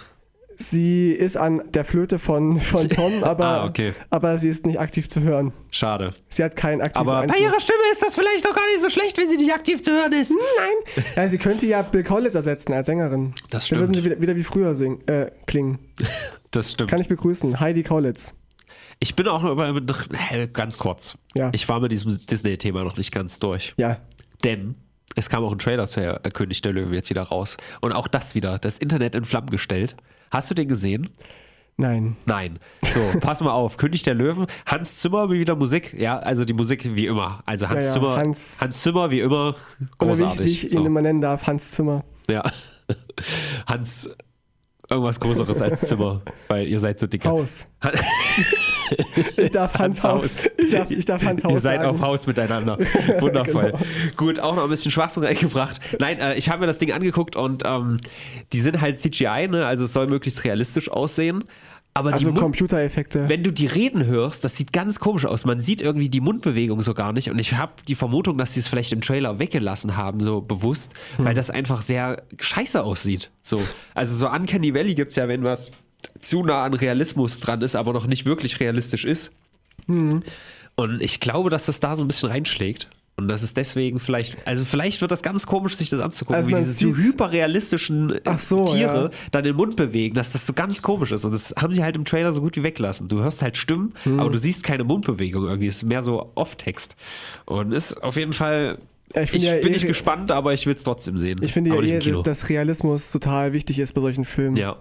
Sie 0.59 1.11
ist 1.11 1.37
an 1.37 1.61
der 1.73 1.85
Flöte 1.85 2.17
von, 2.19 2.59
von 2.59 2.89
Tom, 2.89 3.23
aber, 3.23 3.45
Ah, 3.45 3.65
okay. 3.65 3.93
aber 4.09 4.37
sie 4.39 4.49
ist 4.49 4.65
nicht 4.65 4.79
aktiv 4.79 5.07
zu 5.07 5.21
hören. 5.21 5.53
Schade. 5.69 6.11
Sie 6.29 6.43
hat 6.43 6.55
keinen 6.55 6.81
aktiven 6.81 7.07
Aber 7.07 7.13
bei 7.27 7.33
Einfluss. 7.33 7.39
ihrer 7.41 7.61
Stimme 7.61 7.79
ist 7.91 8.01
das 8.01 8.15
vielleicht 8.15 8.43
doch 8.45 8.55
gar 8.55 8.65
nicht 8.67 8.81
so 8.81 8.89
schlecht, 8.89 9.17
wenn 9.17 9.29
sie 9.29 9.37
nicht 9.37 9.53
aktiv 9.53 9.81
zu 9.81 9.91
hören 9.91 10.13
ist. 10.13 10.31
Nein. 10.31 11.03
Ja, 11.15 11.29
sie 11.29 11.37
könnte 11.37 11.65
ja 11.67 11.81
Bill 11.83 12.03
Collins 12.03 12.33
ersetzen 12.35 12.73
als 12.73 12.87
Sängerin. 12.87 13.33
Das 13.49 13.67
Dann 13.69 13.79
würden 13.79 13.93
stimmt. 13.93 14.03
sie 14.03 14.11
wieder, 14.11 14.21
wieder 14.21 14.35
wie 14.35 14.43
früher 14.43 14.73
singen, 14.75 15.07
äh, 15.07 15.31
klingen. 15.45 15.79
Das 16.51 16.71
stimmt. 16.71 16.89
Kann 16.89 17.01
ich 17.01 17.09
begrüßen. 17.09 17.59
Heidi 17.59 17.83
Collins. 17.83 18.33
Ich 18.99 19.15
bin 19.15 19.27
auch 19.27 19.43
noch 19.43 19.55
ganz 20.53 20.77
kurz. 20.77 21.17
Ja. 21.35 21.51
Ich 21.53 21.67
war 21.69 21.81
mit 21.81 21.91
diesem 21.91 22.17
Disney-Thema 22.25 22.83
noch 22.83 22.97
nicht 22.97 23.11
ganz 23.11 23.37
durch. 23.37 23.73
Ja. 23.77 23.97
Denn 24.43 24.75
es 25.15 25.29
kam 25.29 25.43
auch 25.43 25.51
ein 25.51 25.59
Trailer 25.59 25.85
zu 25.87 26.01
Herr- 26.01 26.25
äh, 26.25 26.29
König 26.29 26.61
der 26.61 26.71
Löwen 26.71 26.93
jetzt 26.93 27.09
wieder 27.09 27.23
raus. 27.23 27.57
Und 27.81 27.91
auch 27.91 28.07
das 28.07 28.33
wieder, 28.33 28.57
das 28.59 28.77
Internet 28.77 29.13
in 29.13 29.25
Flammen 29.25 29.49
gestellt. 29.49 29.95
Hast 30.31 30.49
du 30.49 30.53
den 30.55 30.67
gesehen? 30.67 31.09
Nein. 31.79 32.17
Nein. 32.25 32.57
So, 32.91 32.99
pass 33.21 33.39
mal 33.41 33.51
auf. 33.51 33.77
König 33.77 34.01
der 34.03 34.15
Löwen, 34.15 34.47
Hans 34.65 34.99
Zimmer 34.99 35.29
wieder 35.29 35.55
Musik. 35.55 35.93
Ja, 35.93 36.17
also 36.17 36.43
die 36.43 36.53
Musik 36.53 36.95
wie 36.95 37.05
immer. 37.05 37.41
Also 37.45 37.69
Hans 37.69 37.83
Ja, 37.85 37.87
ja, 37.89 37.93
Zimmer, 37.93 38.17
Hans- 38.17 38.57
Hans, 38.61 38.81
Zimmer 38.81 39.11
wie 39.11 39.19
immer, 39.19 39.49
Oder 39.49 39.57
wie 39.79 39.83
ich, 39.83 39.97
großartig. 39.97 40.39
wie 40.39 40.51
ich 40.51 40.63
ihn 40.63 40.69
so. 40.71 40.85
immer 40.85 41.01
nennen 41.01 41.21
darf, 41.21 41.45
Hans 41.45 41.71
Zimmer. 41.71 42.03
Ja. 42.27 42.43
Hans, 43.69 44.09
irgendwas 44.89 45.19
Größeres 45.19 45.61
als 45.61 45.81
Zimmer, 45.81 46.21
weil 46.47 46.67
ihr 46.67 46.79
seid 46.79 46.99
so 46.99 47.07
dicke. 47.07 47.27
Haus. 47.27 47.67
Ich 49.35 49.51
darf 49.51 49.73
Hans, 49.73 50.01
Hans 50.01 50.39
Haus. 50.39 50.41
Ich 50.57 50.71
darf, 50.71 50.89
ich 50.89 51.03
darf 51.03 51.21
Hans 51.21 51.43
Haus 51.43 51.51
Ihr 51.51 51.59
seid 51.59 51.81
sagen. 51.81 51.89
auf 51.89 52.01
Haus 52.01 52.25
miteinander. 52.25 52.77
Wundervoll. 53.19 53.71
Genau. 53.71 54.15
Gut, 54.15 54.39
auch 54.39 54.55
noch 54.55 54.63
ein 54.63 54.69
bisschen 54.69 54.91
Schwachsinn 54.91 55.23
reingebracht. 55.25 55.81
Nein, 55.99 56.19
äh, 56.19 56.35
ich 56.35 56.49
habe 56.49 56.61
mir 56.61 56.67
das 56.67 56.77
Ding 56.77 56.93
angeguckt 56.93 57.35
und 57.35 57.63
ähm, 57.65 57.97
die 58.53 58.61
sind 58.61 58.79
halt 58.79 58.97
CGI, 58.99 59.49
ne? 59.49 59.65
also 59.65 59.83
es 59.83 59.91
soll 59.91 60.07
möglichst 60.07 60.45
realistisch 60.45 60.89
aussehen. 60.89 61.43
Aber 61.97 62.13
Also 62.13 62.31
Computereffekte. 62.31 63.27
wenn 63.27 63.43
du 63.43 63.51
die 63.51 63.65
reden 63.65 64.05
hörst, 64.05 64.43
das 64.43 64.55
sieht 64.55 64.71
ganz 64.71 64.99
komisch 64.99 65.25
aus. 65.25 65.45
Man 65.45 65.61
sieht 65.61 65.81
irgendwie 65.81 66.09
die 66.09 66.21
Mundbewegung 66.21 66.81
so 66.81 66.93
gar 66.93 67.11
nicht. 67.11 67.29
Und 67.31 67.39
ich 67.39 67.53
habe 67.53 67.71
die 67.87 67.95
Vermutung, 67.95 68.37
dass 68.37 68.53
sie 68.53 68.59
es 68.59 68.67
vielleicht 68.67 68.93
im 68.93 69.01
Trailer 69.01 69.39
weggelassen 69.39 69.97
haben, 69.97 70.21
so 70.21 70.41
bewusst, 70.41 70.93
Hm. 71.15 71.25
weil 71.25 71.33
das 71.33 71.49
einfach 71.49 71.81
sehr 71.81 72.21
scheiße 72.39 72.83
aussieht. 72.83 73.31
So. 73.41 73.61
Also 73.95 74.15
so 74.15 74.29
Uncanny 74.29 74.73
Valley 74.75 74.93
gibt 74.93 75.09
es 75.09 75.15
ja, 75.15 75.27
wenn 75.27 75.43
was 75.43 75.71
zu 76.19 76.43
nah 76.43 76.63
an 76.63 76.75
Realismus 76.75 77.39
dran 77.39 77.61
ist, 77.61 77.75
aber 77.75 77.93
noch 77.93 78.05
nicht 78.05 78.25
wirklich 78.25 78.59
realistisch 78.59 79.03
ist. 79.03 79.31
Hm. 79.87 80.21
Und 80.75 81.01
ich 81.01 81.19
glaube, 81.19 81.49
dass 81.49 81.65
das 81.65 81.79
da 81.79 81.95
so 81.95 82.03
ein 82.03 82.07
bisschen 82.07 82.29
reinschlägt. 82.29 82.87
Und 83.19 83.29
das 83.29 83.41
ist 83.41 83.57
deswegen 83.57 83.99
vielleicht, 83.99 84.45
also 84.45 84.63
vielleicht 84.63 85.01
wird 85.01 85.11
das 85.11 85.23
ganz 85.23 85.47
komisch, 85.47 85.75
sich 85.75 85.89
das 85.89 86.01
anzugucken, 86.01 86.35
Also 86.35 86.49
wie 86.51 86.53
diese 86.53 86.71
so 86.73 86.95
hyperrealistischen 86.95 88.11
äh, 88.23 88.37
so, 88.37 88.63
Tiere 88.65 89.05
ja. 89.05 89.09
dann 89.31 89.43
den 89.43 89.55
Mund 89.55 89.75
bewegen, 89.75 90.13
dass 90.13 90.33
das 90.33 90.45
so 90.45 90.53
ganz 90.53 90.83
komisch 90.83 91.11
ist. 91.11 91.25
Und 91.25 91.31
das 91.31 91.51
haben 91.57 91.73
sie 91.73 91.83
halt 91.83 91.95
im 91.95 92.05
Trailer 92.05 92.31
so 92.31 92.41
gut 92.41 92.55
wie 92.57 92.63
weggelassen. 92.63 93.07
Du 93.07 93.19
hörst 93.21 93.41
halt 93.41 93.57
Stimmen, 93.57 93.93
Hm. 94.03 94.19
aber 94.19 94.29
du 94.29 94.37
siehst 94.37 94.63
keine 94.63 94.83
Mundbewegung 94.83 95.45
irgendwie. 95.47 95.65
Es 95.65 95.77
ist 95.77 95.83
mehr 95.83 96.03
so 96.03 96.31
Off-Text. 96.35 96.95
Und 97.45 97.71
ist 97.71 98.03
auf 98.03 98.17
jeden 98.17 98.33
Fall. 98.33 98.77
Ja, 99.15 99.21
ich 99.21 99.33
ich 99.33 99.43
ja 99.43 99.55
bin 99.55 99.67
eh- 99.67 99.69
nicht 99.71 99.87
gespannt, 99.87 100.31
aber 100.31 100.53
ich 100.53 100.65
will 100.65 100.73
es 100.75 100.83
trotzdem 100.83 101.17
sehen. 101.17 101.39
Ich 101.41 101.53
finde 101.53 101.69
ja 101.85 101.99
Kino. 101.99 102.21
dass 102.23 102.49
Realismus 102.49 103.09
total 103.11 103.53
wichtig 103.53 103.79
ist 103.79 103.93
bei 103.93 104.01
solchen 104.01 104.25
Filmen. 104.25 104.57
Ja. 104.57 104.77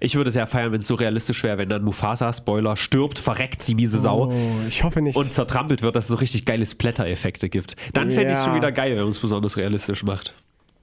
Ich 0.00 0.14
würde 0.14 0.28
es 0.30 0.34
ja 0.34 0.46
feiern, 0.46 0.72
wenn 0.72 0.80
es 0.80 0.86
so 0.86 0.94
realistisch 0.94 1.42
wäre, 1.44 1.58
wenn 1.58 1.68
dann 1.68 1.84
Mufasa, 1.84 2.32
Spoiler, 2.32 2.76
stirbt, 2.76 3.18
verreckt, 3.18 3.68
die 3.68 3.74
miese 3.74 3.98
Sau. 4.00 4.28
Oh, 4.30 4.32
ich 4.66 4.82
hoffe 4.82 5.02
nicht. 5.02 5.16
Und 5.16 5.32
zertrampelt 5.32 5.82
wird, 5.82 5.94
dass 5.94 6.04
es 6.04 6.10
so 6.10 6.16
richtig 6.16 6.46
geile 6.46 6.64
Splatter-Effekte 6.64 7.50
gibt. 7.50 7.76
Dann 7.92 8.10
fände 8.10 8.28
ich 8.32 8.32
es 8.32 8.38
Ja. 8.38 8.44
schon 8.46 8.54
wieder 8.56 8.72
geil, 8.72 8.92
wenn 8.92 9.00
man 9.00 9.08
es 9.08 9.18
besonders 9.18 9.56
realistisch 9.58 10.02
macht. 10.04 10.34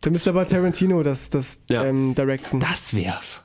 da 0.02 0.10
müsste 0.12 0.30
aber 0.30 0.46
Tarantino 0.46 1.02
das, 1.02 1.30
das 1.32 1.62
Ja. 1.70 1.84
ähm, 1.86 2.14
directen. 2.14 2.60
Das 2.60 2.94
wär's. 2.94 3.44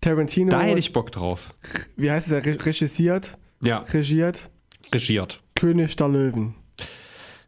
Tarantino, 0.00 0.50
Da 0.50 0.62
hätte 0.62 0.78
ich 0.78 0.92
Bock 0.92 1.12
drauf. 1.12 1.50
wie 1.96 2.10
heißt 2.10 2.32
es? 2.32 2.44
Re- 2.44 2.66
regisiert, 2.66 3.36
Ja, 3.62 3.84
regiert, 3.92 4.50
regiert. 4.92 5.42
König 5.54 5.94
der 5.96 6.08
Löwen. 6.08 6.54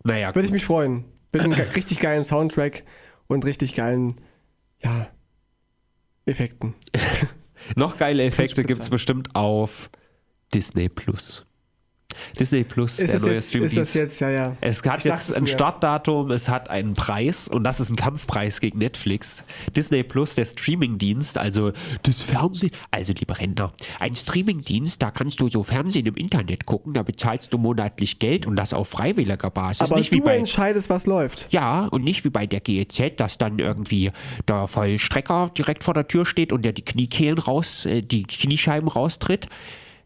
Naja, 0.04 0.34
Würde 0.34 0.46
ich 0.46 0.52
mich 0.52 0.64
freuen. 0.66 1.04
Mit 1.32 1.42
einem 1.42 1.52
richtig 1.52 2.00
geilen 2.00 2.24
Soundtrack 2.24 2.84
und 3.26 3.44
richtig 3.44 3.74
geilen, 3.74 4.20
ja, 4.82 5.08
Effekten. 6.26 6.74
Noch 7.76 7.96
geile 7.96 8.24
Effekte 8.24 8.64
gibt 8.64 8.82
es 8.82 8.90
bestimmt 8.90 9.34
auf 9.34 9.90
Disney 10.52 10.88
Plus. 10.88 11.46
Disney 12.38 12.64
Plus, 12.64 12.98
Ist 12.98 13.12
der 13.12 13.20
neue 13.20 13.34
jetzt, 13.34 13.54
ist 13.54 13.76
das 13.76 13.94
jetzt, 13.94 14.20
ja, 14.20 14.30
ja. 14.30 14.56
Es 14.60 14.82
hat 14.84 14.98
Ich 14.98 15.04
jetzt 15.04 15.36
ein. 15.36 15.46
Startdatum, 15.46 16.30
es 16.30 16.48
hat 16.48 16.70
einen 16.70 16.94
Preis 16.94 17.48
und 17.48 17.64
das 17.64 17.80
ist 17.80 17.90
ein 17.90 17.96
Kampfpreis 17.96 18.60
gegen 18.60 18.78
Netflix. 18.78 19.44
Disney 19.76 20.02
Plus, 20.02 20.34
der 20.34 20.44
Streamingdienst, 20.44 21.38
also 21.38 21.72
das 22.02 22.22
Fernsehen, 22.22 22.72
also 22.90 23.12
liebe 23.12 23.38
Rentner, 23.38 23.72
ein 24.00 24.14
Streamingdienst, 24.14 25.00
da 25.02 25.10
kannst 25.10 25.40
du 25.40 25.48
so 25.48 25.62
Fernsehen 25.62 26.06
im 26.06 26.14
Internet 26.14 26.66
gucken, 26.66 26.94
da 26.94 27.02
bezahlst 27.02 27.52
du 27.52 27.58
monatlich 27.58 28.18
Geld 28.18 28.46
und 28.46 28.56
das 28.56 28.72
auf 28.72 28.88
freiwilliger 28.88 29.50
Basis. 29.50 29.80
Aber 29.82 29.96
nicht 29.96 30.12
wie 30.12 30.18
du 30.18 30.24
bei 30.24 30.36
entscheidest, 30.36 30.90
was 30.90 31.06
läuft. 31.06 31.52
ja, 31.52 31.86
und 31.86 32.04
nicht 32.04 32.24
wie 32.24 32.30
bei 32.30 32.46
der 32.46 32.60
GEZ, 32.60 33.16
dass 33.16 33.38
dann 33.38 33.58
irgendwie 33.58 34.10
der 34.48 34.66
Vollstrecker 34.66 35.50
direkt 35.56 35.84
vor 35.84 35.94
der 35.94 36.08
Tür 36.08 36.24
steht 36.26 36.52
und 36.52 36.62
der 36.62 36.72
die 36.72 36.84
Kniekehlen 36.84 37.38
raus, 37.38 37.86
äh, 37.86 38.02
die 38.02 38.22
Kniescheiben 38.22 38.88
raustritt. 38.88 39.46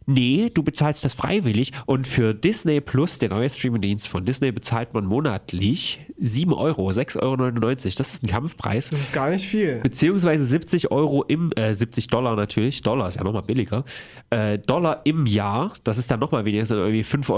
Nee, 0.08 0.50
du 0.54 0.62
bezahlst 0.62 1.04
das 1.04 1.14
freiwillig 1.14 1.72
und 1.86 2.06
für 2.06 2.32
Disney 2.32 2.80
Plus, 2.80 3.18
der 3.18 3.30
neue 3.30 3.50
Streamingdienst 3.50 4.06
von 4.06 4.24
Disney, 4.24 4.52
bezahlt 4.52 4.94
man 4.94 5.04
monatlich 5.04 5.98
7 6.18 6.52
Euro, 6.52 6.88
6,99 6.90 7.22
Euro. 7.22 7.74
Das 7.74 7.84
ist 8.14 8.22
ein 8.22 8.28
Kampfpreis. 8.28 8.90
Das 8.90 9.00
ist 9.00 9.12
gar 9.12 9.30
nicht 9.30 9.46
viel. 9.46 9.80
Beziehungsweise 9.82 10.44
70 10.44 10.92
Euro 10.92 11.24
im, 11.24 11.50
äh, 11.56 11.74
70 11.74 12.06
Dollar 12.06 12.36
natürlich, 12.36 12.82
Dollar 12.82 13.08
ist 13.08 13.16
ja 13.16 13.24
nochmal 13.24 13.42
billiger, 13.42 13.84
äh, 14.30 14.58
Dollar 14.58 15.00
im 15.04 15.26
Jahr, 15.26 15.72
das 15.84 15.98
ist 15.98 16.10
dann 16.10 16.20
nochmal 16.20 16.44
weniger, 16.44 16.62
das 16.62 16.68
sind 16.70 16.78
irgendwie 16.78 17.02
5,90 17.02 17.34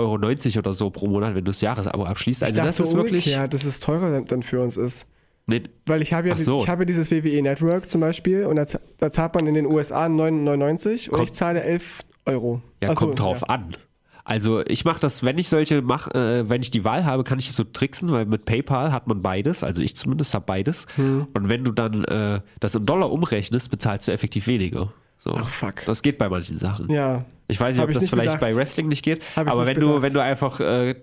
Euro 0.56 0.58
oder 0.58 0.72
so 0.74 0.90
pro 0.90 1.06
Monat, 1.06 1.30
wenn 1.34 1.44
du 1.44 1.50
das 1.50 1.60
Jahresabo 1.62 2.04
abschließt. 2.04 2.42
Ich 2.42 2.48
Also 2.48 2.62
das 2.62 2.76
dachte 2.76 2.88
ist 2.90 2.94
wirklich. 2.94 3.26
umgekehrt, 3.26 3.54
dass 3.54 3.64
es 3.64 3.80
teurer 3.80 4.20
dann- 4.20 4.42
für 4.42 4.60
uns 4.60 4.76
ist. 4.76 5.06
Nee, 5.46 5.62
Weil 5.86 6.02
ich 6.02 6.12
habe 6.12 6.28
ja, 6.28 6.36
so. 6.36 6.58
ich 6.58 6.68
habe 6.68 6.82
ja 6.82 6.84
dieses 6.84 7.10
WWE 7.10 7.40
Network 7.40 7.88
zum 7.88 8.02
Beispiel 8.02 8.44
und 8.44 8.56
da, 8.56 8.66
da 8.98 9.10
zahlt 9.10 9.34
man 9.34 9.46
in 9.46 9.54
den 9.54 9.64
USA 9.64 10.06
9,99 10.06 11.08
und 11.08 11.16
Kommt- 11.16 11.30
ich 11.30 11.34
zahle 11.34 11.62
11 11.62 12.04
Euro. 12.28 12.62
Ja, 12.82 12.90
Ach 12.90 12.94
so, 12.94 13.06
kommt 13.06 13.20
drauf 13.20 13.42
ja. 13.42 13.54
an. 13.54 13.76
Also 14.24 14.62
ich 14.66 14.84
mache 14.84 15.00
das, 15.00 15.24
wenn 15.24 15.38
ich 15.38 15.48
solche 15.48 15.80
mach, 15.80 16.08
äh, 16.14 16.48
wenn 16.50 16.60
ich 16.60 16.70
die 16.70 16.84
Wahl 16.84 17.06
habe, 17.06 17.24
kann 17.24 17.38
ich 17.38 17.48
es 17.48 17.56
so 17.56 17.64
tricksen, 17.64 18.10
weil 18.10 18.26
mit 18.26 18.44
PayPal 18.44 18.92
hat 18.92 19.06
man 19.06 19.22
beides, 19.22 19.64
also 19.64 19.80
ich 19.80 19.96
zumindest 19.96 20.34
habe 20.34 20.44
beides. 20.44 20.86
Hm. 20.96 21.28
Und 21.32 21.48
wenn 21.48 21.64
du 21.64 21.72
dann 21.72 22.04
äh, 22.04 22.40
das 22.60 22.74
in 22.74 22.84
Dollar 22.84 23.10
umrechnest, 23.10 23.70
bezahlst 23.70 24.06
du 24.06 24.12
effektiv 24.12 24.46
weniger. 24.46 24.92
So. 25.16 25.34
Ach, 25.34 25.48
fuck. 25.48 25.84
Das 25.86 26.02
geht 26.02 26.18
bei 26.18 26.28
manchen 26.28 26.58
Sachen. 26.58 26.90
Ja. 26.90 27.24
Ich 27.48 27.58
weiß 27.58 27.74
nicht, 27.74 27.80
Hab 27.80 27.88
ob 27.88 27.94
das 27.94 28.10
vielleicht 28.10 28.38
bedacht. 28.38 28.40
bei 28.40 28.54
Wrestling 28.54 28.88
nicht 28.88 29.02
geht, 29.02 29.22
Hab 29.34 29.48
aber 29.48 29.66
wenn 29.66 29.80
du, 29.80 29.86
bedacht. 29.86 30.02
wenn 30.02 30.12
du 30.12 30.22
einfach 30.22 30.60
äh, 30.60 30.96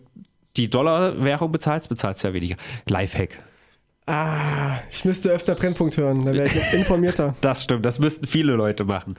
die 0.55 0.69
Dollarwährung 0.69 1.51
bezahlst, 1.51 1.89
bezahlst 1.89 2.23
du 2.23 2.28
ja 2.28 2.34
weniger. 2.36 2.55
Lifehack. 2.88 3.39
Ah, 4.05 4.78
ich 4.91 5.03
müsste 5.03 5.32
öfter 5.32 5.55
Brennpunkt 5.55 5.97
hören, 5.97 6.21
dann 6.21 6.36
wäre 6.36 6.47
ich 6.47 6.73
informierter. 6.73 7.36
Das 7.41 7.63
stimmt, 7.63 7.86
das 7.86 7.97
müssten 7.97 8.28
viele 8.28 8.53
Leute 8.53 8.84
machen. 8.86 9.15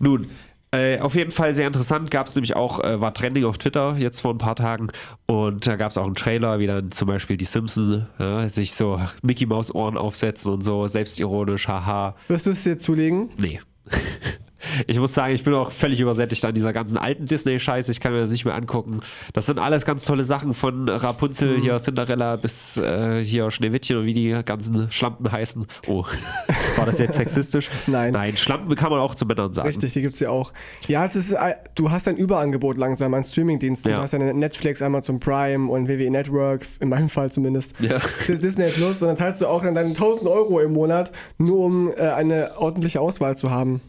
Nun, 0.00 0.28
äh, 0.72 0.98
auf 1.00 1.14
jeden 1.14 1.30
Fall 1.30 1.54
sehr 1.54 1.66
interessant. 1.66 2.10
Gab 2.10 2.26
es 2.26 2.34
nämlich 2.34 2.56
auch, 2.56 2.80
äh, 2.80 3.00
war 3.00 3.14
Trending 3.14 3.44
auf 3.44 3.58
Twitter 3.58 3.96
jetzt 3.98 4.20
vor 4.20 4.34
ein 4.34 4.38
paar 4.38 4.56
Tagen. 4.56 4.88
Und 5.26 5.66
da 5.66 5.76
gab 5.76 5.90
es 5.90 5.98
auch 5.98 6.06
einen 6.06 6.14
Trailer, 6.14 6.58
wie 6.58 6.66
dann 6.66 6.90
zum 6.90 7.08
Beispiel 7.08 7.36
die 7.36 7.44
Simpsons 7.44 8.02
ja, 8.18 8.48
sich 8.48 8.74
so 8.74 9.00
Mickey 9.22 9.46
Maus 9.46 9.74
Ohren 9.74 9.96
aufsetzen 9.96 10.52
und 10.52 10.62
so, 10.62 10.86
selbstironisch, 10.86 11.68
haha. 11.68 12.16
Wirst 12.28 12.46
du 12.46 12.50
es 12.50 12.64
dir 12.64 12.78
zulegen? 12.78 13.30
Nee. 13.38 13.60
Ich 14.86 14.98
muss 14.98 15.14
sagen, 15.14 15.34
ich 15.34 15.44
bin 15.44 15.54
auch 15.54 15.70
völlig 15.70 16.00
übersättigt 16.00 16.44
an 16.44 16.54
dieser 16.54 16.72
ganzen 16.72 16.96
alten 16.98 17.26
Disney-Scheiße. 17.26 17.92
Ich 17.92 18.00
kann 18.00 18.12
mir 18.12 18.20
das 18.20 18.30
nicht 18.30 18.44
mehr 18.44 18.54
angucken. 18.54 19.00
Das 19.32 19.46
sind 19.46 19.58
alles 19.58 19.84
ganz 19.84 20.04
tolle 20.04 20.24
Sachen 20.24 20.54
von 20.54 20.88
Rapunzel, 20.88 21.58
Mhm. 21.58 21.62
hier 21.62 21.76
Cinderella 21.78 22.36
bis 22.36 22.76
äh, 22.76 23.22
hier 23.22 23.50
Schneewittchen 23.50 23.96
und 23.98 24.06
wie 24.06 24.14
die 24.14 24.30
ganzen 24.44 24.90
Schlampen 24.90 25.30
heißen. 25.30 25.66
Oh, 25.86 26.04
war 26.76 26.86
das 26.86 26.98
jetzt 26.98 27.16
sexistisch? 27.16 27.70
Nein. 27.86 28.12
Nein, 28.12 28.36
Schlampen 28.36 28.74
kann 28.74 28.90
man 28.90 29.00
auch 29.00 29.14
zu 29.14 29.26
Männern 29.26 29.52
sagen. 29.52 29.68
Richtig, 29.68 29.92
die 29.92 30.02
gibt 30.02 30.14
es 30.14 30.20
ja 30.20 30.30
auch. 30.30 30.52
Ja, 30.86 31.06
das 31.06 31.16
ist, 31.16 31.32
äh, 31.32 31.54
du 31.74 31.90
hast 31.90 32.08
ein 32.08 32.16
Überangebot 32.16 32.76
langsam 32.78 33.14
an 33.14 33.22
Streamingdiensten. 33.24 33.90
Ja. 33.90 33.98
Du 33.98 34.02
hast 34.02 34.12
ja 34.12 34.18
Netflix, 34.18 34.82
Amazon 34.82 35.20
Prime 35.20 35.70
und 35.70 35.88
WWE 35.88 36.10
Network, 36.10 36.66
in 36.80 36.88
meinem 36.88 37.08
Fall 37.08 37.30
zumindest. 37.32 37.74
Ja. 37.80 37.98
Das 37.98 38.28
ist 38.28 38.42
Disney 38.42 38.68
Plus 38.70 39.00
und 39.02 39.08
dann 39.08 39.16
zahlst 39.16 39.42
du 39.42 39.46
auch 39.46 39.62
dann 39.62 39.74
deine 39.74 39.90
1000 39.90 40.28
Euro 40.28 40.60
im 40.60 40.72
Monat, 40.72 41.12
nur 41.38 41.58
um 41.64 41.90
äh, 41.92 42.00
eine 42.00 42.58
ordentliche 42.58 43.00
Auswahl 43.00 43.36
zu 43.36 43.50
haben. 43.50 43.80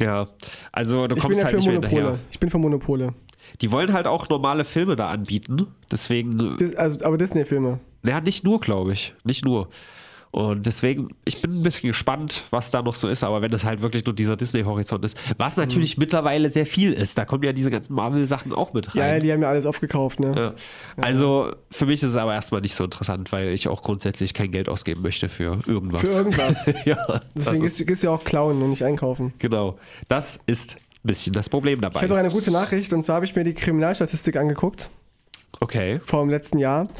Ja, 0.00 0.28
also 0.72 1.06
du 1.06 1.16
kommst 1.16 1.38
ja 1.40 1.46
halt 1.46 1.56
nicht 1.56 1.66
mehr 1.66 1.74
Monopole. 1.76 2.00
hinterher. 2.02 2.18
Ich 2.30 2.38
bin 2.38 2.50
für 2.50 2.58
Monopole. 2.58 3.14
Die 3.60 3.70
wollen 3.72 3.92
halt 3.92 4.06
auch 4.06 4.28
normale 4.28 4.64
Filme 4.64 4.96
da 4.96 5.08
anbieten. 5.08 5.68
Deswegen, 5.90 6.56
Dis 6.58 6.74
also, 6.74 7.04
aber 7.04 7.16
Disney-Filme. 7.16 7.78
ja, 8.04 8.20
nicht 8.20 8.44
nur, 8.44 8.60
glaube 8.60 8.92
ich. 8.92 9.14
Nicht 9.24 9.44
nur. 9.44 9.68
Und 10.36 10.66
deswegen, 10.66 11.08
ich 11.24 11.40
bin 11.40 11.60
ein 11.60 11.62
bisschen 11.62 11.86
gespannt, 11.88 12.44
was 12.50 12.70
da 12.70 12.82
noch 12.82 12.94
so 12.94 13.08
ist, 13.08 13.24
aber 13.24 13.40
wenn 13.40 13.50
das 13.50 13.64
halt 13.64 13.80
wirklich 13.80 14.04
nur 14.04 14.14
dieser 14.14 14.36
Disney-Horizont 14.36 15.02
ist, 15.06 15.16
was 15.38 15.56
natürlich 15.56 15.96
mittlerweile 15.96 16.50
sehr 16.50 16.66
viel 16.66 16.92
ist, 16.92 17.16
da 17.16 17.24
kommen 17.24 17.42
ja 17.42 17.54
diese 17.54 17.70
ganzen 17.70 17.94
Marvel-Sachen 17.94 18.52
auch 18.52 18.74
mit 18.74 18.92
Ja, 18.92 19.06
ja, 19.06 19.12
rein. 19.12 19.22
die 19.22 19.32
haben 19.32 19.40
ja 19.40 19.48
alles 19.48 19.64
aufgekauft, 19.64 20.20
ne? 20.20 20.34
Ja. 20.36 21.02
Also 21.02 21.52
für 21.70 21.86
mich 21.86 22.02
ist 22.02 22.10
es 22.10 22.16
aber 22.16 22.34
erstmal 22.34 22.60
nicht 22.60 22.74
so 22.74 22.84
interessant, 22.84 23.32
weil 23.32 23.48
ich 23.48 23.66
auch 23.68 23.80
grundsätzlich 23.82 24.34
kein 24.34 24.50
Geld 24.50 24.68
ausgeben 24.68 25.00
möchte 25.00 25.30
für 25.30 25.58
irgendwas. 25.66 26.02
Für 26.02 26.08
irgendwas. 26.18 26.66
ja, 26.84 27.22
Deswegen 27.34 27.64
ist, 27.64 27.86
gehst, 27.86 28.02
du 28.02 28.08
ja 28.08 28.12
auch 28.12 28.24
klauen 28.24 28.60
und 28.60 28.68
nicht 28.68 28.82
einkaufen. 28.84 29.32
genau. 29.38 29.78
Das 30.08 30.38
ist 30.46 30.74
ein 30.76 30.80
bisschen 31.04 31.32
das 31.32 31.48
Problem 31.48 31.78
Ich 31.78 31.84
habe 31.86 31.94
noch 31.94 32.02
dabei. 32.02 32.18
eine 32.20 32.28
gute 32.28 32.50
Nachricht 32.50 32.92
und 32.92 33.02
zwar 33.04 33.16
habe 33.16 33.24
ich 33.24 33.34
mir 33.34 33.42
die 33.44 33.54
Kriminalstatistik 33.54 34.36
angeguckt 34.36 34.90
Okay. 35.60 35.98
vom 36.04 36.28
letzten 36.28 36.58
Jahr. 36.58 36.90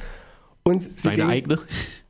Und 0.62 0.82
sie 0.84 0.90
Seine 0.96 1.16
ging, 1.16 1.28
eigene? 1.28 1.58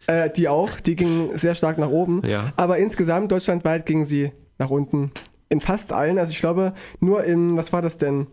Äh, 0.09 0.30
die 0.30 0.48
auch, 0.48 0.78
die 0.80 0.94
ging 0.96 1.36
sehr 1.36 1.54
stark 1.54 1.78
nach 1.78 1.88
oben. 1.90 2.22
Ja. 2.24 2.52
Aber 2.57 2.78
insgesamt 2.78 3.32
deutschlandweit 3.32 3.86
ging 3.86 4.04
sie 4.04 4.32
nach 4.59 4.70
unten. 4.70 5.11
In 5.48 5.61
fast 5.61 5.92
allen. 5.92 6.18
Also 6.18 6.30
ich 6.32 6.38
glaube, 6.38 6.74
nur 7.00 7.24
in, 7.24 7.57
was 7.57 7.72
war 7.72 7.82
das 7.82 7.98
denn? 7.98 8.26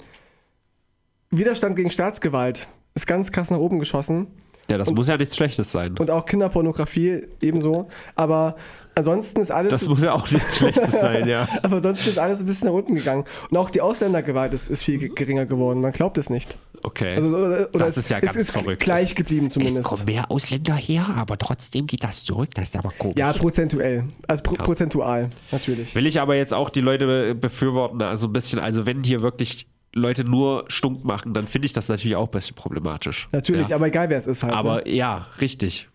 Widerstand 1.32 1.76
gegen 1.76 1.90
Staatsgewalt 1.90 2.68
ist 2.96 3.08
ganz 3.08 3.32
krass 3.32 3.50
nach 3.50 3.58
oben 3.58 3.80
geschossen. 3.80 4.28
Ja, 4.70 4.78
das 4.78 4.92
muss 4.92 5.08
ja 5.08 5.18
nichts 5.18 5.36
Schlechtes 5.36 5.72
sein. 5.72 5.98
Und 5.98 6.10
auch 6.10 6.26
Kinderpornografie 6.26 7.24
ebenso. 7.42 7.90
Aber 8.16 8.56
ansonsten 8.96 9.42
ist 9.42 9.52
alles. 9.52 9.70
Das 9.70 9.86
muss 9.88 10.02
ja 10.02 10.14
auch 10.14 10.30
nichts 10.32 10.58
Schlechtes 10.58 11.02
sein, 11.02 11.28
ja. 11.28 11.48
aber 11.64 11.78
ansonsten 11.78 12.10
ist 12.12 12.20
alles 12.20 12.40
ein 12.40 12.46
bisschen 12.46 12.68
nach 12.68 12.74
unten 12.76 12.96
gegangen. 12.96 13.26
Und 13.50 13.58
auch 13.58 13.70
die 13.70 13.82
Ausländergewalt 13.82 14.54
ist, 14.54 14.70
ist 14.70 14.84
viel 14.84 15.00
ge- 15.00 15.10
geringer 15.10 15.46
geworden. 15.46 15.82
Man 15.82 15.92
glaubt 15.92 16.18
es 16.18 16.30
nicht. 16.30 16.58
Okay. 16.84 17.16
Also, 17.16 17.30
oder, 17.30 17.48
oder 17.48 17.68
Das 17.72 17.92
es- 17.92 17.98
ist 17.98 18.10
ja 18.10 18.18
es 18.18 18.26
ganz 18.26 18.36
ist 18.38 18.52
verrückt. 18.52 18.84
gleich 18.84 19.16
geblieben 19.16 19.48
Es 19.48 19.54
zumindest. 19.54 19.84
kommen 19.84 20.04
mehr 20.06 20.30
Ausländer 20.30 20.76
her, 20.76 21.06
aber 21.16 21.38
trotzdem 21.38 21.88
geht 21.88 22.04
das 22.04 22.26
zurück. 22.26 22.50
Das 22.56 22.66
ist 22.66 22.76
aber 22.76 22.92
komisch. 22.98 23.18
Ja, 23.18 23.32
prozentuell. 23.34 24.04
Also 24.28 24.44
pro, 24.44 24.56
Ja. 24.56 24.64
prozentual, 24.64 25.30
natürlich. 25.52 25.96
Will 25.96 26.06
ich 26.08 26.20
aber 26.20 26.36
jetzt 26.36 26.54
auch 26.54 26.70
die 26.70 26.82
Leute 26.82 27.06
be- 27.06 27.36
befürworten, 27.36 28.02
also 28.02 28.28
ein 28.28 28.34
bisschen, 28.34 28.60
also 28.60 28.86
wenn 28.86 29.04
hier 29.04 29.22
wirklich 29.22 29.68
Leute 29.96 30.24
nur 30.26 30.66
stunk 30.68 31.06
machen, 31.06 31.34
dann 31.34 31.48
finde 31.48 31.68
ich 31.68 31.74
das 31.74 31.88
natürlich 31.88 32.16
auch 32.16 32.28
ein 32.28 32.32
bisschen 32.32 32.56
problematisch. 32.56 33.28
Natürlich, 33.32 33.70
ja. 33.70 33.76
aber 33.78 33.88
egal 33.88 34.10
wer 34.10 34.18
es 34.18 34.28
ist 34.28 34.44
halt. 34.44 34.54
ne? 34.54 34.60
Aber 34.60 34.88
ja, 34.88 35.26
richtig. 35.40 35.88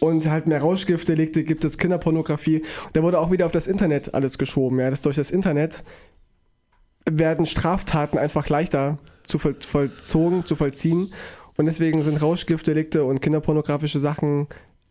Und 0.00 0.26
halt 0.26 0.46
mehr 0.46 0.60
Rauschgiftdelikte 0.60 1.44
gibt 1.44 1.64
es 1.64 1.76
Kinderpornografie. 1.76 2.62
Da 2.94 3.02
wurde 3.02 3.18
auch 3.20 3.30
wieder 3.30 3.46
auf 3.46 3.52
das 3.52 3.66
Internet 3.66 4.14
alles 4.14 4.38
geschoben. 4.38 4.80
Ja, 4.80 4.90
das 4.90 5.02
durch 5.02 5.16
das 5.16 5.30
Internet 5.30 5.84
werden 7.08 7.46
Straftaten 7.46 8.16
einfach 8.18 8.48
leichter 8.48 8.98
zu 9.24 9.38
voll, 9.38 9.56
vollzogen, 9.60 10.44
zu 10.44 10.54
vollziehen. 10.56 11.12
Und 11.56 11.66
deswegen 11.66 12.02
sind 12.02 12.20
Rauschgiftdelikte 12.20 13.04
und 13.04 13.20
kinderpornografische 13.20 13.98
Sachen 13.98 14.46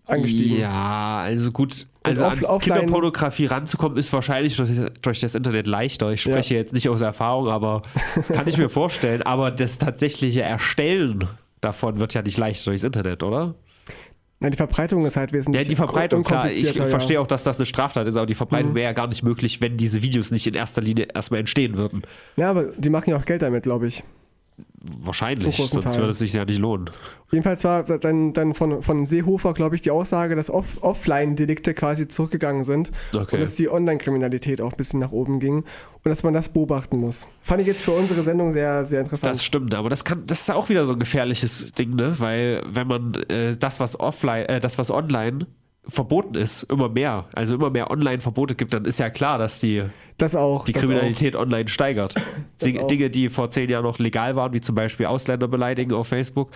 angestiegen. 0.06 0.60
Ja, 0.60 1.20
also 1.24 1.52
gut. 1.52 1.88
Also 2.04 2.26
off- 2.26 2.44
an 2.44 2.60
Kinderpornografie 2.60 3.46
ranzukommen, 3.46 3.98
ist 3.98 4.12
wahrscheinlich 4.14 4.56
durch, 4.58 4.70
durch 5.02 5.20
das 5.20 5.36
Internet 5.36 5.68
leichter. 5.68 6.12
Ich 6.12 6.22
spreche 6.22 6.56
jetzt 6.56 6.74
nicht 6.74 6.90
aus 6.90 7.02
Erfahrung, 7.02 7.48
aber 7.50 7.84
kann 8.34 8.48
ich 8.48 8.58
mir 8.58 8.70
vorstellen. 8.70 9.22
Aber 9.22 9.52
das 9.52 9.78
tatsächliche 9.78 10.42
Erstellen 10.42 11.28
davon 11.62 12.00
wird 12.00 12.14
ja 12.14 12.22
nicht 12.22 12.38
leichter 12.38 12.72
durchs 12.72 12.84
Internet, 12.84 13.22
oder? 13.24 13.54
Ja, 14.42 14.50
die 14.50 14.58
Verbreitung 14.58 15.06
ist 15.06 15.18
halt 15.18 15.30
Ja, 15.32 15.38
wesentlich 15.38 15.68
die 15.68 15.76
Verbreitung, 15.76 16.24
klar. 16.24 16.50
Ich 16.50 16.74
ja. 16.74 16.86
verstehe 16.86 17.22
auch, 17.22 17.28
dass 17.28 17.44
das 17.44 17.60
eine 17.60 17.68
Straftat 17.68 18.08
ist, 18.08 18.18
aber 18.18 18.26
die 18.26 18.34
Verbreitung 18.34 18.72
Mhm. 18.72 18.76
wäre 18.76 18.86
ja 18.86 18.94
gar 18.94 19.06
nicht 19.08 19.22
möglich, 19.22 19.62
wenn 19.62 19.78
diese 19.78 20.02
Videos 20.02 20.32
nicht 20.32 20.48
in 20.48 20.56
erster 20.56 20.82
Linie 20.82 21.08
erstmal 21.14 21.40
entstehen 21.42 21.78
würden. 21.78 22.02
Ja, 22.38 22.50
aber 22.50 22.72
die 22.76 22.90
machen 22.90 23.12
ja 23.12 23.18
auch 23.18 23.26
Geld 23.26 23.44
damit, 23.44 23.64
glaube 23.64 23.86
ich. 23.88 24.04
Wahrscheinlich, 24.84 25.56
sonst 25.58 25.98
würde 25.98 26.10
es 26.10 26.20
sich 26.20 26.34
ja 26.34 26.44
nicht 26.44 26.58
lohnen. 26.58 26.90
Jedenfalls 27.32 27.64
war 27.64 27.84
dann, 27.84 28.34
dann 28.34 28.56
von, 28.56 28.82
von 28.82 29.06
Seehofer, 29.06 29.54
glaube 29.54 29.76
ich, 29.76 29.82
die 29.82 29.92
Aussage, 29.92 30.36
dass 30.36 30.50
Off 30.50 30.80
Offline-Delikte 30.82 31.76
quasi 31.76 32.08
zurückgegangen 32.08 32.64
sind 32.64 32.92
Okay. 33.16 33.36
und 33.36 33.42
dass 33.42 33.56
die 33.56 33.70
Online-Kriminalität 33.70 34.60
auch 34.60 34.72
ein 34.72 34.78
bisschen 34.78 35.00
nach 35.00 35.12
oben 35.12 35.40
ging 35.40 35.58
und 35.58 35.66
dass 36.06 36.24
man 36.24 36.34
das 36.34 36.50
beobachten 36.50 36.98
muss. 36.98 37.28
Fand 37.42 37.62
ich 37.62 37.68
jetzt 37.68 37.84
für 37.84 37.92
unsere 37.92 38.24
Sendung 38.24 38.52
sehr, 38.52 38.84
sehr 38.84 39.02
interessant. 39.02 39.36
Das 39.36 39.44
stimmt, 39.44 39.76
aber 39.76 39.90
das 39.90 40.04
kann, 40.04 40.26
das 40.26 40.42
ist 40.42 40.50
auch 40.50 40.70
wieder 40.70 40.86
so 40.86 40.94
ein 40.94 41.00
gefährliches 41.00 41.74
Ding, 41.74 41.96
ne? 41.96 42.16
Weil 42.18 42.64
wenn 42.68 42.88
man 42.88 43.14
äh, 43.30 43.56
das, 43.56 43.80
was 43.80 44.00
offline, 44.00 44.46
äh, 44.48 44.60
das, 44.60 44.80
was 44.80 44.90
online 44.90 45.46
verboten 45.92 46.36
ist, 46.36 46.64
immer 46.64 46.90
mehr, 46.90 47.26
also 47.36 47.56
immer 47.56 47.70
mehr 47.70 47.92
Online-Verbote 47.92 48.56
gibt, 48.56 48.74
dann 48.74 48.86
ist 48.86 49.00
ja 49.00 49.10
klar, 49.10 49.38
dass 49.38 49.60
die, 49.60 49.84
Das 50.18 50.36
auch. 50.36 50.66
die 50.66 50.72
das 50.72 50.82
Kriminalität 50.84 51.36
online 51.36 51.68
steigert. 51.68 52.16
Ding- 52.64 52.80
auch. 52.80 52.88
Dinge, 52.88 53.10
die 53.10 53.30
vor 53.30 53.50
zehn 53.50 53.70
Jahren 53.70 53.84
noch 53.84 54.00
legal 54.00 54.36
waren, 54.36 54.54
wie 54.54 54.62
zum 54.62 54.76
Beispiel 54.76 55.06
Ausländer 55.06 55.48
beleidigen 55.48 55.94
auf 55.94 56.08
Facebook. 56.08 56.50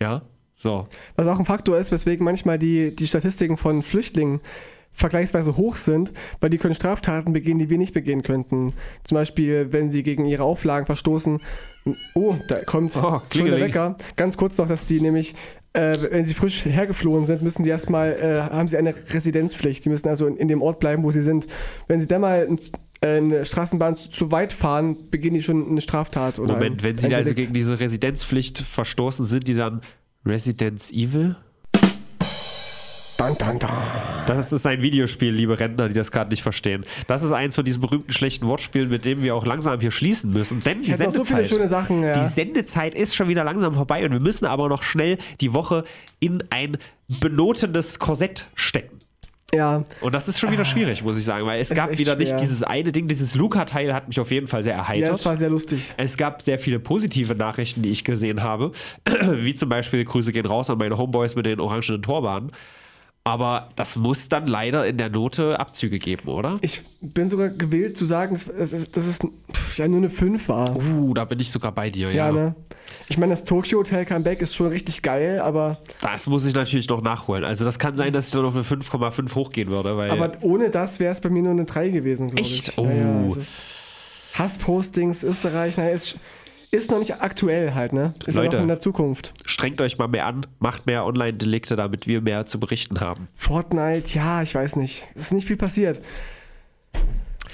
Ja, 0.00 0.22
so. 0.56 0.70
Auch. 0.72 0.88
Was 1.16 1.26
auch 1.26 1.38
ein 1.38 1.44
Faktor 1.44 1.78
ist, 1.78 1.92
weswegen 1.92 2.24
manchmal 2.24 2.58
die, 2.58 2.94
die 2.96 3.06
Statistiken 3.06 3.56
von 3.56 3.82
Flüchtlingen 3.82 4.40
vergleichsweise 4.92 5.56
hoch 5.56 5.76
sind, 5.76 6.12
weil 6.40 6.50
die 6.50 6.58
können 6.58 6.74
Straftaten 6.74 7.32
begehen, 7.32 7.60
die 7.60 7.70
wir 7.70 7.78
nicht 7.78 7.94
begehen 7.94 8.22
könnten. 8.22 8.72
Zum 9.04 9.14
Beispiel, 9.14 9.72
wenn 9.72 9.88
sie 9.88 10.02
gegen 10.02 10.24
ihre 10.26 10.42
Auflagen 10.42 10.84
verstoßen. 10.84 11.40
Oh, 12.14 12.34
da 12.48 12.56
kommt 12.64 12.96
Oh, 12.96 13.20
schon 13.32 13.46
der. 13.46 13.60
Wecker. 13.60 13.96
Ganz 14.16 14.36
kurz 14.36 14.58
noch, 14.58 14.66
dass 14.66 14.86
die 14.86 15.00
nämlich, 15.00 15.34
äh, 15.72 15.96
wenn 16.10 16.24
sie 16.24 16.34
frisch 16.34 16.64
hergeflohen 16.64 17.26
sind, 17.26 17.42
müssen 17.42 17.62
sie 17.62 17.70
erstmal, 17.70 18.12
äh, 18.12 18.40
haben 18.52 18.66
sie 18.66 18.76
eine 18.76 18.94
Residenzpflicht. 18.94 19.84
Die 19.84 19.88
müssen 19.88 20.08
also 20.08 20.26
in, 20.26 20.36
in 20.36 20.48
dem 20.48 20.62
Ort 20.62 20.80
bleiben, 20.80 21.04
wo 21.04 21.10
sie 21.10 21.22
sind. 21.22 21.46
Wenn 21.86 22.00
sie 22.00 22.06
dann 22.06 22.22
mal 22.22 22.48
äh, 23.00 23.06
eine 23.16 23.44
Straßenbahn 23.44 23.94
zu, 23.94 24.10
zu 24.10 24.32
weit 24.32 24.52
fahren, 24.52 25.10
beginnen 25.10 25.34
die 25.34 25.42
schon 25.42 25.68
eine 25.68 25.80
Straftat. 25.80 26.38
Oder 26.38 26.54
Moment, 26.54 26.82
wenn 26.82 26.98
sie 26.98 27.06
ein 27.06 27.14
also 27.14 27.34
gegen 27.34 27.52
diese 27.52 27.78
Residenzpflicht 27.78 28.58
verstoßen, 28.58 29.24
sind 29.26 29.46
die 29.46 29.54
dann 29.54 29.80
Residence 30.26 30.92
Evil? 30.92 31.36
Dun, 33.20 33.36
dun, 33.36 33.58
dun. 33.58 33.68
Das 34.26 34.50
ist 34.50 34.66
ein 34.66 34.80
Videospiel, 34.80 35.30
liebe 35.30 35.60
Rentner, 35.60 35.88
die 35.88 35.94
das 35.94 36.10
gerade 36.10 36.30
nicht 36.30 36.42
verstehen. 36.42 36.84
Das 37.06 37.22
ist 37.22 37.32
eins 37.32 37.54
von 37.54 37.66
diesen 37.66 37.82
berühmten 37.82 38.10
schlechten 38.14 38.46
Wortspielen, 38.46 38.88
mit 38.88 39.04
dem 39.04 39.22
wir 39.22 39.34
auch 39.34 39.44
langsam 39.44 39.78
hier 39.78 39.90
schließen 39.90 40.30
müssen. 40.30 40.62
Denn 40.62 40.80
die 40.80 40.90
so 40.92 40.96
Sendezeit, 40.96 41.46
schöne 41.46 41.68
Sachen. 41.68 42.02
Ja. 42.02 42.12
die 42.12 42.26
Sendezeit 42.26 42.94
ist 42.94 43.14
schon 43.14 43.28
wieder 43.28 43.44
langsam 43.44 43.74
vorbei 43.74 44.06
und 44.06 44.12
wir 44.12 44.20
müssen 44.20 44.46
aber 44.46 44.70
noch 44.70 44.82
schnell 44.82 45.18
die 45.42 45.52
Woche 45.52 45.84
in 46.18 46.42
ein 46.48 46.78
benotenes 47.08 47.98
Korsett 47.98 48.48
stecken. 48.54 49.00
ja. 49.52 49.84
Und 50.00 50.14
das 50.14 50.26
ist 50.26 50.40
schon 50.40 50.50
wieder 50.50 50.64
schwierig, 50.64 51.04
muss 51.04 51.18
ich 51.18 51.24
sagen, 51.24 51.44
weil 51.44 51.60
es 51.60 51.70
ist 51.70 51.76
gab 51.76 51.90
wieder 51.90 52.14
schwer. 52.14 52.16
nicht 52.16 52.40
dieses 52.40 52.62
eine 52.62 52.90
Ding, 52.90 53.06
dieses 53.06 53.34
Luca-Teil 53.34 53.92
hat 53.92 54.08
mich 54.08 54.18
auf 54.18 54.30
jeden 54.30 54.46
Fall 54.46 54.62
sehr 54.62 54.76
ja, 54.76 54.78
erheitert. 54.78 55.10
das 55.10 55.26
war 55.26 55.36
sehr 55.36 55.50
lustig. 55.50 55.92
Es 55.98 56.16
gab 56.16 56.40
sehr 56.40 56.58
viele 56.58 56.78
positive 56.78 57.34
Nachrichten, 57.34 57.82
die 57.82 57.90
ich 57.90 58.02
gesehen 58.02 58.42
habe. 58.42 58.72
Wie 59.30 59.52
zum 59.52 59.68
Beispiel 59.68 60.06
Grüße 60.06 60.32
gehen 60.32 60.46
raus 60.46 60.70
an 60.70 60.78
meine 60.78 60.96
Homeboys 60.96 61.36
mit 61.36 61.44
den 61.44 61.60
orangenen 61.60 62.00
Torbahnen. 62.00 62.52
Aber 63.30 63.68
das 63.76 63.94
muss 63.94 64.28
dann 64.28 64.48
leider 64.48 64.84
in 64.88 64.98
der 64.98 65.08
Note 65.08 65.60
Abzüge 65.60 66.00
geben, 66.00 66.28
oder? 66.28 66.58
Ich 66.62 66.82
bin 67.00 67.28
sogar 67.28 67.48
gewillt 67.48 67.96
zu 67.96 68.04
sagen, 68.04 68.34
dass, 68.34 68.46
dass, 68.46 68.90
dass 68.90 69.06
es 69.06 69.18
pff, 69.52 69.78
ja 69.78 69.86
nur 69.86 69.98
eine 69.98 70.10
5 70.10 70.48
war. 70.48 70.76
Uh, 70.76 71.14
da 71.14 71.24
bin 71.24 71.38
ich 71.38 71.48
sogar 71.52 71.70
bei 71.70 71.90
dir, 71.90 72.10
ja. 72.10 72.26
ja, 72.26 72.32
ne? 72.32 72.54
Ich 73.08 73.18
meine, 73.18 73.34
das 73.34 73.44
Tokyo 73.44 73.78
Hotel 73.78 74.04
Comeback 74.04 74.42
ist 74.42 74.56
schon 74.56 74.66
richtig 74.66 75.02
geil, 75.02 75.38
aber, 75.40 75.78
Das 76.02 76.26
muss 76.26 76.44
ich 76.44 76.54
natürlich 76.54 76.88
noch 76.88 77.02
nachholen. 77.02 77.44
Also 77.44 77.64
das 77.64 77.78
kann 77.78 77.94
sein, 77.94 78.12
dass 78.12 78.26
ich 78.26 78.32
dann 78.32 78.44
auf 78.44 78.56
eine 78.56 78.64
5,5 78.64 79.32
hochgehen 79.36 79.68
würde, 79.68 79.96
weil 79.96 80.10
aber 80.10 80.32
ohne 80.40 80.68
das 80.70 80.98
wäre 80.98 81.12
es 81.12 81.20
bei 81.20 81.28
mir 81.28 81.42
nur 81.42 81.52
eine 81.52 81.66
3 81.66 81.90
gewesen, 81.90 82.30
glaube 82.30 82.40
ich. 82.42 82.66
Echt? 82.68 82.76
Ja, 82.76 82.82
ja, 82.82 83.22
Oh. 83.22 83.26
es 83.26 83.62
Hasspostings, 84.34 85.22
Österreich, 85.22 85.76
naja, 85.76 85.90
ist, 85.90 86.18
ist 86.70 86.90
noch 86.90 86.98
nicht 86.98 87.20
aktuell 87.20 87.74
halt, 87.74 87.92
ne? 87.92 88.14
Ist 88.26 88.36
Leute. 88.36 88.56
noch 88.56 88.62
in 88.62 88.68
der 88.68 88.78
Zukunft. 88.78 89.34
strengt 89.44 89.80
euch 89.80 89.98
mal 89.98 90.08
mehr 90.08 90.26
an, 90.26 90.46
macht 90.60 90.86
mehr 90.86 91.04
Online-Delikte, 91.04 91.76
damit 91.76 92.06
wir 92.06 92.20
mehr 92.20 92.46
zu 92.46 92.60
berichten 92.60 93.00
haben. 93.00 93.28
Fortnite, 93.34 94.16
ja, 94.16 94.42
ich 94.42 94.54
weiß 94.54 94.76
nicht. 94.76 95.08
Es 95.14 95.22
ist 95.22 95.32
nicht 95.32 95.46
viel 95.46 95.56
passiert. 95.56 96.00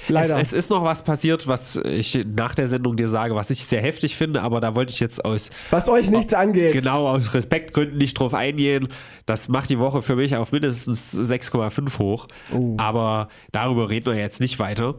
Es, 0.03 0.09
Leider. 0.09 0.39
es 0.39 0.53
ist 0.53 0.69
noch 0.69 0.83
was 0.83 1.03
passiert, 1.03 1.47
was 1.47 1.75
ich 1.77 2.23
nach 2.37 2.55
der 2.55 2.67
Sendung 2.67 2.95
dir 2.95 3.09
sage, 3.09 3.35
was 3.35 3.49
ich 3.49 3.65
sehr 3.65 3.81
heftig 3.81 4.15
finde, 4.15 4.41
aber 4.41 4.61
da 4.61 4.75
wollte 4.75 4.93
ich 4.93 4.99
jetzt 4.99 5.25
aus 5.25 5.49
Was 5.69 5.89
euch 5.89 6.09
nichts 6.09 6.33
angeht. 6.33 6.73
Genau, 6.73 7.07
aus 7.07 7.33
Respektgründen 7.33 7.97
nicht 7.97 8.17
drauf 8.17 8.33
eingehen. 8.33 8.87
Das 9.25 9.49
macht 9.49 9.69
die 9.69 9.79
Woche 9.79 10.01
für 10.01 10.15
mich 10.15 10.35
auf 10.35 10.51
mindestens 10.51 11.13
6,5 11.19 11.99
hoch. 11.99 12.27
Oh. 12.53 12.75
Aber 12.77 13.27
darüber 13.51 13.89
reden 13.89 14.05
wir 14.05 14.15
jetzt 14.15 14.39
nicht 14.39 14.59
weiter. 14.59 14.95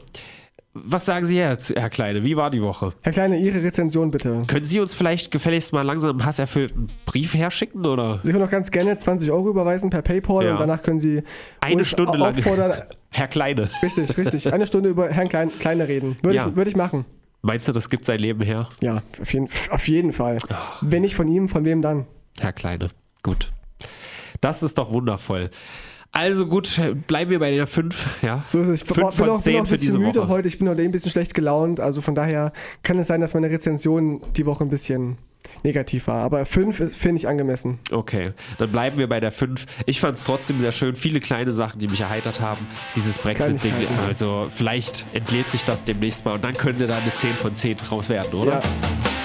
Was 0.85 1.05
sagen 1.07 1.24
Sie 1.26 1.37
jetzt, 1.37 1.74
Herr 1.74 1.91
Kleine? 1.91 2.24
Wie 2.24 2.37
war 2.37 2.51
die 2.51 2.62
Woche? 2.62 2.93
Herr 3.03 3.12
Kleine, 3.12 3.39
Ihre 3.39 3.62
Rezension 3.62 4.11
bitte. 4.11 4.43
Können 4.47 4.66
Sie 4.66 4.81
uns 4.81 4.95
vielleicht 4.95 5.31
gefälligst 5.31 5.72
mal 5.72 5.83
langsam 5.83 6.11
einen 6.11 6.24
hasserfüllten 6.26 6.91
Brief 7.07 7.35
herschicken? 7.35 7.87
Oder 7.87 8.20
Sie 8.22 8.33
können 8.33 8.45
auch 8.45 8.51
ganz 8.51 8.70
gerne 8.70 8.97
20 8.97 9.31
Euro 9.31 9.49
überweisen 9.51 9.91
per 9.91 10.03
PayPal 10.03 10.45
Ja. 10.45 10.53
und 10.53 10.61
danach 10.61 10.83
können 10.83 11.01
Sie 11.01 11.22
eine 11.61 11.85
Stunde 11.85 12.16
lang? 12.18 12.37
auffordern. 12.37 12.83
Herr 13.11 13.29
Kleine, 13.29 13.70
Richtig, 13.83 14.16
richtig. 14.18 14.53
Eine 14.53 14.66
Stunde 14.66 14.91
über 14.91 15.09
Herrn 15.09 15.29
Klein, 15.29 15.51
Kleine 15.59 15.89
reden. 15.89 16.16
Würde, 16.22 16.37
Ja. 16.37 16.49
ich, 16.49 16.57
würde 16.57 16.70
ich 16.70 16.76
machen. 16.76 17.05
meinst 17.43 17.66
du, 17.68 17.72
das 17.72 17.89
gibt 17.89 18.05
sein 18.05 18.18
Leben 18.20 18.43
her? 18.43 18.68
Ja, 18.81 19.03
auf 19.20 19.33
jeden, 19.33 19.49
auf 19.70 19.89
jeden 19.89 20.12
Fall. 20.12 20.39
Wenn 20.83 21.03
nicht 21.03 21.14
von 21.14 21.26
ihm, 21.29 21.49
von 21.49 21.64
wem 21.64 21.81
dann? 21.83 22.07
Herr 22.41 22.53
Kleine, 22.53 22.89
gut. 23.22 23.51
Das 24.41 24.62
ist 24.62 24.76
doch 24.79 24.93
wundervoll. 24.93 25.51
Also 26.11 26.47
gut, 26.47 26.81
bleiben 27.07 27.31
wir 27.31 27.39
bei 27.39 27.51
der 27.51 27.67
5. 27.67 28.23
Ja. 28.23 28.43
So 28.49 28.61
ist 28.61 28.69
es. 28.69 28.83
Ich 28.83 28.87
bin, 28.87 28.95
Fünf 28.95 29.09
bin 29.17 29.27
von 29.27 29.31
auch, 29.31 29.43
bin 29.45 29.55
auch 29.57 29.59
ein 29.61 29.67
für 29.67 29.73
bisschen 29.73 29.81
diese 29.87 29.99
müde 29.99 30.21
Woche. 30.21 30.29
heute. 30.29 30.49
Ich 30.49 30.59
bin 30.59 30.69
heute 30.69 30.83
ein 30.83 30.91
bisschen 30.91 31.11
schlecht 31.11 31.35
gelaunt. 31.35 31.81
Also 31.81 32.01
von 32.01 32.15
daher 32.15 32.53
kann 32.83 32.99
es 32.99 33.07
sein, 33.09 33.21
dass 33.21 33.35
meine 33.35 33.51
Rezension 33.51 34.23
die 34.37 34.47
Woche 34.47 34.65
ein 34.65 34.71
bisschen 34.71 35.19
negativ 35.63 36.09
war. 36.09 36.23
Aber 36.25 36.45
5 36.45 36.95
finde 36.97 37.19
ich 37.19 37.29
angemessen. 37.29 37.79
Okay, 37.93 38.33
dann 38.59 38.73
bleiben 38.73 38.97
wir 38.97 39.09
bei 39.09 39.21
der 39.21 39.31
5. 39.33 39.67
Ich 39.87 40.01
fand 40.01 40.17
es 40.17 40.25
trotzdem 40.25 40.59
sehr 40.61 40.73
schön. 40.73 40.95
Viele 40.97 41.21
kleine 41.21 41.53
Sachen, 41.53 41.79
die 41.79 41.87
mich 41.89 42.01
erheitert 42.01 42.41
haben. 42.41 42.67
Dieses 42.97 43.19
Brexit-Ding. 43.19 43.75
Also 44.07 44.49
vielleicht 44.51 45.07
entlädt 45.13 45.51
sich 45.51 45.65
das 45.65 45.85
demnächst 45.85 46.25
mal 46.25 46.35
und 46.35 46.43
dann 46.43 46.55
könnte 46.55 46.87
da 46.87 46.99
eine 46.99 47.13
10 47.15 47.35
von 47.37 47.55
10 47.55 47.79
raus 47.91 48.09
werden, 48.09 48.35
oder? 48.35 48.55
Ja, 48.55 48.63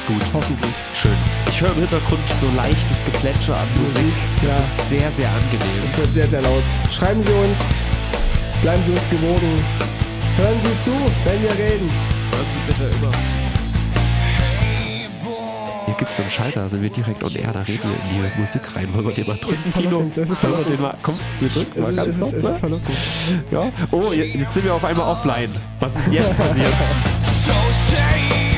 Gut, 0.07 0.21
hoffentlich. 0.33 0.71
schön. 0.95 1.11
Ich 1.53 1.61
höre 1.61 1.69
im 1.69 1.75
Hintergrund 1.81 2.21
so 2.41 2.47
leichtes 2.57 3.05
Geplätscher 3.05 3.55
an 3.55 3.67
Musik. 3.79 4.11
Das 4.41 4.49
ja. 4.49 4.59
ist 4.59 4.89
sehr, 4.89 5.11
sehr 5.11 5.29
angenehm. 5.29 5.83
Es 5.85 5.95
wird 5.95 6.11
sehr, 6.11 6.27
sehr 6.27 6.41
laut. 6.41 6.63
Schreiben 6.91 7.21
Sie 7.23 7.31
uns. 7.31 7.57
Bleiben 8.63 8.81
Sie 8.85 8.91
uns 8.91 9.09
gewogen. 9.09 9.63
Hören 10.37 10.57
Sie 10.63 10.83
zu, 10.83 10.91
wenn 11.25 11.43
wir 11.43 11.51
reden. 11.51 11.91
Hören 12.31 12.45
Sie 12.53 12.59
bitte 12.73 12.83
immer. 12.95 13.11
Hier 15.85 15.93
gibt 15.95 16.09
es 16.09 16.17
so 16.17 16.23
einen 16.23 16.31
Schalter, 16.31 16.61
da 16.61 16.69
sind 16.69 16.81
wir 16.81 16.89
direkt 16.89 17.23
on 17.23 17.35
air, 17.35 17.51
da 17.53 17.61
reden 17.61 17.81
wir 17.83 18.17
in 18.25 18.33
die 18.33 18.39
Musik 18.39 18.61
rein. 18.75 18.91
Wollen 18.95 19.05
wir 19.05 19.13
den 19.13 19.27
mal 19.27 19.37
drücken, 19.37 19.73
Tino? 19.73 20.11
das 20.15 20.29
ist 20.29 20.43
Wollen 20.43 20.57
wir 20.57 20.63
den 20.65 20.81
mal, 20.81 20.95
komm, 21.03 21.19
wir 21.39 21.49
drücken 21.49 21.81
mal 21.81 21.93
ganz 21.93 22.15
ist, 22.15 22.21
kurz. 22.21 22.41
ne? 22.41 22.49
ist 22.49 22.57
verlockend. 22.59 22.97
Ja. 23.51 23.71
Oh, 23.91 24.11
je- 24.11 24.37
jetzt 24.39 24.53
sind 24.55 24.63
wir 24.65 24.73
auf 24.73 24.83
einmal 24.83 25.05
offline. 25.07 25.49
Was 25.81 25.95
ist 25.95 26.05
denn 26.07 26.13
jetzt 26.13 26.35
passiert? 26.35 26.69